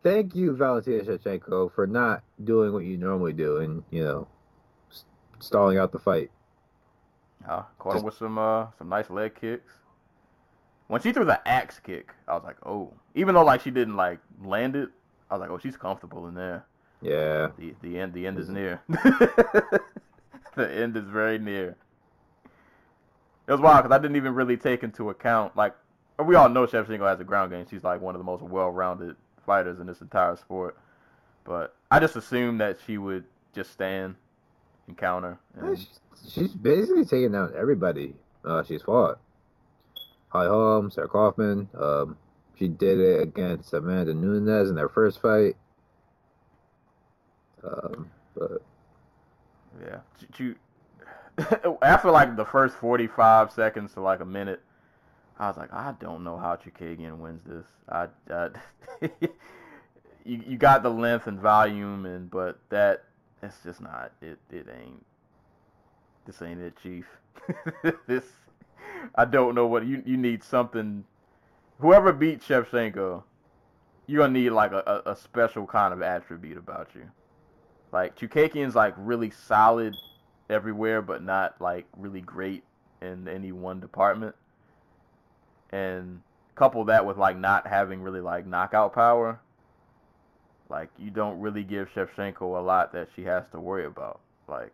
thank 0.03 0.35
you, 0.35 0.55
Valentina 0.55 1.03
Shevchenko, 1.03 1.73
for 1.73 1.88
not 1.88 2.23
doing 2.43 2.73
what 2.73 2.84
you 2.84 2.97
normally 2.97 3.34
do 3.34 3.57
and 3.57 3.84
you 3.89 4.03
know, 4.03 4.27
stalling 5.39 5.77
out 5.77 5.91
the 5.91 5.99
fight. 5.99 6.30
Uh, 7.47 7.63
caught 7.80 7.95
her 7.95 8.01
with 8.01 8.15
some 8.15 8.38
uh 8.38 8.67
some 8.77 8.89
nice 8.89 9.09
leg 9.09 9.35
kicks. 9.39 9.71
When 10.88 11.01
she 11.01 11.11
threw 11.11 11.25
the 11.25 11.45
axe 11.47 11.80
kick, 11.80 12.13
I 12.27 12.34
was 12.34 12.43
like, 12.43 12.57
oh. 12.65 12.93
Even 13.15 13.35
though 13.35 13.43
like 13.43 13.61
she 13.61 13.71
didn't 13.71 13.95
like 13.95 14.19
land 14.43 14.75
it, 14.75 14.89
I 15.30 15.35
was 15.35 15.41
like, 15.41 15.49
oh, 15.49 15.57
she's 15.57 15.77
comfortable 15.77 16.27
in 16.27 16.35
there. 16.35 16.65
Yeah, 17.01 17.49
The 17.57 17.75
the 17.81 17.99
end 17.99 18.13
the 18.13 18.25
end 18.27 18.39
is 18.39 18.49
near. 18.49 18.81
the 18.88 19.81
end 20.57 20.95
is 20.95 21.05
very 21.05 21.38
near. 21.38 21.75
It 23.45 23.51
was 23.51 23.59
wild 23.59 23.84
because 23.84 23.93
I 23.93 24.01
didn't 24.01 24.15
even 24.15 24.35
really 24.35 24.55
take 24.55 24.84
into 24.84 25.09
account 25.09 25.57
like 25.57 25.75
we 26.23 26.35
all 26.35 26.47
know 26.47 26.65
Shevchenko 26.65 27.09
has 27.09 27.19
a 27.19 27.25
ground 27.25 27.51
game. 27.51 27.65
She's 27.69 27.84
like 27.84 27.99
one 27.99 28.15
of 28.15 28.19
the 28.19 28.25
most 28.25 28.41
well-rounded 28.41 29.15
fighters 29.45 29.80
in 29.80 29.88
this 29.88 30.02
entire 30.02 30.36
sport. 30.36 30.78
But 31.44 31.76
I 31.91 31.99
just 31.99 32.15
assumed 32.15 32.61
that 32.61 32.78
she 32.86 32.98
would 32.98 33.26
just 33.53 33.72
stand 33.72 34.15
and 34.88 34.98
counter. 34.98 35.38
And, 35.56 35.78
she's, 36.30 36.49
basically 36.53 37.06
taken 37.06 37.32
down 37.32 37.53
everybody 37.57 38.15
uh, 38.45 38.64
she's 38.64 38.82
fought. 38.82 39.20
Holly 40.30 40.48
Holm, 40.48 40.91
Sarah 40.91 41.07
Kaufman. 41.07 41.70
Um, 41.80 42.18
she 42.57 42.68
did 42.68 42.99
it 42.99 43.22
against 43.22 43.74
Amanda 43.74 44.14
Nunes 44.14 44.70
in 44.70 44.76
their 44.76 44.90
first 44.90 45.22
fight. 45.22 45.56
Um, 47.64 48.10
but 48.36 48.61
Yeah. 49.82 49.99
She, 50.20 50.28
she- 50.38 50.56
after 51.82 52.11
like 52.11 52.36
the 52.36 52.45
first 52.45 52.76
45 52.76 53.52
seconds 53.52 53.94
to 53.94 54.02
like 54.02 54.20
a 54.20 54.26
minute, 54.26 54.61
I 55.44 55.48
was 55.48 55.57
like, 55.57 55.74
I 55.74 55.94
don't 55.99 56.24
know 56.24 56.38
how 56.38 56.56
Chookagian 56.56 57.18
wins 57.18 57.41
this. 57.45 57.65
I, 57.90 58.07
I 58.30 58.49
you 60.26 60.41
you 60.48 60.57
got 60.57 60.84
the 60.84 60.90
length 60.90 61.28
and 61.28 61.40
volume 61.40 62.06
and 62.06 62.32
but 62.32 62.60
that 62.70 63.03
it's 63.41 63.57
just 63.64 63.82
not 63.82 64.14
it 64.22 64.40
it 64.49 64.68
ain't 64.74 65.06
this 66.26 66.41
ain't 66.41 66.61
it, 66.61 66.76
chief. 66.82 67.06
this 68.07 68.24
I 69.15 69.26
don't 69.26 69.53
know 69.53 69.68
what 69.68 69.86
you 69.86 70.02
you 70.06 70.15
need 70.15 70.44
something 70.44 71.03
whoever 71.82 72.14
beat 72.14 72.40
Shevchenko, 72.40 73.24
you're 74.07 74.22
gonna 74.22 74.40
need 74.40 74.52
like 74.52 74.72
a, 74.72 75.02
a, 75.06 75.15
special 75.15 75.65
kind 75.65 75.94
of 75.94 76.02
attribute 76.02 76.57
about 76.57 76.90
you. 76.95 77.10
Like 77.91 78.18
Chookagian's 78.18 78.76
like 78.76 78.94
really 78.98 79.30
solid 79.30 79.94
everywhere, 80.49 81.02
but 81.02 81.22
not 81.22 81.60
like 81.60 81.86
really 81.98 82.22
great 82.22 82.64
in 83.02 83.28
any 83.28 83.52
one 83.52 83.82
department. 83.82 84.36
And 85.73 86.21
couple 86.53 86.85
that 86.85 87.03
with 87.03 87.17
like 87.17 87.35
not 87.35 87.65
having 87.65 88.03
really 88.03 88.21
like 88.21 88.45
knockout 88.45 88.93
power, 88.93 89.39
like 90.69 90.89
you 90.99 91.09
don't 91.09 91.39
really 91.39 91.63
give 91.63 91.89
Shevchenko 91.95 92.41
a 92.41 92.61
lot 92.61 92.93
that 92.93 93.09
she 93.15 93.23
has 93.23 93.43
to 93.51 93.59
worry 93.59 93.85
about. 93.85 94.19
Like, 94.47 94.71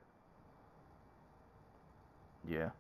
yeah, 2.50 2.72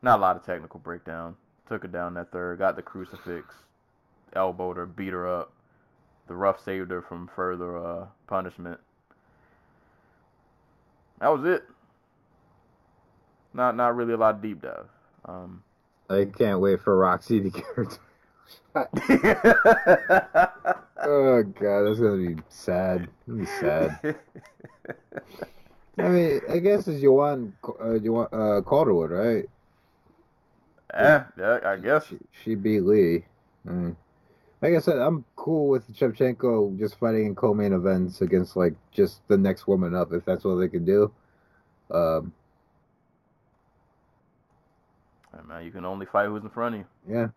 not 0.00 0.18
a 0.18 0.22
lot 0.22 0.36
of 0.36 0.46
technical 0.46 0.80
breakdown. 0.80 1.36
Took 1.68 1.82
her 1.82 1.88
down 1.88 2.14
that 2.14 2.32
third, 2.32 2.60
got 2.60 2.76
the 2.76 2.82
crucifix, 2.82 3.54
elbowed 4.34 4.78
her, 4.78 4.86
beat 4.86 5.12
her 5.12 5.28
up. 5.28 5.52
The 6.28 6.34
rough 6.34 6.64
saved 6.64 6.90
her 6.90 7.02
from 7.02 7.28
further 7.36 7.76
uh, 7.76 8.06
punishment. 8.26 8.80
That 11.20 11.28
was 11.28 11.44
it. 11.44 11.64
Not 13.52 13.76
not 13.76 13.96
really 13.96 14.14
a 14.14 14.16
lot 14.16 14.36
of 14.36 14.42
deep 14.42 14.62
dive. 14.62 14.86
Um, 15.26 15.62
I 16.08 16.26
can't 16.26 16.60
wait 16.60 16.80
for 16.80 16.96
Roxy 16.96 17.40
to 17.40 17.50
get 17.50 17.64
her. 17.74 17.86
oh 21.02 21.42
god, 21.42 21.82
that's 21.82 21.98
gonna 21.98 22.16
be 22.16 22.36
sad. 22.48 23.08
Gonna 23.26 23.40
be 23.40 23.46
sad. 23.46 24.16
I 25.98 26.08
mean, 26.08 26.40
I 26.50 26.58
guess 26.58 26.86
it's 26.86 27.00
Joanne, 27.00 27.54
uh, 27.80 27.98
Joanne 27.98 28.28
uh, 28.32 28.60
Calderwood, 28.60 29.10
right? 29.10 29.46
yeah, 30.94 31.58
I 31.64 31.76
guess. 31.76 32.06
She, 32.06 32.18
she 32.44 32.54
beat 32.54 32.80
Lee. 32.80 33.24
Mm. 33.66 33.96
Like 34.62 34.74
I 34.74 34.78
said, 34.78 34.98
I'm 34.98 35.24
cool 35.36 35.68
with 35.68 35.92
Shevchenko 35.94 36.78
just 36.78 36.98
fighting 36.98 37.26
in 37.26 37.34
co-main 37.34 37.72
events 37.72 38.20
against 38.20 38.56
like 38.56 38.74
just 38.90 39.26
the 39.28 39.36
next 39.36 39.66
woman 39.66 39.94
up 39.94 40.12
if 40.12 40.24
that's 40.24 40.44
what 40.44 40.56
they 40.56 40.68
can 40.68 40.84
do. 40.84 41.12
Um, 41.90 42.32
Hey, 45.36 45.42
man, 45.46 45.64
you 45.64 45.70
can 45.70 45.84
only 45.84 46.06
fight 46.06 46.26
who's 46.28 46.42
in 46.42 46.48
front 46.48 46.76
of 46.76 46.80
you. 46.80 46.86
yeah, 47.08 47.28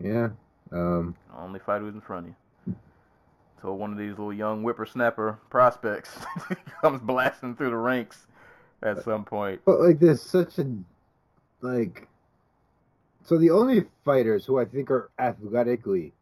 yeah. 0.00 0.28
Um, 0.70 1.14
Only 1.36 1.58
fight 1.60 1.80
who's 1.80 1.94
in 1.94 2.00
front 2.00 2.26
of 2.26 2.34
you. 2.66 2.76
Until 3.56 3.76
one 3.76 3.92
of 3.92 3.98
these 3.98 4.10
little 4.10 4.32
young 4.32 4.62
whippersnapper 4.62 5.38
prospects 5.50 6.10
comes 6.80 7.00
blasting 7.02 7.56
through 7.56 7.70
the 7.70 7.76
ranks 7.76 8.26
at 8.82 9.02
some 9.04 9.24
point. 9.24 9.60
but 9.64 9.80
like, 9.80 9.98
there's 9.98 10.22
such 10.22 10.58
a 10.58 10.66
like. 11.60 12.08
So 13.24 13.38
the 13.38 13.50
only 13.50 13.84
fighters 14.04 14.44
who 14.44 14.58
I 14.58 14.64
think 14.64 14.90
are 14.90 15.10
athletically 15.18 16.12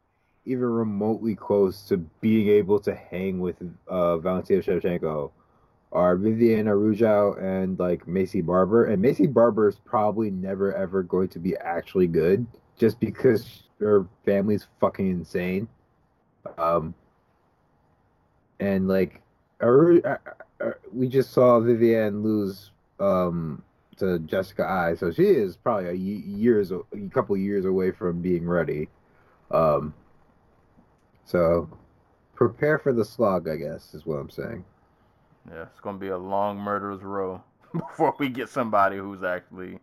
even 0.44 0.64
remotely 0.64 1.34
close 1.34 1.82
to 1.82 1.98
being 2.20 2.48
able 2.48 2.80
to 2.80 2.94
hang 2.94 3.40
with 3.40 3.56
uh, 3.88 4.18
Valentina 4.18 4.62
Shevchenko 4.62 5.30
are 5.92 6.16
Vivian 6.16 6.66
Araújo 6.66 7.40
and 7.42 7.78
like 7.78 8.06
Maycee 8.06 8.44
Barber. 8.44 8.86
And 8.86 9.02
Maycee 9.02 9.32
Barber 9.32 9.68
is 9.68 9.78
probably 9.84 10.30
never 10.30 10.74
ever 10.74 11.02
going 11.02 11.28
to 11.28 11.38
be 11.38 11.56
actually 11.56 12.06
good 12.06 12.46
just 12.78 13.00
because 13.00 13.64
her 13.80 14.06
family's 14.24 14.66
fucking 14.80 15.08
insane. 15.08 15.68
Um, 16.58 16.94
and 18.60 18.88
like, 18.88 19.20
Aru- 19.60 20.02
uh, 20.02 20.16
uh, 20.60 20.70
we 20.92 21.08
just 21.08 21.32
saw 21.32 21.60
Vivian 21.60 22.22
lose 22.22 22.70
um 22.98 23.62
to 23.96 24.18
Jessica 24.20 24.64
Eye, 24.64 24.94
so 24.94 25.10
she 25.12 25.24
is 25.24 25.56
probably 25.56 25.88
a 25.90 25.94
years 25.94 26.72
a 26.72 26.80
couple 27.12 27.36
years 27.36 27.64
away 27.66 27.90
from 27.90 28.22
being 28.22 28.46
ready. 28.46 28.88
Um, 29.50 29.92
so 31.24 31.68
prepare 32.34 32.78
for 32.78 32.92
the 32.92 33.04
slog, 33.04 33.48
I 33.48 33.56
guess, 33.56 33.92
is 33.94 34.06
what 34.06 34.16
I'm 34.16 34.30
saying. 34.30 34.64
Yeah, 35.48 35.62
it's 35.62 35.80
gonna 35.80 35.98
be 35.98 36.08
a 36.08 36.18
long 36.18 36.58
murderer's 36.58 37.02
row 37.02 37.42
before 37.72 38.14
we 38.18 38.28
get 38.28 38.48
somebody 38.48 38.96
who's 38.96 39.22
actually 39.22 39.78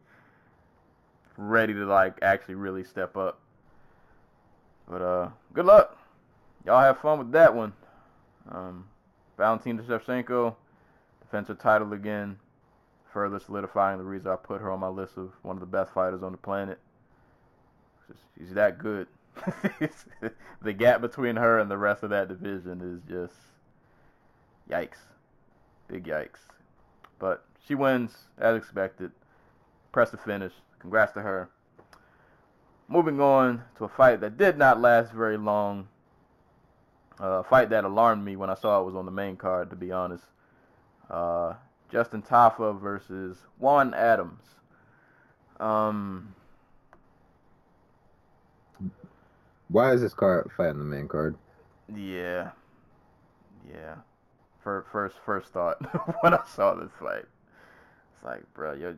ready 1.38 1.74
to 1.74 1.86
like 1.86 2.18
actually 2.22 2.56
really 2.56 2.84
step 2.84 3.16
up. 3.16 3.40
But 4.90 5.02
uh, 5.02 5.30
good 5.54 5.66
luck. 5.66 5.98
Y'all 6.66 6.82
have 6.82 7.00
fun 7.00 7.20
with 7.20 7.32
that 7.32 7.54
one. 7.54 7.74
Um, 8.50 8.86
Valentina 9.38 9.84
Shevchenko 9.84 10.56
defends 11.22 11.50
her 11.50 11.56
title 11.56 11.94
again, 11.94 12.38
further 13.12 13.40
solidifying 13.40 13.98
the 13.98 14.04
reason 14.04 14.32
I 14.32 14.36
put 14.36 14.62
her 14.62 14.72
on 14.72 14.80
my 14.80 14.88
list 14.88 15.18
of 15.18 15.32
one 15.42 15.56
of 15.56 15.60
the 15.60 15.66
best 15.66 15.94
fighters 15.94 16.24
on 16.24 16.32
the 16.32 16.38
planet. 16.38 16.80
She's 18.38 18.54
that 18.54 18.78
good. 18.78 19.08
the 20.62 20.74
gap 20.74 21.02
between 21.02 21.36
her 21.36 21.60
and 21.60 21.70
the 21.70 21.78
rest 21.78 22.04
of 22.04 22.10
that 22.10 22.28
division 22.28 22.82
is 22.82 23.02
just 23.10 23.36
yikes. 24.70 24.98
Big 25.88 26.06
yikes. 26.06 26.40
But 27.20 27.46
she 27.66 27.76
wins 27.76 28.16
as 28.38 28.56
expected. 28.56 29.12
impressive 29.90 30.20
finish. 30.22 30.54
Congrats 30.80 31.14
to 31.14 31.22
her. 31.22 31.50
Moving 32.88 33.20
on 33.20 33.64
to 33.78 33.86
a 33.86 33.90
fight 33.90 34.22
that 34.22 34.38
did 34.38 34.58
not 34.58 34.80
last 34.80 35.12
very 35.12 35.38
long. 35.38 35.88
Uh, 37.20 37.40
a 37.40 37.44
fight 37.44 37.70
that 37.72 37.84
alarmed 37.84 38.24
me 38.24 38.36
when 38.36 38.50
I 38.50 38.54
saw 38.56 38.80
it 38.80 38.86
was 38.86 38.96
on 38.96 39.06
the 39.06 39.12
main 39.12 39.36
card, 39.38 39.70
to 39.72 39.76
be 39.76 39.92
honest. 39.92 40.24
Uh, 41.10 41.54
Justin 41.92 42.22
Tafa 42.22 42.80
versus 42.80 43.38
Juan 43.58 43.94
Adams. 43.94 44.44
Um, 45.60 46.36
Why 49.70 49.94
is 49.94 50.02
this 50.02 50.14
card 50.14 50.50
fighting 50.56 50.78
the 50.80 50.86
main 50.86 51.08
card? 51.08 51.36
yeah, 51.94 52.52
yeah. 53.68 53.96
For 54.68 54.86
first, 54.92 55.16
first 55.26 55.54
thought 55.54 55.78
when 56.22 56.34
I 56.34 56.44
saw 56.46 56.74
this 56.74 56.92
fight, 57.00 57.24
it's 58.14 58.22
like, 58.22 58.42
bro, 58.54 58.74
y'all, 58.74 58.96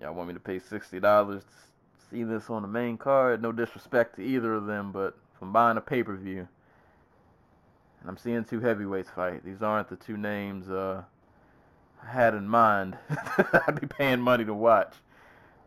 y'all 0.00 0.14
want 0.14 0.28
me 0.28 0.34
to 0.34 0.38
pay 0.38 0.60
sixty 0.60 1.00
dollars 1.00 1.42
to 1.42 2.08
see 2.08 2.22
this 2.22 2.48
on 2.48 2.62
the 2.62 2.68
main 2.68 2.96
card? 2.96 3.42
No 3.42 3.50
disrespect 3.50 4.14
to 4.14 4.22
either 4.22 4.54
of 4.54 4.66
them, 4.66 4.92
but 4.92 5.16
if 5.34 5.42
I'm 5.42 5.52
buying 5.52 5.76
a 5.76 5.80
pay 5.80 6.04
per 6.04 6.14
view 6.14 6.46
and 8.00 8.08
I'm 8.08 8.16
seeing 8.16 8.44
two 8.44 8.60
heavyweights 8.60 9.10
fight, 9.10 9.44
these 9.44 9.60
aren't 9.60 9.88
the 9.88 9.96
two 9.96 10.16
names 10.16 10.70
uh, 10.70 11.02
I 12.00 12.12
had 12.12 12.34
in 12.34 12.48
mind. 12.48 12.96
That 13.10 13.64
I'd 13.66 13.80
be 13.80 13.88
paying 13.88 14.20
money 14.20 14.44
to 14.44 14.54
watch. 14.54 14.94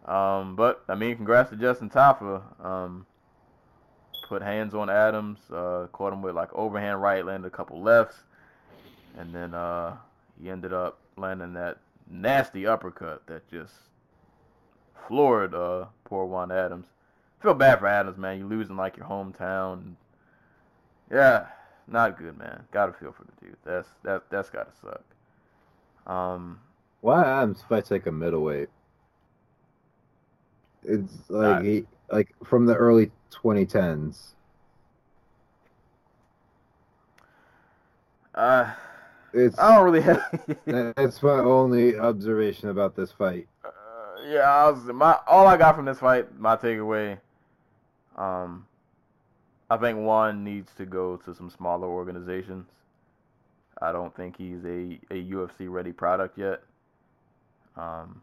Um, 0.06 0.56
but 0.56 0.86
I 0.88 0.95
mean, 0.95 1.18
congrats 1.18 1.49
to 1.49 1.57
Justin 1.57 1.90
Tafa. 1.90 2.41
Um, 2.65 3.06
put 4.30 4.41
hands 4.41 4.73
on 4.73 4.90
Adams, 4.90 5.40
uh, 5.52 5.88
caught 5.91 6.14
him 6.14 6.22
with 6.22 6.36
like 6.36 6.53
overhand 6.53 7.02
right, 7.02 7.26
landed 7.26 7.48
a 7.48 7.52
couple 7.52 7.82
lefts, 7.82 8.15
and 9.17 9.33
then 9.33 9.53
uh, 9.53 9.97
he 10.41 10.49
ended 10.49 10.73
up 10.73 10.99
landing 11.17 11.53
that 11.53 11.77
nasty 12.09 12.65
uppercut 12.67 13.25
that 13.27 13.49
just 13.49 13.73
floored 15.07 15.53
uh, 15.53 15.85
poor 16.05 16.25
Juan 16.25 16.51
Adams. 16.51 16.88
Feel 17.41 17.53
bad 17.53 17.79
for 17.79 17.88
Adams, 17.88 18.17
man. 18.17 18.38
You 18.38 18.47
losing 18.47 18.77
like 18.77 18.97
your 18.97 19.07
hometown. 19.07 19.93
Yeah, 21.11 21.47
not 21.88 22.17
good, 22.17 22.38
man. 22.38 22.63
Gotta 22.71 22.93
feel 22.93 23.11
for 23.11 23.23
the 23.23 23.45
dude. 23.45 23.57
That's 23.65 23.88
that 24.03 24.29
that's 24.29 24.49
gotta 24.49 24.71
suck. 24.81 25.03
Um, 26.11 26.59
Why 27.01 27.23
Adams 27.23 27.61
fights 27.67 27.91
like 27.91 28.05
a 28.07 28.11
middleweight? 28.11 28.69
It's 30.83 31.29
like 31.29 31.55
Not- 31.57 31.63
he 31.65 31.85
like 32.11 32.33
from 32.43 32.65
the 32.65 32.75
early 32.75 33.11
2010s. 33.31 34.33
uh, 38.35 38.71
It's 39.33 39.57
I 39.57 39.75
don't 39.75 39.85
really 39.85 40.01
have. 40.01 40.21
that's 40.95 41.23
my 41.23 41.39
only 41.39 41.97
observation 41.97 42.69
about 42.69 42.95
this 42.95 43.11
fight. 43.11 43.47
Uh, 43.63 43.69
yeah, 44.27 44.39
I 44.41 44.69
was 44.69 44.83
my 44.85 45.17
all 45.27 45.47
I 45.47 45.57
got 45.57 45.75
from 45.75 45.85
this 45.85 45.99
fight, 45.99 46.37
my 46.37 46.55
takeaway. 46.55 47.17
Um, 48.17 48.65
I 49.69 49.77
think 49.77 49.99
Juan 49.99 50.43
needs 50.43 50.73
to 50.75 50.85
go 50.85 51.17
to 51.17 51.33
some 51.33 51.49
smaller 51.49 51.87
organizations. 51.87 52.67
I 53.81 53.91
don't 53.91 54.15
think 54.15 54.37
he's 54.37 54.63
a, 54.65 54.99
a 55.09 55.23
UFC 55.23 55.71
ready 55.71 55.91
product 55.91 56.37
yet. 56.37 56.61
Um, 57.77 58.21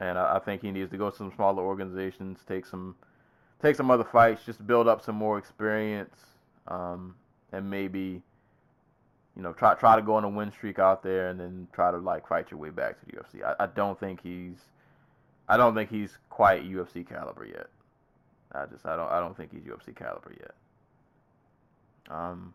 and 0.00 0.16
I, 0.16 0.36
I 0.36 0.38
think 0.38 0.62
he 0.62 0.70
needs 0.70 0.90
to 0.92 0.96
go 0.96 1.10
to 1.10 1.16
some 1.16 1.32
smaller 1.34 1.62
organizations, 1.62 2.38
take 2.46 2.64
some 2.64 2.94
take 3.60 3.74
some 3.74 3.90
other 3.90 4.04
fights, 4.04 4.44
just 4.46 4.64
build 4.66 4.86
up 4.86 5.02
some 5.04 5.16
more 5.16 5.38
experience, 5.38 6.14
um, 6.68 7.16
and 7.52 7.68
maybe 7.68 8.22
you 9.38 9.44
know 9.44 9.54
try 9.54 9.74
try 9.76 9.96
to 9.96 10.02
go 10.02 10.16
on 10.16 10.24
a 10.24 10.30
win 10.30 10.52
streak 10.52 10.80
out 10.80 11.02
there, 11.04 11.30
and 11.30 11.40
then 11.40 11.68
try 11.72 11.92
to 11.92 11.98
like 11.98 12.28
fight 12.28 12.50
your 12.52 12.60
way 12.60 12.70
back 12.70 13.00
to 13.00 13.06
the 13.06 13.12
UFC. 13.14 13.44
I, 13.44 13.64
I 13.64 13.68
don't 13.68 13.98
think 14.00 14.22
he's 14.22 14.58
I 15.48 15.56
don't 15.58 15.74
think 15.74 15.90
he's 15.90 16.18
quite 16.30 16.64
UFC 16.64 17.08
caliber 17.08 17.46
yet. 17.46 17.68
I 18.52 18.66
just 18.66 18.86
I 18.86 18.96
don't 18.96 19.10
I 19.10 19.20
don't 19.20 19.36
think 19.36 19.52
he's 19.52 19.62
UFC 19.62 19.96
caliber 19.96 20.34
yet. 20.38 20.52
Um, 22.10 22.54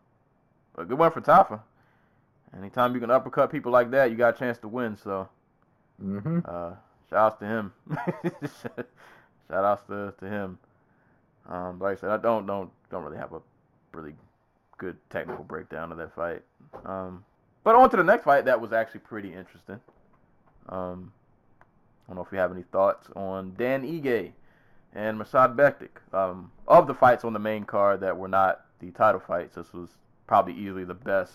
but 0.74 0.88
good 0.88 0.98
one 0.98 1.12
for 1.12 1.20
Tafa. 1.22 1.60
Anytime 2.56 2.94
you 2.94 3.00
can 3.00 3.10
uppercut 3.10 3.50
people 3.50 3.72
like 3.72 3.90
that, 3.92 4.10
you 4.10 4.16
got 4.16 4.36
a 4.36 4.38
chance 4.38 4.58
to 4.58 4.68
win. 4.68 4.96
So 4.96 5.28
hmm 6.00 6.40
uh, 6.44 6.72
shout 7.10 7.18
outs 7.32 7.38
to 7.40 7.46
him. 7.46 7.72
shout 8.62 8.86
outs 9.64 9.82
to, 9.88 10.14
to 10.18 10.28
him. 10.28 10.58
Um, 11.48 11.78
like 11.78 11.98
I 11.98 12.00
said, 12.00 12.10
I 12.10 12.18
don't 12.18 12.46
don't 12.46 12.70
don't 12.90 13.04
really 13.04 13.18
have 13.18 13.32
a 13.32 13.40
really 13.92 14.14
good 14.78 14.96
technical 15.10 15.44
breakdown 15.44 15.92
of 15.92 15.98
that 15.98 16.14
fight. 16.14 16.42
Um, 16.84 17.24
but 17.62 17.74
on 17.74 17.90
to 17.90 17.96
the 17.96 18.04
next 18.04 18.24
fight 18.24 18.44
that 18.44 18.60
was 18.60 18.72
actually 18.72 19.00
pretty 19.00 19.32
interesting. 19.32 19.80
Um, 20.68 21.12
I 22.04 22.08
don't 22.08 22.16
know 22.16 22.24
if 22.24 22.32
you 22.32 22.38
have 22.38 22.52
any 22.52 22.64
thoughts 22.64 23.08
on 23.16 23.54
Dan 23.56 23.82
Ige 23.82 24.32
and 24.94 25.18
Mirsad 25.18 25.56
Bektic. 25.56 26.16
Um, 26.16 26.50
of 26.68 26.86
the 26.86 26.94
fights 26.94 27.24
on 27.24 27.32
the 27.32 27.38
main 27.38 27.64
card 27.64 28.00
that 28.00 28.16
were 28.16 28.28
not 28.28 28.64
the 28.80 28.90
title 28.90 29.20
fights, 29.20 29.56
this 29.56 29.72
was 29.72 29.88
probably 30.26 30.54
easily 30.54 30.84
the 30.84 30.94
best 30.94 31.32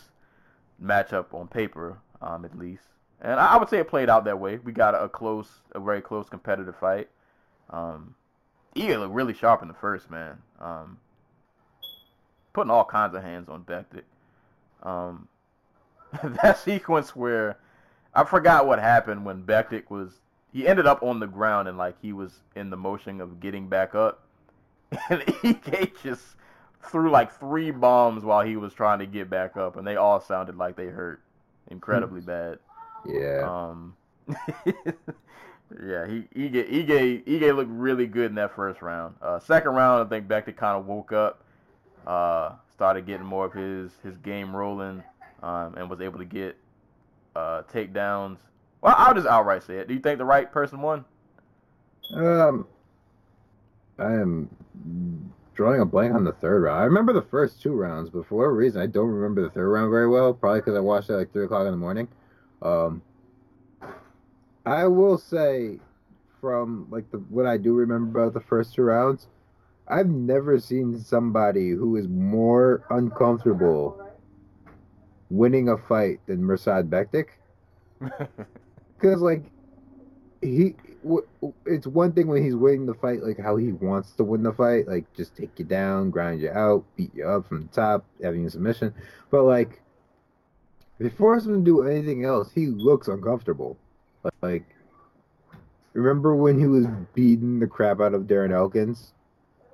matchup 0.84 1.34
on 1.34 1.48
paper, 1.48 1.98
um, 2.22 2.45
at 2.45 2.57
least. 2.57 2.84
And 3.22 3.40
I 3.40 3.56
I 3.56 3.57
would 3.57 3.70
say 3.70 3.80
it 3.80 3.88
played 3.88 4.10
out 4.10 4.26
that 4.26 4.40
way. 4.40 4.57
We 4.57 4.72
got 4.72 4.95
a 4.95 5.10
close, 5.10 5.48
a 5.74 5.80
very 5.80 6.02
close 6.02 6.30
competitive 6.30 6.76
fight. 6.78 7.10
Um, 7.70 8.16
Ige 8.76 8.99
looked 8.99 9.14
really 9.14 9.34
sharp 9.34 9.61
in 9.61 9.68
the 9.68 9.74
first, 9.74 10.10
man. 10.10 10.38
Um, 10.60 10.99
putting 12.53 12.72
all 12.72 12.86
kinds 12.86 13.16
of 13.16 13.24
hands 13.24 13.49
on 13.49 13.64
Bektic. 13.64 14.03
Um, 14.84 15.28
that 16.24 16.58
sequence 16.58 17.16
where 17.16 17.58
I 18.14 18.24
forgot 18.24 18.68
what 18.68 18.80
happened 18.80 19.26
when 19.26 19.44
Bektic 19.44 19.90
was 19.90 20.20
he 20.52 20.68
ended 20.68 20.88
up 20.88 21.04
on 21.04 21.20
the 21.20 21.28
ground 21.28 21.68
and 21.68 21.78
like 21.78 21.96
he 22.02 22.14
was 22.14 22.32
in 22.56 22.70
the 22.70 22.78
motion 22.78 23.22
of 23.22 23.40
getting 23.40 23.68
back 23.68 23.96
up, 23.96 24.24
and 25.10 25.22
Ige 25.44 25.92
just 26.04 26.24
threw 26.82 27.12
like 27.12 27.38
three 27.40 27.72
bombs 27.72 28.24
while 28.24 28.46
he 28.46 28.56
was 28.56 28.74
trying 28.74 29.00
to 29.00 29.06
get 29.06 29.30
back 29.30 29.58
up, 29.58 29.78
and 29.78 29.86
they 29.86 29.96
all 29.96 30.20
sounded 30.20 30.58
like 30.58 30.76
they 30.76 30.88
hurt 30.88 31.22
incredibly 31.68 32.22
bad. 32.22 32.60
Yeah. 33.06 33.48
Um, 33.48 33.96
yeah, 34.28 36.08
he 36.08 36.24
Ige 36.36 36.70
Ige 36.70 37.24
Ige 37.26 37.56
looked 37.56 37.72
really 37.72 38.08
good 38.08 38.32
in 38.32 38.36
that 38.36 38.56
first 38.56 38.82
round. 38.82 39.16
Uh, 39.22 39.40
second 39.40 39.72
round, 39.72 40.06
I 40.06 40.10
think 40.10 40.28
Bektic 40.28 40.58
kind 40.58 40.78
of 40.78 40.88
woke 40.88 41.12
up, 41.12 41.44
uh, 42.08 42.54
started 42.80 43.06
getting 43.06 43.26
more 43.26 43.46
of 43.46 43.52
his 43.52 43.92
his 44.06 44.16
game 44.20 44.56
rolling, 44.56 45.04
um, 45.44 45.76
and 45.76 45.90
was 45.90 46.00
able 46.00 46.18
to 46.18 46.24
get 46.24 46.56
uh, 47.36 47.62
takedowns. 47.64 48.38
Well, 48.80 48.96
I'll 48.98 49.14
just 49.14 49.28
outright 49.28 49.64
say 49.64 49.80
it. 49.80 49.90
Do 49.90 49.94
you 49.94 50.00
think 50.00 50.18
the 50.18 50.24
right 50.24 50.50
person 50.50 50.82
won? 50.82 51.04
Um, 52.16 52.66
I 53.98 54.14
am 54.14 54.50
drawing 55.56 55.82
a 55.82 55.86
blank 55.86 56.16
on 56.16 56.24
the 56.24 56.32
third 56.32 56.64
round. 56.64 56.80
I 56.80 56.86
remember 56.86 57.12
the 57.12 57.22
first 57.22 57.62
two 57.62 57.74
rounds, 57.74 58.10
but 58.10 58.26
for 58.26 58.36
whatever 58.36 58.56
reason, 58.56 58.82
I 58.82 58.86
don't 58.86 59.10
remember 59.10 59.42
the 59.42 59.50
third 59.50 59.68
round 59.68 59.92
very 59.92 60.08
well. 60.08 60.34
Probably 60.34 60.62
because 60.62 60.78
I 60.78 60.80
watched 60.80 61.10
it 61.10 61.18
like 61.18 61.34
three 61.34 61.44
o'clock 61.44 61.66
in 61.66 61.72
the 61.72 61.78
morning. 61.78 62.08
Um, 62.62 63.02
I 64.66 64.88
will 64.88 65.18
say, 65.18 65.80
from 66.40 66.88
like 66.90 67.12
the 67.12 67.18
what 67.18 67.46
I 67.46 67.58
do 67.58 67.74
remember 67.74 68.22
about 68.22 68.34
the 68.34 68.40
first 68.48 68.74
two 68.74 68.84
rounds, 68.84 69.28
I've 69.90 70.07
never 70.07 70.60
seen 70.60 70.99
somebody 70.99 71.72
who 71.72 71.95
is 71.95 72.07
more 72.07 72.86
uncomfortable 72.91 73.99
winning 75.30 75.70
a 75.70 75.78
fight 75.78 76.20
than 76.28 76.41
Mirsad 76.41 76.90
Bektic. 76.90 77.30
Because 78.95 79.22
like 79.22 79.44
he, 80.41 80.76
w- 81.03 81.26
it's 81.66 81.88
one 81.88 82.14
thing 82.14 82.28
when 82.28 82.44
he's 82.44 82.56
winning 82.56 82.86
the 82.86 82.94
fight, 82.94 83.24
like 83.24 83.40
how 83.40 83.56
he 83.57 83.72
wants 83.72 84.11
to 84.14 84.24
win 84.24 84.44
the 84.44 84.53
fight, 84.53 84.88
like 84.88 85.11
just 85.16 85.36
take 85.36 85.57
you 85.57 85.66
down, 85.66 86.11
grind 86.11 86.41
you 86.41 86.52
out, 86.52 86.86
beat 86.95 87.14
you 87.14 87.28
up 87.28 87.48
from 87.48 87.64
the 87.64 87.68
top, 87.70 88.06
having 88.22 88.45
a 88.45 88.49
submission. 88.49 88.94
But 89.32 89.44
like, 89.44 89.82
if 90.99 91.06
you 91.06 91.10
force 91.10 91.45
him 91.45 91.64
to 91.64 91.66
do 91.66 91.88
anything 91.88 92.26
else, 92.26 92.52
he 92.53 92.68
looks 92.68 93.07
uncomfortable. 93.07 93.78
Like, 94.41 94.66
remember 95.94 96.36
when 96.36 96.60
he 96.60 96.68
was 96.68 96.86
beating 97.14 97.60
the 97.60 97.68
crap 97.68 98.02
out 98.02 98.14
of 98.14 98.24
Darren 98.24 98.52
Elkins? 98.52 99.14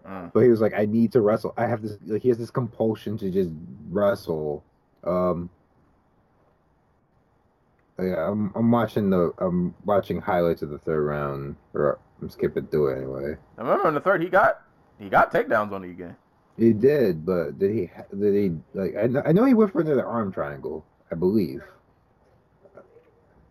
Mm. 0.08 0.32
But 0.34 0.42
he 0.42 0.50
was 0.50 0.62
like, 0.62 0.74
I 0.74 0.86
need 0.86 1.12
to 1.14 1.22
wrestle. 1.22 1.54
I 1.58 1.66
have 1.66 1.82
this. 1.82 1.98
Like, 2.06 2.22
he 2.22 2.30
has 2.30 2.38
this 2.38 2.52
compulsion 2.52 3.18
to 3.18 3.32
just 3.32 3.52
wrestle. 3.90 4.64
Um, 5.04 5.50
yeah, 8.00 8.30
I'm 8.30 8.52
I'm 8.56 8.70
watching 8.72 9.10
the 9.10 9.32
I'm 9.38 9.74
watching 9.86 10.20
highlights 10.22 10.62
of 10.62 10.70
the 10.70 10.78
third 10.80 11.02
round, 11.02 11.56
or 11.74 11.98
I'm 12.22 12.30
skipping 12.30 12.68
through 12.68 12.90
it 12.90 12.98
anyway. 12.98 13.38
I 13.58 13.62
remember 13.62 13.88
in 13.88 13.94
the 13.94 14.02
third, 14.02 14.22
he 14.22 14.30
got 14.30 14.62
he 15.00 15.10
got 15.10 15.32
takedowns 15.32 15.72
on 15.72 15.84
Ige. 15.84 16.16
He 16.58 16.74
did, 16.74 17.26
but 17.26 17.58
did 17.58 17.72
he? 17.72 17.90
Did 18.18 18.34
he 18.34 18.52
like? 18.74 18.96
I 18.96 19.08
know, 19.08 19.22
I 19.26 19.32
know 19.32 19.46
he 19.46 19.54
went 19.54 19.72
for 19.72 19.82
another 19.82 20.06
arm 20.06 20.32
triangle, 20.32 20.86
I 21.12 21.16
believe. 21.16 21.62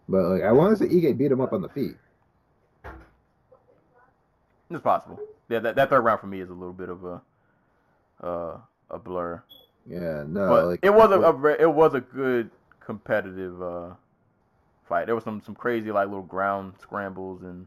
But 0.09 0.25
like, 0.27 0.43
I 0.43 0.53
want 0.53 0.77
to 0.79 0.85
say 0.85 0.93
Ige 0.93 1.17
beat 1.17 1.33
him 1.33 1.41
up 1.41 1.53
on 1.53 1.63
the 1.63 1.69
feet. 1.71 1.97
It's 4.71 4.83
possible. 4.83 5.19
Yeah, 5.49 5.59
that, 5.61 5.77
that 5.77 5.91
third 5.91 6.01
round 6.01 6.21
for 6.21 6.27
me 6.27 6.41
is 6.41 6.51
a 6.51 6.55
little 6.55 6.73
bit 6.73 6.89
of 6.89 7.05
a 7.05 7.23
uh, 8.23 8.59
a 8.91 8.99
blur. 8.99 9.43
Yeah, 9.87 10.25
no, 10.27 10.49
but 10.49 10.67
like 10.67 10.81
it 10.83 10.95
was 10.95 11.11
a, 11.11 11.21
a 11.21 11.61
it 11.61 11.73
was 11.73 11.95
a 11.95 12.01
good 12.01 12.51
competitive 12.81 13.61
uh, 13.63 13.91
fight. 14.89 15.07
There 15.07 15.15
was 15.15 15.25
some 15.25 15.43
some 15.43 15.55
crazy 15.55 15.91
like 15.91 16.09
little 16.09 16.23
ground 16.23 16.75
scrambles 16.81 17.43
and 17.43 17.67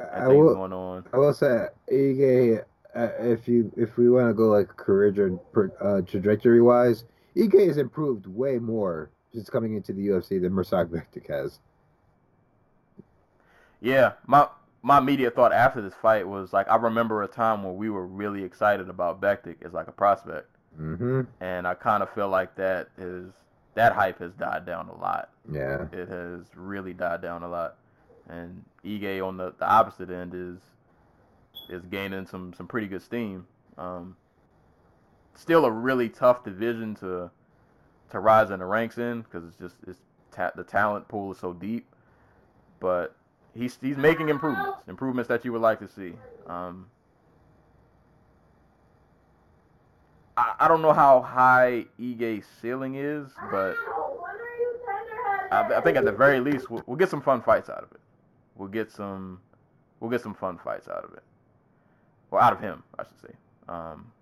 I 0.00 0.26
things 0.26 0.36
will, 0.36 0.54
going 0.54 0.72
on. 0.72 1.04
I 1.12 1.16
will 1.18 1.34
say, 1.34 1.66
Ige, 1.90 2.62
uh, 2.94 3.08
if 3.20 3.48
you 3.48 3.72
if 3.76 3.96
we 3.96 4.10
want 4.10 4.28
to 4.28 4.34
go 4.34 4.48
like 4.48 4.68
career 4.68 5.38
uh, 5.80 6.00
trajectory 6.02 6.60
wise, 6.60 7.04
Ige 7.36 7.66
has 7.66 7.78
improved 7.78 8.26
way 8.26 8.58
more 8.58 9.10
since 9.32 9.48
coming 9.48 9.74
into 9.74 9.92
the 9.92 10.08
UFC 10.08 10.40
than 10.40 10.52
Mirsad 10.52 10.88
Bektic 10.88 11.28
has. 11.28 11.60
Yeah, 13.80 14.12
my 14.26 14.46
my 14.82 14.98
immediate 14.98 15.34
thought 15.34 15.52
after 15.52 15.80
this 15.82 15.94
fight 16.00 16.26
was 16.26 16.52
like 16.52 16.68
I 16.70 16.76
remember 16.76 17.22
a 17.22 17.28
time 17.28 17.62
where 17.62 17.72
we 17.72 17.90
were 17.90 18.06
really 18.06 18.42
excited 18.42 18.88
about 18.88 19.20
Bektic 19.20 19.56
as 19.64 19.72
like 19.72 19.88
a 19.88 19.92
prospect, 19.92 20.48
Mm-hmm. 20.80 21.22
and 21.40 21.66
I 21.66 21.74
kind 21.74 22.02
of 22.02 22.10
feel 22.14 22.28
like 22.28 22.54
that 22.56 22.88
is 22.96 23.32
that 23.74 23.92
hype 23.92 24.18
has 24.20 24.32
died 24.34 24.64
down 24.66 24.88
a 24.88 24.96
lot. 24.96 25.30
Yeah. 25.50 25.86
It 25.92 26.08
has 26.08 26.42
really 26.54 26.92
died 26.94 27.20
down 27.22 27.42
a 27.42 27.48
lot, 27.48 27.76
and 28.28 28.64
Ige 28.84 29.24
on 29.26 29.36
the, 29.36 29.52
the 29.58 29.68
opposite 29.68 30.10
end 30.10 30.32
is 30.34 30.58
is 31.68 31.84
gaining 31.86 32.26
some 32.26 32.54
some 32.54 32.66
pretty 32.66 32.86
good 32.86 33.02
steam. 33.02 33.46
Um, 33.78 34.16
still 35.34 35.64
a 35.64 35.70
really 35.70 36.08
tough 36.08 36.44
division 36.44 36.94
to 36.96 37.30
to 38.10 38.18
rise 38.20 38.50
in 38.50 38.60
the 38.60 38.64
ranks 38.64 38.98
in 38.98 39.22
because 39.22 39.44
it's 39.46 39.56
just 39.56 39.76
it's 39.86 40.00
ta- 40.30 40.52
the 40.56 40.64
talent 40.64 41.08
pool 41.08 41.32
is 41.32 41.38
so 41.38 41.52
deep, 41.52 41.86
but 42.78 43.14
he's 43.54 43.78
he's 43.80 43.96
making 43.96 44.28
improvements, 44.28 44.78
improvements 44.88 45.28
that 45.28 45.44
you 45.44 45.52
would 45.52 45.62
like 45.62 45.78
to 45.80 45.88
see. 45.88 46.14
Um, 46.46 46.86
I, 50.36 50.54
I 50.60 50.68
don't 50.68 50.82
know 50.82 50.92
how 50.92 51.20
high 51.20 51.86
Ige's 51.98 52.46
ceiling 52.60 52.96
is, 52.96 53.30
but 53.50 53.74
I, 55.50 55.74
I 55.76 55.80
think 55.80 55.96
at 55.96 56.04
the 56.04 56.12
very 56.12 56.40
least 56.40 56.70
we'll, 56.70 56.82
we'll 56.86 56.96
get 56.96 57.10
some 57.10 57.20
fun 57.20 57.42
fights 57.42 57.68
out 57.68 57.82
of 57.82 57.92
it. 57.92 58.00
We'll 58.56 58.68
get 58.68 58.90
some 58.90 59.40
we'll 60.00 60.10
get 60.10 60.22
some 60.22 60.34
fun 60.34 60.58
fights 60.58 60.88
out 60.88 61.04
of 61.04 61.12
it. 61.14 61.22
Well, 62.30 62.42
out 62.42 62.52
of 62.52 62.60
him, 62.60 62.82
I 62.98 63.02
should 63.04 63.20
say. 63.20 63.34
Um, 63.68 64.12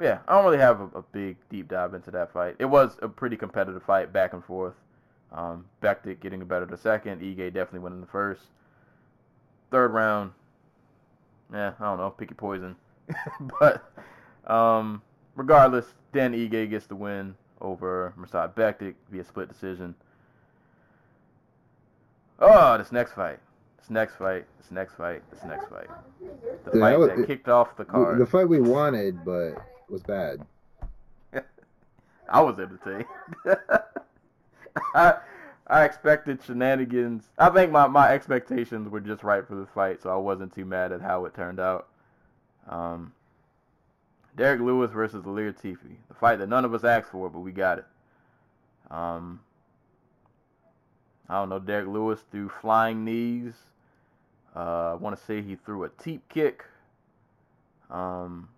yeah, 0.00 0.18
I 0.28 0.34
don't 0.34 0.44
really 0.44 0.58
have 0.58 0.80
a, 0.80 0.98
a 0.98 1.02
big 1.02 1.36
deep 1.50 1.68
dive 1.68 1.94
into 1.94 2.10
that 2.12 2.32
fight. 2.32 2.56
It 2.58 2.64
was 2.64 2.96
a 3.02 3.08
pretty 3.08 3.36
competitive 3.36 3.82
fight, 3.82 4.12
back 4.12 4.32
and 4.32 4.44
forth. 4.44 4.74
Um, 5.32 5.64
Bektic 5.82 6.20
getting 6.20 6.42
a 6.42 6.44
better 6.44 6.66
the 6.66 6.76
second. 6.76 7.20
Ige 7.22 7.52
definitely 7.52 7.80
winning 7.80 8.00
the 8.00 8.06
first. 8.06 8.42
Third 9.70 9.92
round, 9.92 10.32
yeah, 11.52 11.72
I 11.78 11.84
don't 11.84 11.98
know, 11.98 12.10
pick 12.10 12.30
your 12.30 12.36
poison. 12.36 12.74
but 13.60 13.84
um, 14.46 15.02
regardless, 15.36 15.86
Dan 16.12 16.32
Ige 16.34 16.68
gets 16.68 16.86
the 16.86 16.96
win 16.96 17.36
over 17.60 18.12
Mirsad 18.18 18.54
Bektic 18.54 18.94
via 19.10 19.22
split 19.24 19.48
decision. 19.48 19.94
Oh, 22.40 22.76
this 22.78 22.90
next 22.90 23.12
fight. 23.12 23.38
This 23.78 23.90
next 23.90 24.16
fight. 24.16 24.46
This 24.60 24.70
next 24.70 24.94
fight. 24.94 25.22
This 25.30 25.44
next 25.44 25.68
fight. 25.68 25.88
The 26.20 26.26
Yeah, 26.78 26.80
fight 26.80 26.90
that 26.90 26.98
was- 26.98 27.08
that 27.10 27.26
kicked 27.26 27.48
off 27.48 27.76
the 27.76 27.84
The, 27.84 27.90
card. 27.90 28.18
the 28.18 28.26
fight 28.26 28.48
we 28.48 28.60
wanted, 28.60 29.24
but 29.24 29.54
was 29.88 30.02
bad. 30.02 30.44
I 32.28 32.40
was 32.40 32.58
entertained. 32.58 33.04
I 34.94 35.14
I 35.66 35.84
expected 35.84 36.42
shenanigans. 36.42 37.28
I 37.38 37.48
think 37.50 37.70
my, 37.70 37.86
my 37.86 38.08
expectations 38.10 38.88
were 38.88 39.00
just 39.00 39.22
right 39.22 39.46
for 39.46 39.54
the 39.54 39.66
fight, 39.66 40.02
so 40.02 40.10
I 40.10 40.16
wasn't 40.16 40.52
too 40.52 40.64
mad 40.64 40.90
at 40.90 41.00
how 41.00 41.26
it 41.26 41.34
turned 41.34 41.60
out. 41.60 41.86
Um, 42.68 43.12
Derek 44.36 44.60
Lewis 44.60 44.90
versus 44.90 45.24
Alir 45.24 45.52
Tifi, 45.52 45.96
the 46.08 46.14
fight 46.14 46.40
that 46.40 46.48
none 46.48 46.64
of 46.64 46.74
us 46.74 46.82
asked 46.82 47.10
for, 47.10 47.30
but 47.30 47.40
we 47.40 47.52
got 47.52 47.78
it. 47.78 47.84
Um, 48.90 49.40
I 51.28 51.34
don't 51.34 51.48
know. 51.48 51.60
Derek 51.60 51.86
Lewis 51.86 52.18
threw 52.32 52.48
flying 52.48 53.04
knees. 53.04 53.54
Uh, 54.54 54.92
I 54.92 54.94
want 54.94 55.16
to 55.16 55.24
say 55.24 55.40
he 55.40 55.54
threw 55.54 55.84
a 55.84 55.88
teep 55.88 56.28
kick. 56.28 56.64
Um, 57.88 58.48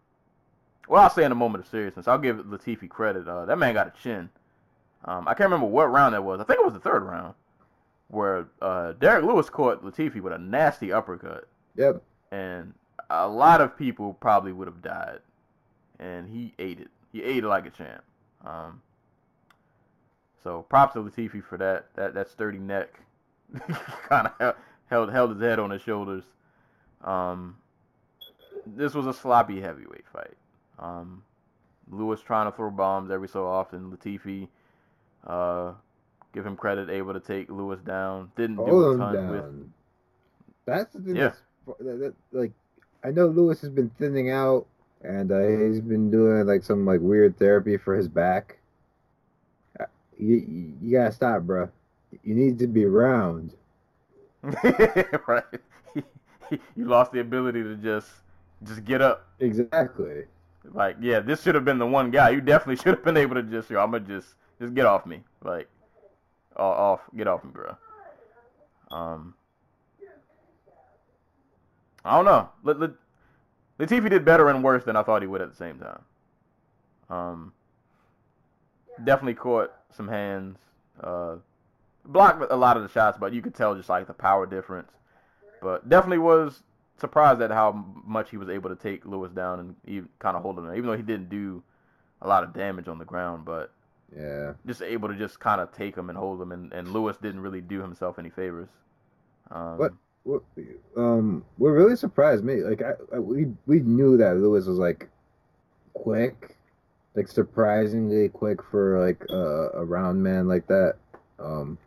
well, 0.89 1.03
I'll 1.03 1.11
say 1.11 1.25
in 1.25 1.33
a 1.33 1.35
moment 1.35 1.65
of 1.65 1.71
seriousness, 1.71 2.09
I'll 2.09 2.19
give 2.19 2.39
Latifi 2.39 2.89
credit. 2.89 3.29
Uh, 3.29 3.45
that 3.45 3.59
man 3.59 3.75
got 3.75 3.89
a 3.89 4.03
chin. 4.03 4.31
Um, 5.05 5.27
I 5.27 5.35
can't 5.35 5.51
remember 5.51 5.67
what 5.67 5.91
round 5.91 6.15
that 6.15 6.23
was. 6.25 6.41
I 6.41 6.45
think 6.45 6.61
it 6.61 6.65
was 6.65 6.75
the 6.75 6.81
third 6.81 7.03
round, 7.03 7.35
where 8.09 8.47
uh, 8.61 8.93
Derek 8.93 9.25
Lewis 9.25 9.51
caught 9.51 9.85
Latifi 9.85 10.21
with 10.21 10.33
a 10.33 10.39
nasty 10.39 10.93
uppercut, 10.93 11.49
Yep. 11.77 12.03
and 12.31 12.75
a 13.11 13.27
lot 13.29 13.61
of 13.61 13.77
people 13.77 14.15
probably 14.15 14.53
would 14.53 14.69
have 14.69 14.81
died, 14.83 15.19
and 15.99 16.29
he 16.29 16.55
ate 16.59 16.81
it. 16.81 16.89
He 17.13 17.23
ate 17.23 17.45
it 17.45 17.49
like 17.49 17.67
a 17.67 17.71
champ. 17.71 18.03
Um, 18.45 18.81
so 20.43 20.63
props 20.63 20.95
to 20.95 21.01
Latifi 21.01 21.43
for 21.43 21.57
that. 21.59 21.87
That 21.95 22.15
that 22.15 22.29
sturdy 22.31 22.59
neck, 22.59 23.01
kind 24.09 24.31
of 24.41 24.55
held 24.87 25.11
held 25.13 25.31
his 25.31 25.41
head 25.41 25.59
on 25.59 25.71
his 25.71 25.83
shoulders. 25.83 26.25
Um, 27.05 27.57
this 28.67 28.95
was 28.95 29.07
a 29.07 29.13
sloppy 29.15 29.61
heavyweight 29.61 30.05
fight. 30.13 30.37
Um, 30.79 31.23
Lewis 31.91 32.21
trying 32.21 32.51
to 32.51 32.57
throw 32.57 32.71
bombs 32.71 33.11
every 33.11 33.29
so 33.29 33.47
often. 33.47 33.91
Latifi, 33.91 34.49
uh, 35.27 35.73
give 36.35 36.45
him 36.47 36.57
credit, 36.57 36.91
able 36.91 37.13
to 37.15 37.21
take 37.21 37.51
Lewis 37.51 37.81
down. 37.81 38.31
Didn't 38.37 38.57
do 38.57 38.63
a 38.63 38.67
Hold 38.97 38.99
ton 38.99 39.29
with. 39.31 39.71
That's 40.67 40.93
the 40.95 41.01
thing. 41.01 41.17
Yeah. 41.17 41.33
that's- 41.67 41.99
that- 41.99 42.15
like, 42.33 42.53
I 43.05 43.11
know 43.11 43.27
Lewis 43.27 43.61
has 43.63 43.71
been 43.71 43.91
thinning 43.99 44.31
out, 44.31 44.67
and 45.03 45.33
uh, 45.33 45.41
he's 45.41 45.81
been 45.81 46.11
doing 46.11 46.47
like 46.47 46.63
some 46.63 46.87
like 46.87 47.01
weird 47.01 47.39
therapy 47.39 47.77
for 47.77 47.97
his 47.97 48.09
back. 48.09 48.59
Uh, 49.81 49.87
You, 50.19 50.37
you, 50.37 50.73
you 50.81 50.93
gotta 50.99 51.13
stop, 51.13 51.43
bro. 51.43 51.69
You 52.23 52.35
need 52.35 52.59
to 52.61 52.67
be 52.67 52.85
round. 52.85 53.55
right. 54.43 55.45
you 56.51 56.59
lost 56.77 57.13
the 57.13 57.21
ability 57.21 57.63
to 57.63 57.77
just 57.77 58.09
just 58.65 58.85
get 58.85 59.01
up. 59.03 59.27
Exactly. 59.41 60.25
Like, 60.73 60.97
yeah, 61.01 61.19
this 61.21 61.43
should 61.43 61.55
have 61.57 61.65
been 61.65 61.79
the 61.79 61.87
one 61.87 62.11
guy. 62.13 62.31
You 62.31 62.41
definitely 62.41 62.77
should 62.83 62.95
have 62.95 63.05
been 63.05 63.17
able 63.17 63.35
to 63.35 63.43
just, 63.43 63.71
yo, 63.71 63.81
I'm 63.83 63.91
gonna 63.91 64.05
just 64.07 64.35
just 64.63 64.75
get 64.75 64.87
off 64.87 65.05
me. 65.05 65.21
Like, 65.43 65.69
off, 66.57 67.01
get 67.17 67.27
off 67.27 67.45
me, 67.45 67.51
bro. 67.53 67.77
Um, 68.91 69.35
I 72.05 72.17
don't 72.17 72.25
know. 72.25 72.49
Let, 72.63 72.81
let, 72.81 72.91
Latifi 73.79 74.09
did 74.09 74.25
better 74.25 74.49
and 74.49 74.63
worse 74.63 74.85
than 74.85 74.97
I 74.97 75.03
thought 75.03 75.23
he 75.23 75.29
would 75.29 75.43
at 75.43 75.51
the 75.51 75.57
same 75.57 75.79
time. 75.79 76.03
Um, 77.11 77.53
definitely 79.05 79.35
caught 79.35 79.73
some 79.95 80.09
hands. 80.09 80.59
Uh, 81.03 81.37
blocked 82.05 82.51
a 82.51 82.57
lot 82.57 82.77
of 82.77 82.83
the 82.83 82.89
shots, 82.89 83.19
but 83.19 83.33
you 83.33 83.43
could 83.43 83.55
tell 83.55 83.75
just 83.75 83.89
like 83.89 84.07
the 84.07 84.15
power 84.15 84.47
difference. 84.47 84.91
But 85.61 85.89
definitely 85.89 86.19
was 86.19 86.63
surprised 86.99 87.41
at 87.41 87.51
how 87.51 87.85
much 88.05 88.31
he 88.31 88.37
was 88.37 88.49
able 88.49 88.71
to 88.71 88.77
take 88.77 89.05
Lewis 89.07 89.33
down 89.33 89.61
and 89.61 89.77
even 89.87 90.09
kind 90.19 90.37
of 90.37 90.43
hold 90.43 90.59
him 90.59 90.67
there, 90.67 90.77
even 90.77 90.89
though 90.89 90.97
he 90.97 91.03
didn't 91.03 91.29
do 91.29 91.63
a 92.21 92.29
lot 92.29 92.45
of 92.45 92.53
damage 92.53 92.89
on 92.89 92.99
the 92.99 93.05
ground, 93.05 93.45
but 93.45 93.73
Yeah. 94.17 94.53
just 94.67 94.83
able 94.83 95.09
to 95.09 95.15
just 95.15 95.41
kind 95.41 95.61
of 95.61 95.73
take 95.73 95.97
him 95.97 96.09
and 96.11 96.19
hold 96.19 96.41
him, 96.41 96.53
and, 96.53 96.73
and 96.73 96.93
Lewis 96.93 97.17
didn't 97.17 97.41
really 97.41 97.61
do 97.63 97.81
himself 97.81 98.19
any 98.19 98.31
favors. 98.31 98.69
Um, 99.51 99.79
What? 99.79 99.93
What? 100.25 100.43
Um. 100.97 101.45
What 101.57 101.71
really 101.71 101.97
surprised 101.97 102.45
me, 102.45 102.63
like 102.63 102.83
I, 102.83 102.93
I 103.15 103.19
we 103.19 103.47
we 103.67 103.81
knew 103.81 104.17
that 104.19 104.37
Lewis 104.37 104.67
was 104.67 104.79
like 104.79 105.09
quick, 105.95 106.57
like 107.15 107.27
surprisingly 107.29 108.29
quick 108.29 108.63
for 108.63 109.05
like 109.05 109.25
uh, 109.31 109.71
a 109.73 109.85
round 109.85 110.23
man 110.23 110.47
like 110.47 110.67
that. 110.69 110.95
Um. 111.39 111.79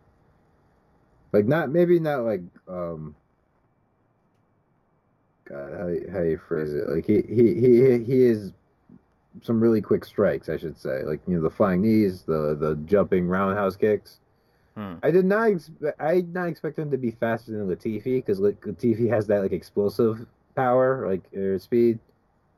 Like 1.32 1.46
not 1.46 1.70
maybe 1.70 2.00
not 2.00 2.24
like 2.24 2.42
um. 2.68 3.16
God, 5.48 5.74
how 5.74 6.12
how 6.12 6.24
you 6.24 6.40
phrase 6.48 6.74
it? 6.74 6.90
Like 6.90 7.06
he 7.06 7.22
he 7.22 7.54
he 7.54 8.04
he 8.04 8.24
is 8.26 8.52
some 9.42 9.60
really 9.60 9.82
quick 9.82 10.06
strikes, 10.06 10.50
I 10.50 10.58
should 10.58 10.78
say. 10.78 11.04
Like 11.04 11.22
you 11.28 11.36
know 11.36 11.42
the 11.42 11.50
flying 11.50 11.82
knees, 11.82 12.24
the 12.24 12.56
the 12.60 12.76
jumping 12.86 13.28
roundhouse 13.28 13.76
kicks. 13.76 14.20
Hmm. 14.76 14.96
I 15.04 15.12
did 15.12 15.26
not 15.26 15.50
expect. 15.50 16.02
I 16.02 16.16
did 16.16 16.34
not 16.34 16.48
expect 16.50 16.78
him 16.80 16.92
to 16.92 16.98
be 16.98 17.12
faster 17.12 17.52
than 17.52 17.68
Latifi 17.68 18.18
because 18.18 18.40
Latifi 18.40 19.10
has 19.10 19.28
that 19.28 19.42
like 19.42 19.52
explosive 19.54 20.26
power, 20.56 21.08
like 21.10 21.24
or 21.34 21.58
speed, 21.60 22.00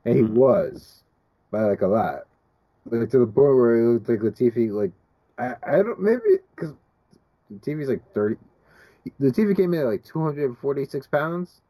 and 0.06 0.16
he 0.16 0.22
Mhm. 0.24 0.34
was 0.34 1.04
by 1.52 1.64
like 1.64 1.82
a 1.82 1.88
lot, 1.88 2.26
like 2.90 3.10
to 3.10 3.20
the 3.20 3.26
point 3.26 3.56
where 3.56 3.76
it 3.78 3.88
looked 3.94 4.10
like 4.10 4.20
Latifi 4.20 4.72
like 4.72 4.92
I 5.38 5.56
I 5.64 5.84
don't 5.84 6.00
maybe 6.00 6.40
because 6.56 6.74
Latifi's 7.54 7.90
like 7.90 8.02
thirty. 8.14 8.38
Latifi 9.22 9.56
came 9.56 9.74
in 9.74 9.82
at 9.82 9.86
like 9.86 10.04
two 10.04 10.22
hundred 10.22 10.46
and 10.46 10.58
forty 10.58 10.86
six 10.86 11.08
pounds. 11.08 11.62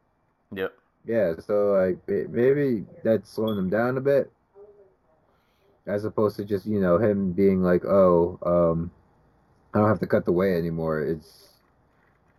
Yep. 0.52 0.72
Yeah, 1.04 1.34
so 1.38 1.72
like 1.72 1.98
maybe 2.08 2.84
that's 3.04 3.30
slowing 3.30 3.58
him 3.58 3.70
down 3.70 3.96
a 3.96 4.00
bit, 4.00 4.30
as 5.88 6.04
opposed 6.04 6.36
to 6.36 6.44
just 6.44 6.66
you 6.66 6.80
know 6.80 6.98
him 6.98 7.32
being 7.32 7.62
like, 7.62 7.84
oh, 7.84 8.38
um, 8.44 8.90
I 9.74 9.78
don't 9.78 9.88
have 9.88 10.00
to 10.00 10.06
cut 10.06 10.24
the 10.24 10.32
weight 10.32 10.56
anymore. 10.56 11.00
It's 11.00 11.48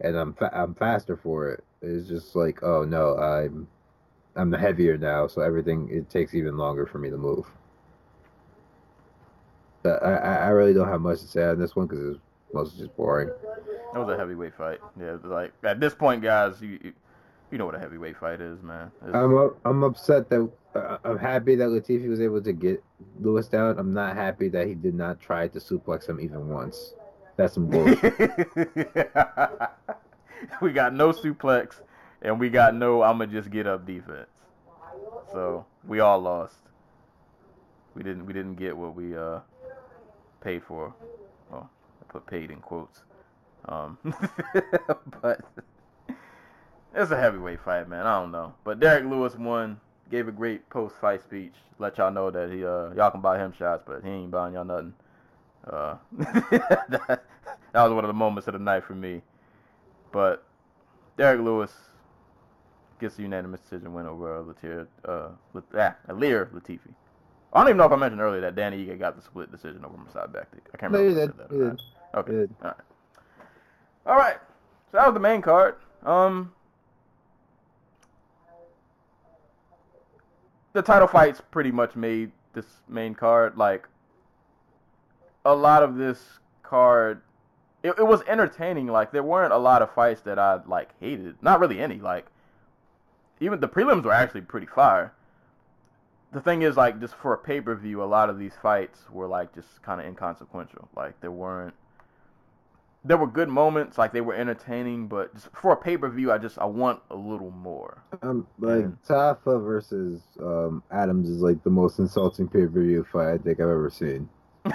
and 0.01 0.15
I'm 0.15 0.33
fa- 0.33 0.51
I'm 0.53 0.75
faster 0.75 1.17
for 1.17 1.49
it. 1.49 1.63
It's 1.81 2.07
just 2.07 2.35
like, 2.35 2.63
oh 2.63 2.83
no, 2.85 3.17
I'm 3.17 3.67
I'm 4.35 4.51
heavier 4.53 4.97
now, 4.97 5.27
so 5.27 5.41
everything 5.41 5.89
it 5.91 6.09
takes 6.09 6.33
even 6.33 6.57
longer 6.57 6.85
for 6.85 6.99
me 6.99 7.09
to 7.09 7.17
move. 7.17 7.47
But 9.83 10.03
I 10.03 10.15
I 10.15 10.35
I 10.35 10.47
really 10.49 10.73
don't 10.73 10.87
have 10.87 11.01
much 11.01 11.19
to 11.21 11.27
say 11.27 11.43
on 11.43 11.59
this 11.59 11.75
one 11.75 11.87
because 11.87 12.15
it's 12.15 12.19
mostly 12.53 12.85
just 12.85 12.95
boring. 12.95 13.29
That 13.93 13.99
was 13.99 14.09
a 14.09 14.17
heavyweight 14.17 14.53
fight. 14.55 14.79
Yeah, 14.99 15.17
like 15.23 15.53
at 15.63 15.79
this 15.79 15.95
point, 15.95 16.21
guys, 16.21 16.61
you, 16.61 16.79
you 16.83 16.93
you 17.51 17.57
know 17.57 17.65
what 17.65 17.75
a 17.75 17.79
heavyweight 17.79 18.17
fight 18.17 18.41
is, 18.41 18.61
man. 18.61 18.91
It's- 19.01 19.15
I'm 19.15 19.51
I'm 19.65 19.83
upset 19.83 20.29
that 20.29 20.49
uh, 20.75 20.97
I'm 21.03 21.17
happy 21.17 21.55
that 21.55 21.67
Latifi 21.67 22.07
was 22.07 22.21
able 22.21 22.41
to 22.41 22.53
get 22.53 22.83
Lewis 23.19 23.47
down. 23.47 23.79
I'm 23.79 23.93
not 23.93 24.15
happy 24.15 24.49
that 24.49 24.67
he 24.67 24.75
did 24.75 24.93
not 24.93 25.19
try 25.19 25.47
to 25.47 25.59
suplex 25.59 26.07
him 26.07 26.19
even 26.19 26.47
once. 26.49 26.93
That's 27.37 27.53
some 27.53 27.67
bullshit. 27.67 28.01
we 30.61 30.71
got 30.71 30.93
no 30.93 31.11
suplex, 31.11 31.81
and 32.21 32.39
we 32.39 32.49
got 32.49 32.75
no 32.75 33.01
I'ma 33.01 33.25
just 33.25 33.49
get 33.49 33.65
up 33.65 33.85
defense. 33.85 34.29
So 35.31 35.65
we 35.87 35.99
all 36.01 36.19
lost. 36.19 36.55
We 37.95 38.03
didn't 38.03 38.25
we 38.25 38.33
didn't 38.33 38.55
get 38.55 38.75
what 38.77 38.95
we 38.95 39.15
uh 39.15 39.39
paid 40.41 40.63
for. 40.63 40.93
Well, 41.49 41.69
I 42.01 42.11
put 42.11 42.27
paid 42.27 42.51
in 42.51 42.59
quotes. 42.59 43.01
Um, 43.65 43.97
but 45.21 45.41
it's 46.93 47.11
a 47.11 47.17
heavyweight 47.17 47.61
fight, 47.61 47.87
man. 47.89 48.05
I 48.05 48.19
don't 48.19 48.31
know, 48.31 48.53
but 48.63 48.79
Derek 48.79 49.05
Lewis 49.05 49.35
won. 49.35 49.79
Gave 50.09 50.27
a 50.27 50.31
great 50.31 50.67
post-fight 50.71 51.21
speech. 51.21 51.53
Let 51.77 51.99
y'all 51.99 52.11
know 52.11 52.31
that 52.31 52.49
he 52.49 52.65
uh 52.65 52.91
y'all 52.95 53.11
can 53.11 53.21
buy 53.21 53.37
him 53.37 53.53
shots, 53.57 53.83
but 53.85 54.03
he 54.03 54.09
ain't 54.09 54.31
buying 54.31 54.55
y'all 54.55 54.65
nothing. 54.65 54.93
Uh, 55.67 55.97
that, 56.17 56.89
that 57.73 57.83
was 57.83 57.93
one 57.93 58.03
of 58.03 58.07
the 58.07 58.13
moments 58.13 58.47
of 58.47 58.53
the 58.53 58.59
night 58.59 58.83
for 58.83 58.95
me. 58.95 59.21
But 60.11 60.43
Derek 61.15 61.41
Lewis 61.41 61.71
gets 62.99 63.19
a 63.19 63.21
unanimous 63.21 63.61
decision 63.61 63.93
win 63.93 64.07
over 64.07 64.43
Latir, 64.43 64.87
uh, 65.05 65.29
ah, 65.77 65.95
Alir 66.07 66.49
Latifi. 66.51 66.93
I 67.53 67.59
don't 67.59 67.69
even 67.69 67.77
know 67.77 67.85
if 67.85 67.91
I 67.91 67.95
mentioned 67.95 68.21
earlier 68.21 68.41
that 68.41 68.55
Danny 68.55 68.85
Ige 68.85 68.99
got 68.99 69.15
the 69.15 69.21
split 69.21 69.51
decision 69.51 69.83
over 69.83 69.97
Masai 69.97 70.27
Bektic. 70.27 70.61
I 70.73 70.77
can't 70.77 70.91
remember. 70.91 71.09
you 71.09 71.23
if 71.23 71.29
I 71.29 71.47
did. 71.47 71.49
that 71.49 71.59
not. 71.59 71.79
Okay. 72.15 72.53
All 72.61 72.67
right. 72.67 72.75
All 74.05 74.15
right. 74.15 74.37
So 74.91 74.97
that 74.97 75.05
was 75.05 75.13
the 75.13 75.19
main 75.19 75.41
card. 75.41 75.75
Um, 76.03 76.51
the 80.79 80.83
title 80.83 81.09
fights 81.09 81.41
pretty 81.51 81.71
much 81.71 81.97
made 81.97 82.31
this 82.53 82.65
main 82.87 83.13
card. 83.13 83.57
Like 83.57 83.85
a 85.43 85.53
lot 85.53 85.83
of 85.83 85.97
this 85.97 86.39
card, 86.63 87.21
it, 87.83 87.95
it 87.97 88.07
was 88.07 88.21
entertaining. 88.29 88.87
Like 88.87 89.11
there 89.11 89.21
weren't 89.21 89.51
a 89.51 89.57
lot 89.57 89.81
of 89.81 89.93
fights 89.93 90.21
that 90.21 90.39
I 90.39 90.61
like 90.65 90.91
hated. 91.01 91.35
Not 91.41 91.59
really 91.59 91.81
any. 91.81 91.99
Like 91.99 92.27
even 93.41 93.59
the 93.59 93.67
prelims 93.67 94.03
were 94.03 94.13
actually 94.13 94.39
pretty 94.39 94.67
fire. 94.67 95.13
The 96.31 96.39
thing 96.39 96.61
is, 96.61 96.77
like, 96.77 97.01
just 97.01 97.15
for 97.15 97.33
a 97.33 97.37
pay 97.39 97.59
per 97.59 97.75
view, 97.75 98.03
a 98.03 98.05
lot 98.05 98.29
of 98.29 98.37
these 98.37 98.53
fights 98.61 98.99
were 99.11 99.27
like 99.27 99.53
just 99.53 99.81
kind 99.83 99.99
of 99.99 100.07
inconsequential. 100.07 100.87
Like 100.95 101.19
there 101.19 101.31
weren't 101.31 101.73
there 103.05 103.17
were 103.17 103.27
good 103.27 103.49
moments, 103.49 103.97
like 103.97 104.11
they 104.11 104.21
were 104.21 104.33
entertaining, 104.33 105.07
but 105.07 105.33
just 105.33 105.47
for 105.53 105.71
a 105.71 105.77
pay 105.77 105.95
per 105.97 106.09
view, 106.09 106.31
I 106.31 106.37
just 106.37 106.57
I 106.59 106.65
want 106.65 106.99
a 107.09 107.15
little 107.15 107.51
more. 107.51 108.03
Um, 108.21 108.45
like 108.59 108.83
And- 108.83 108.97
Tafa 109.03 109.63
versus 109.63 110.21
um, 110.41 110.83
Adams 110.91 111.29
is 111.29 111.41
like 111.41 111.63
the 111.63 111.69
most 111.69 111.99
insulting 111.99 112.47
pay 112.47 112.61
per 112.67 112.81
view 112.81 113.05
fight 113.11 113.33
I 113.33 113.37
think 113.37 113.59
I've 113.59 113.69
ever 113.69 113.89
seen. 113.89 114.27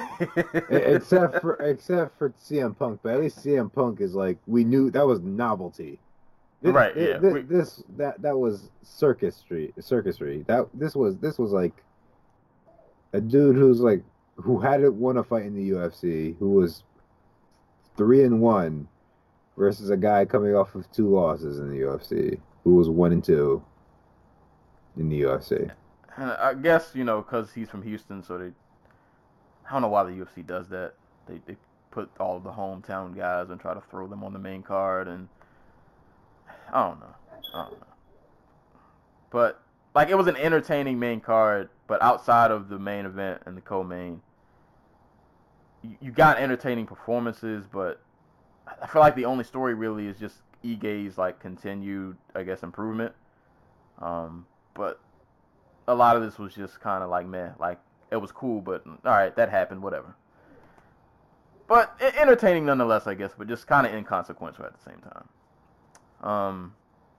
Except 0.70 1.40
for 1.42 1.54
except 1.56 2.16
for 2.18 2.30
CM 2.30 2.76
Punk, 2.76 3.00
but 3.02 3.14
at 3.14 3.20
least 3.20 3.44
CM 3.44 3.70
Punk 3.72 4.00
is 4.00 4.14
like 4.14 4.38
we 4.46 4.64
knew 4.64 4.90
that 4.90 5.06
was 5.06 5.20
novelty. 5.20 5.98
This, 6.62 6.72
Right, 6.72 6.96
yeah, 6.96 7.18
thi- 7.20 7.28
we- 7.28 7.42
This 7.42 7.82
that 7.98 8.20
that 8.22 8.36
was 8.36 8.70
circusry, 8.82 9.72
circusry. 9.78 10.46
That 10.46 10.66
this 10.72 10.96
was 10.96 11.18
this 11.18 11.38
was 11.38 11.52
like 11.52 11.74
a 13.12 13.20
dude 13.20 13.56
who's 13.56 13.80
like 13.80 14.02
who 14.36 14.58
hadn't 14.58 14.94
won 14.94 15.18
a 15.18 15.22
fight 15.22 15.44
in 15.44 15.54
the 15.54 15.70
UFC, 15.70 16.36
who 16.38 16.50
was 16.52 16.82
three 17.96 18.22
and 18.22 18.40
one, 18.40 18.88
versus 19.56 19.90
a 19.90 19.96
guy 19.96 20.24
coming 20.24 20.54
off 20.54 20.74
of 20.74 20.90
two 20.92 21.08
losses 21.08 21.58
in 21.58 21.70
the 21.70 21.78
UFC, 21.78 22.40
who 22.64 22.74
was 22.74 22.88
one 22.88 23.12
and 23.12 23.22
two 23.22 23.62
in 24.96 25.08
the 25.08 25.22
UFC. 25.22 25.70
I 26.16 26.54
guess 26.54 26.92
you 26.94 27.04
know 27.04 27.22
because 27.22 27.52
he's 27.52 27.68
from 27.68 27.82
Houston, 27.82 28.22
so 28.22 28.38
they 28.38 28.52
I 29.68 29.72
don't 29.72 29.82
know 29.82 29.88
why 29.88 30.04
the 30.04 30.10
UFC 30.10 30.46
does 30.46 30.68
that. 30.68 30.94
They 31.26 31.40
they 31.46 31.56
put 31.90 32.10
all 32.20 32.40
the 32.40 32.50
hometown 32.50 33.16
guys 33.16 33.50
and 33.50 33.60
try 33.60 33.74
to 33.74 33.80
throw 33.90 34.06
them 34.06 34.22
on 34.22 34.32
the 34.32 34.38
main 34.38 34.62
card, 34.62 35.08
and 35.08 35.28
I 36.72 36.86
don't 36.86 37.00
know, 37.00 37.14
I 37.54 37.62
don't 37.62 37.80
know. 37.80 37.86
But 39.30 39.60
like 39.94 40.08
it 40.08 40.16
was 40.16 40.26
an 40.26 40.36
entertaining 40.36 40.98
main 40.98 41.20
card, 41.20 41.68
but 41.86 42.02
outside 42.02 42.50
of 42.50 42.68
the 42.68 42.78
main 42.78 43.06
event 43.06 43.42
and 43.46 43.56
the 43.56 43.60
co-main, 43.60 44.20
you, 46.00 46.10
got 46.10 46.38
entertaining 46.38 46.86
performances, 46.86 47.66
but 47.70 48.00
I 48.80 48.86
feel 48.86 49.00
like 49.00 49.14
the 49.14 49.24
only 49.24 49.44
story 49.44 49.74
really 49.74 50.06
is 50.06 50.18
just 50.18 50.36
Ige's 50.64 51.18
like 51.18 51.40
continued, 51.40 52.16
I 52.34 52.42
guess, 52.42 52.62
improvement. 52.62 53.12
Um, 54.00 54.46
but 54.74 55.00
a 55.86 55.94
lot 55.94 56.16
of 56.16 56.22
this 56.22 56.38
was 56.38 56.54
just 56.54 56.80
kind 56.80 57.02
of 57.02 57.10
like 57.10 57.26
meh, 57.26 57.50
like 57.58 57.78
it 58.10 58.16
was 58.16 58.32
cool, 58.32 58.60
but 58.60 58.84
all 58.86 58.94
right, 59.04 59.34
that 59.36 59.50
happened, 59.50 59.82
whatever. 59.82 60.16
But 61.66 61.98
entertaining 62.18 62.66
nonetheless, 62.66 63.06
I 63.06 63.14
guess, 63.14 63.32
but 63.36 63.48
just 63.48 63.66
kind 63.66 63.86
of 63.86 63.94
inconsequential 63.94 64.64
at 64.64 64.72
the 64.74 64.90
same 64.90 65.00
time. 65.00 65.28
Um, 66.22 66.74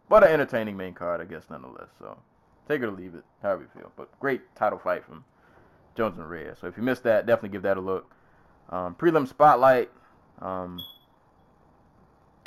but 0.09 0.23
an 0.23 0.31
entertaining 0.31 0.77
main 0.77 0.93
card, 0.93 1.21
I 1.21 1.25
guess, 1.25 1.43
nonetheless. 1.49 1.89
So 1.99 2.17
take 2.67 2.81
it 2.81 2.85
or 2.85 2.91
leave 2.91 3.15
it, 3.15 3.23
however 3.41 3.63
you 3.63 3.79
feel. 3.79 3.91
But 3.95 4.17
great 4.19 4.55
title 4.55 4.79
fight 4.79 5.03
from 5.03 5.23
Jones 5.95 6.17
and 6.17 6.29
Reyes. 6.29 6.57
So 6.59 6.67
if 6.67 6.77
you 6.77 6.83
missed 6.83 7.03
that, 7.03 7.25
definitely 7.25 7.49
give 7.49 7.63
that 7.63 7.77
a 7.77 7.81
look. 7.81 8.14
Um, 8.69 8.95
prelim 8.95 9.27
spotlight. 9.27 9.89
Um, 10.41 10.79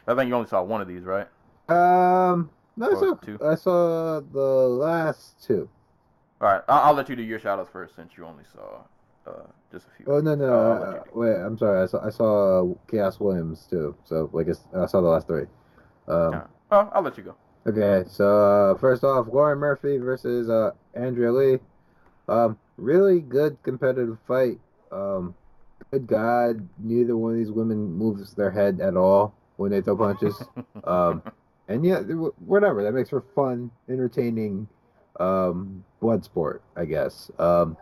I 0.06 0.14
think 0.14 0.28
you 0.28 0.34
only 0.34 0.48
saw 0.48 0.62
one 0.62 0.80
of 0.80 0.88
these, 0.88 1.02
right? 1.02 1.28
Um, 1.68 2.50
no, 2.76 2.90
I 2.90 2.94
saw, 2.94 3.14
two? 3.14 3.38
I 3.44 3.54
saw 3.54 4.20
the 4.20 4.38
last 4.40 5.42
two. 5.44 5.68
All 6.40 6.48
right, 6.52 6.62
I'll, 6.68 6.84
I'll 6.88 6.94
let 6.94 7.08
you 7.08 7.16
do 7.16 7.22
your 7.22 7.38
shoutouts 7.40 7.70
first 7.70 7.94
since 7.96 8.12
you 8.16 8.24
only 8.24 8.44
saw 8.52 8.82
uh, 9.26 9.42
just 9.72 9.86
a 9.86 9.90
few. 9.96 10.06
Oh 10.06 10.20
no 10.20 10.34
no, 10.34 10.54
uh, 10.54 11.02
wait, 11.12 11.34
I'm 11.34 11.58
sorry. 11.58 11.82
I 11.82 11.86
saw 11.86 12.06
I 12.06 12.10
saw 12.10 12.74
Khaos 12.86 13.20
Williams 13.20 13.66
too. 13.68 13.94
So 14.04 14.30
like 14.32 14.46
it's- 14.48 14.64
I 14.74 14.86
saw 14.86 15.00
the 15.00 15.08
last 15.08 15.26
three. 15.26 15.46
Um, 16.06 16.32
Yeah. 16.32 16.42
Oh, 16.70 16.88
I'll 16.92 17.02
let 17.02 17.18
you 17.18 17.24
go. 17.24 17.34
Okay, 17.66 18.08
so 18.08 18.72
uh, 18.72 18.78
first 18.78 19.04
off, 19.04 19.26
Lauren 19.30 19.58
Murphy 19.58 19.98
versus 19.98 20.48
uh, 20.48 20.70
Andrea 20.94 21.32
Lee. 21.32 21.58
Um, 22.28 22.58
really 22.76 23.20
good 23.20 23.58
competitive 23.62 24.18
fight. 24.26 24.58
Um, 24.92 25.34
good 25.90 26.06
God, 26.06 26.68
neither 26.78 27.16
one 27.16 27.32
of 27.32 27.38
these 27.38 27.50
women 27.50 27.92
moves 27.92 28.34
their 28.34 28.50
head 28.50 28.80
at 28.80 28.96
all 28.96 29.34
when 29.56 29.70
they 29.70 29.80
throw 29.80 29.96
punches. 29.96 30.42
um, 30.84 31.22
and 31.68 31.84
yeah, 31.84 32.00
whatever. 32.00 32.82
That 32.82 32.92
makes 32.92 33.10
for 33.10 33.24
fun, 33.34 33.70
entertaining, 33.88 34.68
um, 35.20 35.84
blood 36.00 36.24
sport, 36.24 36.62
I 36.76 36.84
guess. 36.84 37.30
Um, 37.38 37.76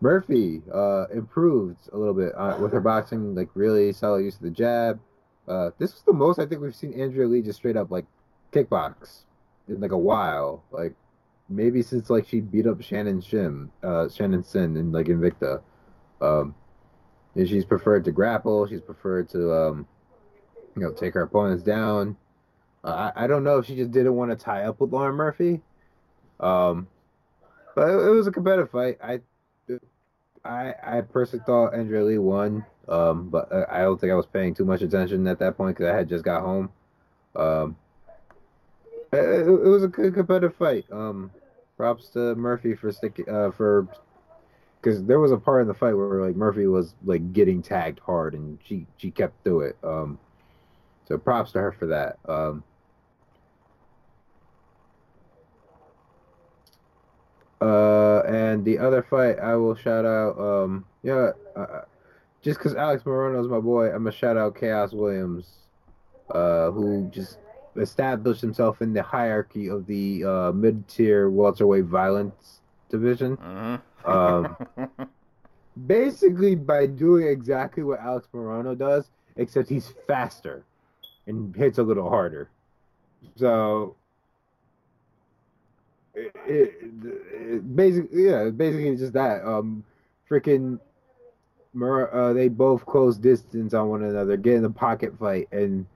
Murphy 0.00 0.62
uh, 0.72 1.06
improved 1.12 1.88
a 1.92 1.96
little 1.96 2.14
bit 2.14 2.32
uh, 2.36 2.58
with 2.60 2.72
her 2.72 2.80
boxing, 2.80 3.34
like 3.34 3.48
really 3.54 3.92
solid 3.92 4.24
use 4.24 4.36
of 4.36 4.42
the 4.42 4.50
jab. 4.50 5.00
Uh, 5.48 5.70
this 5.78 5.92
was 5.92 6.02
the 6.02 6.12
most 6.12 6.38
I 6.38 6.46
think 6.46 6.60
we've 6.60 6.74
seen 6.74 6.98
Andrea 7.00 7.26
Lee 7.26 7.40
just 7.40 7.58
straight 7.58 7.76
up 7.76 7.90
like 7.90 8.04
kickbox 8.52 9.22
in 9.68 9.80
like 9.80 9.92
a 9.92 9.98
while. 9.98 10.64
Like 10.70 10.94
maybe 11.48 11.82
since 11.82 12.10
like 12.10 12.28
she 12.28 12.40
beat 12.40 12.66
up 12.66 12.82
Shannon 12.82 13.22
Shim, 13.22 13.70
uh, 13.82 14.08
Shannon 14.08 14.42
Sin 14.42 14.76
and 14.76 14.92
like 14.92 15.06
Invicta. 15.06 15.62
Um, 16.20 16.54
she's 17.44 17.64
preferred 17.64 18.04
to 18.04 18.12
grapple. 18.12 18.66
She's 18.66 18.80
preferred 18.80 19.28
to 19.30 19.52
um, 19.52 19.86
you 20.76 20.82
know, 20.82 20.92
take 20.92 21.14
her 21.14 21.22
opponents 21.22 21.62
down. 21.62 22.16
Uh, 22.84 23.10
I, 23.16 23.24
I 23.24 23.26
don't 23.26 23.42
know 23.42 23.58
if 23.58 23.66
she 23.66 23.74
just 23.74 23.90
didn't 23.90 24.14
want 24.14 24.30
to 24.30 24.36
tie 24.36 24.64
up 24.64 24.80
with 24.80 24.92
Lauren 24.92 25.16
Murphy. 25.16 25.60
Um, 26.38 26.86
but 27.74 27.88
it, 27.88 28.06
it 28.06 28.10
was 28.10 28.26
a 28.26 28.32
competitive 28.32 28.70
fight. 28.70 28.98
I, 29.02 29.20
I, 30.44 30.74
I 30.82 31.00
personally 31.00 31.44
thought 31.46 31.74
Andrea 31.74 32.04
Lee 32.04 32.18
won. 32.18 32.64
Um, 32.88 33.30
but 33.30 33.52
I 33.70 33.80
don't 33.80 34.00
think 34.00 34.12
I 34.12 34.16
was 34.16 34.26
paying 34.26 34.54
too 34.54 34.64
much 34.64 34.82
attention 34.82 35.26
at 35.26 35.40
that 35.40 35.56
point 35.56 35.76
because 35.76 35.92
I 35.92 35.96
had 35.96 36.08
just 36.08 36.24
got 36.24 36.42
home. 36.42 36.70
Um, 37.34 37.76
it 39.12 39.46
it 39.46 39.68
was 39.68 39.82
a 39.82 39.88
good 39.88 40.14
competitive 40.14 40.54
fight. 40.54 40.84
Um, 40.92 41.30
props 41.76 42.08
to 42.10 42.34
Murphy 42.36 42.74
for 42.74 42.92
sticking 42.92 43.28
uh, 43.28 43.50
for 43.50 43.88
because 44.80 45.04
there 45.04 45.18
was 45.20 45.32
a 45.32 45.36
part 45.36 45.62
in 45.62 45.68
the 45.68 45.74
fight 45.74 45.94
where 45.94 46.24
like 46.24 46.36
Murphy 46.36 46.66
was 46.66 46.94
like 47.04 47.32
getting 47.32 47.62
tagged 47.62 47.98
hard 48.00 48.34
and 48.34 48.58
she 48.64 48.86
she 48.96 49.10
kept 49.10 49.42
through 49.44 49.62
it. 49.62 49.76
Um, 49.82 50.18
so 51.06 51.18
props 51.18 51.52
to 51.52 51.58
her 51.60 51.72
for 51.72 51.86
that. 51.86 52.18
Um, 52.28 52.62
uh, 57.60 58.20
and 58.20 58.64
the 58.64 58.78
other 58.78 59.02
fight 59.02 59.38
I 59.38 59.56
will 59.56 59.74
shout 59.74 60.04
out. 60.04 60.38
Um, 60.38 60.84
yeah, 61.02 61.30
uh, 61.54 61.82
just 62.42 62.58
because 62.58 62.74
Alex 62.74 63.02
Morono 63.04 63.40
is 63.40 63.48
my 63.48 63.60
boy, 63.60 63.86
I'm 63.86 64.04
gonna 64.04 64.12
shout 64.12 64.36
out 64.36 64.54
Khaos 64.54 64.92
Williams, 64.92 65.50
uh, 66.30 66.70
who 66.70 67.08
just 67.10 67.38
established 67.76 68.40
himself 68.40 68.80
in 68.80 68.92
the 68.92 69.02
hierarchy 69.02 69.68
of 69.68 69.86
the 69.86 70.24
uh, 70.24 70.52
mid-tier 70.52 71.28
welterweight 71.28 71.84
violence 71.84 72.60
division. 72.88 73.36
Mhm. 73.36 73.80
Um, 74.06 74.56
basically 75.86 76.54
by 76.54 76.86
doing 76.86 77.26
exactly 77.26 77.82
what 77.82 78.00
Alex 78.00 78.28
Morono 78.32 78.76
does, 78.76 79.10
except 79.36 79.68
he's 79.68 79.92
faster 80.06 80.64
and 81.26 81.54
hits 81.54 81.78
a 81.78 81.82
little 81.82 82.08
harder. 82.08 82.48
So 83.36 83.96
it, 86.14 86.32
it, 86.46 87.76
basically, 87.76 88.24
yeah, 88.24 88.50
basically 88.50 88.96
just 88.96 89.12
that. 89.12 89.44
Um, 89.46 89.84
freaking, 90.30 90.78
uh, 91.80 92.32
they 92.32 92.48
both 92.48 92.86
close 92.86 93.16
distance 93.16 93.74
on 93.74 93.88
one 93.88 94.02
another, 94.02 94.36
get 94.36 94.54
in 94.54 94.64
a 94.64 94.70
pocket 94.70 95.18
fight, 95.18 95.48
and 95.52 95.86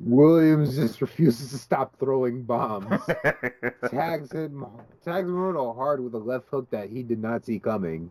Williams 0.00 0.76
just 0.76 1.00
refuses 1.00 1.50
to 1.50 1.58
stop 1.58 1.98
throwing 1.98 2.42
bombs. 2.42 3.00
tags 3.90 4.32
him, 4.32 4.66
tags 5.04 5.28
Morono 5.28 5.74
hard 5.74 6.02
with 6.02 6.14
a 6.14 6.18
left 6.18 6.48
hook 6.48 6.68
that 6.70 6.90
he 6.90 7.02
did 7.02 7.20
not 7.20 7.44
see 7.44 7.58
coming, 7.58 8.10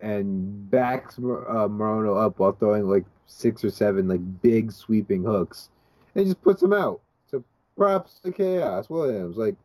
and 0.00 0.70
backs 0.70 1.18
uh, 1.18 1.20
Morono 1.20 2.24
up 2.24 2.38
while 2.38 2.52
throwing 2.52 2.88
like 2.88 3.04
six 3.26 3.64
or 3.64 3.70
seven 3.70 4.08
like 4.08 4.42
big 4.42 4.70
sweeping 4.70 5.24
hooks, 5.24 5.70
and 6.14 6.26
just 6.26 6.42
puts 6.42 6.62
him 6.62 6.72
out. 6.72 7.00
So 7.30 7.42
props 7.76 8.20
to 8.20 8.30
Khaos 8.30 8.88
Williams. 8.88 9.36
Like 9.36 9.56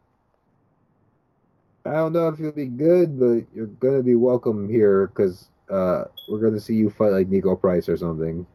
I 1.86 1.94
don't 1.94 2.14
know 2.14 2.30
if 2.30 2.40
you'll 2.40 2.52
be 2.52 2.66
good, 2.66 3.20
but 3.20 3.46
you're 3.54 3.68
gonna 3.68 4.04
be 4.04 4.16
welcome 4.16 4.70
here 4.70 5.08
because 5.08 5.50
uh, 5.70 6.06
we're 6.30 6.40
gonna 6.40 6.60
see 6.60 6.76
you 6.76 6.90
fight 6.90 7.12
like 7.12 7.30
Niko 7.30 7.60
Price 7.60 7.90
or 7.90 7.98
something. 7.98 8.46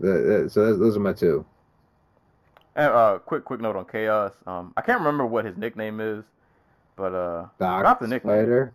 So 0.00 0.76
those 0.76 0.96
are 0.96 1.00
my 1.00 1.12
two. 1.12 1.44
And 2.74 2.92
uh, 2.92 3.18
quick 3.18 3.44
quick 3.44 3.60
note 3.60 3.76
on 3.76 3.86
Khaos. 3.86 4.32
Um, 4.46 4.74
I 4.76 4.82
can't 4.82 4.98
remember 4.98 5.24
what 5.24 5.46
his 5.46 5.56
nickname 5.56 6.00
is, 6.00 6.24
but 6.94 7.14
uh, 7.14 7.46
Doc 7.58 7.82
drop 7.82 8.00
the 8.00 8.06
nickname. 8.06 8.70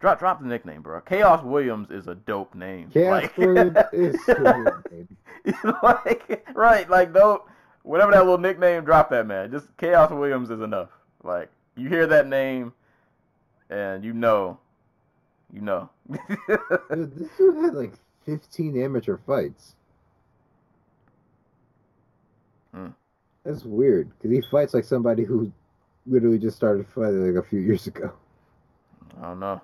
Drop 0.00 0.18
drop 0.18 0.40
the 0.40 0.46
nickname, 0.46 0.82
bro. 0.82 1.00
Khaos 1.00 1.42
Williams 1.42 1.90
is 1.90 2.06
a 2.06 2.14
dope 2.14 2.54
name. 2.54 2.90
Khaos 2.90 3.10
like, 3.10 3.36
Williams 3.38 3.76
is 3.92 4.16
like 5.82 6.46
right, 6.54 6.88
like 6.88 7.12
don't 7.12 7.42
whatever 7.82 8.12
that 8.12 8.20
little 8.20 8.38
nickname, 8.38 8.84
drop 8.84 9.10
that 9.10 9.26
man. 9.26 9.50
Just 9.50 9.76
Khaos 9.78 10.16
Williams 10.16 10.50
is 10.50 10.60
enough. 10.60 10.90
Like 11.24 11.48
you 11.76 11.88
hear 11.88 12.06
that 12.06 12.28
name, 12.28 12.72
and 13.70 14.04
you 14.04 14.12
know, 14.12 14.58
you 15.52 15.60
know. 15.60 15.90
dude, 16.08 17.16
this 17.16 17.28
dude 17.36 17.56
had 17.56 17.74
like 17.74 17.94
15 18.26 18.80
amateur 18.80 19.16
fights. 19.16 19.74
That's 23.44 23.64
weird 23.64 24.10
because 24.10 24.30
he 24.30 24.42
fights 24.50 24.74
like 24.74 24.84
somebody 24.84 25.24
who 25.24 25.52
literally 26.06 26.38
just 26.38 26.56
started 26.56 26.86
fighting 26.88 27.26
like 27.26 27.44
a 27.44 27.46
few 27.46 27.60
years 27.60 27.86
ago. 27.86 28.12
I 29.20 29.26
don't 29.28 29.40
know. 29.40 29.60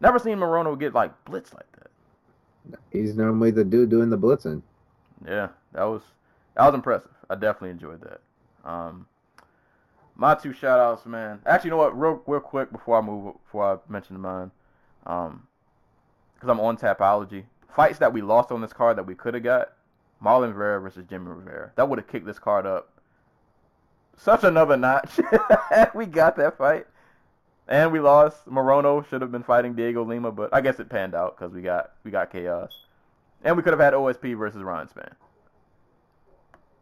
Never 0.00 0.18
seen 0.18 0.38
Morono 0.38 0.78
get 0.78 0.94
like 0.94 1.12
blitz 1.24 1.52
like 1.54 1.70
that. 1.72 2.80
He's 2.90 3.14
normally 3.14 3.50
the 3.50 3.64
dude 3.64 3.90
doing 3.90 4.10
the 4.10 4.18
blitzing. 4.18 4.62
Yeah, 5.26 5.48
that 5.72 5.84
was 5.84 6.02
that 6.54 6.66
was 6.66 6.74
impressive. 6.74 7.10
I 7.28 7.34
definitely 7.34 7.70
enjoyed 7.70 8.00
that. 8.02 8.20
Um, 8.68 9.06
my 10.16 10.34
two 10.34 10.52
shout 10.52 10.80
outs, 10.80 11.06
man. 11.06 11.40
Actually, 11.46 11.68
you 11.68 11.70
know 11.72 11.76
what? 11.78 11.98
Real, 11.98 12.22
real 12.26 12.40
quick 12.40 12.72
before 12.72 12.98
I 12.98 13.00
move, 13.00 13.34
before 13.44 13.74
I 13.74 13.92
mention 13.92 14.18
mine, 14.18 14.50
um, 15.06 15.46
because 16.34 16.48
I'm 16.48 16.60
on 16.60 16.76
Tapology. 16.76 17.44
Fights 17.74 17.98
that 17.98 18.12
we 18.12 18.22
lost 18.22 18.50
on 18.50 18.62
this 18.62 18.72
card 18.72 18.96
that 18.96 19.06
we 19.06 19.14
could 19.14 19.34
have 19.34 19.42
got: 19.42 19.72
Marlon 20.22 20.54
Vera 20.54 20.80
versus 20.80 21.04
Jimmy 21.08 21.30
Rivera. 21.30 21.72
That 21.76 21.88
would 21.88 21.98
have 21.98 22.08
kicked 22.08 22.26
this 22.26 22.38
card 22.38 22.66
up 22.66 22.90
such 24.16 24.44
another 24.44 24.76
notch. 24.76 25.20
we 25.94 26.06
got 26.06 26.36
that 26.36 26.56
fight, 26.56 26.86
and 27.68 27.92
we 27.92 28.00
lost. 28.00 28.46
Morono 28.46 29.06
should 29.08 29.20
have 29.20 29.32
been 29.32 29.42
fighting 29.42 29.74
Diego 29.74 30.04
Lima, 30.04 30.32
but 30.32 30.52
I 30.54 30.60
guess 30.60 30.80
it 30.80 30.88
panned 30.88 31.14
out 31.14 31.36
because 31.36 31.52
we 31.52 31.62
got 31.62 31.92
we 32.04 32.10
got 32.10 32.32
chaos, 32.32 32.72
and 33.44 33.56
we 33.56 33.62
could 33.62 33.72
have 33.72 33.80
had 33.80 33.92
OSP 33.92 34.38
versus 34.38 34.62
Ryan 34.62 34.88
Spann 34.88 35.12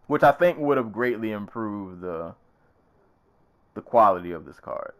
which 0.07 0.23
I 0.23 0.33
think 0.33 0.59
would 0.59 0.77
have 0.77 0.93
greatly 0.93 1.33
improved 1.33 2.01
the 2.01 2.35
the 3.75 3.81
quality 3.81 4.31
of 4.31 4.45
this 4.45 4.61
card 4.61 4.93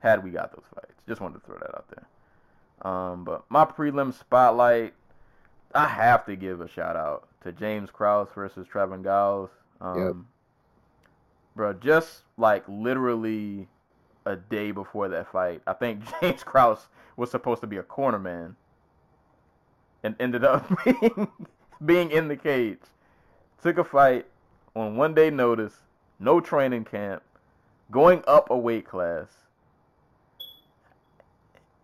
had 0.00 0.24
we 0.24 0.30
got 0.30 0.50
those 0.50 0.64
fights. 0.74 1.02
Just 1.06 1.20
wanted 1.20 1.40
to 1.40 1.46
throw 1.46 1.58
that 1.58 1.74
out 1.74 1.86
there. 1.90 2.90
Um, 2.90 3.24
but 3.24 3.44
my 3.48 3.64
prelim 3.64 4.12
spotlight, 4.18 4.94
I 5.74 5.86
have 5.86 6.26
to 6.26 6.36
give 6.36 6.60
a 6.60 6.68
shout 6.68 6.96
out 6.96 7.28
to 7.44 7.52
James 7.52 7.90
Krause 7.90 8.28
versus 8.34 8.66
Trevin 8.72 9.04
Giles. 9.04 9.50
Um, 9.80 9.98
yep. 9.98 10.14
Bro, 11.56 11.72
just 11.74 12.22
like 12.36 12.64
literally 12.68 13.68
a 14.26 14.36
day 14.36 14.70
before 14.70 15.08
that 15.08 15.30
fight, 15.30 15.62
I 15.66 15.72
think 15.74 16.02
James 16.20 16.42
Krause 16.42 16.88
was 17.16 17.30
supposed 17.30 17.60
to 17.60 17.66
be 17.66 17.76
a 17.76 17.82
corner 17.82 18.18
man 18.18 18.56
and 20.02 20.16
ended 20.18 20.44
up 20.44 20.66
being 20.84 21.28
being 21.84 22.10
in 22.10 22.28
the 22.28 22.36
cage 22.36 22.78
took 23.62 23.78
a 23.78 23.84
fight 23.84 24.26
on 24.74 24.96
one 24.96 25.14
day 25.14 25.30
notice, 25.30 25.74
no 26.18 26.40
training 26.40 26.84
camp, 26.84 27.22
going 27.90 28.22
up 28.26 28.50
a 28.50 28.56
weight 28.56 28.86
class. 28.86 29.26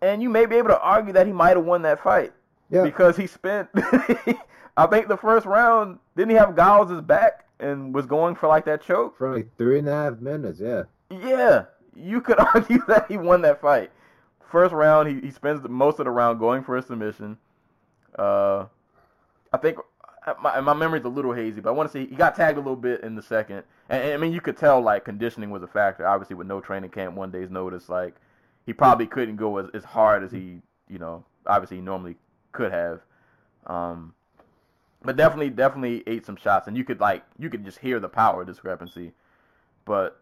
And 0.01 0.23
you 0.23 0.29
may 0.29 0.47
be 0.47 0.57
able 0.57 0.69
to 0.69 0.81
argue 0.81 1.13
that 1.15 1.27
he 1.27 1.33
might 1.33 1.57
have 1.57 1.65
won 1.65 1.83
that 1.83 2.03
fight. 2.03 2.33
Yeah. 2.71 2.83
Because 2.83 3.17
he 3.17 3.27
spent 3.27 3.69
I 4.77 4.87
think 4.87 5.09
the 5.09 5.17
first 5.17 5.47
round, 5.47 5.99
didn't 6.17 6.31
he 6.31 6.37
have 6.37 6.55
Giles' 6.55 7.01
back 7.01 7.47
and 7.59 7.95
was 7.95 8.05
going 8.05 8.35
for 8.35 8.49
like 8.49 8.67
that 8.67 8.83
choke? 8.83 9.17
For 9.17 9.35
like 9.35 9.57
three 9.57 9.79
and 9.79 9.89
a 9.89 9.93
half 9.93 10.21
minutes, 10.21 10.61
yeah. 10.61 10.83
Yeah. 11.11 11.65
You 11.95 12.21
could 12.21 12.39
argue 12.55 12.85
that 12.87 13.07
he 13.09 13.17
won 13.17 13.43
that 13.43 13.61
fight. 13.61 13.91
First 14.51 14.75
round, 14.75 15.09
he, 15.09 15.21
he 15.21 15.31
spends 15.31 15.67
most 15.69 15.99
of 15.99 16.05
the 16.05 16.11
round 16.11 16.39
going 16.39 16.63
for 16.63 16.77
a 16.77 16.83
submission. 16.83 17.39
Uh, 18.19 18.67
I 19.53 19.57
think 19.59 19.79
my, 20.41 20.61
my 20.61 20.75
memory's 20.75 21.05
a 21.05 21.09
little 21.09 21.33
hazy, 21.33 21.61
but 21.61 21.71
I 21.71 21.73
want 21.73 21.91
to 21.91 21.93
say 21.93 22.07
he 22.07 22.15
got 22.15 22.37
tagged 22.37 22.59
a 22.59 22.61
little 22.61 22.77
bit 22.77 23.03
in 23.03 23.15
the 23.15 23.23
second. 23.23 23.63
And, 23.89 24.03
and, 24.03 24.13
I 24.13 24.17
mean, 24.19 24.33
you 24.33 24.41
could 24.41 24.57
tell 24.57 24.81
like 24.81 25.05
conditioning 25.05 25.51
was 25.51 25.63
a 25.63 25.67
factor. 25.67 26.07
Obviously, 26.07 26.37
with 26.37 26.47
no 26.47 26.61
training 26.61 26.91
camp, 26.91 27.17
one 27.17 27.31
day's 27.31 27.51
notice, 27.51 27.89
like 27.89 28.15
he 28.67 28.73
probably 28.73 29.07
couldn't 29.07 29.37
go 29.37 29.57
as, 29.57 29.67
as 29.73 29.85
hard 29.85 30.23
as 30.23 30.31
he, 30.31 30.61
you 30.89 30.99
know, 30.99 31.25
obviously 31.47 31.79
he 31.79 31.83
normally 31.83 32.17
could 32.57 32.73
have. 32.73 33.01
Um, 33.67 34.15
but 35.03 35.17
definitely, 35.17 35.51
definitely 35.51 36.03
ate 36.07 36.27
some 36.27 36.37
shots, 36.37 36.67
and 36.67 36.77
you 36.77 36.85
could 36.85 37.01
like 37.01 37.23
you 37.39 37.49
could 37.49 37.65
just 37.65 37.79
hear 37.79 38.01
the 38.01 38.09
power 38.09 38.45
discrepancy. 38.45 39.13
But 39.85 40.21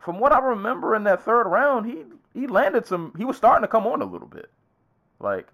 from 0.00 0.18
what 0.18 0.32
I 0.32 0.40
remember 0.40 0.94
in 0.94 1.04
that 1.04 1.24
third 1.24 1.46
round, 1.46 1.86
he 1.86 2.04
he 2.34 2.46
landed 2.46 2.86
some. 2.86 3.12
He 3.16 3.24
was 3.24 3.36
starting 3.36 3.62
to 3.62 3.68
come 3.68 3.86
on 3.86 4.02
a 4.02 4.06
little 4.06 4.26
bit, 4.28 4.50
like 5.20 5.48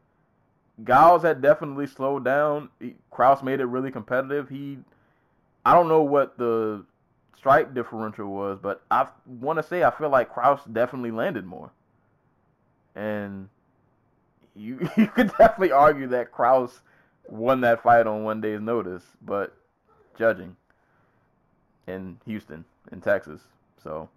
Giles 0.83 1.23
had 1.23 1.41
definitely 1.41 1.87
slowed 1.87 2.25
down. 2.25 2.71
He, 2.81 2.95
Krause 3.11 3.43
made 3.43 3.61
it 3.61 3.67
really 3.67 3.91
competitive. 3.91 4.49
He, 4.49 4.79
I 5.65 5.73
don't 5.73 5.89
know 5.89 6.03
what 6.03 6.37
the 6.37 6.85
strike 7.37 7.75
differential 7.75 8.29
was, 8.29 8.59
but 8.61 8.83
I 8.91 9.07
want 9.27 9.59
to 9.59 9.63
say 9.63 9.85
I 9.85 9.91
feel 9.91 10.11
like 10.11 10.33
Krause 10.33 10.65
definitely 10.73 11.11
landed 11.11 11.45
more. 11.45 11.71
And 12.97 13.49
you 14.55 14.89
you 14.97 15.07
could 15.07 15.29
definitely 15.39 15.73
argue 15.73 16.07
that 16.09 16.33
Krause 16.33 16.81
won 17.29 17.61
that 17.63 17.83
fight 17.83 18.07
on 18.07 18.25
one 18.25 18.41
day's 18.41 18.61
notice, 18.61 19.05
but 19.23 19.57
judging 20.19 20.57
in 21.87 22.19
Houston, 22.27 22.65
in 22.93 23.01
Texas, 23.01 23.41
so 23.83 24.09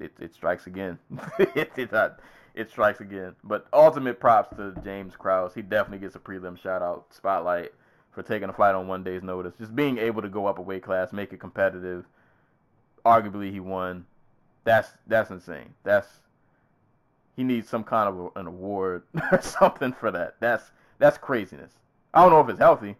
it 0.00 0.12
it 0.20 0.34
strikes 0.34 0.66
again. 0.66 0.98
it, 1.38 1.70
it, 1.76 1.92
uh, 1.92 2.10
it 2.54 2.70
strikes 2.70 3.00
again. 3.00 3.34
But 3.44 3.66
ultimate 3.72 4.20
props 4.20 4.56
to 4.56 4.74
James 4.82 5.14
Krause. 5.16 5.54
He 5.54 5.62
definitely 5.62 5.98
gets 5.98 6.16
a 6.16 6.20
prelim 6.20 6.58
shout 6.58 6.82
out 6.82 7.06
spotlight 7.10 7.72
for 8.12 8.22
taking 8.22 8.48
a 8.48 8.52
fight 8.52 8.74
on 8.74 8.88
one 8.88 9.04
day's 9.04 9.22
notice. 9.22 9.54
Just 9.58 9.76
being 9.76 9.98
able 9.98 10.22
to 10.22 10.28
go 10.28 10.46
up 10.46 10.58
a 10.58 10.62
weight 10.62 10.82
class, 10.82 11.12
make 11.12 11.32
it 11.32 11.40
competitive. 11.40 12.06
Arguably, 13.04 13.52
he 13.52 13.60
won. 13.60 14.06
That's 14.64 14.90
that's 15.06 15.30
insane. 15.30 15.74
That's 15.84 16.08
he 17.36 17.44
needs 17.44 17.68
some 17.68 17.84
kind 17.84 18.08
of 18.08 18.32
an 18.36 18.46
award 18.46 19.02
or 19.32 19.40
something 19.40 19.92
for 19.92 20.10
that. 20.10 20.36
That's 20.40 20.70
that's 20.98 21.18
craziness. 21.18 21.72
I 22.14 22.22
don't 22.22 22.30
know 22.30 22.40
if 22.40 22.48
it's 22.48 22.58
healthy. 22.58 22.96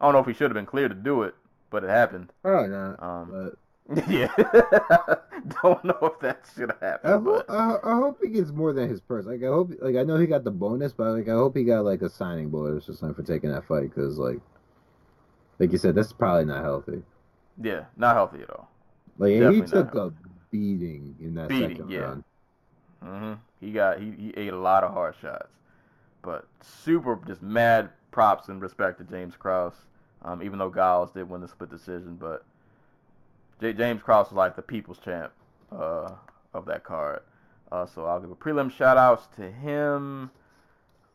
I 0.00 0.06
don't 0.06 0.14
know 0.14 0.20
if 0.20 0.26
he 0.26 0.32
should 0.32 0.50
have 0.50 0.54
been 0.54 0.66
cleared 0.66 0.90
to 0.90 0.96
do 0.96 1.22
it, 1.22 1.34
but 1.70 1.84
it 1.84 1.90
happened. 1.90 2.32
Oh 2.44 2.66
no. 2.66 2.96
Um, 2.98 3.30
but 3.30 3.58
Yeah, 4.08 4.30
don't 5.62 5.82
know 5.82 5.98
if 6.02 6.20
that 6.20 6.44
should 6.54 6.72
happen. 6.80 7.10
I, 7.10 7.18
hope, 7.18 7.44
I, 7.48 7.76
I, 7.82 7.94
hope 7.94 8.18
he 8.22 8.28
gets 8.28 8.50
more 8.50 8.74
than 8.74 8.86
his 8.86 9.00
purse. 9.00 9.24
Like 9.24 9.42
I 9.42 9.46
hope, 9.46 9.72
like 9.80 9.96
I 9.96 10.02
know 10.02 10.18
he 10.18 10.26
got 10.26 10.44
the 10.44 10.50
bonus, 10.50 10.92
but 10.92 11.12
like 11.12 11.26
I 11.26 11.32
hope 11.32 11.56
he 11.56 11.64
got 11.64 11.86
like 11.86 12.02
a 12.02 12.10
signing 12.10 12.50
bonus 12.50 12.88
or 12.88 12.92
something 12.92 13.14
for 13.14 13.22
taking 13.26 13.50
that 13.50 13.66
fight 13.66 13.94
because 13.94 14.18
like, 14.18 14.40
like 15.58 15.72
you 15.72 15.78
said, 15.78 15.94
that's 15.94 16.12
probably 16.12 16.44
not 16.44 16.62
healthy. 16.62 17.02
Yeah, 17.62 17.84
not 17.96 18.14
healthy 18.14 18.42
at 18.42 18.50
all. 18.50 18.70
Like 19.16 19.32
he 19.32 19.62
took 19.62 19.94
a 19.94 20.12
beating 20.50 21.16
in 21.18 21.34
that 21.36 21.48
beating, 21.48 21.70
second 21.70 21.90
yeah. 21.90 22.00
round. 22.00 22.24
Mm-hmm. 23.04 23.34
He 23.60 23.72
got 23.72 24.00
he, 24.00 24.12
he 24.12 24.34
ate 24.36 24.52
a 24.52 24.58
lot 24.58 24.84
of 24.84 24.92
hard 24.92 25.14
shots, 25.20 25.50
but 26.22 26.46
super 26.60 27.18
just 27.26 27.42
mad 27.42 27.90
props 28.10 28.48
and 28.48 28.60
respect 28.60 28.98
to 28.98 29.04
James 29.04 29.36
Krause. 29.36 29.74
Um, 30.22 30.42
even 30.42 30.58
though 30.58 30.72
Giles 30.72 31.12
did 31.12 31.28
win 31.28 31.40
the 31.40 31.48
split 31.48 31.70
decision, 31.70 32.16
but 32.16 32.44
J- 33.60 33.72
James 33.72 34.02
Krause 34.02 34.26
was 34.26 34.36
like 34.36 34.56
the 34.56 34.62
people's 34.62 34.98
champ 34.98 35.32
uh, 35.70 36.10
of 36.52 36.66
that 36.66 36.82
card. 36.82 37.20
Uh, 37.70 37.86
so 37.86 38.04
I'll 38.06 38.20
give 38.20 38.30
a 38.30 38.34
prelim 38.34 38.70
shout 38.72 38.96
outs 38.96 39.28
to 39.36 39.50
him. 39.50 40.30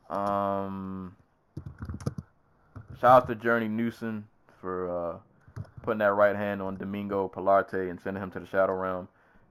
Um, 0.09 1.15
shout 3.01 3.23
out 3.23 3.27
to 3.27 3.35
Journey 3.35 3.67
Newsom 3.67 4.27
for 4.61 4.89
uh, 4.89 5.61
putting 5.81 5.99
that 5.99 6.13
right 6.13 6.35
hand 6.35 6.61
on 6.61 6.77
Domingo 6.77 7.27
Pilarte 7.27 7.89
and 7.89 7.99
sending 7.99 8.21
him 8.21 8.31
to 8.31 8.39
the 8.39 8.45
Shadow 8.45 8.73
Realm. 8.73 9.07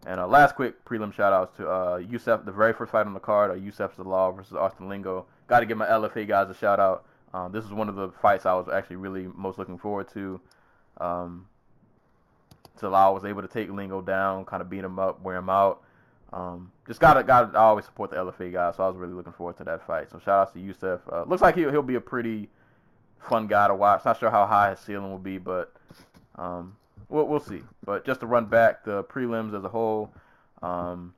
And 0.06 0.18
uh, 0.18 0.26
last 0.26 0.56
quick 0.56 0.84
prelim 0.84 1.12
shout 1.12 1.32
outs 1.32 1.56
to 1.58 1.68
uh, 1.68 1.98
the 1.98 2.52
very 2.52 2.72
first 2.72 2.90
fight 2.90 3.06
on 3.06 3.14
the 3.14 3.20
card, 3.20 3.50
uh, 3.50 3.54
Youssef 3.54 3.96
Zalal 3.96 4.34
versus 4.34 4.54
Austin 4.54 4.88
Lingo. 4.88 5.26
Got 5.46 5.60
to 5.60 5.66
give 5.66 5.78
my 5.78 5.86
LFA 5.86 6.26
guys 6.26 6.50
a 6.50 6.54
shout 6.54 6.80
out. 6.80 7.04
Um, 7.32 7.52
this 7.52 7.64
is 7.64 7.72
one 7.72 7.88
of 7.88 7.94
the 7.94 8.10
fights 8.20 8.44
I 8.44 8.54
was 8.54 8.68
actually 8.68 8.96
really 8.96 9.28
most 9.34 9.58
looking 9.58 9.78
forward 9.78 10.08
to. 10.14 10.40
Um, 10.98 11.46
Zalal 12.78 13.14
was 13.14 13.24
able 13.24 13.42
to 13.42 13.48
take 13.48 13.70
Lingo 13.70 14.02
down, 14.02 14.44
kind 14.44 14.60
of 14.60 14.68
beat 14.68 14.84
him 14.84 14.98
up, 14.98 15.22
wear 15.22 15.36
him 15.36 15.48
out. 15.48 15.82
Um, 16.32 16.72
just 16.86 16.98
gotta, 16.98 17.22
got 17.22 17.54
I 17.54 17.60
always 17.60 17.84
support 17.84 18.10
the 18.10 18.16
LFA 18.16 18.52
guys, 18.52 18.76
so 18.76 18.84
I 18.84 18.88
was 18.88 18.96
really 18.96 19.12
looking 19.12 19.32
forward 19.32 19.56
to 19.58 19.64
that 19.64 19.86
fight. 19.86 20.10
So 20.10 20.18
shout 20.18 20.40
outs 20.40 20.52
to 20.52 20.60
Youssef. 20.60 21.00
Uh, 21.10 21.24
looks 21.24 21.42
like 21.42 21.54
he'll, 21.54 21.70
he'll 21.70 21.82
be 21.82 21.94
a 21.94 22.00
pretty 22.00 22.48
fun 23.20 23.46
guy 23.46 23.68
to 23.68 23.74
watch. 23.74 24.04
Not 24.04 24.18
sure 24.18 24.30
how 24.30 24.46
high 24.46 24.70
his 24.70 24.80
ceiling 24.80 25.10
will 25.10 25.18
be, 25.18 25.38
but 25.38 25.72
um, 26.36 26.76
we'll, 27.12 27.26
we'll 27.26 27.40
see. 27.40 27.62
But 27.84 28.04
just 28.04 28.20
to 28.20 28.26
run 28.26 28.46
back 28.46 28.84
the 28.84 29.04
prelims 29.04 29.56
as 29.56 29.64
a 29.64 29.68
whole, 29.68 30.12
um, 30.62 31.14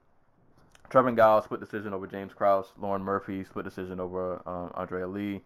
Trevin 0.91 1.17
Giles 1.17 1.45
split 1.45 1.61
decision 1.61 1.95
over 1.95 2.07
James 2.07 2.35
Krause. 2.35 2.67
Lauren 2.79 3.03
Murphy 3.03 3.45
split 3.45 3.65
decision 3.65 4.01
over 4.01 4.43
um, 4.47 4.71
Andrea 4.75 5.07
Lee. 5.07 5.41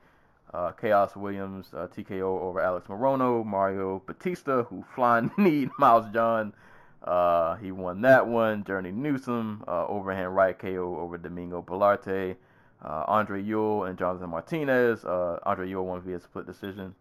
Uh, 0.52 0.72
Khaos 0.72 1.14
Williams 1.14 1.66
uh, 1.74 1.88
TKO 1.88 2.40
over 2.40 2.60
Alex 2.60 2.88
Morono. 2.88 3.44
Mario 3.44 4.02
Batista, 4.06 4.64
who 4.64 4.84
flying 4.94 5.30
knee 5.38 5.68
Miles 5.78 6.06
John. 6.12 6.54
Uh, 7.02 7.54
he 7.56 7.70
won 7.70 8.00
that 8.02 8.26
one. 8.26 8.64
Journey 8.64 8.90
Newsom, 8.90 9.62
uh, 9.68 9.86
overhand 9.86 10.34
right 10.34 10.58
KO 10.58 10.98
over 10.98 11.16
Domingo 11.16 11.62
Pilarte. 11.62 12.36
Uh, 12.82 13.04
Andre 13.06 13.42
Ewell 13.42 13.84
and 13.84 13.98
Jonathan 13.98 14.30
Martinez. 14.30 15.04
Uh, 15.04 15.38
Andre 15.44 15.68
Ewell 15.68 15.86
won 15.86 16.00
via 16.00 16.20
split 16.20 16.46
decision. 16.46 16.94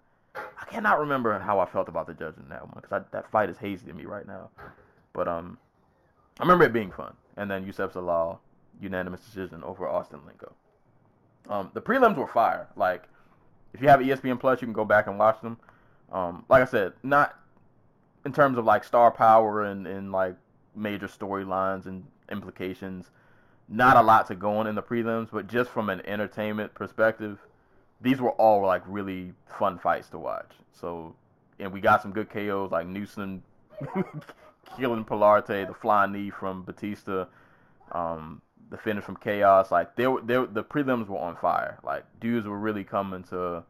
I 0.59 0.65
cannot 0.69 0.99
remember 0.99 1.37
how 1.39 1.59
I 1.59 1.65
felt 1.65 1.87
about 1.87 2.07
the 2.07 2.13
judge 2.13 2.35
in 2.37 2.49
that 2.49 2.61
one 2.61 2.79
because 2.81 3.03
that 3.11 3.31
fight 3.31 3.49
is 3.49 3.57
hazy 3.57 3.87
to 3.87 3.93
me 3.93 4.05
right 4.05 4.27
now. 4.27 4.49
But 5.13 5.27
um, 5.27 5.57
I 6.39 6.43
remember 6.43 6.65
it 6.65 6.73
being 6.73 6.91
fun. 6.91 7.13
And 7.37 7.49
then 7.49 7.65
Youssef 7.65 7.93
Zalal, 7.93 8.39
unanimous 8.81 9.21
decision 9.21 9.63
over 9.63 9.87
Austin 9.87 10.19
Lingo. 10.25 10.53
Um, 11.49 11.71
the 11.73 11.81
prelims 11.81 12.17
were 12.17 12.27
fire. 12.27 12.67
Like, 12.75 13.03
if 13.73 13.81
you 13.81 13.87
have 13.87 13.99
ESPN 13.99 14.39
Plus, 14.39 14.61
you 14.61 14.65
can 14.65 14.73
go 14.73 14.85
back 14.85 15.07
and 15.07 15.17
watch 15.17 15.41
them. 15.41 15.57
Um, 16.11 16.45
like 16.49 16.61
I 16.61 16.65
said, 16.65 16.93
not 17.03 17.37
in 18.25 18.33
terms 18.33 18.57
of 18.57 18.65
like 18.65 18.83
star 18.83 19.11
power 19.11 19.63
and, 19.63 19.85
and 19.87 20.11
like 20.11 20.35
major 20.75 21.07
storylines 21.07 21.85
and 21.85 22.05
implications, 22.31 23.11
not 23.69 23.97
a 23.97 24.01
lot 24.01 24.27
to 24.27 24.35
go 24.35 24.57
on 24.57 24.67
in 24.67 24.75
the 24.75 24.83
prelims, 24.83 25.29
but 25.31 25.47
just 25.47 25.69
from 25.69 25.89
an 25.89 26.01
entertainment 26.05 26.73
perspective, 26.73 27.39
these 28.01 28.19
were 28.19 28.31
all 28.31 28.65
like 28.65 28.83
really 28.85 29.33
fun 29.59 29.79
fights 29.79 30.09
to 30.09 30.19
watch. 30.19 30.51
So, 30.71 31.15
and 31.59 31.71
we 31.71 31.81
got 31.81 32.01
some 32.01 32.11
good 32.11 32.29
KOs 32.29 32.71
like 32.71 32.87
Newsom 32.87 33.43
killing 34.77 35.05
Pilarte, 35.05 35.67
the 35.67 35.73
flying 35.73 36.11
knee 36.11 36.29
from 36.29 36.63
Batista, 36.63 37.25
um, 37.91 38.41
the 38.69 38.77
finish 38.77 39.03
from 39.03 39.17
Khaos. 39.17 39.71
Like 39.71 39.95
they 39.95 40.07
were, 40.07 40.21
they 40.21 40.37
were, 40.37 40.47
the 40.47 40.63
prelims 40.63 41.07
were 41.07 41.17
on 41.17 41.35
fire. 41.37 41.79
Like 41.83 42.05
dudes 42.19 42.47
were 42.47 42.59
really 42.59 42.83
coming 42.83 43.23
to 43.25 43.63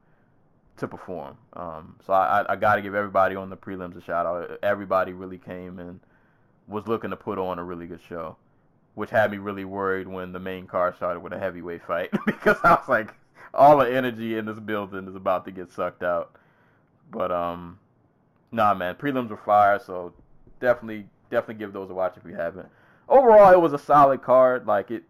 to 0.77 0.87
perform. 0.87 1.37
Um, 1.53 1.95
so 2.05 2.13
I, 2.13 2.41
I, 2.41 2.53
I 2.53 2.55
got 2.55 2.75
to 2.75 2.81
give 2.81 2.95
everybody 2.95 3.35
on 3.35 3.49
the 3.49 3.57
prelims 3.57 3.97
a 3.97 4.01
shout 4.01 4.25
out. 4.25 4.59
Everybody 4.61 5.13
really 5.13 5.39
came 5.39 5.79
and 5.79 5.99
was 6.67 6.87
looking 6.87 7.09
to 7.09 7.15
put 7.15 7.39
on 7.39 7.59
a 7.59 7.63
really 7.63 7.87
good 7.87 8.01
show, 8.07 8.37
which 8.95 9.09
had 9.09 9.31
me 9.31 9.37
really 9.37 9.65
worried 9.65 10.07
when 10.07 10.31
the 10.33 10.39
main 10.39 10.67
card 10.67 10.95
started 10.95 11.21
with 11.21 11.33
a 11.33 11.39
heavyweight 11.39 11.83
fight 11.83 12.11
because 12.25 12.57
I 12.63 12.75
was 12.75 12.87
like, 12.87 13.13
all 13.57 13.77
the 13.79 13.91
energy 13.91 14.38
in 14.38 14.45
this 14.45 14.59
building 14.59 15.07
is 15.07 15.15
about 15.15 15.43
to 15.45 15.51
get 15.51 15.71
sucked 15.71 16.03
out. 16.03 16.35
But 17.11 17.31
um, 17.31 17.79
nah, 18.51 18.73
man, 18.73 18.95
prelims 18.95 19.29
were 19.29 19.38
fire, 19.38 19.79
so 19.79 20.13
definitely 20.59 21.05
definitely 21.29 21.55
give 21.55 21.73
those 21.73 21.89
a 21.89 21.93
watch 21.93 22.15
if 22.15 22.23
you 22.25 22.35
haven't. 22.35 22.69
Overall, 23.09 23.51
it 23.51 23.59
was 23.59 23.73
a 23.73 23.79
solid 23.79 24.21
card. 24.21 24.67
Like 24.67 24.91
it, 24.91 25.03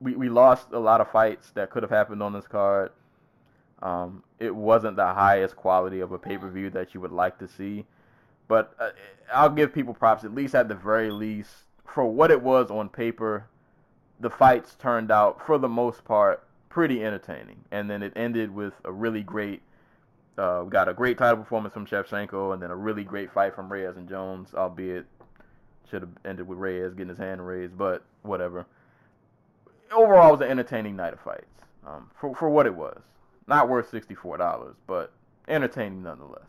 we 0.00 0.14
we 0.14 0.28
lost 0.28 0.68
a 0.72 0.78
lot 0.78 1.00
of 1.00 1.10
fights 1.10 1.50
that 1.52 1.70
could 1.70 1.82
have 1.82 1.90
happened 1.90 2.22
on 2.22 2.32
this 2.32 2.46
card. 2.46 2.92
Um, 3.82 4.22
it 4.38 4.54
wasn't 4.54 4.96
the 4.96 5.06
highest 5.06 5.56
quality 5.56 6.00
of 6.00 6.12
a 6.12 6.18
pay 6.18 6.36
per 6.36 6.50
view 6.50 6.70
that 6.70 6.94
you 6.94 7.00
would 7.00 7.12
like 7.12 7.38
to 7.38 7.48
see, 7.48 7.86
but 8.48 8.74
uh, 8.78 8.90
I'll 9.32 9.50
give 9.50 9.72
people 9.72 9.94
props. 9.94 10.24
At 10.24 10.34
least 10.34 10.54
at 10.54 10.68
the 10.68 10.74
very 10.74 11.10
least, 11.10 11.50
for 11.86 12.04
what 12.04 12.30
it 12.30 12.42
was 12.42 12.70
on 12.70 12.88
paper, 12.88 13.46
the 14.20 14.30
fights 14.30 14.74
turned 14.74 15.10
out 15.10 15.44
for 15.44 15.58
the 15.58 15.68
most 15.68 16.04
part 16.04 16.44
pretty 16.74 17.04
entertaining. 17.04 17.64
And 17.70 17.88
then 17.88 18.02
it 18.02 18.12
ended 18.16 18.52
with 18.52 18.74
a 18.84 18.92
really 18.92 19.22
great. 19.22 19.62
Uh, 20.36 20.64
got 20.64 20.88
a 20.88 20.92
great 20.92 21.16
title 21.16 21.36
performance 21.36 21.72
from 21.72 21.86
Shevchenko, 21.86 22.52
and 22.52 22.60
then 22.60 22.72
a 22.72 22.76
really 22.76 23.04
great 23.04 23.30
fight 23.30 23.54
from 23.54 23.72
Reyes 23.72 23.96
and 23.96 24.08
Jones, 24.08 24.52
albeit 24.52 25.06
should 25.88 26.02
have 26.02 26.10
ended 26.24 26.48
with 26.48 26.58
Reyes 26.58 26.92
getting 26.92 27.10
his 27.10 27.18
hand 27.18 27.46
raised, 27.46 27.78
but 27.78 28.02
whatever. 28.22 28.66
Overall, 29.92 30.30
it 30.30 30.32
was 30.32 30.40
an 30.40 30.50
entertaining 30.50 30.96
night 30.96 31.12
of 31.12 31.20
fights 31.20 31.44
um, 31.86 32.10
for 32.18 32.34
for 32.34 32.50
what 32.50 32.66
it 32.66 32.74
was. 32.74 33.00
Not 33.46 33.68
worth 33.68 33.88
sixty 33.90 34.16
four 34.16 34.36
dollars, 34.36 34.74
but 34.88 35.12
entertaining 35.46 36.02
nonetheless. 36.02 36.48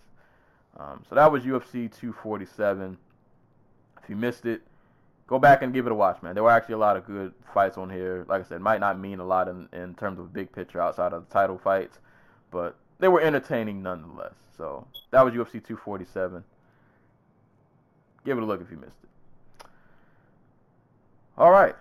Um, 0.79 1.03
so 1.07 1.15
that 1.15 1.31
was 1.31 1.43
UFC 1.43 1.89
247. 1.89 2.97
If 4.01 4.09
you 4.09 4.15
missed 4.15 4.45
it, 4.45 4.61
go 5.27 5.39
back 5.39 5.61
and 5.61 5.73
give 5.73 5.85
it 5.85 5.91
a 5.91 5.95
watch, 5.95 6.21
man. 6.21 6.35
There 6.35 6.43
were 6.43 6.51
actually 6.51 6.75
a 6.75 6.79
lot 6.79 6.97
of 6.97 7.05
good 7.05 7.33
fights 7.53 7.77
on 7.77 7.89
here. 7.89 8.25
Like 8.27 8.41
I 8.41 8.47
said, 8.47 8.61
might 8.61 8.79
not 8.79 8.99
mean 8.99 9.19
a 9.19 9.25
lot 9.25 9.47
in, 9.47 9.67
in 9.73 9.95
terms 9.95 10.19
of 10.19 10.33
big 10.33 10.51
picture 10.51 10.81
outside 10.81 11.13
of 11.13 11.27
the 11.27 11.33
title 11.33 11.57
fights, 11.57 11.99
but 12.51 12.75
they 12.99 13.07
were 13.07 13.21
entertaining 13.21 13.81
nonetheless. 13.81 14.33
So 14.57 14.87
that 15.11 15.23
was 15.23 15.33
UFC 15.33 15.53
247. 15.53 16.43
Give 18.23 18.37
it 18.37 18.41
a 18.41 18.45
look 18.45 18.61
if 18.61 18.71
you 18.71 18.77
missed 18.77 18.97
it. 19.03 19.67
All 21.37 21.51
right. 21.51 21.75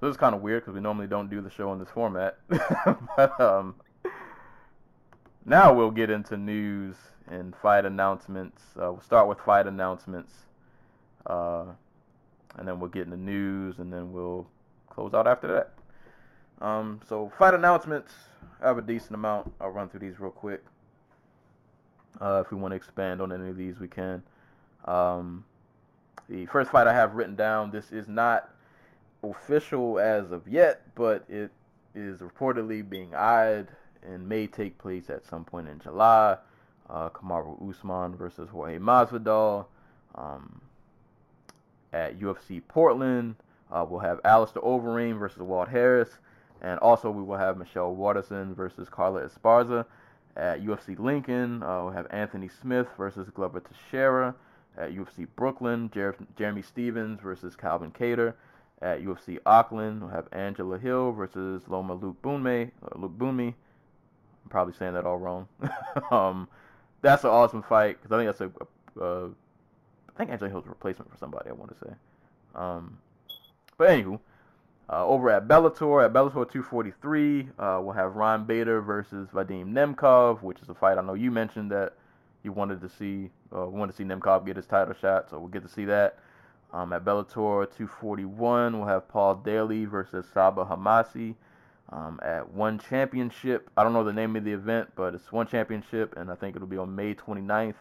This 0.00 0.10
is 0.10 0.16
kind 0.16 0.34
of 0.34 0.42
weird 0.42 0.62
because 0.62 0.74
we 0.74 0.80
normally 0.80 1.06
don't 1.06 1.30
do 1.30 1.40
the 1.40 1.50
show 1.50 1.72
in 1.72 1.78
this 1.78 1.88
format. 1.88 2.38
but 2.48 3.40
um, 3.40 3.76
now 5.44 5.72
we'll 5.72 5.90
get 5.90 6.10
into 6.10 6.36
news 6.36 6.96
and 7.28 7.54
fight 7.56 7.84
announcements. 7.84 8.62
Uh, 8.76 8.92
we'll 8.92 9.00
start 9.00 9.28
with 9.28 9.38
fight 9.38 9.66
announcements. 9.66 10.32
Uh, 11.24 11.66
and 12.56 12.66
then 12.66 12.80
we'll 12.80 12.90
get 12.90 13.02
in 13.02 13.10
the 13.10 13.16
news, 13.16 13.78
and 13.78 13.92
then 13.92 14.12
we'll 14.12 14.46
close 14.88 15.12
out 15.14 15.26
after 15.26 15.46
that. 15.48 16.64
Um, 16.64 17.00
so 17.08 17.30
fight 17.38 17.54
announcements. 17.54 18.12
I 18.62 18.68
have 18.68 18.78
a 18.78 18.82
decent 18.82 19.14
amount. 19.14 19.52
I'll 19.60 19.70
run 19.70 19.88
through 19.88 20.00
these 20.00 20.18
real 20.18 20.30
quick. 20.30 20.64
Uh, 22.20 22.42
if 22.44 22.50
we 22.50 22.56
want 22.56 22.72
to 22.72 22.76
expand 22.76 23.20
on 23.20 23.32
any 23.32 23.50
of 23.50 23.56
these, 23.56 23.78
we 23.78 23.88
can. 23.88 24.22
Um, 24.86 25.44
the 26.28 26.46
first 26.46 26.70
fight 26.70 26.86
I 26.86 26.94
have 26.94 27.14
written 27.14 27.36
down. 27.36 27.70
This 27.70 27.92
is 27.92 28.08
not 28.08 28.50
official 29.22 29.98
as 29.98 30.32
of 30.32 30.48
yet, 30.48 30.82
but 30.94 31.24
it 31.28 31.50
is 31.94 32.20
reportedly 32.20 32.88
being 32.88 33.14
eyed 33.14 33.68
and 34.02 34.26
may 34.28 34.46
take 34.46 34.78
place 34.78 35.10
at 35.10 35.26
some 35.26 35.44
point 35.44 35.68
in 35.68 35.78
July. 35.80 36.36
Uh, 36.88 37.10
Kamaru 37.10 37.68
Usman 37.68 38.16
versus 38.16 38.48
Jorge 38.48 38.78
Masvidal. 38.78 39.66
Um, 40.14 40.60
at 41.96 42.20
UFC 42.20 42.60
Portland. 42.68 43.36
Uh, 43.72 43.84
we'll 43.88 44.00
have 44.00 44.20
Alistair 44.24 44.62
Overeem 44.62 45.18
versus 45.18 45.40
Walt 45.40 45.68
Harris. 45.68 46.10
And 46.60 46.78
also 46.80 47.10
we 47.10 47.22
will 47.22 47.38
have 47.38 47.56
Michelle 47.56 47.94
Waterson 47.94 48.54
versus 48.54 48.88
Carla 48.88 49.22
Esparza. 49.22 49.86
At 50.36 50.62
UFC 50.62 50.98
Lincoln, 50.98 51.62
uh, 51.62 51.84
we'll 51.84 51.92
have 51.92 52.06
Anthony 52.10 52.50
Smith 52.60 52.86
versus 52.98 53.30
Glover 53.30 53.60
Teixeira. 53.60 54.34
At 54.76 54.92
UFC 54.92 55.26
Brooklyn, 55.36 55.90
Jer- 55.92 56.16
Jeremy 56.36 56.60
Stephens 56.60 57.20
versus 57.20 57.56
Calvin 57.56 57.90
Kattar. 57.90 58.34
At 58.82 59.02
UFC 59.02 59.38
Auckland, 59.46 60.02
we'll 60.02 60.10
have 60.10 60.28
Angela 60.32 60.78
Hill 60.78 61.12
versus 61.12 61.62
Loma 61.66 61.96
Lookboonmee. 61.96 62.70
Uh, 62.84 62.98
Lookboonmee. 62.98 63.54
I'm 64.44 64.50
probably 64.50 64.74
saying 64.74 64.92
that 64.92 65.06
all 65.06 65.16
wrong. 65.16 65.48
um, 66.10 66.46
that's 67.00 67.24
an 67.24 67.30
awesome 67.30 67.62
fight 67.62 67.96
because 68.02 68.12
I 68.12 68.18
think 68.18 68.36
that's 68.36 68.42
a, 68.42 69.02
a, 69.02 69.24
a 69.26 69.30
I 70.16 70.18
think 70.18 70.30
Angela 70.30 70.50
Hill's 70.50 70.66
replacement 70.66 71.10
for 71.10 71.18
somebody. 71.18 71.50
I 71.50 71.52
want 71.52 71.78
to 71.78 71.86
say. 71.86 71.92
Um, 72.54 72.98
but 73.76 73.90
anywho, 73.90 74.18
uh, 74.88 75.04
over 75.04 75.28
at 75.28 75.46
Bellator, 75.46 76.04
at 76.04 76.14
Bellator 76.14 76.50
243, 76.50 77.48
uh, 77.58 77.80
we'll 77.82 77.92
have 77.92 78.16
Ryan 78.16 78.44
Bader 78.44 78.80
versus 78.80 79.28
Vadim 79.28 79.72
Nemkov, 79.72 80.42
which 80.42 80.62
is 80.62 80.70
a 80.70 80.74
fight 80.74 80.96
I 80.96 81.02
know 81.02 81.12
you 81.12 81.30
mentioned 81.30 81.70
that 81.70 81.92
you 82.42 82.52
wanted 82.52 82.80
to 82.80 82.88
see. 82.88 83.30
Uh, 83.54 83.66
wanted 83.66 83.92
to 83.92 83.98
see 83.98 84.04
Nemkov 84.04 84.46
get 84.46 84.56
his 84.56 84.66
title 84.66 84.94
shot, 84.94 85.28
so 85.28 85.38
we'll 85.38 85.48
get 85.48 85.62
to 85.62 85.68
see 85.68 85.84
that. 85.84 86.18
Um, 86.72 86.92
at 86.94 87.04
Bellator 87.04 87.66
241, 87.76 88.78
we'll 88.78 88.88
have 88.88 89.06
Paul 89.08 89.36
Daly 89.36 89.84
versus 89.84 90.24
Sabah 90.34 90.68
Homasi. 90.68 91.34
Um, 91.92 92.18
at 92.22 92.50
One 92.50 92.78
Championship, 92.78 93.70
I 93.76 93.84
don't 93.84 93.92
know 93.92 94.02
the 94.02 94.12
name 94.12 94.34
of 94.34 94.44
the 94.44 94.52
event, 94.52 94.90
but 94.96 95.14
it's 95.14 95.30
One 95.30 95.46
Championship, 95.46 96.16
and 96.16 96.30
I 96.30 96.34
think 96.34 96.56
it'll 96.56 96.66
be 96.66 96.78
on 96.78 96.94
May 96.96 97.14
29th. 97.14 97.74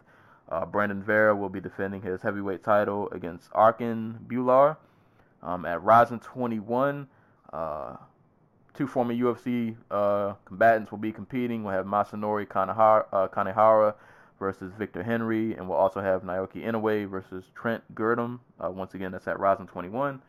Uh, 0.49 0.65
Brandon 0.65 1.01
Vera 1.01 1.35
will 1.35 1.49
be 1.49 1.59
defending 1.59 2.01
his 2.01 2.21
heavyweight 2.21 2.63
title 2.63 3.09
against 3.11 3.49
Arjan 3.51 4.19
Bhullar. 4.27 4.77
Um, 5.41 5.65
at 5.65 5.83
Rizin 5.83 6.19
21, 6.19 7.07
uh, 7.53 7.95
two 8.73 8.87
former 8.87 9.13
UFC 9.13 9.75
uh, 9.91 10.33
combatants 10.45 10.91
will 10.91 10.97
be 10.97 11.11
competing. 11.11 11.63
We'll 11.63 11.73
have 11.73 11.85
Masanori 11.85 12.47
Kanehara, 12.47 13.05
uh, 13.11 13.27
Kanehara 13.27 13.95
versus 14.39 14.73
Victor 14.77 15.03
Henry, 15.03 15.55
and 15.55 15.67
we'll 15.67 15.77
also 15.77 16.01
have 16.01 16.23
Naoki 16.23 16.65
Inoue 16.65 17.09
versus 17.09 17.51
Trent 17.55 17.83
Girdham. 17.95 18.39
Uh, 18.63 18.69
once 18.69 18.93
again, 18.93 19.11
that's 19.11 19.27
at 19.27 19.39
Rizin 19.39 19.67
21. 19.67 20.21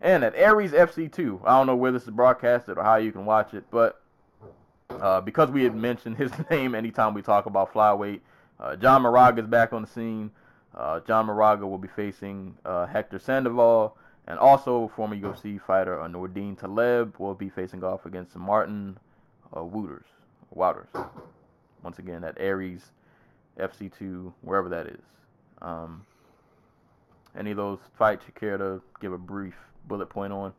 And 0.00 0.24
at 0.24 0.34
Ares 0.36 0.72
FC2, 0.72 1.40
I 1.44 1.56
don't 1.56 1.66
know 1.66 1.76
where 1.76 1.92
this 1.92 2.02
is 2.04 2.10
broadcasted 2.10 2.76
or 2.76 2.82
how 2.82 2.96
you 2.96 3.12
can 3.12 3.24
watch 3.24 3.54
it, 3.54 3.64
but 3.70 4.02
uh, 4.90 5.20
because 5.20 5.50
we 5.50 5.64
had 5.64 5.74
mentioned 5.74 6.16
his 6.16 6.30
name 6.50 6.74
anytime 6.74 7.14
we 7.14 7.22
talk 7.22 7.46
about 7.46 7.72
flyweight, 7.72 8.20
uh, 8.60 8.76
John 8.76 9.02
Moraga 9.02 9.42
is 9.42 9.48
back 9.48 9.72
on 9.72 9.82
the 9.82 9.88
scene. 9.88 10.30
Uh, 10.74 11.00
John 11.00 11.26
Moraga 11.26 11.66
will 11.66 11.78
be 11.78 11.88
facing 11.88 12.54
uh, 12.64 12.86
Hector 12.86 13.18
Sandoval, 13.18 13.96
and 14.26 14.38
also 14.38 14.90
former 14.94 15.16
UFC 15.16 15.60
fighter 15.60 16.00
uh, 16.00 16.08
Nordine 16.08 16.58
Taleb 16.58 17.14
will 17.18 17.34
be 17.34 17.48
facing 17.48 17.82
off 17.82 18.06
against 18.06 18.36
Martin 18.36 18.98
uh, 19.52 19.60
Wouters. 19.60 20.04
Wouters. 20.54 20.88
Once 21.82 21.98
again, 21.98 22.24
at 22.24 22.40
Ares 22.40 22.92
FC2, 23.58 24.32
wherever 24.42 24.68
that 24.68 24.86
is. 24.86 25.00
Um, 25.62 26.04
any 27.38 27.50
of 27.52 27.56
those 27.56 27.78
fights 27.98 28.24
you 28.26 28.32
care 28.38 28.58
to 28.58 28.82
give 29.00 29.12
a 29.12 29.18
brief 29.18 29.54
bullet 29.86 30.06
point 30.06 30.32
on? 30.32 30.52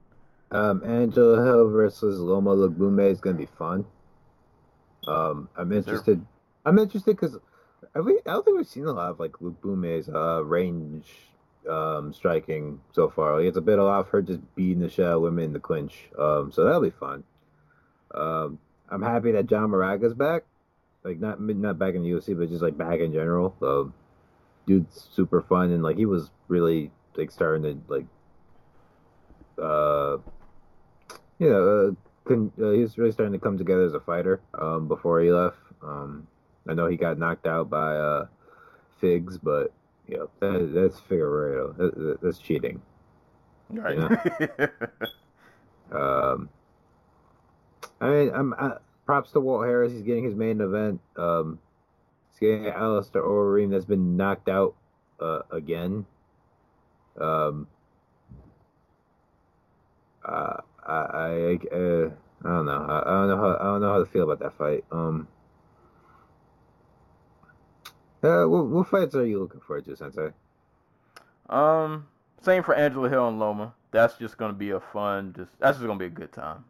Um, 0.52 0.82
Angela 0.86 1.44
Hill 1.44 1.70
versus 1.70 2.20
Loma 2.20 2.56
Lagbume 2.56 3.12
is 3.12 3.20
gonna 3.20 3.38
be 3.38 3.48
fun. 3.58 3.86
Um, 5.08 5.50
I'm 5.58 5.72
interested. 5.72 6.26
I'm 6.66 6.80
interested 6.80 7.16
because 7.16 7.38
I 7.96 8.00
don't 8.00 8.46
think 8.46 8.58
we've 8.58 8.68
seen 8.68 8.86
a 8.86 8.92
lot 8.92 9.12
of 9.12 9.20
like 9.20 9.34
Lagbume's 9.34 10.10
uh, 10.10 10.44
range 10.44 11.06
um, 11.70 12.14
striking 12.14 12.80
so 12.94 13.10
far. 13.10 13.38
Like, 13.38 13.48
it's 13.48 13.58
a 13.58 13.62
bit 13.62 13.80
a 13.80 13.84
lot 13.84 14.00
of 14.00 14.10
her 14.10 14.22
just 14.22 14.40
beating 14.56 14.80
the 14.80 14.90
shit 14.90 15.06
out 15.06 15.18
of 15.18 15.22
women 15.22 15.46
in 15.46 15.54
the 15.54 15.60
clinch. 15.60 16.10
Um, 16.18 16.52
so 16.52 16.64
that'll 16.64 16.82
be 16.82 16.90
fun. 16.90 17.24
Um, 18.14 18.60
I'm 18.90 19.02
happy 19.02 19.32
that 19.34 19.48
John 19.48 19.70
Moraga's 19.70 20.14
back. 20.14 20.44
Like 21.04 21.20
not 21.20 21.40
not 21.40 21.80
back 21.80 21.96
in 21.96 22.04
the 22.04 22.10
UFC, 22.10 22.38
but 22.38 22.50
just 22.50 22.62
like 22.62 22.78
back 22.78 23.00
in 23.00 23.14
general. 23.14 23.94
Dude's 24.66 25.08
super 25.14 25.42
fun 25.42 25.72
and 25.72 25.82
like 25.82 25.96
he 25.98 26.06
was 26.06 26.30
really 26.50 26.92
like 27.16 27.32
starting 27.32 27.64
to 27.64 27.94
like 27.94 28.06
uh 29.58 30.18
you 31.40 31.50
know, 31.50 31.88
uh, 31.88 32.28
con- 32.28 32.52
uh, 32.60 32.72
he 32.72 32.82
was 32.82 32.98
really 32.98 33.12
starting 33.12 33.34
to 33.34 33.40
come 33.40 33.58
together 33.58 33.84
as 33.86 33.94
a 33.94 34.00
fighter 34.00 34.42
um, 34.60 34.88
before 34.88 35.22
he 35.22 35.32
left. 35.32 35.58
Um, 35.84 36.28
I 36.68 36.74
know 36.74 36.88
he 36.88 36.98
got 36.98 37.18
knocked 37.18 37.48
out 37.48 37.70
by 37.70 37.96
uh, 37.96 38.28
Figs, 39.00 39.38
but 39.38 39.72
you 40.08 40.18
know 40.18 40.30
that, 40.40 40.72
that's 40.74 41.00
Figueroa. 41.00 41.74
That, 41.74 41.96
that- 41.96 42.22
that's 42.22 42.40
cheating. 42.40 42.82
Right. 43.70 43.98
Um, 45.90 46.50
I 48.02 48.10
mean, 48.10 48.32
I'm 48.34 48.54
uh, 48.60 48.76
props 49.06 49.32
to 49.32 49.40
Walt 49.40 49.66
Harris. 49.66 49.94
He's 49.94 50.02
getting 50.02 50.26
his 50.26 50.36
main 50.36 50.60
event. 50.60 51.00
Um, 51.16 51.60
he's 52.32 52.40
getting 52.40 52.68
Alistair 52.68 53.22
Overeem 53.22 53.72
that's 53.72 53.86
been 53.86 54.18
knocked 54.18 54.50
out 54.50 54.76
uh, 55.22 55.40
again. 55.50 56.06
Um, 57.20 57.68
uh, 60.26 60.58
I 60.86 60.94
I 60.94 61.60
uh, 61.74 62.10
I 62.44 62.48
don't 62.50 62.66
know. 62.66 62.86
I, 62.90 63.00
I 63.00 63.12
don't 63.12 63.28
know 63.30 63.38
how 63.38 63.58
I 63.60 63.64
don't 63.64 63.82
know 63.82 63.94
how 63.94 64.00
to 64.00 64.06
feel 64.06 64.30
about 64.30 64.40
that 64.40 64.58
fight. 64.58 64.84
Um, 64.92 65.28
uh, 68.24 68.46
what, 68.46 68.66
what 68.68 68.88
fights 68.88 69.16
are 69.16 69.26
you 69.26 69.40
looking 69.40 69.62
forward 69.62 69.86
to, 69.86 69.96
Sensei? 69.96 70.30
Um, 71.50 72.08
same 72.42 72.64
for 72.64 72.76
Angela 72.76 73.10
Hill 73.10 73.28
and 73.28 73.40
Loma. 73.40 73.74
That's 73.92 74.16
just 74.18 74.38
gonna 74.38 74.54
be 74.54 74.72
a 74.72 74.80
fun. 74.80 75.34
Just 75.36 75.52
that's 75.60 75.78
just 75.78 75.88
gonna 75.88 76.00
be 76.00 76.06
a 76.06 76.10
good 76.10 76.32
time. 76.32 76.66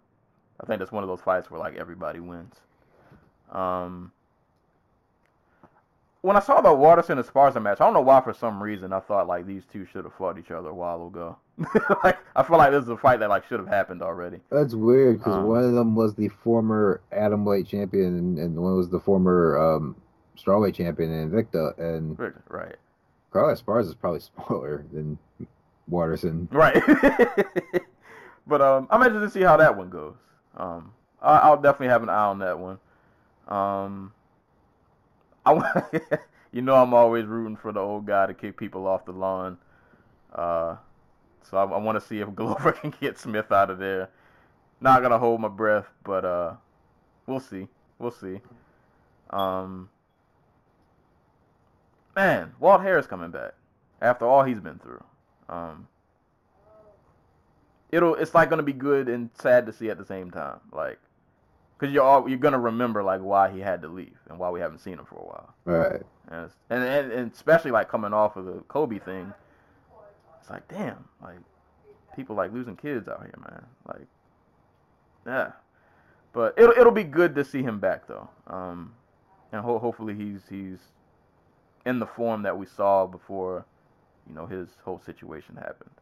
I 0.61 0.65
think 0.65 0.79
that's 0.79 0.91
one 0.91 1.03
of 1.03 1.09
those 1.09 1.21
fights 1.21 1.49
where 1.49 1.59
like 1.59 1.75
everybody 1.75 2.19
wins. 2.19 2.55
Um, 3.51 4.11
when 6.21 6.35
I 6.35 6.39
saw 6.41 6.61
the 6.61 6.73
Waterson 6.73 7.17
and 7.17 7.27
Sparsa 7.27 7.61
match, 7.61 7.79
I 7.79 7.85
don't 7.85 7.93
know 7.93 8.01
why 8.01 8.21
for 8.21 8.33
some 8.33 8.61
reason 8.61 8.91
I 8.91 8.99
thought 8.99 9.27
like 9.27 9.45
these 9.45 9.63
two 9.71 9.85
should 9.85 10.03
have 10.03 10.13
fought 10.13 10.37
each 10.37 10.51
other 10.51 10.69
a 10.69 10.73
while 10.73 11.07
ago. 11.07 11.37
like 12.03 12.17
I 12.35 12.43
feel 12.43 12.57
like 12.57 12.71
this 12.71 12.83
is 12.83 12.89
a 12.89 12.97
fight 12.97 13.19
that 13.19 13.29
like 13.29 13.47
should 13.47 13.59
have 13.59 13.67
happened 13.69 14.01
already. 14.01 14.39
That's 14.51 14.73
weird 14.75 15.19
because 15.19 15.35
Um, 15.35 15.47
one 15.47 15.63
of 15.63 15.73
them 15.73 15.95
was 15.95 16.13
the 16.15 16.27
former 16.29 17.01
atom 17.11 17.45
weight 17.45 17.67
champion 17.67 18.17
and, 18.17 18.37
and 18.37 18.55
one 18.57 18.75
was 18.77 18.89
the 18.89 18.99
former 18.99 19.57
um, 19.57 19.95
strawweight 20.37 20.75
champion 20.75 21.11
in 21.11 21.29
Invicta. 21.31 21.77
And 21.77 22.17
Right. 22.49 22.75
Carlos 23.31 23.61
Esparza 23.61 23.87
is 23.87 23.95
probably 23.95 24.19
smaller 24.47 24.85
than 24.91 25.17
Waterson, 25.87 26.47
Right. 26.51 26.81
but 28.47 28.61
um, 28.61 28.87
I'm 28.89 29.01
interested 29.03 29.25
to 29.25 29.29
see 29.31 29.41
how 29.45 29.57
that 29.57 29.75
one 29.77 29.89
goes. 29.89 30.15
Um, 30.55 30.93
I, 31.21 31.37
I'll 31.39 31.61
definitely 31.61 31.87
have 31.89 32.03
an 32.03 32.09
eye 32.09 32.25
on 32.25 32.39
that 32.39 32.59
one. 32.59 32.79
Um, 33.47 34.11
I 35.45 35.83
you 36.51 36.61
know 36.61 36.75
I'm 36.75 36.93
always 36.93 37.25
rooting 37.25 37.55
for 37.55 37.71
the 37.71 37.79
old 37.79 38.05
guy 38.05 38.27
to 38.27 38.33
kick 38.33 38.57
people 38.57 38.87
off 38.87 39.05
the 39.05 39.13
lawn. 39.13 39.57
Uh, 40.33 40.75
so 41.49 41.57
I, 41.57 41.63
I 41.63 41.77
want 41.77 41.99
to 41.99 42.05
see 42.05 42.19
if 42.19 42.33
Glover 42.35 42.71
can 42.73 42.93
get 42.99 43.17
Smith 43.17 43.51
out 43.51 43.69
of 43.69 43.79
there. 43.79 44.09
Not 44.81 45.01
gonna 45.01 45.17
hold 45.19 45.39
my 45.41 45.47
breath, 45.47 45.87
but 46.03 46.25
uh, 46.25 46.53
we'll 47.25 47.39
see. 47.39 47.67
We'll 47.99 48.11
see. 48.11 48.41
Um, 49.29 49.89
man, 52.17 52.51
Walt 52.59 52.81
Harris 52.81 53.05
coming 53.05 53.29
back 53.29 53.53
after 54.01 54.25
all 54.25 54.43
he's 54.43 54.59
been 54.59 54.79
through. 54.79 55.03
Um, 55.47 55.87
it'll 57.91 58.15
it's 58.15 58.33
like 58.33 58.49
gonna 58.49 58.63
be 58.63 58.73
good 58.73 59.07
and 59.07 59.29
sad 59.39 59.67
to 59.67 59.71
see 59.71 59.89
at 59.91 59.97
the 59.99 60.03
same 60.05 60.31
time, 60.31 60.59
like, 60.73 60.97
cause 61.77 61.91
you're 61.91 62.03
all, 62.03 62.27
you're 62.27 62.39
gonna 62.39 62.59
remember 62.59 63.03
like 63.03 63.21
why 63.21 63.49
he 63.51 63.59
had 63.59 63.81
to 63.83 63.87
leave 63.87 64.17
and 64.29 64.39
why 64.39 64.49
we 64.49 64.59
haven't 64.59 64.79
seen 64.79 64.93
him 64.95 65.05
for 65.05 65.15
a 65.15 65.25
while, 65.25 65.53
Right. 65.65 66.01
and 66.29 66.45
it's, 66.45 66.55
and, 66.71 66.83
and 66.83 67.11
and 67.11 67.31
especially 67.31 67.71
like 67.71 67.87
coming 67.87 68.13
off 68.13 68.35
of 68.35 68.45
the 68.45 68.53
Kobe 68.67 68.97
thing, 68.97 69.31
it's 70.41 70.49
like 70.49 70.67
damn, 70.67 71.07
like 71.21 71.37
people 72.15 72.35
like 72.35 72.51
losing 72.51 72.75
kids 72.75 73.07
out 73.07 73.21
here, 73.21 73.33
man, 73.47 73.63
like, 73.87 74.07
yeah, 75.27 75.51
but 76.33 76.55
it'll 76.57 76.71
it'll 76.77 76.91
be 76.91 77.03
good 77.03 77.35
to 77.35 77.45
see 77.45 77.61
him 77.61 77.79
back 77.79 78.07
though, 78.07 78.27
um, 78.47 78.91
and 79.51 79.61
ho- 79.61 79.79
hopefully 79.79 80.15
he's 80.15 80.41
he's 80.49 80.79
in 81.87 81.99
the 81.99 82.05
form 82.05 82.43
that 82.43 82.57
we 82.57 82.65
saw 82.65 83.05
before, 83.07 83.65
you 84.27 84.35
know, 84.35 84.45
his 84.45 84.67
whole 84.83 84.99
situation 84.99 85.55
happened. 85.55 85.95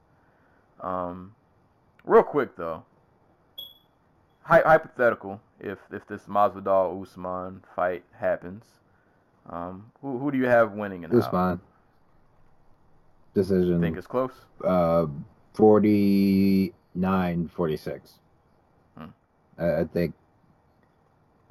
Um, 0.81 1.35
real 2.03 2.23
quick 2.23 2.55
though, 2.57 2.83
hy- 4.41 4.61
hypothetical, 4.65 5.39
if 5.59 5.77
if 5.91 6.07
this 6.07 6.23
Masvidal 6.23 7.01
Usman 7.01 7.63
fight 7.75 8.03
happens, 8.19 8.65
um, 9.49 9.91
who 10.01 10.17
who 10.17 10.31
do 10.31 10.37
you 10.37 10.47
have 10.47 10.71
winning 10.73 11.03
in 11.03 11.11
how? 11.11 11.17
Usman. 11.19 11.61
Decision. 13.35 13.81
Think 13.81 13.97
it's 13.97 14.07
close? 14.07 14.31
uh, 14.63 15.05
49 15.53 17.47
46 17.53 18.19
Hmm. 18.97 19.05
I, 19.59 19.81
I 19.81 19.83
think 19.85 20.13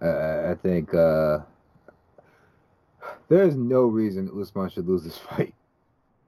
uh, 0.02 0.50
i 0.50 0.54
think 0.62 0.92
uh, 0.94 1.38
there's 3.28 3.56
no 3.56 3.82
reason 3.82 4.30
usman 4.40 4.70
should 4.70 4.88
lose 4.88 5.04
this 5.04 5.18
fight 5.18 5.54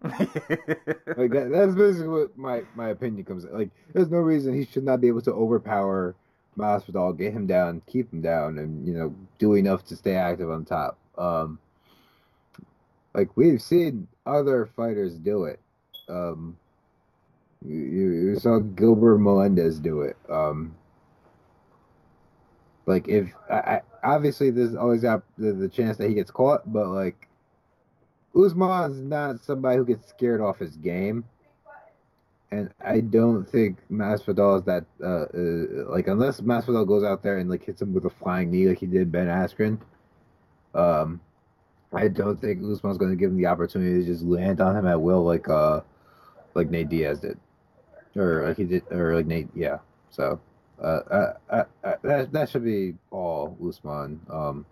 like 0.03 1.33
that, 1.33 1.49
that's 1.51 1.75
basically 1.75 2.09
what 2.09 2.37
my, 2.37 2.63
my 2.75 2.91
opinion 2.91 3.25
comes 3.25 3.45
like 3.47 3.71
there's 3.93 4.11
no 4.11 4.19
reason 4.19 4.55
he 4.55 4.67
should 4.67 4.85
not 4.85 5.01
be 5.01 5.09
able 5.09 5.23
to 5.23 5.33
overpower 5.33 6.15
Masvidal, 6.57 7.17
get 7.17 7.33
him 7.33 7.47
down, 7.47 7.83
keep 7.87 8.13
him 8.13 8.23
down, 8.23 8.59
and 8.59 8.87
you 8.87 8.95
know 8.95 9.15
do 9.39 9.55
enough 9.55 9.85
to 9.87 9.97
stay 9.97 10.15
active 10.15 10.51
on 10.51 10.65
top. 10.65 10.99
Um, 11.19 11.59
like 13.15 13.37
we've 13.37 13.61
seen 13.61 14.09
other 14.25 14.67
fighters 14.77 15.15
do 15.15 15.45
it. 15.45 15.61
Um, 16.09 16.57
you 17.65 17.77
you 17.77 18.39
saw 18.39 18.59
Gilbert 18.59 19.19
Melendez 19.19 19.79
do 19.79 20.03
it. 20.03 20.17
Um, 20.29 20.75
like 22.87 23.09
if 23.09 23.33
I, 23.51 23.55
I 23.55 23.81
obviously 24.03 24.51
there's 24.51 24.75
always 24.75 25.03
got 25.03 25.23
the, 25.37 25.53
the 25.53 25.69
chance 25.69 25.97
that 25.99 26.09
he 26.09 26.15
gets 26.15 26.31
caught, 26.31 26.73
but 26.73 26.89
like 26.89 27.29
Usman's 28.35 29.01
not 29.01 29.41
somebody 29.41 29.77
who 29.77 29.85
gets 29.85 30.09
scared 30.09 30.41
off 30.41 30.59
his 30.59 30.77
game. 30.77 31.25
And 32.53 32.73
I 32.81 33.01
don't 33.01 33.45
think 33.45 33.79
Masvidal 33.91 34.59
is 34.59 34.65
that 34.65 34.85
uh, 35.03 35.27
uh 35.37 35.91
like 35.91 36.07
unless 36.07 36.41
Masvidal 36.41 36.87
goes 36.87 37.03
out 37.03 37.23
there 37.23 37.39
and 37.39 37.51
like 37.51 37.65
hits 37.65 37.83
him 37.83 37.93
with 37.93 38.05
a 38.05 38.11
flying 38.11 38.53
knee 38.53 38.69
like 38.69 38.79
he 38.79 38.87
did 38.87 39.11
Ben 39.11 39.27
Askren. 39.27 39.79
Um, 40.73 41.21
I 41.93 42.09
don't 42.09 42.41
think 42.41 42.63
Usman's 42.63 42.99
going 42.99 43.11
to 43.11 43.17
give 43.17 43.31
him 43.31 43.37
the 43.37 43.47
opportunity 43.47 44.01
to 44.01 44.07
just 44.07 44.23
land 44.23 44.61
on 44.61 44.77
him 44.77 44.87
at 44.87 45.01
will 45.01 45.25
like 45.25 45.49
uh 45.49 45.81
like 46.55 46.71
Nate 46.71 46.89
Diaz 46.89 47.21
did, 47.21 47.39
or 48.15 48.47
like 48.47 48.57
he 48.57 48.65
did, 48.65 48.85
or 48.93 49.17
like 49.17 49.27
Nate 49.27 49.49
yeah. 49.55 49.79
So 50.11 50.41
uh, 50.81 50.87
uh, 50.87 51.33
uh, 51.51 51.65
uh 51.85 51.95
that 52.03 52.33
that 52.33 52.49
should 52.49 52.65
be 52.65 52.95
all 53.11 53.57
Usman. 53.67 54.21
Um, 54.31 54.67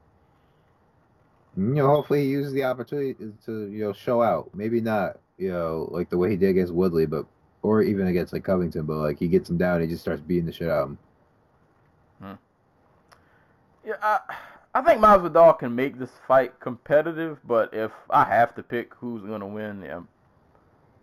you 1.56 1.74
know, 1.74 1.86
hopefully 1.86 2.24
he 2.24 2.30
uses 2.30 2.52
the 2.52 2.64
opportunity 2.64 3.14
to 3.46 3.66
you 3.68 3.84
know 3.84 3.92
show 3.92 4.22
out. 4.22 4.50
Maybe 4.54 4.80
not 4.80 5.18
you 5.38 5.52
know 5.52 5.88
like 5.90 6.10
the 6.10 6.18
way 6.18 6.30
he 6.30 6.36
did 6.36 6.50
against 6.50 6.72
Woodley, 6.72 7.06
but 7.06 7.26
or 7.62 7.82
even 7.82 8.08
against 8.08 8.32
like 8.32 8.44
Covington, 8.44 8.84
but 8.84 8.96
like 8.96 9.18
he 9.18 9.28
gets 9.28 9.48
him 9.48 9.56
down, 9.56 9.80
he 9.80 9.86
just 9.86 10.02
starts 10.02 10.20
beating 10.20 10.46
the 10.46 10.52
shit 10.52 10.68
out 10.68 10.82
of 10.82 10.88
him. 10.90 10.98
Yeah, 13.84 13.96
I, 14.02 14.20
I 14.74 14.80
think 14.80 15.00
Masvidal 15.00 15.58
can 15.58 15.74
make 15.74 15.98
this 15.98 16.10
fight 16.26 16.58
competitive, 16.58 17.38
but 17.44 17.74
if 17.74 17.92
I 18.08 18.24
have 18.24 18.54
to 18.54 18.62
pick 18.62 18.94
who's 18.94 19.22
gonna 19.22 19.46
win, 19.46 19.82
yeah, 19.82 19.96
I'm 19.96 20.08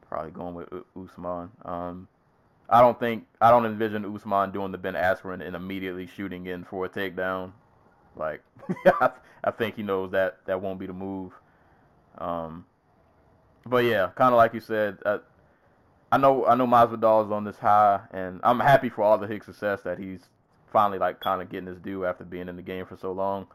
probably 0.09 0.31
going 0.31 0.55
with 0.55 0.69
Usman. 0.95 1.51
Um, 1.63 2.07
I 2.71 2.79
don't 2.79 2.97
think 2.97 3.25
I 3.41 3.51
don't 3.51 3.65
envision 3.65 4.05
Usman 4.05 4.51
doing 4.51 4.71
the 4.71 4.77
Ben 4.77 4.93
Askren 4.93 5.45
and 5.45 5.55
immediately 5.55 6.07
shooting 6.07 6.47
in 6.47 6.63
for 6.63 6.85
a 6.85 6.89
takedown. 6.89 7.51
Like, 8.15 8.41
I, 9.43 9.51
think 9.51 9.75
he 9.75 9.83
knows 9.83 10.11
that 10.11 10.37
that 10.45 10.61
won't 10.61 10.79
be 10.79 10.85
the 10.87 10.93
move. 10.93 11.33
Um, 12.17 12.65
but 13.65 13.83
yeah, 13.83 14.11
kind 14.15 14.33
of 14.33 14.37
like 14.37 14.53
you 14.53 14.61
said, 14.61 14.99
I, 15.05 15.19
I 16.13 16.17
know 16.17 16.45
I 16.45 16.55
know 16.55 16.65
Masvidal 16.65 17.25
is 17.25 17.31
on 17.31 17.43
this 17.43 17.57
high, 17.57 17.99
and 18.11 18.39
I'm 18.41 18.59
happy 18.61 18.87
for 18.87 19.03
all 19.03 19.17
the 19.17 19.27
his 19.27 19.43
success 19.43 19.81
that 19.81 19.99
he's 19.99 20.21
finally 20.71 20.97
like 20.97 21.19
kind 21.19 21.41
of 21.41 21.49
getting 21.49 21.67
his 21.67 21.79
due 21.79 22.05
after 22.05 22.23
being 22.23 22.47
in 22.47 22.55
the 22.55 22.61
game 22.61 22.85
for 22.85 22.95
so 22.95 23.11
long. 23.11 23.47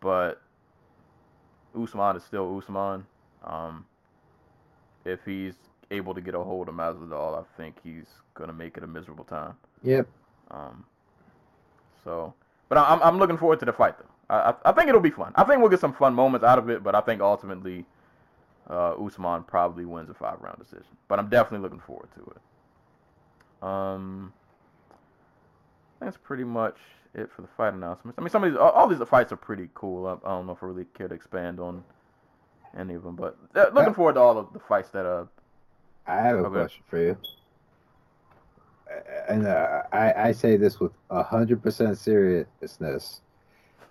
But 0.00 0.42
Usman 1.80 2.16
is 2.16 2.24
still 2.24 2.58
Usman. 2.58 3.06
Um, 3.44 3.86
if 5.04 5.20
he's 5.24 5.54
able 5.94 6.14
to 6.14 6.20
get 6.20 6.34
a 6.34 6.40
hold 6.40 6.68
of 6.68 6.74
Masvidal, 6.74 7.38
I 7.40 7.44
think 7.56 7.76
he's 7.82 8.06
gonna 8.34 8.52
make 8.52 8.76
it 8.76 8.82
a 8.82 8.86
miserable 8.86 9.24
time. 9.24 9.54
Yep. 9.82 10.06
Um, 10.50 10.84
so, 12.04 12.34
but 12.68 12.78
I'm 12.78 13.02
I'm 13.02 13.18
looking 13.18 13.36
forward 13.38 13.58
to 13.60 13.64
the 13.66 13.72
fight 13.72 13.96
though. 13.98 14.04
I 14.34 14.54
I- 14.64 14.72
think 14.72 14.88
it'll 14.88 15.00
be 15.00 15.10
fun. 15.10 15.32
I 15.36 15.44
think 15.44 15.60
we'll 15.60 15.70
get 15.70 15.80
some 15.80 15.92
fun 15.94 16.14
moments 16.14 16.44
out 16.44 16.58
of 16.58 16.68
it, 16.70 16.82
but 16.82 16.94
I 16.94 17.00
think 17.00 17.20
ultimately, 17.20 17.84
uh, 18.68 18.92
Usman 18.94 19.44
probably 19.44 19.84
wins 19.84 20.10
a 20.10 20.14
five 20.14 20.40
round 20.40 20.58
decision. 20.58 20.96
But 21.08 21.18
I'm 21.18 21.28
definitely 21.28 21.62
looking 21.64 21.80
forward 21.80 22.08
to 22.16 22.32
it. 22.34 23.66
Um, 23.66 24.32
that's 26.00 26.16
pretty 26.16 26.44
much 26.44 26.76
it 27.14 27.30
for 27.34 27.42
the 27.42 27.48
fight 27.56 27.72
announcements. 27.74 28.18
I 28.18 28.22
mean, 28.22 28.30
some 28.30 28.44
of 28.44 28.50
these, 28.50 28.58
all, 28.58 28.70
all 28.70 28.88
these 28.88 28.98
fights 29.08 29.32
are 29.32 29.36
pretty 29.36 29.68
cool. 29.74 30.06
I, 30.06 30.12
I 30.26 30.30
don't 30.30 30.46
know 30.46 30.52
if 30.52 30.62
I 30.62 30.66
really 30.66 30.84
care 30.94 31.08
to 31.08 31.14
expand 31.14 31.60
on 31.60 31.84
any 32.76 32.94
of 32.94 33.04
them, 33.04 33.14
but 33.16 33.36
uh, 33.54 33.66
looking 33.72 33.84
Yeah. 33.88 33.92
forward 33.92 34.14
to 34.14 34.20
all 34.20 34.36
of 34.36 34.52
the 34.52 34.58
fights 34.58 34.90
that 34.90 35.06
uh 35.06 35.24
I 36.06 36.16
have 36.16 36.38
a 36.38 36.44
Okay. 36.44 36.46
question 36.46 36.82
for 36.88 36.98
you. 36.98 37.16
And 39.28 39.46
uh, 39.46 39.82
I, 39.92 40.28
I 40.28 40.32
say 40.32 40.56
this 40.56 40.78
with 40.80 40.92
100% 41.10 41.96
seriousness. 41.96 43.22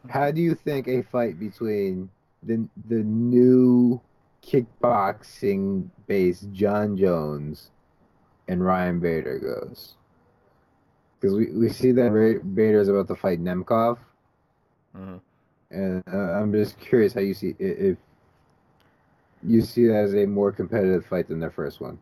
How 0.09 0.31
do 0.31 0.41
you 0.41 0.55
think 0.55 0.87
a 0.87 1.01
fight 1.03 1.39
between 1.39 2.09
the, 2.43 2.67
the 2.87 3.03
new 3.03 4.01
kickboxing 4.43 5.89
based 6.07 6.51
Jon 6.51 6.97
Jones 6.97 7.71
and 8.47 8.63
Ryan 8.65 8.99
Bader 8.99 9.39
goes? 9.39 9.95
Because 11.19 11.35
we, 11.35 11.51
we 11.51 11.69
see 11.69 11.91
that 11.93 12.11
Bader 12.55 12.79
is 12.81 12.89
about 12.89 13.07
to 13.07 13.15
fight 13.15 13.41
Nemkov. 13.41 13.97
mhm. 14.93 15.21
And 15.71 16.03
uh, 16.11 16.17
I'm 16.17 16.51
just 16.53 16.79
curious 16.79 17.13
how 17.13 17.21
you 17.21 17.33
see 17.33 17.55
if 17.59 17.97
you 19.43 19.61
see 19.61 19.87
that 19.87 20.03
as 20.05 20.13
a 20.15 20.25
more 20.25 20.51
competitive 20.51 21.05
fight 21.05 21.27
than 21.27 21.39
their 21.39 21.51
first 21.51 21.81
one. 21.81 21.99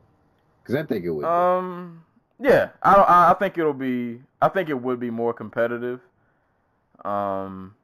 Because 0.62 0.76
I 0.76 0.84
think 0.84 1.06
it 1.06 1.10
would. 1.12 1.22
be. 1.24 1.28
Um, 1.28 2.04
yeah, 2.40 2.70
I 2.82 2.96
don't. 2.96 3.10
I 3.10 3.34
think 3.34 3.58
it'll 3.58 3.74
be. 3.74 4.22
I 4.42 4.50
think 4.50 4.70
it 4.70 4.82
would 4.82 5.00
be 5.00 5.10
more 5.10 5.34
competitive. 5.34 6.02
Um, 7.04 7.76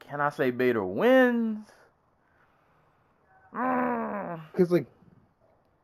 can 0.00 0.20
I 0.20 0.30
say 0.30 0.50
Bader 0.50 0.84
wins? 0.84 1.66
Mm, 3.54 4.40
Because 4.52 4.70
like 4.70 4.86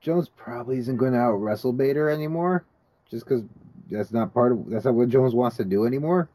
Jones 0.01 0.29
probably 0.29 0.79
isn't 0.79 0.97
going 0.97 1.13
to 1.13 1.19
out 1.19 1.33
wrestle 1.37 1.73
Bader 1.73 2.09
anymore, 2.11 2.65
just 3.11 3.25
because 3.27 3.43
that's 3.91 4.13
not 4.13 4.33
part 4.35 4.53
of 4.53 4.69
that's 4.69 4.85
not 4.85 4.95
what 4.95 5.09
Jones 5.09 5.35
wants 5.35 5.57
to 5.59 5.65
do 5.65 5.87
anymore. 5.87 6.29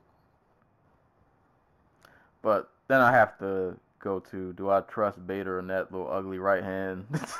but 2.41 2.69
then 2.87 3.01
I 3.01 3.11
have 3.11 3.37
to 3.39 3.75
go 3.99 4.19
to. 4.31 4.53
Do 4.53 4.69
I 4.69 4.81
trust 4.81 5.25
Bader 5.25 5.59
in 5.59 5.67
that 5.67 5.91
little 5.91 6.11
ugly 6.11 6.39
right 6.39 6.63
hand? 6.63 7.05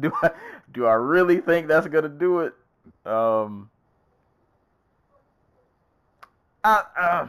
do 0.00 0.12
I? 0.22 0.30
Do 0.72 0.86
I 0.86 0.94
really 0.94 1.40
think 1.40 1.68
that's 1.68 1.86
gonna 1.86 2.08
do 2.08 2.40
it? 2.40 2.54
Um. 3.04 3.70
I, 6.62 6.82
uh, 6.98 7.28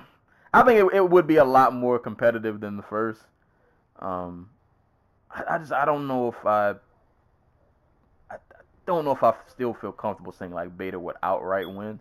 I 0.54 0.64
think 0.64 0.80
it, 0.80 0.98
it 0.98 1.10
would 1.10 1.26
be 1.26 1.38
a 1.38 1.46
lot 1.46 1.74
more 1.74 1.98
competitive 1.98 2.60
than 2.60 2.76
the 2.76 2.84
first. 2.84 3.22
Um, 4.00 4.50
I, 5.30 5.44
I 5.52 5.58
just 5.58 5.72
I 5.72 5.86
don't 5.86 6.08
know 6.08 6.28
if 6.28 6.46
I 6.46 6.76
don't 8.86 9.06
know 9.06 9.12
if 9.12 9.24
I 9.24 9.34
still 9.48 9.74
feel 9.74 9.92
comfortable 9.92 10.32
saying 10.32 10.52
like 10.52 10.78
Bader 10.78 11.00
would 11.00 11.16
outright 11.24 11.70
win, 11.70 12.00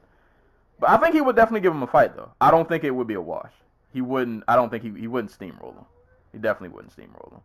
but 0.78 0.91
I 0.91 0.97
think 0.97 1.15
he 1.15 1.20
would 1.20 1.37
definitely 1.37 1.61
give 1.61 1.73
him 1.73 1.82
a 1.82 1.87
fight 1.87 2.16
though. 2.16 2.32
I 2.41 2.51
don't 2.51 2.69
think 2.69 2.85
it 2.85 2.91
would 2.91 3.07
be 3.07 3.15
a 3.15 3.20
wash. 3.20 3.53
He 3.93 4.01
wouldn't. 4.01 4.45
I 4.47 4.57
don't 4.57 4.71
think 4.71 4.83
he 4.83 4.91
he 5.01 5.07
wouldn't 5.07 5.37
steamroll 5.37 5.75
him. 5.75 5.85
He 6.33 6.39
definitely 6.39 6.75
wouldn't 6.75 6.97
steamroll 6.97 7.33
him. 7.33 7.41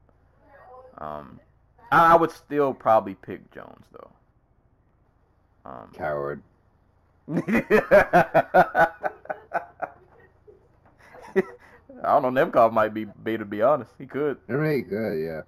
Um, 0.98 1.40
I, 1.92 2.14
I 2.14 2.16
would 2.16 2.32
still 2.32 2.74
probably 2.74 3.16
pick 3.16 3.52
Jones 3.52 3.86
though. 3.92 4.12
Um, 5.66 5.92
Coward. 5.96 6.42
I 12.04 12.20
don't 12.20 12.34
know. 12.34 12.46
Nemkov 12.46 12.72
might 12.72 12.94
be 12.94 13.06
beta. 13.06 13.40
To 13.40 13.46
be 13.46 13.62
honest, 13.64 13.92
he 13.98 14.06
could, 14.06 14.38
I 14.48 14.54
mean, 14.54 14.84
good, 14.84 15.26
yeah. 15.26 15.42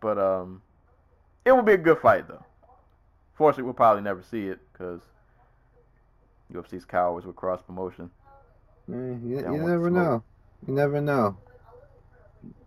but 0.00 0.18
um, 0.18 0.62
it 1.44 1.54
would 1.54 1.66
be 1.66 1.74
a 1.74 1.78
good 1.78 1.98
fight 1.98 2.26
though. 2.26 2.44
Fortunately, 3.34 3.64
we'll 3.64 3.74
probably 3.74 4.02
never 4.02 4.22
see 4.22 4.46
it 4.46 4.60
because 4.72 5.02
UFC's 6.52 6.84
cowards 6.84 7.26
with 7.26 7.36
cross 7.36 7.60
promotion. 7.60 8.10
Eh, 8.90 8.92
you, 8.92 9.38
you 9.38 9.42
never 9.42 9.90
know. 9.90 10.22
You 10.66 10.74
never 10.74 11.00
know. 11.00 11.36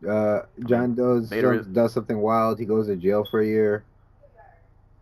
Uh, 0.07 0.41
Jon 0.65 0.95
does 0.95 1.31
is- 1.31 1.67
does 1.67 1.93
something 1.93 2.17
wild. 2.17 2.59
He 2.59 2.65
goes 2.65 2.87
to 2.87 2.95
jail 2.95 3.25
for 3.29 3.41
a 3.41 3.45
year. 3.45 3.83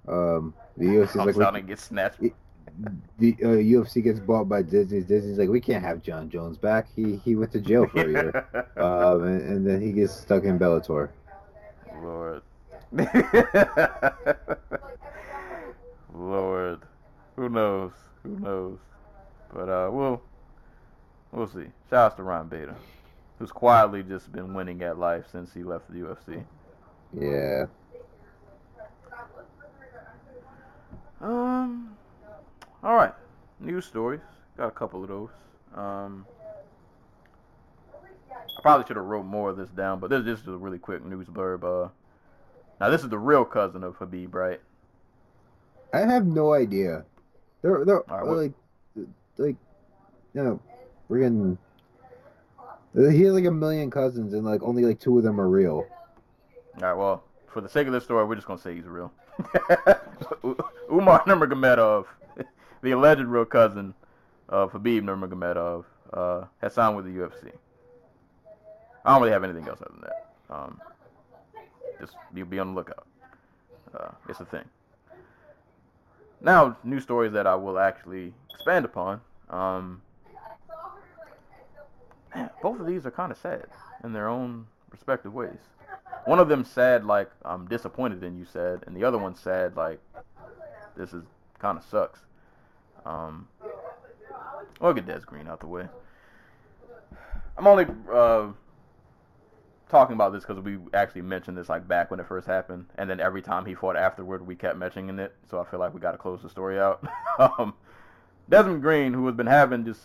Um, 0.08 0.54
the 0.78 0.86
UFC's 0.86 1.14
Comes 1.14 1.38
like, 1.38 1.48
out 1.48 1.56
and 1.56 1.68
gets 1.68 1.84
snatched. 1.84 2.20
the 2.20 3.36
uh, 3.42 3.48
UFC 3.48 4.04
gets 4.04 4.20
bought 4.20 4.50
by 4.50 4.62
Disney. 4.62 5.02
Disney's 5.02 5.38
like, 5.38 5.50
we 5.50 5.62
can't 5.62 5.84
have 5.84 6.02
Jon 6.04 6.30
Jones 6.30 6.58
back. 6.58 6.88
He 6.96 7.16
he 7.24 7.36
went 7.36 7.52
to 7.54 7.60
jail 7.62 7.88
for 7.88 8.02
a 8.02 8.10
year. 8.10 8.46
um, 8.78 9.24
and, 9.24 9.42
and 9.42 9.66
then 9.68 9.82
he 9.82 9.92
gets 9.94 10.14
stuck 10.14 10.44
in 10.44 10.60
Bellator. 10.60 11.10
Lord. 12.02 12.42
Lord. 16.14 16.82
Who 17.36 17.50
knows? 17.50 17.92
Who 18.24 18.40
knows? 18.40 18.78
But 19.54 19.70
uh 19.70 19.90
we'll 19.92 20.22
we'll 21.36 21.48
see. 21.48 21.68
Shout 21.90 22.12
out 22.12 22.18
to 22.18 22.24
Ron 22.24 22.48
Beta, 22.48 22.76
who's 23.38 23.52
quietly 23.52 24.04
just 24.04 24.32
been 24.32 24.54
winning 24.54 24.82
at 24.82 24.98
life 24.98 25.26
since 25.32 25.54
he 25.54 25.64
left 25.64 25.88
the 25.90 26.00
UFC. 26.00 26.44
Yeah. 27.14 27.66
Um 31.22 31.96
Alright. 32.84 33.14
News 33.60 33.86
stories. 33.86 34.22
Got 34.58 34.68
a 34.68 34.72
couple 34.72 35.04
of 35.04 35.10
those. 35.10 35.30
Um 35.76 36.26
I 38.58 38.62
probably 38.62 38.86
should 38.88 38.96
have 38.96 39.06
wrote 39.06 39.26
more 39.26 39.50
of 39.50 39.58
this 39.58 39.70
down, 39.70 40.00
but 40.00 40.10
this, 40.10 40.24
this 40.24 40.40
is 40.40 40.48
a 40.48 40.52
really 40.52 40.80
quick 40.80 41.06
news 41.06 41.28
blurb. 41.28 41.64
Uh, 41.64 41.90
now 42.80 42.90
this 42.90 43.04
is 43.04 43.10
the 43.10 43.18
real 43.18 43.46
cousin 43.46 43.84
of 43.84 43.98
Khabib, 44.00 44.34
right? 44.34 44.62
I 45.94 46.00
have 46.00 46.26
no 46.26 46.54
idea. 46.54 47.06
They're 47.62 47.86
they're 47.86 48.10
All 48.12 48.26
right, 48.26 48.52
like 48.96 49.08
like 49.38 49.56
you 50.34 50.44
know, 50.44 50.60
friggin' 51.10 51.58
he 52.96 53.24
has 53.24 53.34
like 53.34 53.46
a 53.46 53.52
million 53.52 53.92
cousins 53.92 54.34
and 54.34 54.46
like 54.46 54.64
only 54.64 54.84
like 54.84 55.00
two 55.00 55.18
of 55.18 55.24
them 55.24 55.40
are 55.40 55.50
real. 55.50 55.86
All 56.76 56.82
right. 56.82 56.94
Well, 56.94 57.24
for 57.48 57.62
the 57.62 57.70
sake 57.70 57.88
of 57.88 57.94
this 57.94 58.04
story, 58.04 58.26
we're 58.26 58.36
just 58.36 58.48
gonna 58.48 58.60
say 58.60 58.74
he's 58.74 58.86
real. 58.86 59.12
Umar 60.92 61.24
Nurmagomedov, 61.26 62.06
the 62.82 62.92
alleged 62.92 63.24
real 63.24 63.46
cousin 63.46 63.94
of 64.48 64.72
Khabib 64.72 65.02
Nurmagomedov, 65.02 65.84
uh, 66.14 66.46
has 66.62 66.74
signed 66.74 66.96
with 66.96 67.06
the 67.06 67.12
UFC. 67.12 67.52
I 69.04 69.12
don't 69.12 69.22
really 69.22 69.34
have 69.34 69.44
anything 69.44 69.68
else 69.68 69.80
other 69.82 69.92
than 69.92 70.02
that. 70.02 70.56
Um, 70.56 70.82
just 72.00 72.16
be, 72.34 72.44
be 72.44 72.60
on 72.60 72.70
the 72.70 72.76
lookout. 72.76 73.06
Uh, 73.94 74.12
it's 74.30 74.40
a 74.40 74.46
thing. 74.46 74.66
Now, 76.42 76.78
new 76.84 77.00
stories 77.00 77.34
that 77.34 77.46
I 77.46 77.56
will 77.56 77.78
actually 77.78 78.34
expand 78.54 78.86
upon. 78.86 79.22
Um, 79.50 80.02
both 82.62 82.80
of 82.80 82.88
these 82.88 83.06
are 83.06 83.12
kind 83.12 83.32
of 83.32 83.38
sad 83.38 83.66
in 84.04 84.14
their 84.14 84.28
own 84.28 84.68
respective 84.92 85.34
ways. 85.34 85.60
One 86.26 86.40
of 86.40 86.48
them 86.48 86.64
sad 86.66 87.06
like 87.06 87.30
I'm 87.44 87.68
disappointed 87.68 88.24
in 88.24 88.38
you 88.38 88.46
sad, 88.46 88.84
and 88.88 88.96
the 88.96 89.04
other 89.04 89.18
one 89.18 89.36
sad 89.36 89.76
like 89.76 90.00
this 90.96 91.14
is 91.14 91.24
kind 91.60 91.78
of 91.78 91.84
sucks. 91.84 92.20
Um, 93.06 93.48
we'll 94.80 94.94
get 94.94 95.06
Des 95.06 95.20
Green 95.20 95.48
out 95.48 95.60
the 95.60 95.68
way. 95.68 95.88
I'm 97.58 97.68
only 97.68 97.86
uh, 98.12 98.48
talking 99.90 100.16
about 100.16 100.34
this 100.34 100.44
because 100.44 100.62
we 100.64 100.78
actually 100.94 101.22
mentioned 101.22 101.58
this 101.58 101.70
like 101.70 101.88
back 101.88 102.12
when 102.12 102.20
it 102.20 102.28
first 102.28 102.48
happened, 102.48 102.88
and 102.98 103.10
then 103.10 103.20
every 103.20 103.42
time 103.42 103.66
he 103.66 103.76
fought 103.76 103.96
afterward, 103.96 104.46
we 104.46 104.56
kept 104.56 104.78
mentioning 104.78 105.18
it. 105.20 105.36
So 105.50 105.60
I 105.60 105.66
feel 105.66 105.80
like 105.80 105.94
we 105.94 106.00
got 106.00 106.14
to 106.14 106.18
close 106.18 106.42
the 106.42 106.50
story 106.50 106.80
out. 106.80 107.06
um, 107.40 107.76
Desmond 108.50 108.82
Green, 108.82 109.14
who 109.14 109.26
has 109.28 109.36
been 109.36 109.48
having 109.48 109.86
just 109.86 110.02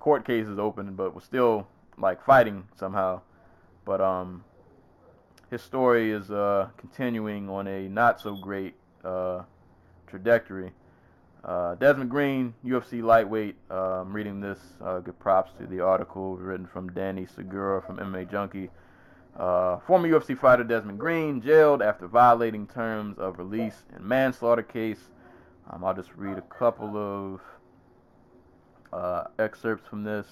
court 0.00 0.26
cases 0.26 0.58
open, 0.58 0.94
but 0.94 1.14
was 1.14 1.24
still 1.24 1.66
like 1.98 2.24
fighting 2.24 2.64
somehow. 2.76 3.20
But 3.84 4.00
um, 4.00 4.44
his 5.50 5.62
story 5.62 6.10
is 6.10 6.30
uh, 6.30 6.68
continuing 6.76 7.48
on 7.48 7.66
a 7.66 7.88
not 7.88 8.20
so 8.20 8.34
great 8.34 8.74
uh, 9.04 9.42
trajectory. 10.06 10.72
Uh, 11.42 11.74
Desmond 11.76 12.10
Green, 12.10 12.54
UFC 12.64 13.02
lightweight. 13.02 13.56
I'm 13.70 14.12
reading 14.12 14.40
this. 14.40 14.58
Uh, 14.82 14.98
good 14.98 15.18
props 15.18 15.52
to 15.58 15.66
the 15.66 15.80
article 15.80 16.36
written 16.36 16.66
from 16.66 16.92
Danny 16.92 17.26
Segura 17.26 17.80
from 17.80 17.96
MMA 17.96 18.30
Junkie. 18.30 18.70
Uh, 19.36 19.78
former 19.86 20.08
UFC 20.08 20.36
fighter 20.36 20.64
Desmond 20.64 20.98
Green 20.98 21.40
jailed 21.40 21.80
after 21.80 22.06
violating 22.06 22.66
terms 22.66 23.18
of 23.18 23.38
release 23.38 23.84
in 23.96 24.06
manslaughter 24.06 24.62
case. 24.62 25.08
Um, 25.70 25.84
I'll 25.84 25.94
just 25.94 26.10
read 26.14 26.36
a 26.36 26.42
couple 26.42 26.96
of 26.96 27.40
uh, 28.92 29.24
excerpts 29.38 29.88
from 29.88 30.04
this. 30.04 30.26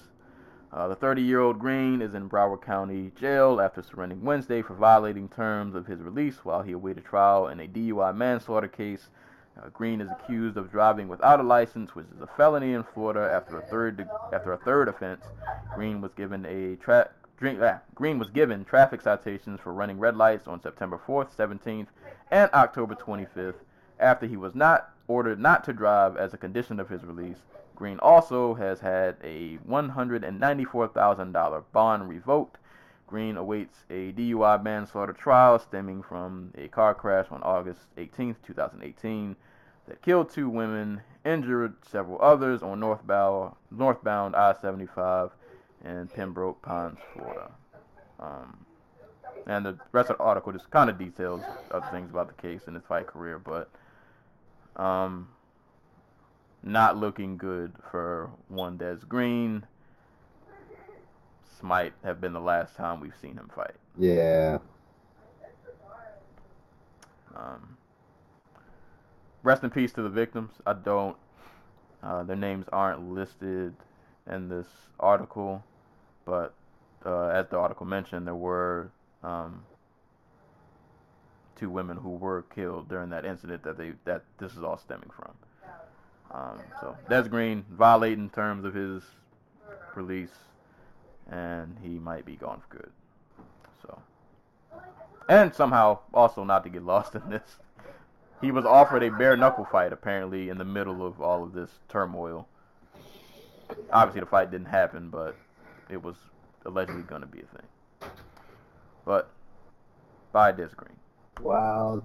Uh, 0.71 0.87
the 0.87 0.95
30-year-old 0.95 1.57
Green 1.57 2.01
is 2.01 2.13
in 2.13 2.29
Broward 2.29 2.61
County 2.61 3.11
Jail 3.19 3.59
after 3.59 3.81
surrendering 3.81 4.23
Wednesday 4.23 4.61
for 4.61 4.75
violating 4.75 5.27
terms 5.27 5.73
of 5.73 5.87
his 5.87 5.99
release 5.99 6.45
while 6.45 6.61
he 6.61 6.73
awaited 6.73 7.05
trial 7.05 7.47
in 7.47 7.59
a 7.59 7.67
DUI 7.67 8.15
manslaughter 8.15 8.67
case. 8.67 9.09
Uh, 9.57 9.69
Green 9.69 9.99
is 9.99 10.09
accused 10.11 10.57
of 10.57 10.71
driving 10.71 11.07
without 11.07 11.39
a 11.39 11.43
license, 11.43 11.95
which 11.95 12.05
is 12.15 12.21
a 12.21 12.27
felony 12.37 12.73
in 12.73 12.83
Florida. 12.93 13.29
After 13.33 13.57
a 13.57 13.61
third 13.63 14.07
after 14.31 14.53
a 14.53 14.57
third 14.57 14.87
offense, 14.87 15.25
Green 15.73 16.01
was 16.01 16.13
given 16.13 16.45
a 16.45 16.75
tra- 16.75 17.09
drink, 17.37 17.59
ah, 17.61 17.79
Green 17.95 18.19
was 18.19 18.29
given 18.29 18.63
traffic 18.63 19.01
citations 19.01 19.59
for 19.59 19.73
running 19.73 19.97
red 19.97 20.15
lights 20.15 20.47
on 20.47 20.61
September 20.61 20.99
4th, 21.07 21.35
17th, 21.35 21.87
and 22.29 22.49
October 22.53 22.95
25th. 22.95 23.55
After 23.99 24.27
he 24.27 24.37
was 24.37 24.53
not 24.53 24.91
ordered 25.07 25.39
not 25.39 25.63
to 25.63 25.73
drive 25.73 26.15
as 26.15 26.33
a 26.33 26.37
condition 26.37 26.79
of 26.79 26.89
his 26.89 27.03
release, 27.03 27.39
Green 27.79 27.97
also 27.99 28.53
has 28.55 28.81
had 28.81 29.15
a 29.23 29.57
$194,000 29.67 31.63
bond 31.71 32.09
revoked. 32.09 32.57
Green 33.07 33.37
awaits 33.37 33.85
a 33.89 34.11
DUI 34.11 34.61
manslaughter 34.61 35.13
trial 35.13 35.57
stemming 35.57 36.03
from 36.03 36.51
a 36.57 36.67
car 36.67 36.93
crash 36.93 37.27
on 37.31 37.41
August 37.41 37.79
18, 37.97 38.35
2018, 38.45 39.37
that 39.87 40.01
killed 40.01 40.29
two 40.29 40.49
women, 40.49 40.99
injured 41.23 41.73
several 41.89 42.21
others 42.21 42.61
on 42.61 42.81
northbound, 42.81 43.55
northbound 43.71 44.35
I-75 44.35 45.31
in 45.85 46.09
Pembroke 46.09 46.61
Pines, 46.61 46.99
Florida. 47.13 47.49
Um, 48.19 48.65
and 49.47 49.65
the 49.65 49.79
rest 49.93 50.09
of 50.09 50.17
the 50.17 50.23
article 50.23 50.51
just 50.51 50.69
kind 50.69 50.89
of 50.89 50.99
details 50.99 51.41
other 51.71 51.87
things 51.91 52.11
about 52.11 52.27
the 52.27 52.41
case 52.41 52.63
and 52.67 52.75
his 52.75 52.83
fight 52.83 53.07
career, 53.07 53.39
but 53.39 53.69
um, 54.75 55.29
not 56.63 56.97
looking 56.97 57.37
good 57.37 57.73
for 57.91 58.29
one 58.47 58.77
Des 58.77 58.97
Green. 59.07 59.65
This 61.49 61.63
might 61.63 61.93
have 62.03 62.19
been 62.21 62.33
the 62.33 62.39
last 62.39 62.75
time 62.75 62.99
we've 62.99 63.15
seen 63.21 63.33
him 63.33 63.49
fight. 63.55 63.75
Yeah. 63.97 64.59
Um, 67.35 67.77
rest 69.43 69.63
in 69.63 69.69
peace 69.69 69.91
to 69.93 70.01
the 70.01 70.09
victims. 70.09 70.51
I 70.65 70.73
don't. 70.73 71.17
Uh, 72.01 72.23
their 72.23 72.35
names 72.35 72.65
aren't 72.71 73.11
listed 73.11 73.75
in 74.29 74.47
this 74.47 74.67
article, 74.99 75.63
but 76.25 76.53
uh, 77.05 77.27
as 77.27 77.47
the 77.49 77.57
article 77.57 77.85
mentioned, 77.85 78.25
there 78.25 78.35
were 78.35 78.89
um, 79.23 79.63
two 81.55 81.69
women 81.69 81.97
who 81.97 82.09
were 82.09 82.43
killed 82.43 82.87
during 82.87 83.09
that 83.09 83.25
incident 83.25 83.63
that 83.63 83.77
they 83.77 83.93
that 84.05 84.23
this 84.37 84.53
is 84.53 84.63
all 84.63 84.77
stemming 84.77 85.09
from. 85.15 85.33
Um, 86.31 86.59
so 86.79 86.95
Des 87.09 87.27
Green 87.27 87.65
violating 87.71 88.29
terms 88.29 88.65
of 88.65 88.73
his 88.73 89.03
release, 89.95 90.35
and 91.29 91.77
he 91.81 91.99
might 91.99 92.25
be 92.25 92.35
gone 92.35 92.61
for 92.67 92.77
good. 92.77 92.91
So, 93.81 94.01
and 95.27 95.53
somehow 95.53 95.99
also 96.13 96.43
not 96.43 96.63
to 96.63 96.69
get 96.69 96.83
lost 96.83 97.15
in 97.15 97.29
this, 97.29 97.57
he 98.41 98.51
was 98.51 98.65
offered 98.65 99.03
a 99.03 99.09
bare 99.09 99.35
knuckle 99.35 99.65
fight 99.65 99.91
apparently 99.91 100.49
in 100.49 100.57
the 100.57 100.65
middle 100.65 101.05
of 101.05 101.19
all 101.21 101.43
of 101.43 101.53
this 101.53 101.71
turmoil. 101.89 102.47
Obviously, 103.91 104.21
the 104.21 104.25
fight 104.27 104.51
didn't 104.51 104.67
happen, 104.67 105.09
but 105.09 105.35
it 105.89 106.01
was 106.01 106.15
allegedly 106.65 107.01
going 107.03 107.21
to 107.21 107.27
be 107.27 107.39
a 107.39 107.57
thing. 107.57 108.11
But 109.05 109.29
by 110.31 110.51
Des 110.51 110.69
Green. 110.75 110.95
Wow. 111.41 112.03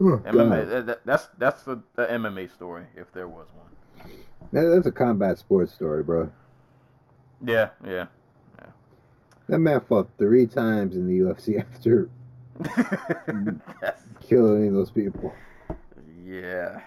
MMA, 0.00 0.86
that, 0.86 1.04
that's 1.06 1.28
that's 1.38 1.62
the, 1.62 1.80
the 1.94 2.06
MMA 2.06 2.52
story 2.52 2.84
if 2.96 3.10
there 3.12 3.28
was 3.28 3.46
one. 3.54 4.12
That's 4.52 4.86
a 4.86 4.92
combat 4.92 5.38
sports 5.38 5.72
story, 5.72 6.02
bro. 6.02 6.30
Yeah, 7.44 7.70
yeah, 7.84 8.06
yeah. 8.58 8.66
That 9.48 9.58
man 9.58 9.80
fought 9.80 10.08
three 10.18 10.46
times 10.46 10.96
in 10.96 11.06
the 11.06 11.20
UFC 11.20 11.60
after 11.60 12.10
killing 14.26 14.72
those 14.72 14.90
people. 14.90 15.32
yeah, 16.24 16.80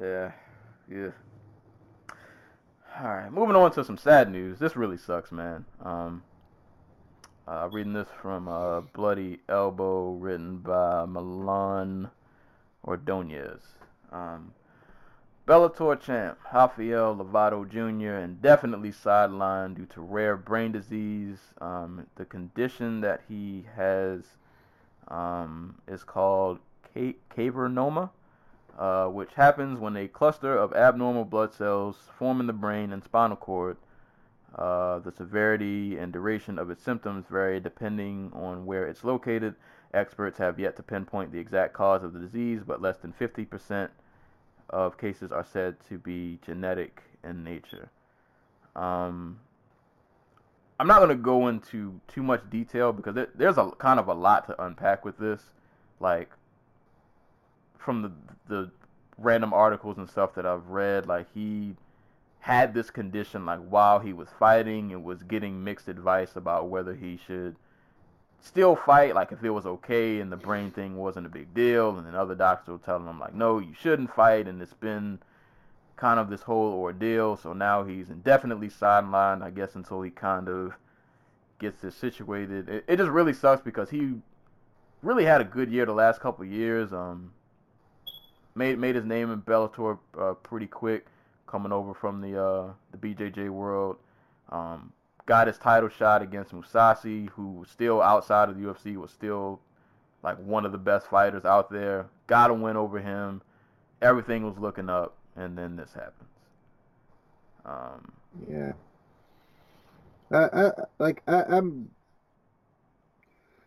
yeah, 0.00 0.32
yeah. 0.90 1.10
All 3.00 3.14
right, 3.14 3.32
moving 3.32 3.56
on 3.56 3.70
to 3.72 3.84
some 3.84 3.98
sad 3.98 4.30
news. 4.30 4.58
This 4.58 4.74
really 4.74 4.96
sucks, 4.96 5.30
man. 5.30 5.64
Um, 5.82 6.22
uh, 7.46 7.68
reading 7.70 7.92
this 7.92 8.08
from 8.20 8.48
uh, 8.48 8.80
Bloody 8.80 9.38
Elbow, 9.48 10.12
written 10.14 10.58
by 10.58 11.04
Milan 11.06 12.10
Ordonez. 12.88 13.60
Um, 14.10 14.52
Bellator 15.46 16.00
champ 16.00 16.38
Rafael 16.52 17.16
Lovato 17.16 17.68
Jr. 17.68 18.22
indefinitely 18.22 18.92
sidelined 18.92 19.76
due 19.76 19.86
to 19.86 20.00
rare 20.00 20.36
brain 20.36 20.72
disease. 20.72 21.38
Um, 21.60 22.06
the 22.16 22.24
condition 22.24 23.00
that 23.02 23.22
he 23.28 23.66
has 23.76 24.24
um, 25.08 25.76
is 25.86 26.02
called 26.02 26.58
ca- 26.94 27.16
cavernoma, 27.34 28.10
uh, 28.78 29.06
which 29.06 29.34
happens 29.34 29.78
when 29.78 29.96
a 29.96 30.08
cluster 30.08 30.56
of 30.56 30.72
abnormal 30.72 31.24
blood 31.24 31.54
cells 31.54 31.96
form 32.18 32.40
in 32.40 32.46
the 32.46 32.52
brain 32.52 32.92
and 32.92 33.04
spinal 33.04 33.36
cord. 33.36 33.76
Uh, 34.54 34.98
the 35.00 35.12
severity 35.12 35.98
and 35.98 36.12
duration 36.12 36.58
of 36.58 36.70
its 36.70 36.82
symptoms 36.82 37.26
vary 37.30 37.60
depending 37.60 38.30
on 38.34 38.64
where 38.64 38.86
it's 38.86 39.04
located. 39.04 39.54
Experts 39.94 40.38
have 40.38 40.58
yet 40.58 40.76
to 40.76 40.82
pinpoint 40.82 41.32
the 41.32 41.38
exact 41.38 41.72
cause 41.72 42.02
of 42.02 42.12
the 42.12 42.20
disease, 42.20 42.60
but 42.66 42.82
less 42.82 42.98
than 42.98 43.12
50% 43.12 43.88
of 44.70 44.98
cases 44.98 45.32
are 45.32 45.46
said 45.50 45.76
to 45.88 45.98
be 45.98 46.38
genetic 46.44 47.02
in 47.24 47.42
nature. 47.42 47.88
Um, 48.76 49.40
I'm 50.78 50.86
not 50.86 50.98
going 50.98 51.08
to 51.08 51.16
go 51.16 51.48
into 51.48 52.00
too 52.06 52.22
much 52.22 52.48
detail 52.50 52.92
because 52.92 53.14
there, 53.14 53.28
there's 53.34 53.56
a 53.56 53.70
kind 53.78 53.98
of 53.98 54.08
a 54.08 54.14
lot 54.14 54.46
to 54.46 54.62
unpack 54.62 55.04
with 55.04 55.18
this. 55.18 55.42
Like, 56.00 56.30
from 57.78 58.02
the 58.02 58.12
the 58.46 58.70
random 59.16 59.52
articles 59.52 59.98
and 59.98 60.08
stuff 60.08 60.34
that 60.34 60.46
I've 60.46 60.68
read, 60.68 61.06
like 61.06 61.26
he 61.34 61.74
had 62.40 62.72
this 62.72 62.90
condition 62.90 63.44
like 63.44 63.58
while 63.68 63.98
he 63.98 64.12
was 64.12 64.28
fighting 64.38 64.92
and 64.92 65.02
was 65.02 65.22
getting 65.22 65.64
mixed 65.64 65.88
advice 65.88 66.36
about 66.36 66.68
whether 66.68 66.94
he 66.94 67.18
should 67.26 67.56
still 68.40 68.76
fight, 68.76 69.14
like 69.14 69.32
if 69.32 69.42
it 69.42 69.50
was 69.50 69.66
okay 69.66 70.20
and 70.20 70.30
the 70.30 70.36
brain 70.36 70.70
thing 70.70 70.96
wasn't 70.96 71.26
a 71.26 71.30
big 71.30 71.52
deal, 71.54 71.96
and 71.96 72.06
then 72.06 72.14
other 72.14 72.34
doctors 72.34 72.68
were 72.72 72.84
telling 72.84 73.06
him 73.06 73.18
like, 73.18 73.34
no, 73.34 73.58
you 73.58 73.74
shouldn't 73.78 74.14
fight, 74.14 74.46
and 74.46 74.62
it's 74.62 74.74
been 74.74 75.18
kind 75.96 76.20
of 76.20 76.30
this 76.30 76.42
whole 76.42 76.72
ordeal. 76.74 77.36
So 77.36 77.52
now 77.52 77.84
he's 77.84 78.10
indefinitely 78.10 78.68
sidelined, 78.68 79.42
I 79.42 79.50
guess, 79.50 79.74
until 79.74 80.02
he 80.02 80.10
kind 80.10 80.48
of 80.48 80.72
gets 81.58 81.80
this 81.80 81.94
situated. 81.94 82.68
It, 82.68 82.84
it 82.86 82.96
just 82.96 83.10
really 83.10 83.32
sucks 83.32 83.62
because 83.62 83.90
he 83.90 84.14
really 85.02 85.24
had 85.24 85.40
a 85.40 85.44
good 85.44 85.70
year 85.70 85.86
the 85.86 85.92
last 85.92 86.20
couple 86.20 86.44
years. 86.44 86.92
Um, 86.92 87.32
made 88.54 88.78
made 88.78 88.94
his 88.94 89.04
name 89.04 89.30
in 89.30 89.42
Bellator 89.42 89.98
uh, 90.18 90.34
pretty 90.34 90.66
quick, 90.66 91.06
coming 91.46 91.72
over 91.72 91.94
from 91.94 92.20
the 92.20 92.42
uh, 92.42 92.72
the 92.92 92.98
BJJ 92.98 93.50
world. 93.50 93.96
Um, 94.50 94.92
got 95.28 95.46
his 95.48 95.58
title 95.58 95.90
shot 95.90 96.22
against 96.22 96.52
Mousasi, 96.52 97.30
who 97.30 97.52
was 97.52 97.70
still 97.70 98.02
outside 98.02 98.50
of 98.50 98.56
the 98.56 98.62
UFC, 98.62 98.96
was 98.96 99.12
still 99.12 99.60
like 100.22 100.38
one 100.38 100.66
of 100.66 100.72
the 100.72 100.78
best 100.78 101.08
fighters 101.08 101.44
out 101.46 101.70
there. 101.70 102.08
Got 102.28 102.50
a 102.50 102.54
win 102.54 102.76
over 102.76 103.00
him. 103.00 103.42
Everything 104.02 104.44
was 104.44 104.58
looking 104.58 104.90
up, 104.90 105.16
and 105.36 105.58
then 105.58 105.76
this 105.76 105.94
happens. 105.94 106.30
Um, 107.64 108.12
Yeah. 108.48 108.72
I, 110.30 110.44
I 110.68 110.72
like 110.98 111.22
I, 111.26 111.42
I'm. 111.44 111.90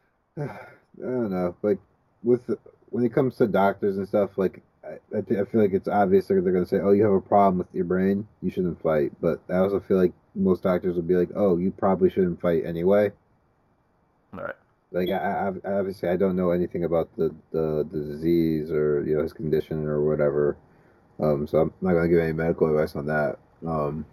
I 0.38 0.58
don't 1.00 1.32
know. 1.32 1.56
Like 1.62 1.80
with 2.24 2.50
when 2.90 3.06
it 3.06 3.14
comes 3.14 3.38
to 3.38 3.48
doctors 3.48 3.98
and 3.98 4.08
stuff, 4.08 4.38
like 4.38 4.62
I, 4.84 5.18
I, 5.18 5.22
thi- 5.22 5.40
I 5.40 5.46
feel 5.46 5.62
like 5.62 5.74
it's 5.74 5.88
obvious 5.88 6.28
that 6.28 6.42
they're 6.44 6.54
gonna 6.54 6.66
say, 6.66 6.80
"Oh, 6.80 6.92
you 6.92 7.04
have 7.04 7.14
a 7.14 7.22
problem 7.22 7.60
with 7.60 7.74
your 7.74 7.86
brain. 7.86 8.28
You 8.42 8.52
shouldn't 8.52 8.82
fight." 8.82 9.14
But 9.22 9.42
I 9.50 9.58
also 9.58 9.80
feel 9.80 9.98
like 9.98 10.14
most 10.36 10.64
doctors 10.64 10.96
would 10.96 11.08
be 11.08 11.16
like, 11.16 11.32
"Oh, 11.36 11.58
you 11.58 11.72
probably 11.72 12.10
shouldn't 12.10 12.42
fight 12.42 12.66
anyway." 12.66 13.12
all 14.34 14.44
right. 14.44 14.56
Like 14.92 15.10
I, 15.10 15.52
I 15.66 15.72
obviously 15.80 16.10
I 16.10 16.18
don't 16.18 16.36
know 16.36 16.52
anything 16.52 16.84
about 16.84 17.16
the, 17.16 17.34
the 17.52 17.88
the 17.90 18.00
disease 18.00 18.72
or 18.72 19.04
you 19.06 19.16
know 19.16 19.24
his 19.24 19.34
condition 19.34 19.86
or 19.88 20.02
whatever, 20.04 20.58
Um, 21.20 21.48
so 21.48 21.60
I'm 21.60 21.74
not 21.82 21.94
gonna 21.94 22.10
give 22.10 22.20
any 22.20 22.34
medical 22.34 22.70
advice 22.70 22.96
on 22.96 23.08
that. 23.08 23.40
Um, 23.68 24.06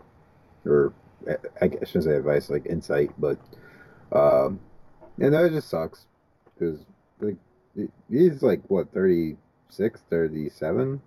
or 0.67 0.93
I, 1.29 1.67
I 1.67 1.85
shouldn't 1.85 2.05
say 2.05 2.17
advice, 2.17 2.51
like 2.51 2.67
insight, 2.67 3.13
but 3.19 3.39
um, 4.13 4.61
and 5.21 5.35
that 5.35 5.51
just 5.53 5.71
sucks 5.71 6.07
because 6.55 6.85
like 7.21 7.37
he's 8.11 8.43
like 8.43 8.63
what 8.69 8.93
36, 8.93 10.03
37? 10.11 11.01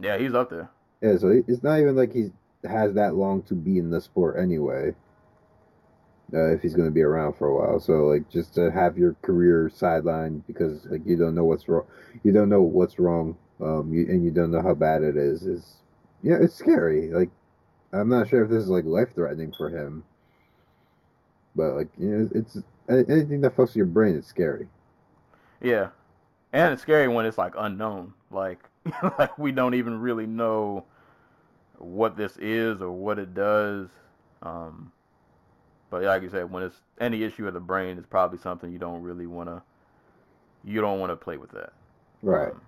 Yeah, 0.00 0.18
he's 0.18 0.34
up 0.34 0.50
there. 0.50 0.70
Yeah, 1.02 1.16
so 1.18 1.28
it's 1.46 1.62
not 1.62 1.78
even 1.80 1.96
like 1.96 2.12
he 2.12 2.30
has 2.64 2.94
that 2.94 3.14
long 3.14 3.42
to 3.42 3.54
be 3.54 3.78
in 3.78 3.90
the 3.90 4.00
sport 4.00 4.36
anyway. 4.38 4.94
Uh, 6.32 6.52
if 6.52 6.62
he's 6.62 6.74
going 6.74 6.88
to 6.88 6.94
be 6.94 7.02
around 7.02 7.34
for 7.34 7.48
a 7.48 7.54
while, 7.54 7.78
so 7.78 8.06
like 8.06 8.28
just 8.30 8.54
to 8.54 8.70
have 8.70 8.96
your 8.96 9.14
career 9.22 9.70
sidelined 9.72 10.42
because 10.46 10.84
like 10.86 11.02
you 11.04 11.16
don't 11.16 11.34
know 11.34 11.44
what's 11.44 11.68
wrong, 11.68 11.84
you 12.22 12.32
don't 12.32 12.48
know 12.48 12.62
what's 12.62 12.98
wrong, 12.98 13.36
um, 13.60 13.92
you, 13.92 14.06
and 14.08 14.24
you 14.24 14.30
don't 14.30 14.50
know 14.50 14.62
how 14.62 14.74
bad 14.74 15.02
it 15.02 15.16
is. 15.16 15.42
Is 15.42 15.76
yeah, 16.22 16.36
it's 16.40 16.54
scary. 16.54 17.10
Like 17.12 17.30
I'm 17.92 18.08
not 18.08 18.28
sure 18.28 18.42
if 18.42 18.50
this 18.50 18.62
is 18.62 18.70
like 18.70 18.84
life 18.84 19.14
threatening 19.14 19.52
for 19.56 19.68
him, 19.68 20.02
but 21.54 21.74
like 21.74 21.88
you 21.98 22.08
know, 22.08 22.28
it's 22.34 22.58
anything 22.88 23.42
that 23.42 23.54
fucks 23.54 23.76
your 23.76 23.86
brain. 23.86 24.16
It's 24.16 24.26
scary. 24.26 24.66
Yeah, 25.62 25.90
and 26.52 26.72
it's 26.72 26.82
scary 26.82 27.06
when 27.06 27.26
it's 27.26 27.38
like 27.38 27.52
unknown. 27.56 28.14
Like 28.30 28.58
like 29.18 29.38
we 29.38 29.52
don't 29.52 29.74
even 29.74 30.00
really 30.00 30.26
know 30.26 30.84
what 31.78 32.16
this 32.16 32.36
is 32.38 32.80
or 32.80 32.90
what 32.90 33.18
it 33.18 33.34
does. 33.34 33.88
Um, 34.42 34.92
but 35.90 36.02
like 36.02 36.22
you 36.22 36.30
said, 36.30 36.50
when 36.50 36.62
it's 36.62 36.76
any 37.00 37.22
issue 37.22 37.46
of 37.46 37.54
the 37.54 37.60
brain, 37.60 37.98
it's 37.98 38.06
probably 38.06 38.38
something 38.38 38.72
you 38.72 38.78
don't 38.78 39.02
really 39.02 39.26
want 39.26 39.48
to. 39.48 39.62
You 40.64 40.80
don't 40.80 40.98
want 40.98 41.12
to 41.12 41.16
play 41.16 41.36
with 41.36 41.50
that. 41.52 41.72
Right. 42.22 42.50
Um, 42.50 42.60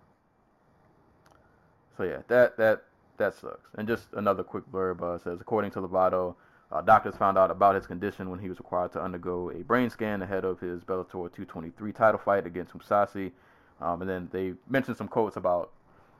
so 1.96 2.04
yeah, 2.04 2.18
that 2.28 2.56
that 2.58 2.84
that 3.16 3.34
sucks. 3.34 3.70
And 3.76 3.88
just 3.88 4.08
another 4.12 4.42
quick 4.42 4.64
blurb 4.70 5.02
uh, 5.02 5.18
says, 5.18 5.40
according 5.40 5.70
to 5.72 5.80
Lovato, 5.80 6.34
uh, 6.70 6.82
doctors 6.82 7.16
found 7.16 7.38
out 7.38 7.50
about 7.50 7.74
his 7.74 7.86
condition 7.86 8.30
when 8.30 8.38
he 8.38 8.48
was 8.48 8.58
required 8.58 8.92
to 8.92 9.02
undergo 9.02 9.50
a 9.50 9.62
brain 9.62 9.88
scan 9.88 10.22
ahead 10.22 10.44
of 10.44 10.60
his 10.60 10.82
Bellator 10.82 11.10
223 11.10 11.92
title 11.92 12.20
fight 12.22 12.46
against 12.46 12.76
Mousasi. 12.76 13.32
Um, 13.80 14.02
and 14.02 14.10
then 14.10 14.28
they 14.32 14.54
mentioned 14.68 14.96
some 14.96 15.08
quotes 15.08 15.36
about 15.36 15.72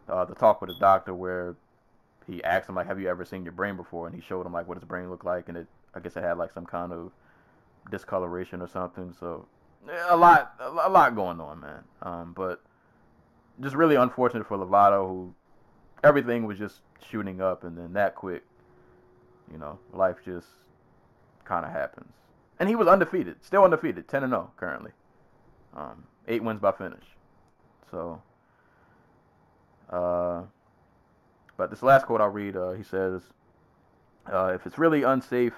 uh, 0.08 0.24
the 0.24 0.34
talk 0.34 0.60
with 0.60 0.70
his 0.70 0.78
doctor 0.78 1.14
where 1.14 1.56
he 2.26 2.42
asked 2.44 2.68
him 2.68 2.74
like, 2.74 2.86
"Have 2.86 3.00
you 3.00 3.08
ever 3.08 3.24
seen 3.24 3.44
your 3.44 3.52
brain 3.52 3.76
before?" 3.76 4.06
And 4.06 4.14
he 4.14 4.20
showed 4.20 4.46
him 4.46 4.52
like 4.52 4.66
what 4.66 4.76
his 4.76 4.84
brain 4.84 5.10
looked 5.10 5.24
like, 5.24 5.48
and 5.48 5.56
it 5.56 5.66
I 5.94 6.00
guess 6.00 6.16
it 6.16 6.22
had 6.22 6.38
like 6.38 6.52
some 6.52 6.66
kind 6.66 6.92
of 6.92 7.12
discoloration 7.90 8.60
or 8.60 8.68
something. 8.68 9.14
So 9.18 9.46
a 10.08 10.16
lot 10.16 10.54
a 10.60 10.90
lot 10.90 11.14
going 11.14 11.40
on, 11.40 11.60
man. 11.60 11.84
Um, 12.02 12.32
but 12.32 12.60
just 13.60 13.74
really 13.74 13.96
unfortunate 13.96 14.46
for 14.46 14.58
Lovato, 14.58 15.08
who 15.08 15.34
everything 16.02 16.44
was 16.44 16.58
just 16.58 16.80
shooting 17.08 17.40
up, 17.40 17.64
and 17.64 17.76
then 17.76 17.92
that 17.94 18.14
quick, 18.14 18.42
you 19.50 19.58
know, 19.58 19.78
life 19.92 20.16
just 20.24 20.48
kind 21.44 21.64
of 21.64 21.72
happens. 21.72 22.12
And 22.58 22.68
he 22.68 22.74
was 22.74 22.88
undefeated, 22.88 23.44
still 23.44 23.64
undefeated, 23.64 24.08
ten 24.08 24.22
and 24.22 24.32
zero 24.32 24.50
oh 24.50 24.56
currently, 24.56 24.92
um, 25.76 26.04
eight 26.26 26.42
wins 26.42 26.60
by 26.60 26.72
finish. 26.72 27.04
So, 27.90 28.20
uh, 29.90 30.42
but 31.56 31.70
this 31.70 31.82
last 31.82 32.06
quote 32.06 32.20
I'll 32.20 32.28
read, 32.28 32.56
uh, 32.56 32.72
he 32.72 32.82
says, 32.82 33.22
uh, 34.32 34.52
"If 34.54 34.66
it's 34.66 34.78
really 34.78 35.02
unsafe, 35.02 35.54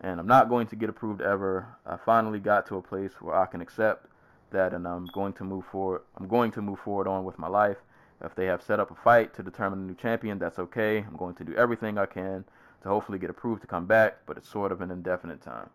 and 0.00 0.20
I'm 0.20 0.26
not 0.26 0.48
going 0.48 0.66
to 0.68 0.76
get 0.76 0.88
approved 0.88 1.20
ever, 1.20 1.66
I 1.86 1.96
finally 1.96 2.40
got 2.40 2.66
to 2.66 2.76
a 2.76 2.82
place 2.82 3.20
where 3.20 3.34
I 3.34 3.46
can 3.46 3.60
accept 3.60 4.06
that, 4.50 4.72
and 4.72 4.86
I'm 4.86 5.06
going 5.06 5.32
to 5.34 5.44
move 5.44 5.64
forward. 5.66 6.02
I'm 6.16 6.28
going 6.28 6.50
to 6.52 6.62
move 6.62 6.78
forward 6.80 7.06
on 7.08 7.24
with 7.24 7.38
my 7.38 7.48
life." 7.48 7.78
If 8.20 8.34
they 8.34 8.46
have 8.46 8.62
set 8.62 8.80
up 8.80 8.90
a 8.90 8.94
fight 8.94 9.34
to 9.34 9.42
determine 9.42 9.80
a 9.80 9.82
new 9.82 9.94
champion, 9.94 10.38
that's 10.38 10.58
okay. 10.58 10.98
I'm 10.98 11.16
going 11.16 11.34
to 11.34 11.44
do 11.44 11.54
everything 11.54 11.98
I 11.98 12.06
can 12.06 12.44
to 12.82 12.88
hopefully 12.88 13.18
get 13.18 13.30
approved 13.30 13.62
to 13.62 13.66
come 13.66 13.86
back, 13.86 14.18
but 14.26 14.36
it's 14.36 14.48
sort 14.48 14.72
of 14.72 14.80
an 14.80 14.90
indefinite 14.90 15.42
time. 15.42 15.68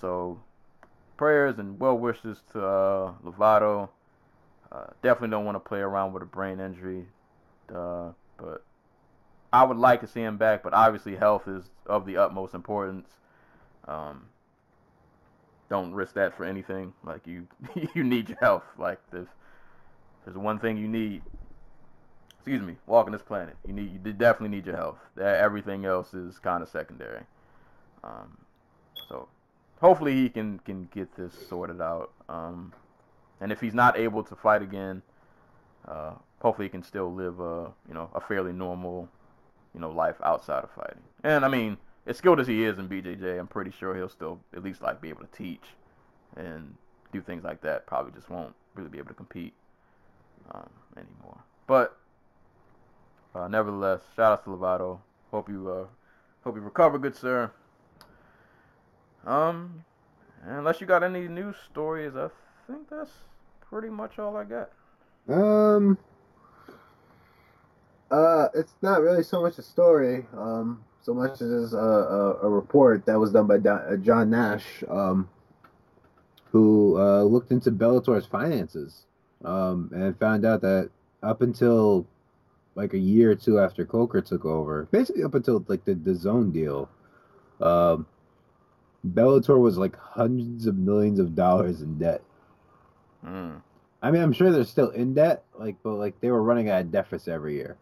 So, 0.00 0.40
prayers 1.16 1.58
and 1.58 1.78
well 1.78 1.96
wishes 1.98 2.42
to 2.52 2.64
uh, 2.64 3.12
Lovato. 3.24 3.88
Uh, 4.72 4.86
definitely 5.02 5.30
don't 5.30 5.44
want 5.44 5.56
to 5.56 5.60
play 5.68 5.80
around 5.80 6.12
with 6.12 6.22
a 6.22 6.26
brain 6.26 6.60
injury, 6.60 7.04
uh, 7.74 8.10
but 8.36 8.62
I 9.52 9.64
would 9.64 9.76
like 9.76 10.00
to 10.00 10.06
see 10.06 10.20
him 10.20 10.36
back. 10.36 10.62
But 10.62 10.74
obviously, 10.74 11.16
health 11.16 11.48
is 11.48 11.64
of 11.86 12.06
the 12.06 12.16
utmost 12.16 12.54
importance. 12.54 13.08
Um, 13.86 14.26
don't 15.68 15.92
risk 15.92 16.14
that 16.14 16.36
for 16.36 16.44
anything. 16.44 16.92
Like 17.04 17.26
you, 17.26 17.46
you 17.94 18.04
need 18.04 18.28
your 18.28 18.38
health. 18.38 18.64
Like 18.78 19.00
if 19.12 19.26
there's 20.24 20.36
one 20.36 20.58
thing 20.58 20.76
you 20.76 20.88
need, 20.88 21.22
excuse 22.36 22.62
me, 22.62 22.76
walking 22.86 23.12
this 23.12 23.22
planet. 23.22 23.56
You 23.66 23.72
need 23.72 23.92
you 23.92 24.12
definitely 24.12 24.56
need 24.56 24.66
your 24.66 24.76
health. 24.76 24.98
Everything 25.18 25.84
else 25.84 26.14
is 26.14 26.38
kind 26.38 26.62
of 26.62 26.68
secondary. 26.68 27.22
Um, 28.04 28.38
so 29.08 29.28
hopefully 29.80 30.14
he 30.14 30.28
can 30.28 30.58
can 30.60 30.88
get 30.92 31.14
this 31.16 31.32
sorted 31.48 31.80
out. 31.80 32.10
Um, 32.28 32.72
and 33.40 33.50
if 33.50 33.60
he's 33.60 33.74
not 33.74 33.96
able 33.98 34.22
to 34.24 34.36
fight 34.36 34.62
again, 34.62 35.02
uh, 35.88 36.12
hopefully 36.40 36.66
he 36.66 36.70
can 36.70 36.82
still 36.82 37.12
live 37.12 37.40
a 37.40 37.72
you 37.88 37.94
know 37.94 38.10
a 38.14 38.20
fairly 38.20 38.52
normal 38.52 39.08
you 39.74 39.80
know 39.80 39.90
life 39.90 40.16
outside 40.22 40.64
of 40.64 40.70
fighting. 40.70 41.02
And 41.22 41.44
I 41.44 41.48
mean, 41.48 41.76
as 42.06 42.16
skilled 42.16 42.40
as 42.40 42.46
he 42.46 42.64
is 42.64 42.78
in 42.78 42.88
BJJ, 42.88 43.38
I'm 43.38 43.46
pretty 43.46 43.70
sure 43.70 43.94
he'll 43.94 44.08
still 44.08 44.40
at 44.54 44.62
least 44.62 44.82
like 44.82 45.00
be 45.00 45.08
able 45.08 45.22
to 45.22 45.36
teach 45.36 45.64
and 46.36 46.74
do 47.12 47.20
things 47.20 47.44
like 47.44 47.60
that. 47.62 47.86
Probably 47.86 48.12
just 48.12 48.30
won't 48.30 48.54
really 48.74 48.88
be 48.88 48.98
able 48.98 49.08
to 49.08 49.14
compete 49.14 49.54
um, 50.52 50.70
anymore. 50.96 51.38
But 51.66 51.96
uh, 53.34 53.48
nevertheless, 53.48 54.00
shout 54.16 54.32
out 54.32 54.44
to 54.44 54.50
Lovato. 54.50 54.98
Hope 55.30 55.48
you 55.48 55.70
uh, 55.70 55.86
hope 56.44 56.56
you 56.56 56.62
recover, 56.62 56.98
good 56.98 57.16
sir. 57.16 57.50
Um, 59.26 59.84
unless 60.44 60.80
you 60.80 60.86
got 60.86 61.02
any 61.02 61.28
news 61.28 61.56
stories, 61.70 62.16
I 62.16 62.28
think 62.66 62.88
that's 62.88 63.10
pretty 63.68 63.88
much 63.88 64.18
all 64.18 64.36
I 64.36 64.44
got. 64.44 64.70
Um, 65.28 65.98
uh, 68.10 68.48
it's 68.54 68.74
not 68.82 69.00
really 69.02 69.22
so 69.22 69.40
much 69.40 69.58
a 69.58 69.62
story, 69.62 70.26
um, 70.36 70.84
so 71.02 71.14
much 71.14 71.40
as 71.40 71.72
a, 71.72 71.76
a, 71.76 72.32
a 72.42 72.48
report 72.48 73.06
that 73.06 73.18
was 73.18 73.32
done 73.32 73.46
by 73.46 73.56
uh, 73.56 73.96
John 73.96 74.30
Nash, 74.30 74.82
um, 74.88 75.28
who 76.50 76.98
uh, 76.98 77.22
looked 77.22 77.52
into 77.52 77.70
Bellator's 77.70 78.26
finances, 78.26 79.06
um, 79.44 79.90
and 79.94 80.18
found 80.18 80.44
out 80.44 80.60
that 80.62 80.90
up 81.22 81.42
until 81.42 82.06
like 82.74 82.94
a 82.94 82.98
year 82.98 83.30
or 83.30 83.34
two 83.34 83.58
after 83.58 83.84
Coker 83.84 84.20
took 84.20 84.44
over, 84.44 84.88
basically 84.90 85.22
up 85.22 85.34
until 85.34 85.64
like 85.68 85.84
the 85.84 85.94
the 85.94 86.12
DAZN 86.12 86.52
deal, 86.52 86.88
um, 87.60 88.06
Bellator 89.06 89.58
was 89.58 89.78
like 89.78 89.96
hundreds 89.96 90.66
of 90.66 90.76
millions 90.76 91.18
of 91.18 91.34
dollars 91.34 91.80
in 91.80 91.98
debt. 91.98 92.22
Mm. 93.24 93.62
I 94.02 94.10
mean, 94.10 94.22
I'm 94.22 94.32
sure 94.32 94.50
they're 94.50 94.64
still 94.64 94.90
in 94.90 95.14
debt, 95.14 95.44
like, 95.58 95.76
but 95.82 95.92
like 95.92 96.20
they 96.20 96.30
were 96.30 96.42
running 96.42 96.68
at 96.70 96.80
a 96.80 96.84
deficit 96.84 97.32
every 97.32 97.54
year. 97.54 97.76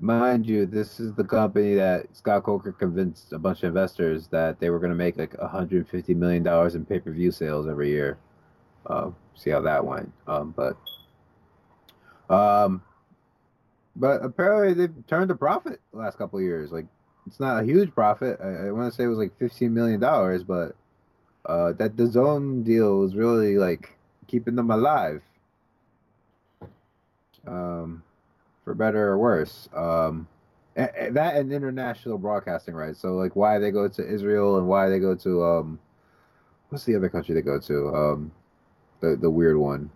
Mind 0.00 0.46
you, 0.46 0.66
this 0.66 1.00
is 1.00 1.14
the 1.14 1.24
company 1.24 1.74
that 1.74 2.14
Scott 2.14 2.42
Coker 2.42 2.72
convinced 2.72 3.32
a 3.32 3.38
bunch 3.38 3.62
of 3.62 3.68
investors 3.68 4.28
that 4.28 4.60
they 4.60 4.68
were 4.68 4.78
going 4.78 4.90
to 4.90 4.96
make 4.96 5.16
like 5.16 5.38
150 5.38 6.14
million 6.14 6.42
dollars 6.42 6.74
in 6.74 6.84
pay-per-view 6.84 7.30
sales 7.30 7.66
every 7.66 7.90
year. 7.90 8.18
Uh, 8.84 9.10
see 9.34 9.50
how 9.50 9.60
that 9.62 9.84
went. 9.84 10.12
Um, 10.26 10.54
but 10.56 10.76
um, 12.32 12.82
but 13.94 14.22
apparently 14.24 14.74
they've 14.74 15.06
turned 15.06 15.30
a 15.30 15.34
profit 15.34 15.80
the 15.92 15.98
last 15.98 16.18
couple 16.18 16.38
of 16.38 16.44
years. 16.44 16.72
Like 16.72 16.86
it's 17.26 17.40
not 17.40 17.62
a 17.62 17.66
huge 17.66 17.94
profit. 17.94 18.38
I, 18.42 18.68
I 18.68 18.70
want 18.72 18.92
to 18.92 18.96
say 18.96 19.04
it 19.04 19.08
was 19.08 19.18
like 19.18 19.38
fifteen 19.38 19.72
million 19.72 19.98
dollars, 20.00 20.42
but 20.42 20.76
uh, 21.46 21.72
that 21.74 21.96
DAZN 21.96 22.64
deal 22.64 22.98
was 22.98 23.14
really 23.14 23.56
like 23.56 23.96
keeping 24.26 24.56
them 24.56 24.70
alive. 24.70 25.22
Um, 27.46 28.02
for 28.66 28.74
better 28.74 29.10
or 29.10 29.16
worse. 29.16 29.68
Um, 29.74 30.26
and, 30.74 30.90
and 30.98 31.16
that 31.16 31.36
and 31.36 31.52
international 31.52 32.18
broadcasting 32.18 32.74
rights. 32.74 32.98
So 32.98 33.14
like 33.14 33.36
why 33.36 33.58
they 33.58 33.70
go 33.70 33.88
to 33.88 34.06
Israel 34.06 34.58
and 34.58 34.66
why 34.66 34.88
they 34.90 34.98
go 34.98 35.14
to 35.14 35.44
um, 35.44 35.78
what's 36.68 36.84
the 36.84 36.96
other 36.96 37.08
country 37.08 37.34
they 37.34 37.42
go 37.42 37.60
to? 37.60 37.88
Um, 37.94 38.32
the 39.00 39.16
the 39.16 39.30
weird 39.30 39.56
one. 39.56 39.88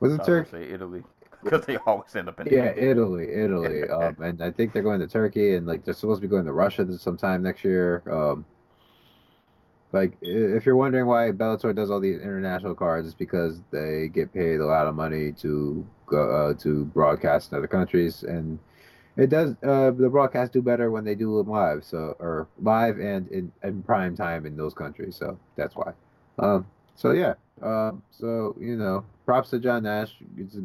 Was 0.00 0.12
it 0.12 0.24
Turkey? 0.24 0.64
Italy 0.64 1.04
because 1.44 1.64
they 1.64 1.76
always 1.78 2.14
end 2.16 2.28
up 2.28 2.40
in 2.40 2.48
yeah 2.48 2.72
Italy, 2.76 3.32
Italy, 3.32 3.88
um, 3.88 4.16
and 4.20 4.42
I 4.42 4.50
think 4.50 4.72
they're 4.72 4.82
going 4.82 5.00
to 5.00 5.06
Turkey 5.06 5.54
and 5.54 5.64
like 5.66 5.84
they're 5.84 5.94
supposed 5.94 6.20
to 6.20 6.26
be 6.26 6.30
going 6.30 6.46
to 6.46 6.52
Russia 6.52 6.98
sometime 6.98 7.42
next 7.42 7.62
year. 7.62 8.02
Um, 8.10 8.44
like 9.92 10.16
if 10.20 10.66
you're 10.66 10.76
wondering 10.76 11.06
why 11.06 11.30
Bellator 11.30 11.74
does 11.74 11.88
all 11.90 12.00
these 12.00 12.20
international 12.20 12.74
cards, 12.74 13.06
it's 13.06 13.14
because 13.14 13.60
they 13.70 14.08
get 14.08 14.34
paid 14.34 14.58
a 14.58 14.66
lot 14.66 14.88
of 14.88 14.96
money 14.96 15.32
to 15.32 15.86
uh, 16.12 16.54
to 16.54 16.84
broadcast 16.86 17.52
in 17.52 17.58
other 17.58 17.66
countries, 17.66 18.22
and 18.22 18.58
it 19.16 19.30
does 19.30 19.54
uh, 19.62 19.90
the 19.90 20.08
broadcasts 20.08 20.52
do 20.52 20.62
better 20.62 20.90
when 20.90 21.04
they 21.04 21.14
do 21.14 21.36
them 21.38 21.50
live, 21.50 21.84
so 21.84 22.16
or 22.18 22.48
live 22.60 22.98
and 22.98 23.28
in, 23.28 23.52
in 23.62 23.82
prime 23.82 24.16
time 24.16 24.46
in 24.46 24.56
those 24.56 24.74
countries. 24.74 25.16
So 25.16 25.38
that's 25.56 25.74
why. 25.74 25.92
Um, 26.38 26.66
so 26.96 27.12
yeah, 27.12 27.34
um, 27.62 28.02
so 28.10 28.56
you 28.58 28.76
know, 28.76 29.04
props 29.26 29.50
to 29.50 29.58
John 29.58 29.82
Nash. 29.84 30.16
It's 30.36 30.56
a 30.56 30.62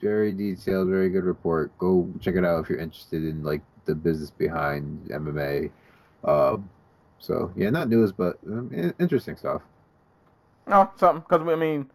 very 0.00 0.32
detailed, 0.32 0.88
very 0.88 1.08
good 1.08 1.24
report. 1.24 1.76
Go 1.78 2.08
check 2.20 2.34
it 2.34 2.44
out 2.44 2.62
if 2.62 2.70
you're 2.70 2.78
interested 2.78 3.24
in 3.24 3.42
like 3.42 3.62
the 3.84 3.94
business 3.94 4.30
behind 4.30 5.08
MMA. 5.08 5.70
Um, 6.24 6.68
so 7.18 7.52
yeah, 7.56 7.70
not 7.70 7.88
news, 7.88 8.12
but 8.12 8.38
um, 8.46 8.94
interesting 8.98 9.36
stuff. 9.36 9.62
No, 10.66 10.90
something 10.96 11.24
because 11.28 11.46
I 11.46 11.56
mean, 11.56 11.90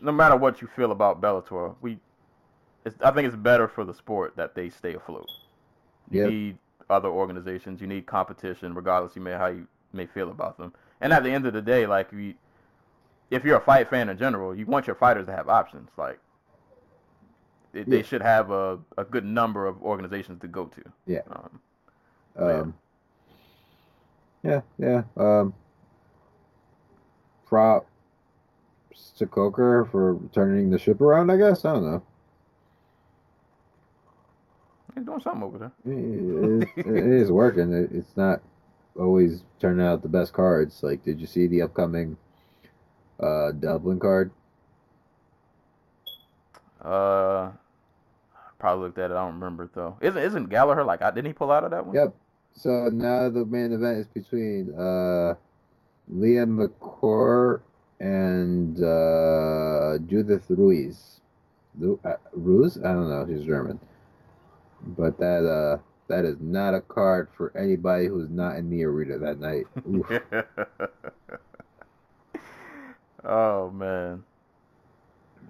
no 0.00 0.12
matter 0.12 0.36
what 0.36 0.60
you 0.60 0.68
feel 0.68 0.92
about 0.92 1.20
Bellator, 1.20 1.74
we, 1.80 1.98
it's, 2.84 2.96
I 3.02 3.10
think 3.10 3.26
it's 3.26 3.36
better 3.36 3.68
for 3.68 3.84
the 3.84 3.94
sport 3.94 4.36
that 4.36 4.54
they 4.54 4.70
stay 4.70 4.94
afloat. 4.94 5.28
You 6.10 6.22
Yep. 6.22 6.30
need 6.30 6.58
other 6.90 7.08
organizations. 7.08 7.80
You 7.80 7.86
need 7.86 8.06
competition, 8.06 8.74
regardless 8.74 9.14
you 9.14 9.22
may 9.22 9.32
how 9.32 9.48
you 9.48 9.66
may 9.92 10.06
feel 10.06 10.30
about 10.30 10.56
them. 10.58 10.72
And 11.00 11.12
at 11.12 11.22
the 11.22 11.30
end 11.30 11.46
of 11.46 11.52
the 11.52 11.62
day, 11.62 11.86
like 11.86 12.10
we, 12.12 12.36
if 13.30 13.44
you're 13.44 13.58
a 13.58 13.60
fight 13.64 13.90
fan 13.90 14.08
in 14.08 14.18
general, 14.18 14.54
you 14.54 14.66
want 14.66 14.86
your 14.86 14.96
fighters 14.96 15.26
to 15.26 15.32
have 15.32 15.48
options. 15.48 15.90
Like 15.96 16.18
they, 17.72 17.82
they 17.82 18.02
should 18.02 18.22
have 18.22 18.50
a, 18.50 18.78
a 18.96 19.04
good 19.04 19.24
number 19.24 19.66
of 19.66 19.82
organizations 19.82 20.40
to 20.40 20.48
go 20.48 20.66
to. 20.66 20.82
Yeah. 21.06 21.20
Um, 21.30 21.60
yeah. 22.38 22.60
Um, 22.60 22.74
yeah, 24.42 24.60
yeah. 24.78 25.02
Um, 25.16 25.52
props 28.98 29.18
to 29.18 29.26
Coker 29.26 29.88
for 29.90 30.18
turning 30.32 30.70
the 30.70 30.78
ship 30.78 31.00
around. 31.00 31.30
I 31.30 31.36
guess 31.36 31.64
I 31.64 31.74
don't 31.74 31.84
know. 31.84 32.02
he's 34.94 35.04
doing 35.04 35.20
something 35.20 35.42
over 35.42 35.58
there. 35.58 35.72
It, 35.86 36.68
it, 36.76 36.86
it 36.86 37.04
is 37.04 37.30
working. 37.30 37.72
It, 37.72 37.90
it's 37.92 38.16
not 38.16 38.40
always 38.98 39.44
turning 39.60 39.86
out 39.86 40.02
the 40.02 40.08
best 40.08 40.32
cards. 40.32 40.82
Like, 40.82 41.04
did 41.04 41.20
you 41.20 41.26
see 41.26 41.46
the 41.46 41.62
upcoming 41.62 42.16
uh, 43.20 43.52
Dublin 43.52 44.00
card? 44.00 44.32
Uh, 46.82 47.50
probably 48.58 48.86
looked 48.86 48.98
at 48.98 49.10
it. 49.10 49.14
I 49.14 49.24
don't 49.24 49.34
remember 49.34 49.64
it 49.64 49.74
though. 49.74 49.96
Isn't 50.00 50.22
isn't 50.22 50.48
Gallagher 50.48 50.84
like? 50.84 51.02
I, 51.02 51.10
didn't 51.10 51.26
he 51.26 51.32
pull 51.32 51.50
out 51.50 51.64
of 51.64 51.70
that 51.70 51.86
one? 51.86 51.94
Yep. 51.94 52.14
So 52.54 52.88
now 52.92 53.28
the 53.30 53.44
main 53.44 53.72
event 53.72 53.98
is 53.98 54.06
between 54.08 54.74
uh, 54.74 55.34
Liam 56.12 56.66
McCourt 56.66 57.60
and 58.00 58.82
uh, 58.82 59.98
Judith 60.06 60.44
Ruis. 60.48 61.20
Lu- 61.78 62.00
uh, 62.04 62.14
Ruiz? 62.32 62.78
I 62.78 62.92
don't 62.92 63.08
know. 63.08 63.26
She's 63.28 63.46
German. 63.46 63.78
But 64.82 65.18
that 65.18 65.44
uh, 65.44 65.78
that 66.08 66.24
is 66.24 66.36
not 66.40 66.74
a 66.74 66.80
card 66.80 67.28
for 67.36 67.56
anybody 67.56 68.06
who's 68.06 68.30
not 68.30 68.56
in 68.56 68.70
the 68.70 68.84
arena 68.84 69.18
that 69.18 69.38
night. 69.40 69.66
Oh 73.24 73.70
man. 73.70 74.24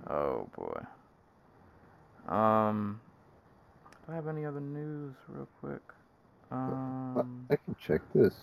Oh 0.08 0.48
boy. 0.56 2.34
Um, 2.34 3.00
do 4.06 4.12
I 4.12 4.16
have 4.16 4.26
any 4.26 4.44
other 4.44 4.60
news, 4.60 5.14
real 5.28 5.48
quick? 5.60 5.82
Um, 6.50 7.46
I 7.50 7.56
can 7.56 7.76
check 7.80 8.00
this. 8.14 8.34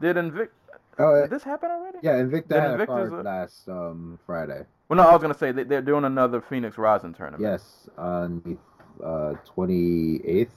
Did 0.00 0.16
Invict? 0.16 0.52
Oh, 0.98 1.20
Did 1.22 1.30
this 1.30 1.42
happen 1.42 1.70
already? 1.70 1.98
yeah, 2.02 2.14
Invicta 2.14 2.60
had 2.60 2.80
a 2.80 2.86
card 2.86 3.12
a- 3.12 3.22
last 3.22 3.68
um, 3.68 4.18
Friday. 4.26 4.64
Well, 4.88 4.96
no, 4.98 5.04
I 5.04 5.12
was 5.12 5.22
gonna 5.22 5.34
say 5.36 5.50
they, 5.50 5.64
they're 5.64 5.82
doing 5.82 6.04
another 6.04 6.40
Phoenix 6.40 6.78
Rising 6.78 7.14
tournament. 7.14 7.42
Yes, 7.42 7.88
on 7.98 8.42
the 9.00 9.04
uh, 9.04 9.34
28th. 9.56 10.48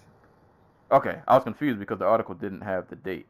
Okay, 0.92 1.20
I 1.28 1.36
was 1.36 1.44
confused 1.44 1.80
because 1.80 2.00
the 2.00 2.06
article 2.06 2.36
didn't 2.36 2.62
have 2.62 2.88
the 2.90 2.96
date. 2.96 3.26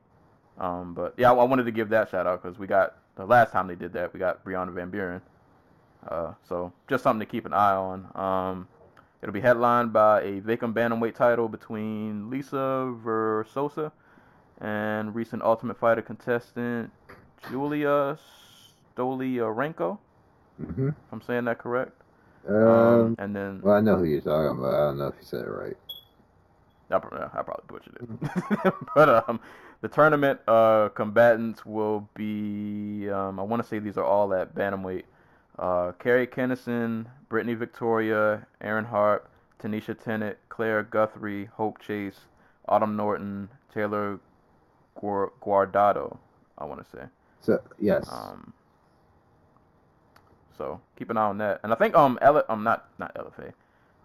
Um, 0.60 0.94
but 0.94 1.14
yeah, 1.18 1.32
I, 1.32 1.36
I 1.36 1.44
wanted 1.44 1.66
to 1.66 1.72
give 1.72 1.90
that 1.90 2.10
shout 2.10 2.28
out 2.28 2.42
because 2.42 2.58
we 2.58 2.68
got 2.68 2.96
the 3.16 3.26
last 3.26 3.52
time 3.52 3.68
they 3.68 3.76
did 3.76 3.94
that, 3.94 4.14
we 4.14 4.20
got 4.20 4.44
Brianna 4.44 4.74
Van 4.74 4.90
Buren. 4.90 5.22
Uh, 6.08 6.34
so 6.48 6.72
just 6.88 7.04
something 7.04 7.26
to 7.26 7.32
keep 7.32 7.46
an 7.46 7.54
eye 7.54 7.74
on. 7.76 8.08
Um, 8.16 8.68
it'll 9.22 9.34
be 9.34 9.42
headlined 9.42 9.94
by 9.94 10.22
a 10.22 10.40
vacant 10.40 10.76
bantamweight 10.76 11.16
title 11.16 11.48
between 11.48 12.30
Lisa 12.30 12.94
Verzosa 13.04 13.92
and 14.62 15.14
recent 15.14 15.42
Ultimate 15.42 15.78
Fighter 15.78 16.02
contestant 16.02 16.92
Julia 17.50 18.18
Stoliarenko. 18.96 19.98
Mm-hmm. 20.62 20.88
If 20.90 20.96
I'm 21.12 21.22
saying 21.22 21.46
that 21.46 21.60
correct. 21.60 21.92
Um, 22.48 23.16
and 23.20 23.36
then 23.36 23.62
well, 23.62 23.76
I 23.76 23.82
know 23.82 23.98
who 23.98 24.06
you're 24.06 24.22
talking 24.22 24.58
about. 24.58 24.74
I 24.74 24.78
don't 24.86 24.98
know 24.98 25.08
if 25.08 25.16
you 25.20 25.26
said 25.26 25.42
it 25.42 25.50
right. 25.50 25.76
I, 26.90 26.96
I 26.96 27.44
probably 27.44 27.64
butchered 27.68 27.98
it. 28.00 28.74
but 28.96 29.28
um, 29.28 29.40
the 29.82 29.88
tournament 29.90 30.40
uh, 30.48 30.90
combatants 30.90 31.66
will 31.66 32.08
be, 32.16 33.10
um, 33.10 33.40
I 33.40 33.44
want 33.44 33.62
to 33.62 33.68
say 33.68 33.80
these 33.80 33.98
are 33.98 34.06
all 34.06 34.34
at 34.34 34.56
bantamweight. 34.56 35.04
Uh, 35.60 35.92
Carrie 36.00 36.28
Kennison, 36.28 37.08
Brittany 37.30 37.56
Victoria, 37.56 38.48
Aaron 38.62 38.86
Hart, 38.86 39.30
Tanisha 39.60 40.00
Tennant, 40.00 40.38
Claire 40.50 40.84
Guthrie, 40.84 41.46
Hope 41.46 41.80
Chase, 41.80 42.22
Autumn 42.68 42.96
Norton, 42.96 43.50
Taylor 43.74 44.20
Guardado, 45.02 46.18
I 46.58 46.66
want 46.66 46.84
to 46.84 46.90
say. 46.90 47.04
So 47.42 47.62
yes, 47.80 48.08
Um, 48.12 48.54
so 50.58 50.82
keep 50.98 51.10
an 51.10 51.18
eye 51.18 51.26
on 51.28 51.38
that. 51.38 51.60
And 51.64 51.72
I 51.72 51.76
think 51.76 51.96
um, 51.96 52.18
L- 52.22 52.44
um 52.50 52.64
not 52.64 52.90
not 52.98 53.14
LFA, 53.16 53.54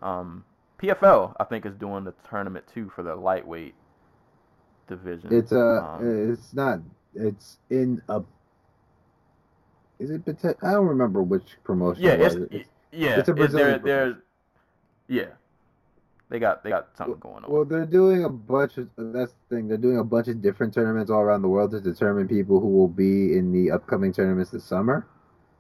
um, 0.02 0.44
PFL 0.78 1.34
I 1.40 1.44
think 1.44 1.66
is 1.66 1.74
doing 1.74 2.04
the 2.04 2.14
tournament 2.28 2.64
too 2.72 2.90
for 2.94 3.02
the 3.02 3.14
lightweight 3.16 3.74
division. 4.88 5.32
it's 5.32 5.52
uh, 5.52 5.58
um, 5.82 6.30
it's 6.30 6.52
not. 6.54 6.80
It's 7.14 7.58
in 7.70 8.02
a. 8.08 8.22
Is 9.98 10.10
it? 10.10 10.22
I 10.62 10.72
don't 10.72 10.86
remember 10.86 11.22
which 11.22 11.56
promotion. 11.64 12.02
yeah, 12.02 12.12
it 12.12 12.18
was. 12.20 12.34
it's, 12.50 12.68
yeah, 12.90 13.18
it's 13.18 13.28
a 13.28 13.34
Brazilian 13.34 13.80
they're, 13.82 14.18
yeah, 15.08 15.26
they 16.32 16.38
got 16.38 16.64
they 16.64 16.70
got 16.70 16.88
something 16.96 17.18
going 17.20 17.44
on. 17.44 17.52
Well, 17.52 17.66
they're 17.66 17.84
doing 17.84 18.24
a 18.24 18.28
bunch 18.30 18.78
of. 18.78 18.88
That's 18.96 19.32
the 19.32 19.54
thing. 19.54 19.68
They're 19.68 19.76
doing 19.76 19.98
a 19.98 20.04
bunch 20.04 20.28
of 20.28 20.40
different 20.40 20.72
tournaments 20.72 21.10
all 21.10 21.20
around 21.20 21.42
the 21.42 21.48
world 21.48 21.72
to 21.72 21.80
determine 21.80 22.26
people 22.26 22.58
who 22.58 22.68
will 22.68 22.88
be 22.88 23.36
in 23.36 23.52
the 23.52 23.70
upcoming 23.70 24.14
tournaments 24.14 24.50
this 24.50 24.64
summer. 24.64 25.06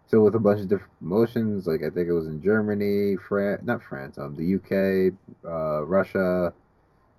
So 0.06 0.22
with 0.22 0.34
a 0.34 0.38
bunch 0.38 0.60
of 0.60 0.68
different 0.68 0.98
promotions, 0.98 1.66
like 1.66 1.82
I 1.82 1.90
think 1.90 2.08
it 2.08 2.12
was 2.12 2.26
in 2.26 2.42
Germany, 2.42 3.16
France, 3.28 3.60
not 3.66 3.82
France, 3.82 4.16
um, 4.16 4.34
the 4.34 4.54
UK, 4.54 5.12
uh, 5.44 5.84
Russia, 5.84 6.54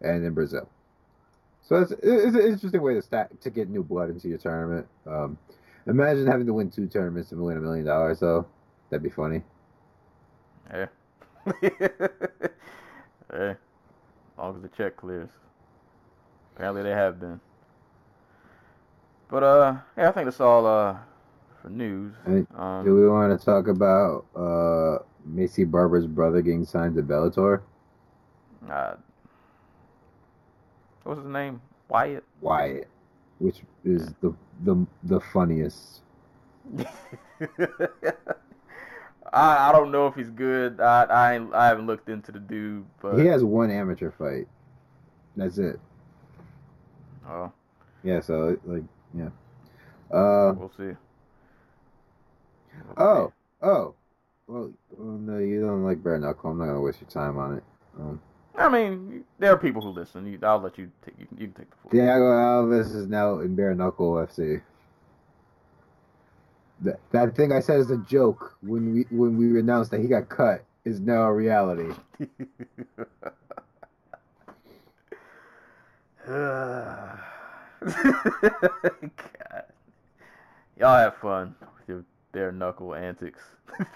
and 0.01 0.25
in 0.25 0.33
Brazil. 0.33 0.67
So 1.61 1.75
it's, 1.75 1.91
it's 1.91 2.35
an 2.35 2.41
interesting 2.41 2.81
way 2.81 2.95
to 2.95 3.03
stack 3.03 3.39
to 3.39 3.51
get 3.51 3.69
new 3.69 3.83
blood 3.83 4.09
into 4.09 4.29
your 4.29 4.39
tournament. 4.39 4.87
Um, 5.05 5.37
imagine 5.85 6.25
having 6.25 6.47
to 6.47 6.53
win 6.53 6.71
two 6.71 6.87
tournaments 6.87 7.31
and 7.31 7.39
win 7.39 7.57
a 7.57 7.61
million 7.61 7.85
dollars, 7.85 8.19
though. 8.19 8.47
That'd 8.89 9.03
be 9.03 9.11
funny. 9.11 9.43
Yeah. 10.71 10.87
hey, 13.31 13.49
as 13.51 13.57
long 14.37 14.55
as 14.55 14.61
the 14.61 14.67
check 14.69 14.97
clears. 14.97 15.29
Apparently 16.55 16.83
they 16.83 16.91
have 16.91 17.19
been. 17.19 17.39
But 19.29 19.43
uh, 19.43 19.75
yeah, 19.97 20.09
I 20.09 20.11
think 20.11 20.25
that's 20.25 20.39
all 20.39 20.65
uh 20.65 20.97
for 21.61 21.69
news. 21.69 22.13
Um, 22.55 22.83
Do 22.83 22.95
we 22.95 23.07
want 23.07 23.37
to 23.39 23.43
talk 23.43 23.67
about 23.67 24.25
uh, 24.35 24.99
Maycee 25.27 25.69
Barber's 25.69 26.05
brother 26.05 26.41
getting 26.41 26.65
signed 26.65 26.95
to 26.95 27.03
Bellator? 27.03 27.61
uh, 28.69 28.95
what 31.03 31.15
was 31.17 31.23
his 31.25 31.33
name? 31.33 31.61
Wyatt. 31.89 32.23
Wyatt, 32.41 32.87
which 33.39 33.61
is 33.83 34.13
the 34.21 34.33
the 34.63 34.85
the 35.03 35.19
funniest. 35.19 36.01
I 39.33 39.69
I 39.69 39.71
don't 39.71 39.91
know 39.91 40.07
if 40.07 40.15
he's 40.15 40.29
good. 40.29 40.79
I 40.79 41.03
I 41.03 41.47
I 41.53 41.67
haven't 41.67 41.87
looked 41.87 42.09
into 42.09 42.31
the 42.31 42.39
dude, 42.39 42.85
but 43.01 43.17
He 43.19 43.25
has 43.25 43.43
one 43.43 43.71
amateur 43.71 44.11
fight. 44.11 44.47
That's 45.35 45.57
it. 45.57 45.79
oh, 47.27 47.51
Yeah. 48.03 48.19
So 48.21 48.57
like 48.65 48.83
yeah. 49.13 49.29
Uh 50.11 50.53
we'll 50.55 50.71
see. 50.77 50.83
We'll 50.83 50.97
oh 52.97 53.27
see. 53.27 53.33
oh. 53.67 53.95
Well, 54.45 54.71
well, 54.97 55.17
no, 55.17 55.37
you 55.39 55.61
don't 55.61 55.83
like 55.83 56.03
bare 56.03 56.19
knuckle. 56.19 56.51
I'm 56.51 56.57
not 56.59 56.65
gonna 56.65 56.81
waste 56.81 56.99
your 57.01 57.09
time 57.09 57.37
on 57.37 57.55
it. 57.57 57.63
Um, 57.97 58.21
I 58.55 58.67
mean, 58.69 59.23
there 59.39 59.51
are 59.53 59.57
people 59.57 59.81
who 59.81 59.89
listen. 59.89 60.27
You, 60.27 60.37
I'll 60.43 60.59
let 60.59 60.77
you 60.77 60.91
take. 61.03 61.15
You, 61.17 61.25
can- 61.25 61.37
you 61.37 61.47
can 61.47 61.53
take 61.53 61.69
the 61.71 61.77
floor. 61.77 61.91
Thiago 61.93 62.69
Alves 62.69 62.93
is 62.93 63.07
now 63.07 63.39
in 63.39 63.55
bare 63.55 63.73
knuckle 63.73 64.13
FC. 64.15 64.61
That, 66.83 67.35
thing 67.35 67.51
I 67.53 67.61
said 67.61 67.79
as 67.79 67.91
a 67.91 67.97
joke 67.97 68.55
when 68.61 68.93
we 68.93 69.01
when 69.09 69.37
we 69.37 69.57
announced 69.59 69.91
that 69.91 70.01
he 70.01 70.07
got 70.07 70.27
cut 70.27 70.65
is 70.83 70.99
now 70.99 71.23
a 71.23 71.33
reality. 71.33 71.93
God. 76.27 77.19
Y'all 80.77 80.97
have 80.97 81.15
fun 81.17 81.55
with 81.61 81.87
your 81.87 82.03
bare 82.33 82.51
knuckle 82.51 82.95
antics. 82.95 83.41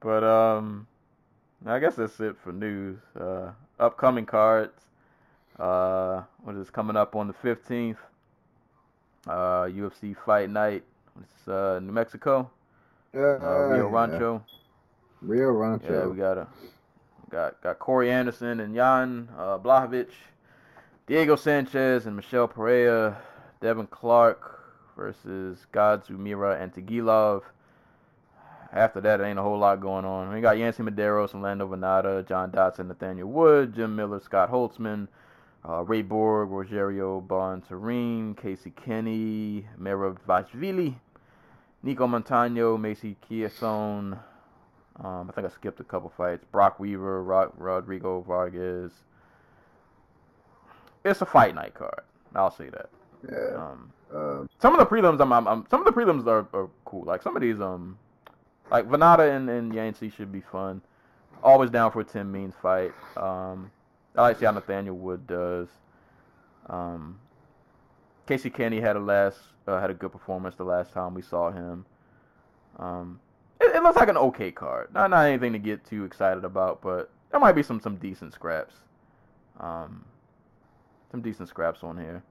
but 0.00 0.24
um 0.24 0.86
I 1.64 1.78
guess 1.78 1.94
that's 1.94 2.18
it 2.18 2.36
for 2.42 2.52
news. 2.52 2.98
Uh 3.18 3.52
upcoming 3.78 4.26
cards. 4.26 4.80
Uh 5.58 6.22
what 6.42 6.56
is 6.56 6.70
coming 6.70 6.96
up 6.96 7.14
on 7.14 7.28
the 7.28 7.34
fifteenth? 7.34 7.98
Uh 9.26 9.64
UFC 9.64 10.16
Fight 10.24 10.50
Night 10.50 10.82
It's 11.20 11.48
uh, 11.48 11.78
New 11.82 11.92
Mexico, 11.92 12.50
Uh, 13.14 13.18
uh, 13.20 13.68
Rio 13.68 13.88
yeah. 13.88 13.94
Rancho. 13.96 14.44
Rio 15.20 15.50
Rancho. 15.50 15.92
Yeah, 15.92 16.06
we 16.06 16.16
got 16.16 16.38
a 16.38 16.46
got 17.30 17.62
got 17.62 17.78
Corey 17.78 18.10
Anderson 18.10 18.60
and 18.60 18.74
Jan 18.74 19.28
uh, 19.38 19.58
Blachowicz, 19.58 20.10
Diego 21.06 21.36
Sanchez 21.36 22.06
and 22.06 22.16
Michel 22.16 22.48
Pereira, 22.48 23.16
Devin 23.60 23.86
Clark 23.86 24.60
versus 24.96 25.66
Godzu 25.72 26.18
Mira 26.18 26.58
and 26.60 26.72
Tagilov. 26.72 27.42
After 28.72 29.00
that, 29.02 29.20
ain't 29.20 29.38
a 29.38 29.42
whole 29.42 29.58
lot 29.58 29.80
going 29.80 30.04
on. 30.06 30.32
We 30.32 30.40
got 30.40 30.56
Yancy 30.58 30.82
Medeiros 30.82 31.34
and 31.34 31.42
Lando 31.42 31.68
Vannata, 31.68 32.26
John 32.26 32.50
Dodson, 32.50 32.88
Nathaniel 32.88 33.28
Wood, 33.28 33.74
Jim 33.74 33.94
Miller, 33.94 34.18
Scott 34.18 34.50
Holtzman, 34.50 35.08
uh, 35.68 35.82
Ray 35.84 36.02
Borg, 36.02 36.50
Rogerio 36.50 37.24
Bontorin, 37.26 38.36
Casey 38.36 38.70
Kenny, 38.70 39.66
Mera 39.78 40.14
Vashvili, 40.28 40.94
Nico 41.82 42.06
Montano, 42.06 42.76
Macy 42.76 43.16
Chiasson. 43.30 44.18
Um, 45.02 45.30
I 45.30 45.32
think 45.32 45.46
I 45.46 45.50
skipped 45.50 45.80
a 45.80 45.84
couple 45.84 46.12
fights. 46.16 46.44
Brok 46.52 46.78
Weaver, 46.78 47.22
Rod- 47.22 47.52
Rodrigo 47.56 48.20
Vargas. 48.22 48.92
It's 51.04 51.20
a 51.20 51.26
fight 51.26 51.54
night 51.54 51.74
card. 51.74 52.02
I'll 52.34 52.50
say 52.50 52.68
that. 52.70 52.88
Yeah. 53.30 53.56
Um, 53.56 53.92
Um, 54.14 54.48
some 54.60 54.74
of 54.74 54.78
the 54.78 54.84
prelims, 54.94 55.20
I'm, 55.22 55.32
I'm, 55.32 55.48
I'm- 55.48 55.66
some 55.70 55.80
of 55.80 55.86
the 55.86 55.92
prelims 55.98 56.26
are, 56.26 56.46
are 56.52 56.68
cool. 56.84 57.04
Like 57.04 57.22
some 57.22 57.34
of 57.34 57.40
these, 57.42 57.60
um, 57.60 57.96
like 58.70 58.86
Vannata 58.86 59.34
and, 59.34 59.48
and 59.48 59.72
Yancy 59.74 60.10
should 60.10 60.30
be 60.30 60.42
fun. 60.42 60.82
Always 61.42 61.70
down 61.70 61.90
for 61.92 62.00
a 62.00 62.04
Tim 62.04 62.30
Means 62.30 62.54
fight. 62.60 62.92
Um, 63.16 63.70
I 64.16 64.22
like 64.22 64.36
to 64.36 64.40
see 64.40 64.46
how 64.46 64.52
Nathaniel 64.52 64.96
Wood 64.96 65.26
does. 65.26 65.68
Um, 66.68 67.18
Casey 68.26 68.50
Kenny 68.50 68.80
had 68.80 68.96
a 68.96 69.00
last 69.00 69.38
uh, 69.66 69.80
had 69.80 69.90
a 69.90 69.94
good 69.94 70.12
performance 70.12 70.56
the 70.56 70.64
last 70.64 70.92
time 70.92 71.14
we 71.14 71.22
saw 71.22 71.50
him. 71.50 71.86
Um, 72.78 73.20
it, 73.60 73.74
it 73.76 73.82
looks 73.82 73.96
like 73.96 74.08
an 74.08 74.16
okay 74.16 74.50
card. 74.50 74.92
Not 74.92 75.10
not 75.10 75.26
anything 75.26 75.52
to 75.52 75.58
get 75.58 75.84
too 75.84 76.04
excited 76.04 76.44
about, 76.44 76.82
but 76.82 77.10
there 77.30 77.40
might 77.40 77.52
be 77.52 77.62
some 77.62 77.80
some 77.80 77.96
decent 77.96 78.32
scraps. 78.32 78.74
Um, 79.60 80.04
some 81.10 81.20
decent 81.22 81.48
scraps 81.48 81.82
on 81.82 81.98
here. 81.98 82.22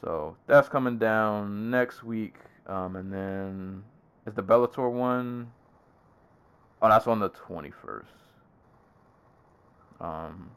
So 0.00 0.36
that's 0.46 0.68
coming 0.68 0.98
down 0.98 1.70
next 1.70 2.02
week. 2.02 2.36
Um, 2.66 2.96
and 2.96 3.12
then 3.12 3.84
is 4.26 4.34
the 4.34 4.42
Bellator 4.42 4.90
one? 4.90 5.50
Oh, 6.80 6.88
that's 6.88 7.06
on 7.06 7.18
the 7.20 7.28
twenty 7.30 7.70
first. 7.70 8.12
Um, 10.00 10.50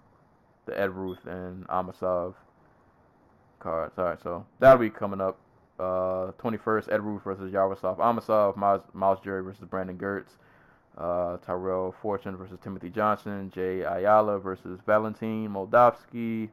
the 0.65 0.79
Ed 0.79 0.91
Ruth 0.91 1.25
and 1.25 1.67
Amosov 1.67 2.35
cards. 3.59 3.93
All 3.97 4.05
right, 4.05 4.21
so 4.21 4.45
that'll 4.59 4.79
be 4.79 4.89
coming 4.89 5.21
up. 5.21 5.37
Uh, 5.79 6.31
21st, 6.39 6.93
Ed 6.93 7.01
Ruth 7.01 7.23
versus 7.23 7.51
Yaroslav 7.51 7.97
Amosov, 7.97 8.55
Miles, 8.55 8.83
Miles 8.93 9.19
Jury 9.21 9.41
versus 9.43 9.65
Brandon 9.65 9.97
Girtz, 9.97 10.37
uh, 10.99 11.37
Tyrell 11.37 11.95
Fortune 11.99 12.37
versus 12.37 12.59
Timothy 12.63 12.89
Johnson, 12.89 13.51
Jay 13.53 13.81
Ayala 13.81 14.37
versus 14.37 14.79
Valentin 14.85 15.49
Moldavsky, 15.49 16.49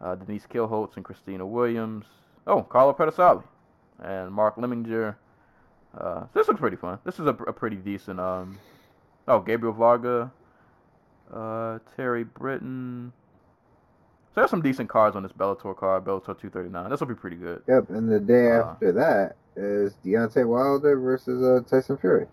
uh, 0.00 0.14
Denise 0.14 0.46
Kielholtz 0.46 0.96
and 0.96 1.04
Christina 1.04 1.46
Williams. 1.46 2.06
Oh, 2.46 2.62
Carlo 2.62 2.94
Pedersoli 2.94 3.44
and 4.02 4.32
Mark 4.32 4.56
Lemminger. 4.56 5.16
Uh, 5.96 6.24
this 6.32 6.48
looks 6.48 6.60
pretty 6.60 6.76
fun. 6.76 6.98
This 7.04 7.18
is 7.18 7.26
a, 7.26 7.30
a 7.30 7.52
pretty 7.52 7.76
decent. 7.76 8.18
Um, 8.18 8.58
oh, 9.28 9.40
Gabriel 9.40 9.74
Varga, 9.74 10.32
uh, 11.32 11.78
Terry 11.94 12.24
Britton. 12.24 13.12
So 14.36 14.42
there's 14.42 14.50
some 14.50 14.60
decent 14.60 14.90
cards 14.90 15.16
on 15.16 15.22
this 15.22 15.32
Bellator 15.32 15.74
card, 15.74 16.04
Bellator 16.04 16.38
239. 16.38 16.90
This 16.90 17.00
will 17.00 17.06
be 17.06 17.14
pretty 17.14 17.36
good. 17.36 17.62
yep. 17.66 17.88
And 17.88 18.12
the 18.12 18.20
day 18.20 18.50
Uh, 18.52 18.64
after 18.64 18.92
that 18.92 19.36
is 19.56 19.94
Deontay 20.04 20.46
Wilder 20.46 21.00
versus 21.00 21.42
uh, 21.42 21.66
Tyson 21.66 21.96
Fury. 21.96 22.26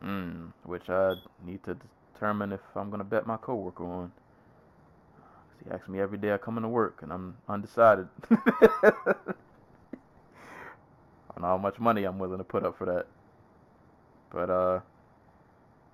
Mm, 0.00 0.52
which 0.62 0.88
I 0.88 1.16
need 1.44 1.64
to 1.64 1.76
determine 2.14 2.52
if 2.52 2.60
I'm 2.76 2.88
gonna 2.88 3.02
bet 3.02 3.26
my 3.26 3.36
coworker 3.36 3.84
on. 3.84 4.12
He 5.64 5.68
asks 5.72 5.88
me 5.88 5.98
every 6.00 6.18
day 6.18 6.32
I 6.32 6.38
come 6.38 6.56
into 6.56 6.68
work, 6.68 7.00
and 7.02 7.12
I'm 7.12 7.36
undecided 7.48 8.06
on 8.30 8.44
how 11.40 11.58
much 11.58 11.80
money 11.80 12.04
I'm 12.04 12.20
willing 12.20 12.38
to 12.38 12.44
put 12.44 12.64
up 12.64 12.78
for 12.78 12.84
that. 12.86 13.06
But 14.30 14.50
uh, 14.50 14.80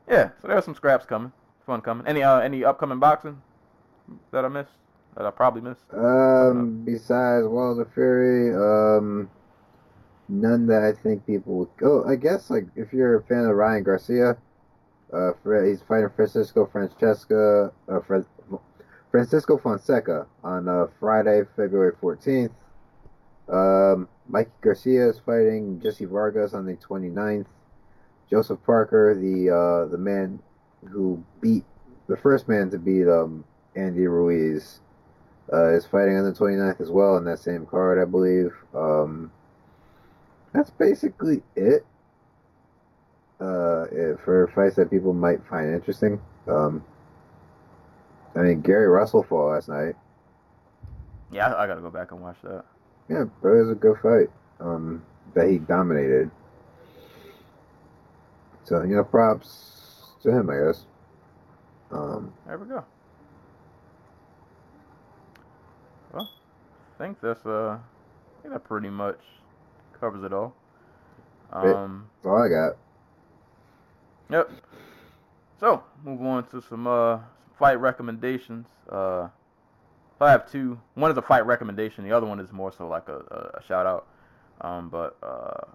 yeah. 0.07 0.33
So 0.43 0.49
there's 0.49 0.67
some 0.67 0.75
scraps 0.75 1.07
coming, 1.07 1.33
fun 1.65 1.81
coming. 1.81 2.07
Any 2.07 2.23
uh, 2.23 2.41
any 2.41 2.63
upcoming 2.63 2.99
boxing 2.99 3.41
that 4.31 4.45
I 4.45 4.49
missed? 4.49 4.69
That 5.17 5.27
I 5.27 5.31
probably 5.31 5.61
missed? 5.63 5.85
Um, 5.93 6.83
besides 6.85 7.47
Wilder 7.47 7.89
Fury, 7.95 8.53
um, 8.55 9.31
none 10.29 10.67
that 10.67 10.83
I 10.83 10.93
think 10.93 11.25
people 11.27 11.55
would 11.59 11.77
go. 11.77 12.05
I 12.05 12.17
guess 12.17 12.51
like 12.51 12.67
if 12.75 12.93
you're 12.93 13.17
a 13.17 13.23
fan 13.23 13.45
of 13.45 13.55
Ryan 13.55 13.85
Garcia, 13.85 14.37
uh, 15.13 15.33
he's 15.65 15.83
fighting 15.83 16.11
Francisco 16.17 16.67
Francesca, 16.67 17.73
uh, 17.89 18.01
Fra- 18.01 18.27
Francisco 19.11 19.57
Fonseca 19.59 20.27
on 20.43 20.69
uh, 20.69 20.87
Friday, 20.99 21.43
February 21.55 21.93
14th. 22.03 22.51
Um, 23.49 24.09
Mikey 24.29 24.51
Garcia 24.61 25.11
is 25.11 25.21
fighting 25.25 25.81
Jesse 25.81 26.07
Vargas 26.07 26.55
on 26.55 26.67
the 26.67 26.75
29th. 26.75 27.47
Joseph 28.31 28.59
Parker, 28.65 29.15
the 29.15 29.51
uh, 29.51 29.91
the 29.91 29.99
man 29.99 30.41
who 30.91 31.23
beat 31.41 31.65
the 32.09 32.17
first 32.17 32.49
man 32.49 32.71
to 32.71 32.79
beat 32.79 33.07
um, 33.07 33.45
Andy 33.77 34.07
Ruiz, 34.07 34.81
uh, 35.53 35.75
is 35.75 35.87
fighting 35.87 36.17
on 36.17 36.25
the 36.25 36.33
29th 36.33 36.81
as 36.81 36.91
well 36.91 37.17
in 37.17 37.25
that 37.25 37.39
same 37.39 37.67
card, 37.67 37.99
I 38.01 38.05
believe. 38.11 38.53
Um, 38.75 39.31
that's 40.53 40.71
basically 40.71 41.43
it. 41.57 41.85
Uh, 43.41 43.83
eh, 43.93 44.15
for 44.25 44.51
fights 44.55 44.77
that 44.77 44.91
people 44.91 45.13
might 45.13 45.45
find 45.51 45.75
interesting. 45.75 46.21
Um, 46.47 46.85
I 48.35 48.41
mean, 48.41 48.61
Gary 48.61 48.87
Russell 48.87 49.23
fought 49.23 49.53
last 49.53 49.69
night. 49.69 49.97
Yeah, 51.31 51.49
I, 51.49 51.65
I 51.65 51.67
gotta 51.67 51.81
go 51.81 51.91
back 51.91 52.13
and 52.13 52.21
watch 52.21 52.37
that. 52.43 52.65
Yeah, 53.09 53.25
but 53.43 53.49
it 53.49 53.61
was 53.63 53.71
a 53.71 53.75
good 53.75 53.99
fight. 54.01 54.29
Um, 54.61 55.03
that 55.35 55.49
he 55.49 55.59
dominated. 55.59 56.31
So 58.65 58.83
you 58.83 58.97
know, 58.97 59.05
props 59.05 60.15
to 60.23 60.31
him, 60.31 60.49
I 60.49 60.67
guess. 60.67 60.87
Um, 61.91 62.33
There 62.47 62.57
we 62.57 62.67
go. 62.67 62.85
I 66.95 66.99
think 67.03 67.21
that's 67.21 67.45
uh, 67.45 67.79
I 67.79 68.43
think 68.43 68.55
that 68.55 68.65
pretty 68.65 68.91
much 68.91 69.19
covers 69.99 70.23
it 70.23 70.33
all. 70.33 70.55
Um, 71.53 72.07
that's 72.17 72.27
all 72.27 72.43
I 72.43 72.49
got. 72.49 72.77
yep. 74.31 74.51
So 75.61 75.83
move 76.05 76.21
on 76.23 76.47
to 76.49 76.61
some 76.63 76.87
uh 76.87 77.19
fight 77.59 77.81
recommendations. 77.81 78.67
Uh, 78.91 79.29
I 80.21 80.31
have 80.31 80.51
two. 80.51 80.81
One 80.95 81.11
is 81.11 81.17
a 81.17 81.23
fight 81.23 81.45
recommendation. 81.47 82.05
The 82.05 82.13
other 82.13 82.27
one 82.27 82.41
is 82.41 82.53
more 82.53 82.73
so 82.73 82.89
like 82.89 83.09
a, 83.09 83.17
a, 83.17 83.59
a 83.59 83.63
shout 83.67 83.87
out. 83.87 84.07
Um, 84.61 84.89
but 84.89 85.17
uh, 85.23 85.67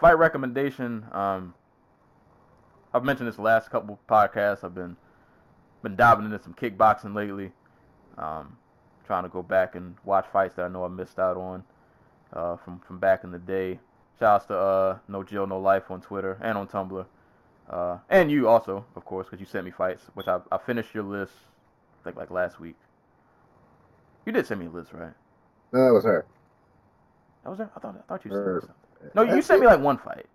fight 0.00 0.18
recommendation. 0.18 1.06
Um, 1.12 1.54
I've 2.92 3.04
mentioned 3.04 3.28
this 3.28 3.38
last 3.38 3.70
couple 3.70 3.98
podcasts. 4.08 4.64
I've 4.64 4.74
been 4.74 4.96
been 5.82 5.96
diving 5.96 6.24
into 6.24 6.42
some 6.42 6.54
kickboxing 6.54 7.14
lately. 7.14 7.52
Um, 8.18 8.56
trying 9.06 9.22
to 9.22 9.28
go 9.28 9.42
back 9.42 9.74
and 9.74 9.94
watch 10.04 10.26
fights 10.32 10.56
that 10.56 10.64
I 10.64 10.68
know 10.68 10.84
I 10.84 10.88
missed 10.88 11.18
out 11.18 11.36
on 11.36 11.64
uh, 12.32 12.56
from 12.56 12.80
from 12.80 12.98
back 12.98 13.24
in 13.24 13.30
the 13.30 13.38
day. 13.38 13.78
Shouts 14.18 14.46
to 14.46 14.56
uh, 14.56 14.98
No 15.08 15.22
Jill 15.22 15.46
No 15.46 15.58
Life 15.60 15.90
on 15.90 16.00
Twitter 16.00 16.38
and 16.42 16.56
on 16.56 16.66
Tumblr, 16.66 17.04
uh, 17.68 17.98
and 18.08 18.30
you 18.30 18.48
also, 18.48 18.84
of 18.96 19.04
course, 19.04 19.26
because 19.26 19.40
you 19.40 19.46
sent 19.46 19.64
me 19.64 19.70
fights, 19.70 20.02
which 20.14 20.26
I 20.26 20.40
I 20.50 20.58
finished 20.58 20.94
your 20.94 21.04
list, 21.04 21.32
think 22.02 22.16
like 22.16 22.30
last 22.30 22.58
week. 22.58 22.76
You 24.24 24.32
did 24.32 24.46
send 24.46 24.60
me 24.60 24.66
a 24.66 24.70
list, 24.70 24.92
right? 24.92 25.12
No, 25.72 25.84
that 25.86 25.92
was 25.92 26.04
her. 26.04 26.24
That 27.44 27.50
was 27.50 27.58
her. 27.58 27.70
I 27.76 27.80
thought 27.80 27.96
I 27.96 28.02
thought 28.08 28.24
you 28.24 28.30
sent 28.30 28.46
me 28.46 28.60
something. 28.60 29.10
No, 29.14 29.22
you 29.22 29.42
sent 29.42 29.60
me 29.60 29.66
like 29.66 29.80
one 29.80 29.98
fight. 29.98 30.26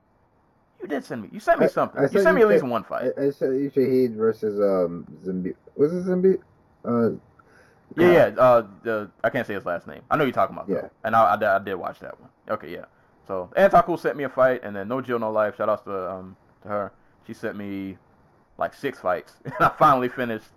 You 0.82 0.88
did 0.88 1.04
send 1.04 1.22
me. 1.22 1.30
You 1.32 1.40
sent 1.40 1.60
me 1.60 1.66
I- 1.66 1.70
something. 1.70 2.00
I 2.00 2.04
you 2.04 2.10
sent 2.10 2.24
sent 2.24 2.36
me 2.36 2.42
at 2.44 2.48
least 2.48 2.64
one 2.64 2.84
fight. 2.84 3.12
I, 3.18 3.26
I 3.26 3.30
said 3.32 3.50
you 3.60 3.72
Chahid 3.72 4.16
versus 4.16 4.60
um 4.60 5.06
Zimbi. 5.26 5.56
Was 5.76 5.94
it 5.94 6.06
Zimbi? 6.06 6.38
Uh, 6.86 7.12
Yeah, 7.98 8.12
yeah. 8.12 8.42
Uh, 8.42 8.68
the 8.84 9.12
I 9.24 9.30
can't 9.30 9.46
say 9.46 9.54
his 9.54 9.66
last 9.66 9.88
name. 9.88 10.02
I 10.10 10.18
know 10.18 10.24
you're 10.24 10.34
talking 10.34 10.56
about. 10.56 10.70
Yeah. 10.70 10.82
Though. 10.82 10.90
And 11.04 11.16
I, 11.16 11.34
I, 11.34 11.36
did- 11.38 11.48
I 11.48 11.60
did 11.60 11.76
watch 11.76 12.00
that 12.00 12.20
one. 12.20 12.30
Okay, 12.50 12.72
yeah. 12.72 12.86
So 13.28 13.50
Antacool 13.56 14.00
sent 14.00 14.18
me 14.18 14.24
a 14.24 14.30
fight, 14.30 14.62
and 14.64 14.76
then 14.76 14.88
No 14.88 15.02
Jill 15.02 15.20
No 15.20 15.32
Life. 15.32 15.58
Shout 15.58 15.70
outs 15.70 15.84
to 15.84 16.12
um 16.12 16.36
to 16.64 16.68
her. 16.68 16.92
She 17.28 17.34
sent 17.34 17.56
me 17.56 17.98
like 18.58 18.74
six 18.74 19.00
fights, 19.00 19.34
and 19.46 19.54
I 19.60 19.70
finally 19.70 20.10
finished 20.10 20.48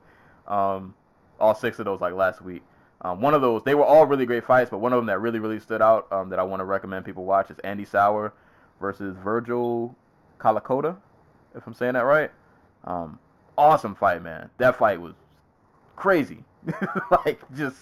um 0.46 0.94
all 1.40 1.54
six 1.54 1.78
of 1.78 1.84
those 1.84 2.00
like 2.00 2.14
last 2.14 2.42
week. 2.42 2.62
Um, 3.02 3.20
one 3.20 3.34
of 3.34 3.42
those 3.42 3.62
they 3.64 3.74
were 3.74 3.84
all 3.84 4.06
really 4.06 4.26
great 4.26 4.44
fights, 4.44 4.70
but 4.70 4.78
one 4.78 4.92
of 4.92 4.96
them 4.98 5.06
that 5.06 5.20
really 5.20 5.38
really 5.38 5.60
stood 5.60 5.82
out 5.82 6.10
um 6.12 6.28
that 6.30 6.38
I 6.38 6.42
want 6.42 6.60
to 6.60 6.64
recommend 6.64 7.04
people 7.04 7.24
watch 7.24 7.50
is 7.50 7.58
Andy 7.60 7.84
Souwer 7.84 8.32
versus 8.80 9.16
Virgil 9.22 9.94
Kalakoda, 10.38 10.96
if 11.54 11.66
I'm 11.66 11.74
saying 11.74 11.94
that 11.94 12.04
right. 12.04 12.30
Um, 12.84 13.18
awesome 13.56 13.94
fight, 13.94 14.22
man. 14.22 14.50
That 14.58 14.76
fight 14.76 15.00
was 15.00 15.14
crazy. 15.96 16.44
like 17.24 17.40
just 17.54 17.76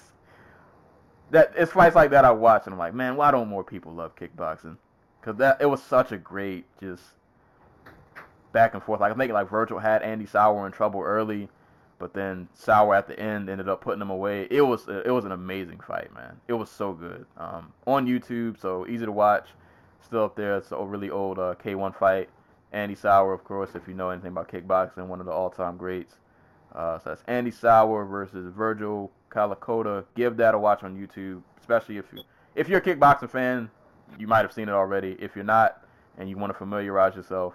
that 1.30 1.52
it's 1.56 1.72
fights 1.72 1.96
like 1.96 2.10
that 2.10 2.24
I 2.24 2.30
watch 2.30 2.62
and 2.66 2.72
I'm 2.72 2.78
like, 2.78 2.94
man, 2.94 3.16
why 3.16 3.30
don't 3.30 3.48
more 3.48 3.64
people 3.64 3.92
love 3.92 4.14
kickboxing? 4.16 4.76
because 5.22 5.38
that 5.38 5.58
it 5.60 5.66
was 5.66 5.82
such 5.82 6.12
a 6.12 6.18
great 6.18 6.64
just 6.80 7.02
back 8.52 8.74
and 8.74 8.82
forth. 8.82 9.00
Like 9.00 9.12
I 9.12 9.14
think 9.16 9.32
like 9.32 9.48
Virgil 9.48 9.78
had 9.78 10.02
Andy 10.02 10.26
Souwer 10.26 10.66
in 10.66 10.72
trouble 10.72 11.00
early, 11.00 11.48
but 11.98 12.12
then 12.12 12.48
Souwer 12.54 12.94
at 12.94 13.06
the 13.06 13.18
end 13.18 13.48
ended 13.48 13.68
up 13.68 13.80
putting 13.80 14.02
him 14.02 14.10
away. 14.10 14.48
It 14.50 14.62
was 14.62 14.88
it 14.88 15.12
was 15.12 15.24
an 15.24 15.32
amazing 15.32 15.80
fight, 15.80 16.12
man. 16.14 16.40
It 16.48 16.54
was 16.54 16.70
so 16.70 16.92
good. 16.92 17.24
Um, 17.36 17.72
on 17.86 18.06
YouTube, 18.06 18.60
so 18.60 18.86
easy 18.86 19.06
to 19.06 19.12
watch. 19.12 19.48
Still 20.04 20.24
up 20.24 20.36
there. 20.36 20.56
It's 20.56 20.72
a 20.72 20.84
really 20.84 21.10
old 21.10 21.38
uh, 21.38 21.54
K1 21.64 21.96
fight. 21.96 22.28
Andy 22.72 22.96
Souwer, 22.96 23.32
of 23.32 23.44
course, 23.44 23.70
if 23.74 23.86
you 23.86 23.94
know 23.94 24.10
anything 24.10 24.32
about 24.32 24.48
kickboxing, 24.48 25.06
one 25.06 25.20
of 25.20 25.26
the 25.26 25.32
all-time 25.32 25.76
greats. 25.76 26.14
Uh, 26.74 26.98
so 26.98 27.10
that's 27.10 27.22
Andy 27.26 27.50
Souwer 27.50 28.04
versus 28.04 28.52
Virgil 28.54 29.10
Kalakoda. 29.30 30.04
Give 30.14 30.36
that 30.38 30.54
a 30.54 30.58
watch 30.58 30.82
on 30.82 30.96
YouTube, 30.96 31.42
especially 31.60 31.98
if 31.98 32.06
you 32.12 32.22
if 32.54 32.68
you're 32.68 32.78
a 32.78 32.82
kickboxing 32.82 33.30
fan, 33.30 33.70
you 34.18 34.26
might 34.26 34.40
have 34.40 34.52
seen 34.52 34.68
it 34.68 34.72
already. 34.72 35.16
If 35.18 35.34
you're 35.34 35.44
not 35.44 35.86
and 36.18 36.28
you 36.28 36.36
want 36.36 36.52
to 36.52 36.58
familiarize 36.58 37.14
yourself, 37.14 37.54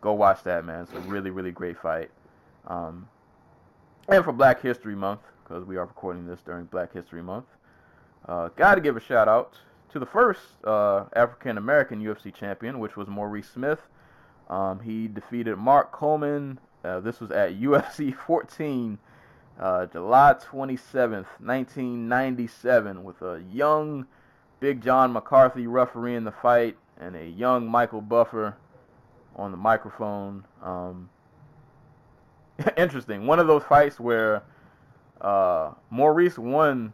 go 0.00 0.12
watch 0.12 0.42
that, 0.44 0.64
man. 0.64 0.82
It's 0.82 0.92
a 0.92 1.00
really 1.00 1.30
really 1.30 1.52
great 1.52 1.78
fight. 1.78 2.10
Um, 2.66 3.08
and 4.08 4.24
for 4.24 4.32
Black 4.32 4.60
History 4.62 4.96
Month, 4.96 5.20
because 5.42 5.64
we 5.64 5.76
are 5.76 5.86
recording 5.86 6.26
this 6.26 6.40
during 6.44 6.64
Black 6.64 6.92
History 6.92 7.22
Month, 7.22 7.46
uh, 8.28 8.48
got 8.56 8.76
to 8.76 8.80
give 8.80 8.96
a 8.96 9.00
shout 9.00 9.28
out 9.28 9.54
to 9.90 9.98
the 9.98 10.06
first 10.06 10.40
uh, 10.64 11.04
African 11.14 11.58
American 11.58 12.02
UFC 12.02 12.34
champion, 12.34 12.78
which 12.78 12.96
was 12.96 13.08
Maurice 13.08 13.48
Smith. 13.48 13.80
Um, 14.48 14.80
he 14.80 15.08
defeated 15.08 15.56
Mark 15.56 15.92
Coleman. 15.92 16.58
Uh, 16.86 17.00
this 17.00 17.20
was 17.20 17.30
at 17.30 17.58
UFC 17.60 18.14
14, 18.14 18.98
uh, 19.58 19.86
July 19.86 20.34
27th, 20.34 21.26
1997, 21.40 23.02
with 23.02 23.20
a 23.22 23.42
young 23.52 24.06
Big 24.60 24.82
John 24.82 25.12
McCarthy 25.12 25.66
refereeing 25.66 26.24
the 26.24 26.32
fight 26.32 26.76
and 26.98 27.16
a 27.16 27.26
young 27.26 27.66
Michael 27.66 28.00
Buffer 28.00 28.56
on 29.34 29.50
the 29.50 29.56
microphone. 29.56 30.44
Um, 30.62 31.10
interesting. 32.76 33.26
One 33.26 33.38
of 33.38 33.46
those 33.46 33.64
fights 33.64 34.00
where 34.00 34.42
uh, 35.20 35.72
Maurice 35.90 36.38
won 36.38 36.92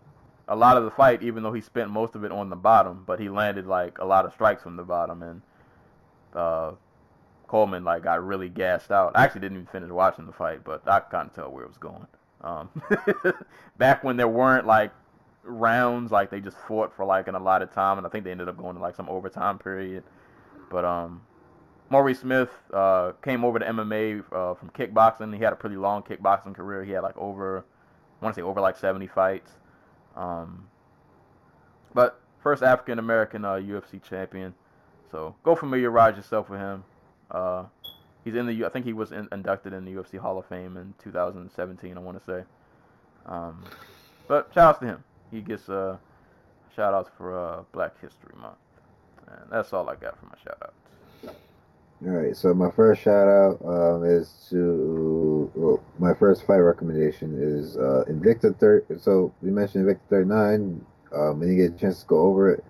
a 0.48 0.56
lot 0.56 0.76
of 0.76 0.84
the 0.84 0.90
fight, 0.90 1.22
even 1.22 1.42
though 1.42 1.52
he 1.52 1.60
spent 1.60 1.90
most 1.90 2.14
of 2.16 2.24
it 2.24 2.32
on 2.32 2.50
the 2.50 2.56
bottom, 2.56 3.04
but 3.06 3.20
he 3.20 3.28
landed 3.28 3.66
like 3.66 3.98
a 3.98 4.04
lot 4.04 4.24
of 4.24 4.32
strikes 4.32 4.62
from 4.62 4.76
the 4.76 4.82
bottom, 4.82 5.22
and 5.22 5.42
uh, 6.34 6.72
Coleman 7.52 7.84
like 7.84 8.04
got 8.04 8.24
really 8.24 8.48
gassed 8.48 8.90
out. 8.90 9.12
I 9.14 9.24
actually 9.24 9.42
didn't 9.42 9.58
even 9.58 9.66
finish 9.66 9.90
watching 9.90 10.24
the 10.24 10.32
fight, 10.32 10.64
but 10.64 10.88
I 10.88 11.00
kind 11.00 11.28
of 11.28 11.34
tell 11.34 11.50
where 11.50 11.64
it 11.64 11.68
was 11.68 11.76
going. 11.76 12.06
Um, 12.40 12.70
back 13.76 14.02
when 14.02 14.16
there 14.16 14.26
weren't 14.26 14.66
like 14.66 14.90
rounds, 15.42 16.10
like 16.10 16.30
they 16.30 16.40
just 16.40 16.56
fought 16.66 16.96
for 16.96 17.04
like 17.04 17.28
an 17.28 17.34
allotted 17.34 17.70
time, 17.70 17.98
and 17.98 18.06
I 18.06 18.10
think 18.10 18.24
they 18.24 18.30
ended 18.30 18.48
up 18.48 18.56
going 18.56 18.76
to 18.76 18.80
like 18.80 18.96
some 18.96 19.06
overtime 19.06 19.58
period. 19.58 20.02
But 20.70 20.86
um, 20.86 21.20
Maurice 21.90 22.20
Smith 22.20 22.48
uh, 22.72 23.12
came 23.22 23.44
over 23.44 23.58
to 23.58 23.66
MMA 23.66 24.24
uh, 24.32 24.54
from 24.54 24.70
kickboxing. 24.70 25.36
He 25.36 25.44
had 25.44 25.52
a 25.52 25.56
pretty 25.56 25.76
long 25.76 26.02
kickboxing 26.04 26.54
career. 26.54 26.82
He 26.84 26.92
had 26.92 27.02
like 27.02 27.18
over, 27.18 27.66
I 28.18 28.24
want 28.24 28.34
to 28.34 28.40
say 28.40 28.42
over 28.42 28.62
like 28.62 28.78
70 28.78 29.08
fights. 29.08 29.50
Um, 30.16 30.68
but 31.92 32.18
first 32.42 32.62
African 32.62 32.98
American 32.98 33.44
uh, 33.44 33.56
UFC 33.56 34.02
champion. 34.02 34.54
So 35.10 35.34
go 35.42 35.54
familiarize 35.54 36.16
yourself 36.16 36.48
with 36.48 36.58
him. 36.58 36.84
Uh, 37.32 37.64
he's 38.24 38.34
in 38.34 38.46
the. 38.46 38.64
I 38.64 38.68
think 38.68 38.86
he 38.86 38.92
was 38.92 39.10
in, 39.10 39.28
inducted 39.32 39.72
in 39.72 39.84
the 39.84 39.92
UFC 39.92 40.18
Hall 40.18 40.38
of 40.38 40.46
Fame 40.46 40.76
in 40.76 40.94
2017. 41.02 41.96
I 41.96 42.00
want 42.00 42.18
to 42.18 42.24
say. 42.24 42.44
Um, 43.26 43.64
but 44.28 44.50
shout 44.54 44.68
outs 44.68 44.78
to 44.80 44.86
him. 44.86 45.04
He 45.30 45.40
gets 45.40 45.68
uh, 45.68 45.96
shout 46.76 46.94
outs 46.94 47.10
for 47.16 47.38
uh, 47.38 47.62
Black 47.72 48.00
History 48.00 48.34
Month, 48.40 48.56
and 49.26 49.50
that's 49.50 49.72
all 49.72 49.88
I 49.88 49.96
got 49.96 50.18
for 50.18 50.26
my 50.26 50.36
shout 50.44 50.58
outs. 50.62 51.36
All 52.04 52.10
right, 52.10 52.36
so 52.36 52.52
my 52.52 52.70
first 52.72 53.00
shout 53.00 53.28
out 53.28 53.64
um, 53.64 54.04
is 54.04 54.48
to 54.50 55.50
well, 55.54 55.80
my 55.98 56.12
first 56.14 56.44
fight 56.44 56.56
recommendation 56.56 57.38
is 57.40 57.76
uh, 57.76 58.04
Invicta 58.08 58.58
third. 58.58 58.84
So 59.00 59.32
we 59.40 59.50
mentioned 59.50 59.86
Invicta 59.86 60.00
39. 60.10 60.84
Um, 61.14 61.40
we 61.40 61.46
didn't 61.46 61.58
get 61.58 61.76
a 61.76 61.78
chance 61.78 62.00
to 62.00 62.06
go 62.06 62.20
over 62.22 62.50
it, 62.50 62.64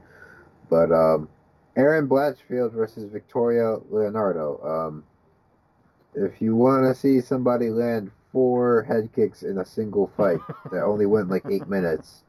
but 0.68 0.92
um, 0.92 1.28
Erin 1.76 2.08
Blanchfield 2.08 2.72
versus 2.72 3.10
Victoria 3.10 3.78
Leonardo. 3.90 4.60
Um, 4.62 5.04
if 6.14 6.42
you 6.42 6.54
want 6.54 6.84
to 6.84 6.94
see 6.94 7.20
somebody 7.20 7.70
land 7.70 8.10
four 8.32 8.82
head 8.82 9.10
kicks 9.14 9.42
in 9.42 9.58
a 9.58 9.64
single 9.64 10.10
fight 10.16 10.40
that 10.72 10.82
only 10.82 11.06
went 11.06 11.28
like 11.28 11.44
eight 11.50 11.68
minutes, 11.68 12.24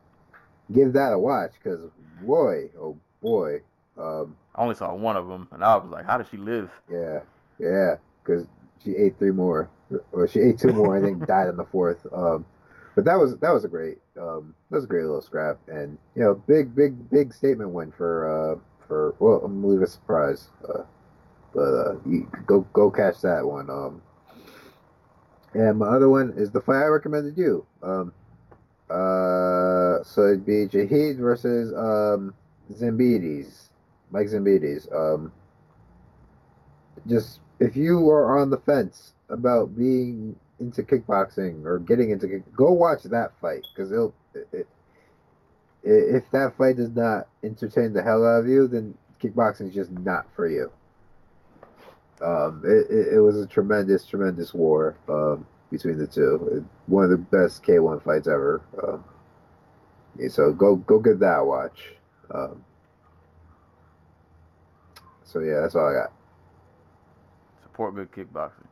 give 0.71 0.93
that 0.93 1.13
a 1.13 1.19
watch 1.19 1.51
because 1.61 1.89
boy, 2.21 2.69
oh 2.79 2.97
boy. 3.21 3.61
Um, 3.97 4.35
I 4.55 4.61
only 4.61 4.75
saw 4.75 4.93
one 4.95 5.17
of 5.17 5.27
them, 5.27 5.47
and 5.51 5.63
I 5.63 5.75
was 5.75 5.89
like, 5.91 6.05
"How 6.05 6.17
did 6.17 6.27
she 6.29 6.37
live?" 6.37 6.71
yeah, 6.91 7.19
yeah, 7.59 7.95
because 8.23 8.47
she 8.83 8.95
ate 8.95 9.17
three 9.19 9.31
more, 9.31 9.69
or 10.11 10.27
she 10.27 10.39
ate 10.39 10.59
two 10.59 10.73
more, 10.73 10.95
and 10.95 11.05
then 11.05 11.19
died 11.27 11.47
on 11.47 11.57
the 11.57 11.65
fourth. 11.65 12.05
Um, 12.11 12.45
but 12.95 13.05
that 13.05 13.15
was 13.15 13.37
that 13.37 13.51
was 13.51 13.65
a 13.65 13.67
great 13.67 13.97
um, 14.19 14.53
that 14.69 14.77
was 14.77 14.85
a 14.85 14.87
great 14.87 15.03
little 15.03 15.21
scrap, 15.21 15.59
and 15.67 15.97
you 16.15 16.23
know, 16.23 16.35
big 16.47 16.75
big 16.75 17.09
big 17.09 17.33
statement 17.33 17.71
win 17.71 17.91
for 17.91 18.53
uh, 18.53 18.59
for 18.87 19.15
well, 19.19 19.41
I'm 19.43 19.61
gonna 19.61 19.73
leave 19.73 19.81
a 19.81 19.87
surprise, 19.87 20.49
uh, 20.67 20.83
but 21.53 21.61
uh, 21.61 21.95
you 22.05 22.29
go 22.45 22.61
go 22.73 22.89
catch 22.91 23.21
that 23.21 23.45
one. 23.45 23.69
Um, 23.69 24.01
and 25.53 25.77
my 25.77 25.87
other 25.87 26.09
one 26.09 26.33
is 26.35 26.51
the 26.51 26.61
fight 26.61 26.83
I 26.83 26.85
recommended 26.85 27.37
you. 27.37 27.65
Um, 27.81 28.13
uh, 28.89 30.03
so 30.03 30.27
it'd 30.27 30.45
be 30.45 30.67
Chahid 30.67 31.17
versus 31.17 31.71
um, 31.73 32.33
Zambidis, 32.71 33.69
Mike 34.11 34.27
Zambidis. 34.27 34.91
Um, 34.93 35.31
just 37.07 37.39
if 37.59 37.75
you 37.75 38.09
are 38.09 38.39
on 38.39 38.49
the 38.49 38.57
fence 38.57 39.13
about 39.29 39.77
being 39.77 40.35
into 40.59 40.83
kickboxing 40.83 41.65
or 41.65 41.79
getting 41.79 42.09
into 42.11 42.27
kick, 42.27 42.55
go 42.55 42.71
watch 42.71 43.03
that 43.03 43.31
fight 43.41 43.63
because 43.73 43.91
it'll. 43.91 44.13
It, 44.33 44.67
if 45.83 46.29
that 46.31 46.55
fight 46.57 46.77
does 46.77 46.91
not 46.91 47.27
entertain 47.43 47.93
the 47.93 48.01
hell 48.01 48.25
out 48.25 48.39
of 48.39 48.47
you, 48.47 48.67
then 48.67 48.97
kickboxing 49.21 49.67
is 49.67 49.73
just 49.73 49.91
not 49.91 50.25
for 50.35 50.47
you. 50.47 50.71
Um, 52.21 52.61
it, 52.63 52.89
it, 52.89 53.13
it 53.15 53.19
was 53.19 53.37
a 53.37 53.45
tremendous, 53.45 54.05
tremendous 54.05 54.53
war 54.53 54.95
um, 55.09 55.45
between 55.71 55.97
the 55.97 56.07
two. 56.07 56.65
One 56.87 57.03
of 57.03 57.09
the 57.09 57.17
best 57.17 57.63
K1 57.63 58.03
fights 58.03 58.27
ever. 58.27 58.61
Um, 58.81 59.03
so 60.29 60.53
go 60.53 60.75
go 60.75 60.99
give 60.99 61.19
that 61.19 61.39
a 61.39 61.43
watch. 61.43 61.91
Um, 62.31 62.63
so 65.23 65.39
yeah, 65.39 65.61
that's 65.61 65.75
all 65.75 65.89
I 65.89 65.93
got. 65.93 66.13
Support 67.63 67.95
good 67.95 68.11
kickboxing. 68.11 68.67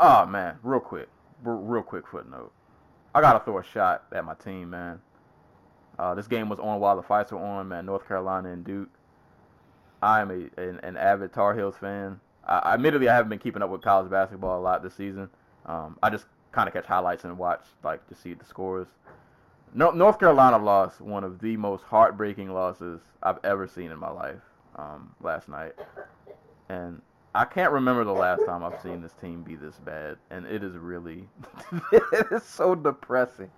Oh 0.00 0.24
man, 0.24 0.56
real 0.62 0.80
quick, 0.80 1.08
real 1.42 1.82
quick 1.82 2.06
footnote. 2.08 2.52
I 3.14 3.20
gotta 3.20 3.44
throw 3.44 3.58
a 3.58 3.64
shot 3.64 4.04
at 4.12 4.24
my 4.24 4.34
team, 4.34 4.70
man. 4.70 5.00
Uh, 5.98 6.14
this 6.14 6.28
game 6.28 6.48
was 6.48 6.58
on 6.58 6.80
while 6.80 6.96
the 6.96 7.02
fights 7.02 7.32
were 7.32 7.38
on, 7.38 7.68
man. 7.68 7.86
North 7.86 8.06
Carolina 8.06 8.50
and 8.50 8.64
Duke. 8.64 8.88
I 10.00 10.20
am 10.20 10.30
a 10.30 10.60
an, 10.60 10.80
an 10.82 10.96
avid 10.96 11.32
Tar 11.32 11.54
Heels 11.54 11.76
fan. 11.76 12.20
I, 12.46 12.74
admittedly, 12.74 13.08
I 13.08 13.14
haven't 13.14 13.30
been 13.30 13.38
keeping 13.38 13.62
up 13.62 13.70
with 13.70 13.82
college 13.82 14.10
basketball 14.10 14.58
a 14.58 14.62
lot 14.62 14.82
this 14.82 14.94
season. 14.94 15.28
Um, 15.66 15.98
I 16.02 16.10
just 16.10 16.26
kind 16.52 16.68
of 16.68 16.74
catch 16.74 16.86
highlights 16.86 17.24
and 17.24 17.36
watch, 17.36 17.64
like, 17.82 18.06
to 18.08 18.14
see 18.14 18.32
the 18.34 18.44
scores. 18.44 18.88
No, 19.74 19.90
North 19.90 20.18
Carolina 20.18 20.56
lost 20.56 21.00
one 21.00 21.24
of 21.24 21.40
the 21.40 21.56
most 21.56 21.84
heartbreaking 21.84 22.48
losses 22.48 23.00
I've 23.22 23.38
ever 23.44 23.66
seen 23.66 23.90
in 23.90 23.98
my 23.98 24.10
life 24.10 24.40
um, 24.76 25.14
last 25.20 25.48
night, 25.48 25.74
and 26.70 27.02
I 27.34 27.44
can't 27.44 27.72
remember 27.72 28.04
the 28.04 28.12
last 28.12 28.46
time 28.46 28.64
I've 28.64 28.80
seen 28.80 29.02
this 29.02 29.12
team 29.20 29.42
be 29.42 29.56
this 29.56 29.76
bad, 29.76 30.16
and 30.30 30.46
it 30.46 30.62
is 30.62 30.76
really, 30.76 31.28
it 31.92 32.26
is 32.30 32.44
so 32.44 32.74
depressing. 32.74 33.50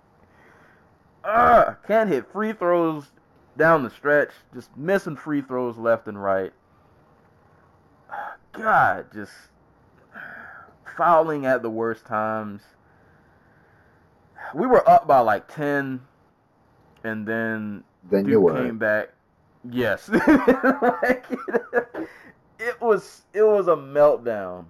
Ugh, 1.23 1.75
can't 1.87 2.09
hit 2.09 2.31
free 2.31 2.53
throws 2.53 3.05
down 3.57 3.83
the 3.83 3.89
stretch, 3.89 4.31
just 4.53 4.75
missing 4.75 5.15
free 5.15 5.41
throws 5.41 5.77
left 5.77 6.07
and 6.07 6.21
right. 6.21 6.53
God, 8.53 9.07
just 9.13 9.31
fouling 10.97 11.45
at 11.45 11.61
the 11.61 11.69
worst 11.69 12.05
times. 12.05 12.61
We 14.53 14.67
were 14.67 14.87
up 14.89 15.07
by 15.07 15.19
like 15.19 15.53
10, 15.53 16.01
and 17.03 17.27
then 17.27 17.83
Then 18.09 18.27
you 18.27 18.49
came 18.53 18.77
back. 18.77 19.09
Yes. 19.69 20.09
Like, 21.01 21.25
it 22.59 22.79
was 22.81 23.23
it 23.33 23.43
was 23.43 23.67
a 23.67 23.75
meltdown. 23.75 24.65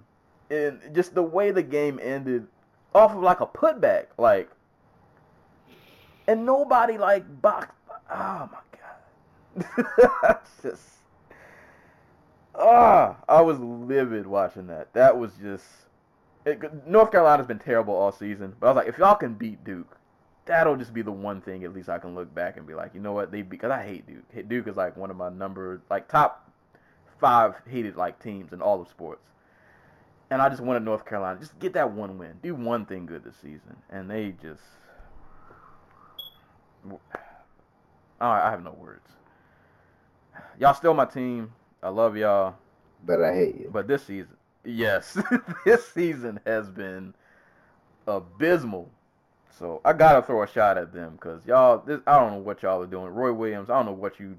And 0.50 0.80
just 0.94 1.14
the 1.14 1.22
way 1.22 1.50
the 1.50 1.62
game 1.62 1.98
ended 2.02 2.46
off 2.94 3.12
of 3.12 3.22
like 3.22 3.40
a 3.40 3.46
putback, 3.46 4.06
like 4.18 4.50
and 6.26 6.46
nobody 6.46 6.98
like 6.98 7.24
boxed 7.42 7.72
oh 8.10 8.48
my 8.52 8.58
god. 9.56 10.38
Just 10.62 10.92
Ah, 12.54 13.16
I 13.28 13.40
was 13.40 13.58
livid 13.58 14.26
watching 14.26 14.66
that. 14.66 14.92
That 14.92 15.18
was 15.18 15.32
just 15.40 15.64
it, 16.44 16.86
North 16.86 17.10
Carolina's 17.10 17.46
been 17.46 17.58
terrible 17.58 17.94
all 17.94 18.12
season, 18.12 18.54
but 18.58 18.66
I 18.66 18.70
was 18.70 18.76
like, 18.76 18.88
if 18.88 18.98
y'all 18.98 19.14
can 19.14 19.34
beat 19.34 19.64
Duke, 19.64 19.96
that'll 20.44 20.76
just 20.76 20.92
be 20.92 21.02
the 21.02 21.12
one 21.12 21.40
thing 21.40 21.64
at 21.64 21.72
least 21.72 21.88
I 21.88 21.98
can 21.98 22.14
look 22.14 22.34
back 22.34 22.56
and 22.56 22.66
be 22.66 22.74
like, 22.74 22.94
you 22.94 23.00
know 23.00 23.12
what, 23.12 23.30
they 23.30 23.42
because 23.42 23.70
I 23.70 23.84
hate 23.84 24.06
Duke. 24.06 24.48
Duke 24.48 24.68
is 24.68 24.76
like 24.76 24.96
one 24.96 25.10
of 25.10 25.16
my 25.16 25.30
number 25.30 25.80
like 25.88 26.08
top 26.08 26.50
five 27.20 27.54
hated 27.66 27.96
like 27.96 28.22
teams 28.22 28.52
in 28.52 28.60
all 28.60 28.80
of 28.82 28.88
sports. 28.88 29.22
And 30.30 30.40
I 30.40 30.48
just 30.48 30.62
wanted 30.62 30.82
North 30.82 31.04
Carolina 31.04 31.38
just 31.38 31.58
get 31.58 31.74
that 31.74 31.92
one 31.92 32.18
win, 32.18 32.38
do 32.42 32.54
one 32.54 32.86
thing 32.86 33.06
good 33.06 33.24
this 33.24 33.36
season, 33.36 33.76
and 33.90 34.10
they 34.10 34.34
just. 34.42 34.62
Oh, 36.90 36.98
I 38.20 38.50
have 38.50 38.62
no 38.62 38.72
words. 38.72 39.08
Y'all 40.58 40.74
still 40.74 40.94
my 40.94 41.04
team. 41.04 41.52
I 41.82 41.88
love 41.88 42.16
y'all. 42.16 42.54
But 43.04 43.22
I 43.22 43.34
hate 43.34 43.60
you. 43.60 43.70
But 43.72 43.88
this 43.88 44.04
season, 44.04 44.36
yes, 44.64 45.18
this 45.64 45.88
season 45.88 46.38
has 46.46 46.70
been 46.70 47.14
abysmal. 48.06 48.90
So 49.58 49.80
I 49.84 49.92
gotta 49.92 50.22
throw 50.22 50.42
a 50.42 50.46
shot 50.46 50.78
at 50.78 50.92
them 50.92 51.12
because 51.12 51.44
y'all. 51.46 51.78
This, 51.78 52.00
I 52.06 52.18
don't 52.18 52.32
know 52.32 52.38
what 52.38 52.62
y'all 52.62 52.82
are 52.82 52.86
doing. 52.86 53.12
Roy 53.12 53.32
Williams. 53.32 53.70
I 53.70 53.76
don't 53.76 53.86
know 53.86 53.92
what 53.92 54.20
you. 54.20 54.38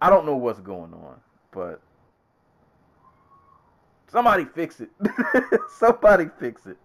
I 0.00 0.10
don't 0.10 0.26
know 0.26 0.36
what's 0.36 0.60
going 0.60 0.92
on, 0.92 1.20
but 1.52 1.80
somebody 4.08 4.44
fix 4.44 4.80
it. 4.80 4.90
somebody 5.78 6.28
fix 6.40 6.66
it. 6.66 6.76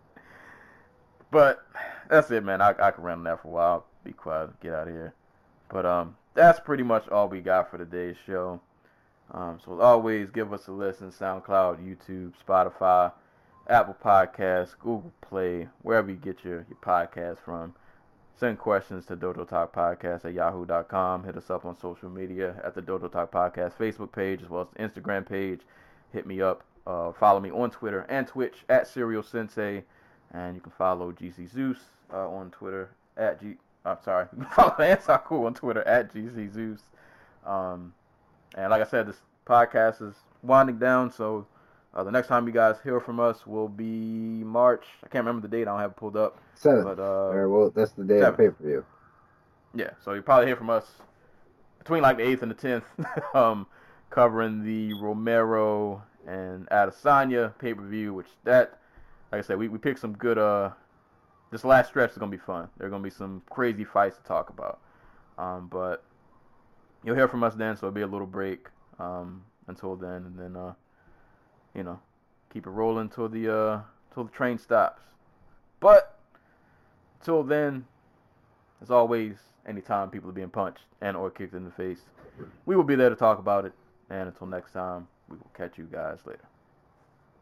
But 1.31 1.65
that's 2.09 2.29
it, 2.31 2.43
man. 2.43 2.61
I 2.61 2.75
I 2.79 2.91
can 2.91 3.03
run 3.03 3.23
that 3.23 3.41
for 3.41 3.47
a 3.47 3.51
while. 3.51 3.85
Be 4.07 4.13
quiet. 4.13 4.57
Get 4.61 4.73
out 4.73 4.87
of 4.87 4.93
here. 4.93 5.13
But 5.67 5.85
um, 5.85 6.15
that's 6.33 6.61
pretty 6.61 6.83
much 6.83 7.09
all 7.09 7.27
we 7.27 7.41
got 7.41 7.69
for 7.69 7.77
today's 7.77 8.15
show. 8.25 8.61
Um, 9.31 9.59
so 9.65 9.73
as 9.73 9.81
always, 9.81 10.29
give 10.29 10.53
us 10.53 10.67
a 10.67 10.71
listen. 10.71 11.11
SoundCloud, 11.11 11.83
YouTube, 11.83 12.31
Spotify, 12.47 13.11
Apple 13.67 13.97
Podcasts, 14.01 14.79
Google 14.79 15.11
Play, 15.19 15.67
wherever 15.81 16.09
you 16.09 16.15
get 16.15 16.45
your, 16.45 16.65
your 16.69 16.77
podcast 16.81 17.39
from. 17.43 17.73
Send 18.39 18.59
questions 18.59 19.05
to 19.07 19.17
Dodo 19.17 19.43
Talk 19.43 19.75
Podcast 19.75 20.23
at 20.23 20.33
yahoo.com. 20.33 21.25
Hit 21.25 21.35
us 21.35 21.49
up 21.49 21.65
on 21.65 21.77
social 21.77 22.09
media 22.09 22.55
at 22.63 22.73
the 22.73 22.81
Dodo 22.81 23.09
Talk 23.09 23.29
Podcast 23.29 23.73
Facebook 23.73 24.13
page 24.13 24.41
as 24.41 24.47
well 24.47 24.61
as 24.61 24.67
the 24.73 25.01
Instagram 25.01 25.27
page. 25.27 25.59
Hit 26.13 26.25
me 26.25 26.41
up. 26.41 26.63
Uh, 26.85 27.11
follow 27.11 27.41
me 27.41 27.51
on 27.51 27.71
Twitter 27.71 28.05
and 28.07 28.25
Twitch 28.25 28.63
at 28.69 28.87
Serial 28.87 29.21
Sensei. 29.21 29.83
And 30.31 30.55
you 30.55 30.61
can 30.61 30.71
follow 30.71 31.11
GC 31.11 31.51
Zeus 31.53 31.79
uh, 32.13 32.29
on 32.29 32.51
Twitter 32.51 32.91
at 33.17 33.41
G. 33.41 33.57
I'm 33.87 33.97
sorry. 34.03 34.27
Follow 34.55 35.19
Cool 35.25 35.45
on 35.45 35.53
Twitter 35.53 35.81
at 35.87 36.13
GC 36.13 36.53
Zeus. 36.53 36.81
Um, 37.45 37.93
and 38.55 38.69
like 38.69 38.81
I 38.81 38.85
said, 38.85 39.07
this 39.07 39.21
podcast 39.45 40.01
is 40.01 40.15
winding 40.43 40.77
down, 40.77 41.11
so 41.11 41.47
uh, 41.93 42.03
the 42.03 42.11
next 42.11 42.27
time 42.27 42.45
you 42.47 42.53
guys 42.53 42.75
hear 42.83 42.99
from 42.99 43.19
us 43.19 43.47
will 43.47 43.69
be 43.69 44.43
March. 44.43 44.83
I 45.03 45.07
can't 45.07 45.25
remember 45.25 45.47
the 45.47 45.55
date. 45.55 45.63
I 45.63 45.71
don't 45.71 45.79
have 45.79 45.91
it 45.91 45.97
pulled 45.97 46.17
up. 46.17 46.37
Seven. 46.55 46.83
But 46.83 46.99
uh, 46.99 47.47
well, 47.47 47.71
that's 47.73 47.91
the 47.91 48.03
day 48.03 48.19
of 48.21 48.35
pay 48.35 48.49
per 48.49 48.63
view. 48.63 48.85
yeah, 49.73 49.91
so 50.03 50.13
you 50.13 50.21
probably 50.21 50.47
hear 50.47 50.57
from 50.57 50.69
us 50.69 50.85
between 51.79 52.01
like 52.01 52.17
the 52.17 52.27
eighth 52.27 52.41
and 52.41 52.51
the 52.51 52.55
tenth, 52.55 52.83
um, 53.33 53.67
covering 54.09 54.63
the 54.63 54.93
Romero 55.01 56.03
and 56.27 56.67
Adesanya 56.69 57.57
pay 57.57 57.73
per 57.73 57.83
view. 57.83 58.13
Which 58.13 58.27
that, 58.43 58.79
like 59.31 59.39
I 59.39 59.41
said, 59.47 59.57
we, 59.57 59.69
we 59.69 59.77
picked 59.77 59.99
some 59.99 60.13
good. 60.13 60.37
Uh, 60.37 60.71
this 61.51 61.63
last 61.63 61.89
stretch 61.89 62.11
is 62.11 62.17
gonna 62.17 62.31
be 62.31 62.37
fun. 62.37 62.69
There 62.77 62.87
are 62.87 62.89
gonna 62.89 63.03
be 63.03 63.09
some 63.09 63.41
crazy 63.49 63.83
fights 63.83 64.17
to 64.17 64.23
talk 64.23 64.49
about. 64.49 64.79
Um, 65.37 65.67
but 65.67 66.03
you'll 67.03 67.15
hear 67.15 67.27
from 67.27 67.43
us 67.43 67.55
then, 67.55 67.75
so 67.75 67.87
it'll 67.87 67.95
be 67.95 68.01
a 68.01 68.07
little 68.07 68.27
break 68.27 68.67
um, 68.99 69.43
until 69.67 69.95
then, 69.95 70.25
and 70.25 70.39
then 70.39 70.55
uh, 70.55 70.73
you 71.75 71.83
know, 71.83 71.99
keep 72.51 72.65
it 72.65 72.71
rolling 72.71 73.01
until 73.01 73.29
the 73.29 73.53
uh, 73.53 73.81
till 74.13 74.23
the 74.23 74.31
train 74.31 74.57
stops. 74.57 75.01
But 75.79 76.19
till 77.23 77.43
then, 77.43 77.85
as 78.81 78.89
always, 78.89 79.35
anytime 79.67 80.09
people 80.09 80.29
are 80.29 80.33
being 80.33 80.49
punched 80.49 80.83
and 81.01 81.15
or 81.15 81.29
kicked 81.29 81.53
in 81.53 81.63
the 81.63 81.71
face, 81.71 82.01
we 82.65 82.75
will 82.75 82.83
be 82.83 82.95
there 82.95 83.09
to 83.09 83.15
talk 83.15 83.39
about 83.39 83.65
it. 83.65 83.73
And 84.09 84.27
until 84.27 84.47
next 84.47 84.71
time, 84.71 85.07
we 85.29 85.37
will 85.37 85.51
catch 85.55 85.77
you 85.77 85.87
guys 85.91 86.19
later. 86.25 86.47